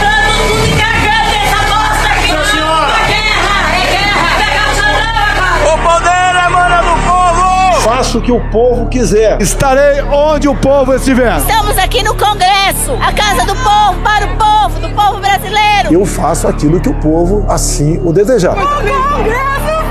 Faço 7.82 8.18
o 8.18 8.22
que 8.22 8.30
o 8.30 8.38
povo 8.48 8.86
quiser. 8.86 9.42
Estarei 9.42 10.02
onde 10.02 10.46
o 10.46 10.54
povo 10.54 10.94
estiver. 10.94 11.36
Estamos 11.38 11.76
aqui 11.76 12.00
no 12.04 12.14
Congresso, 12.14 12.92
a 12.92 13.12
casa 13.12 13.44
do 13.44 13.56
povo, 13.56 14.00
para 14.04 14.24
o 14.24 14.36
povo, 14.36 14.78
do 14.78 14.88
povo 14.90 15.18
brasileiro. 15.18 15.92
Eu 15.92 16.06
faço 16.06 16.46
aquilo 16.46 16.80
que 16.80 16.88
o 16.88 16.94
povo 17.00 17.44
assim 17.50 18.00
o 18.04 18.12
desejar. 18.12 18.56
O 18.56 18.68
Congresso 18.68 19.81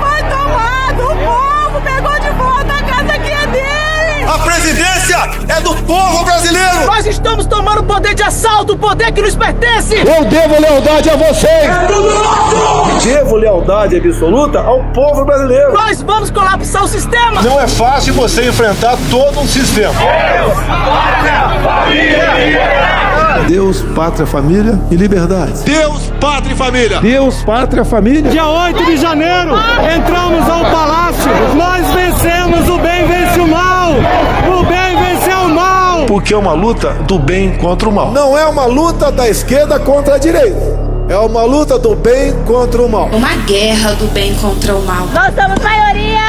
independência 5.02 5.30
é 5.48 5.60
do 5.60 5.74
povo 5.82 6.24
brasileiro! 6.24 6.86
Nós 6.86 7.06
estamos 7.06 7.46
tomando 7.46 7.80
o 7.80 7.84
poder 7.84 8.14
de 8.14 8.22
assalto, 8.22 8.74
o 8.74 8.78
poder 8.78 9.12
que 9.12 9.20
nos 9.20 9.34
pertence! 9.34 9.96
Eu 9.96 10.24
devo 10.24 10.60
lealdade 10.60 11.10
a 11.10 11.16
vocês! 11.16 11.46
É 11.46 11.86
tudo 11.86 12.14
nosso! 12.14 13.06
Devo 13.06 13.36
lealdade 13.36 13.96
absoluta 13.96 14.60
ao 14.60 14.82
povo 14.92 15.24
brasileiro! 15.24 15.72
Nós 15.72 16.02
vamos 16.02 16.30
colapsar 16.30 16.84
o 16.84 16.88
sistema! 16.88 17.42
Não 17.42 17.60
é 17.60 17.66
fácil 17.66 18.14
você 18.14 18.48
enfrentar 18.48 18.96
todo 19.10 19.40
um 19.40 19.46
sistema. 19.46 19.92
Deus, 19.92 20.56
pátria, 20.62 21.46
família 21.86 22.38
e 22.40 22.46
liberdade! 22.46 23.42
Deus, 23.46 23.72
pátria, 23.80 24.26
família 24.26 24.80
e 24.90 24.96
liberdade. 24.96 25.62
Deus, 25.64 26.12
pátria 26.20 26.52
e 26.52 26.56
família! 26.56 27.00
Deus, 27.00 27.42
pátria, 27.42 27.84
família. 27.84 28.30
Dia 28.30 28.46
8 28.46 28.84
de 28.84 28.96
janeiro, 28.96 29.50
entramos 29.96 30.48
ao 30.48 30.64
palácio. 30.64 31.30
Nós 31.56 31.86
vencemos, 31.92 32.68
o 32.68 32.78
bem 32.78 33.06
vence 33.06 33.40
o 33.40 33.48
mal. 33.48 33.92
O 33.92 34.64
bem 34.64 34.96
venceu 34.96 35.38
o 35.38 35.48
mal. 35.48 36.01
Porque 36.12 36.34
é 36.34 36.36
uma 36.36 36.52
luta 36.52 36.90
do 37.08 37.18
bem 37.18 37.56
contra 37.56 37.88
o 37.88 37.92
mal. 37.92 38.10
Não 38.10 38.36
é 38.36 38.44
uma 38.44 38.66
luta 38.66 39.10
da 39.10 39.26
esquerda 39.26 39.80
contra 39.80 40.16
a 40.16 40.18
direita. 40.18 40.60
É 41.08 41.16
uma 41.16 41.42
luta 41.44 41.78
do 41.78 41.96
bem 41.96 42.34
contra 42.44 42.82
o 42.82 42.88
mal. 42.90 43.06
Uma 43.06 43.34
guerra 43.46 43.92
do 43.94 44.06
bem 44.12 44.34
contra 44.34 44.76
o 44.76 44.82
mal. 44.82 45.06
Nós 45.06 45.34
somos 45.34 45.58
maioria! 45.62 46.20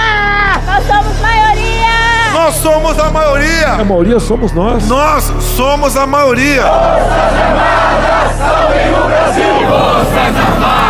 Nós 0.66 0.88
somos 0.88 1.20
maioria! 1.20 2.32
Nós 2.32 2.56
somos 2.56 2.98
a 2.98 3.12
maioria! 3.12 3.68
A 3.74 3.84
maioria 3.84 4.20
somos 4.22 4.54
nós. 4.54 4.88
Nós 4.88 5.34
somos 5.58 5.98
a 5.98 6.08
maioria! 6.08 6.62
Forças 6.62 7.42
Armadas, 7.42 8.38
salve 8.38 8.90
o 8.90 9.06
Brasil! 9.06 9.54
Forças 9.68 10.34
Armadas, 10.48 10.84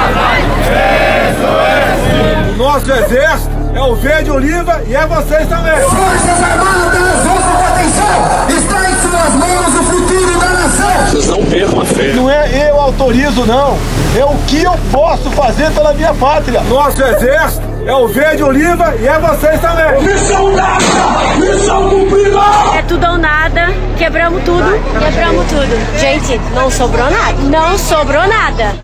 o 2.53 2.57
nosso 2.57 2.91
exército 2.91 3.49
é 3.73 3.81
o 3.81 3.95
verde 3.95 4.29
oliva 4.29 4.83
e 4.87 4.95
é 4.95 5.07
vocês 5.07 5.47
também. 5.49 5.81
Forças 5.81 6.43
Armadas, 6.43 7.42
atenção! 7.73 8.57
Está 8.57 8.89
em 8.89 8.95
suas 8.95 9.33
mãos 9.35 9.79
o 9.79 9.83
futuro 9.83 10.39
da 10.39 10.47
nação! 10.47 11.05
Vocês 11.11 11.27
não 11.27 11.45
percam 11.45 11.81
a 11.81 11.85
fé. 11.85 12.13
Não 12.13 12.29
é 12.29 12.69
eu 12.69 12.79
autorizo, 12.79 13.45
não. 13.45 13.77
É 14.17 14.23
o 14.25 14.35
que 14.47 14.63
eu 14.63 14.73
posso 14.91 15.29
fazer 15.31 15.71
pela 15.71 15.93
minha 15.93 16.13
pátria. 16.13 16.61
Nosso 16.61 17.01
exército 17.01 17.63
é 17.85 17.93
o 17.93 18.07
verde 18.07 18.43
oliva 18.43 18.95
e 18.99 19.07
é 19.07 19.19
vocês 19.19 19.59
também. 19.59 20.01
Missão 20.01 20.53
dada! 20.55 21.35
Missão 21.39 21.89
cumprida! 21.89 22.39
É 22.77 22.81
tudo 22.83 23.05
ou 23.07 23.17
nada. 23.17 23.67
Quebramos 23.97 24.43
tudo. 24.43 24.79
Quebramos 24.99 25.45
tudo. 25.47 25.99
Gente, 25.99 26.39
não 26.53 26.69
sobrou 26.69 27.09
nada. 27.09 27.37
Não 27.41 27.77
sobrou 27.77 28.27
nada. 28.27 28.83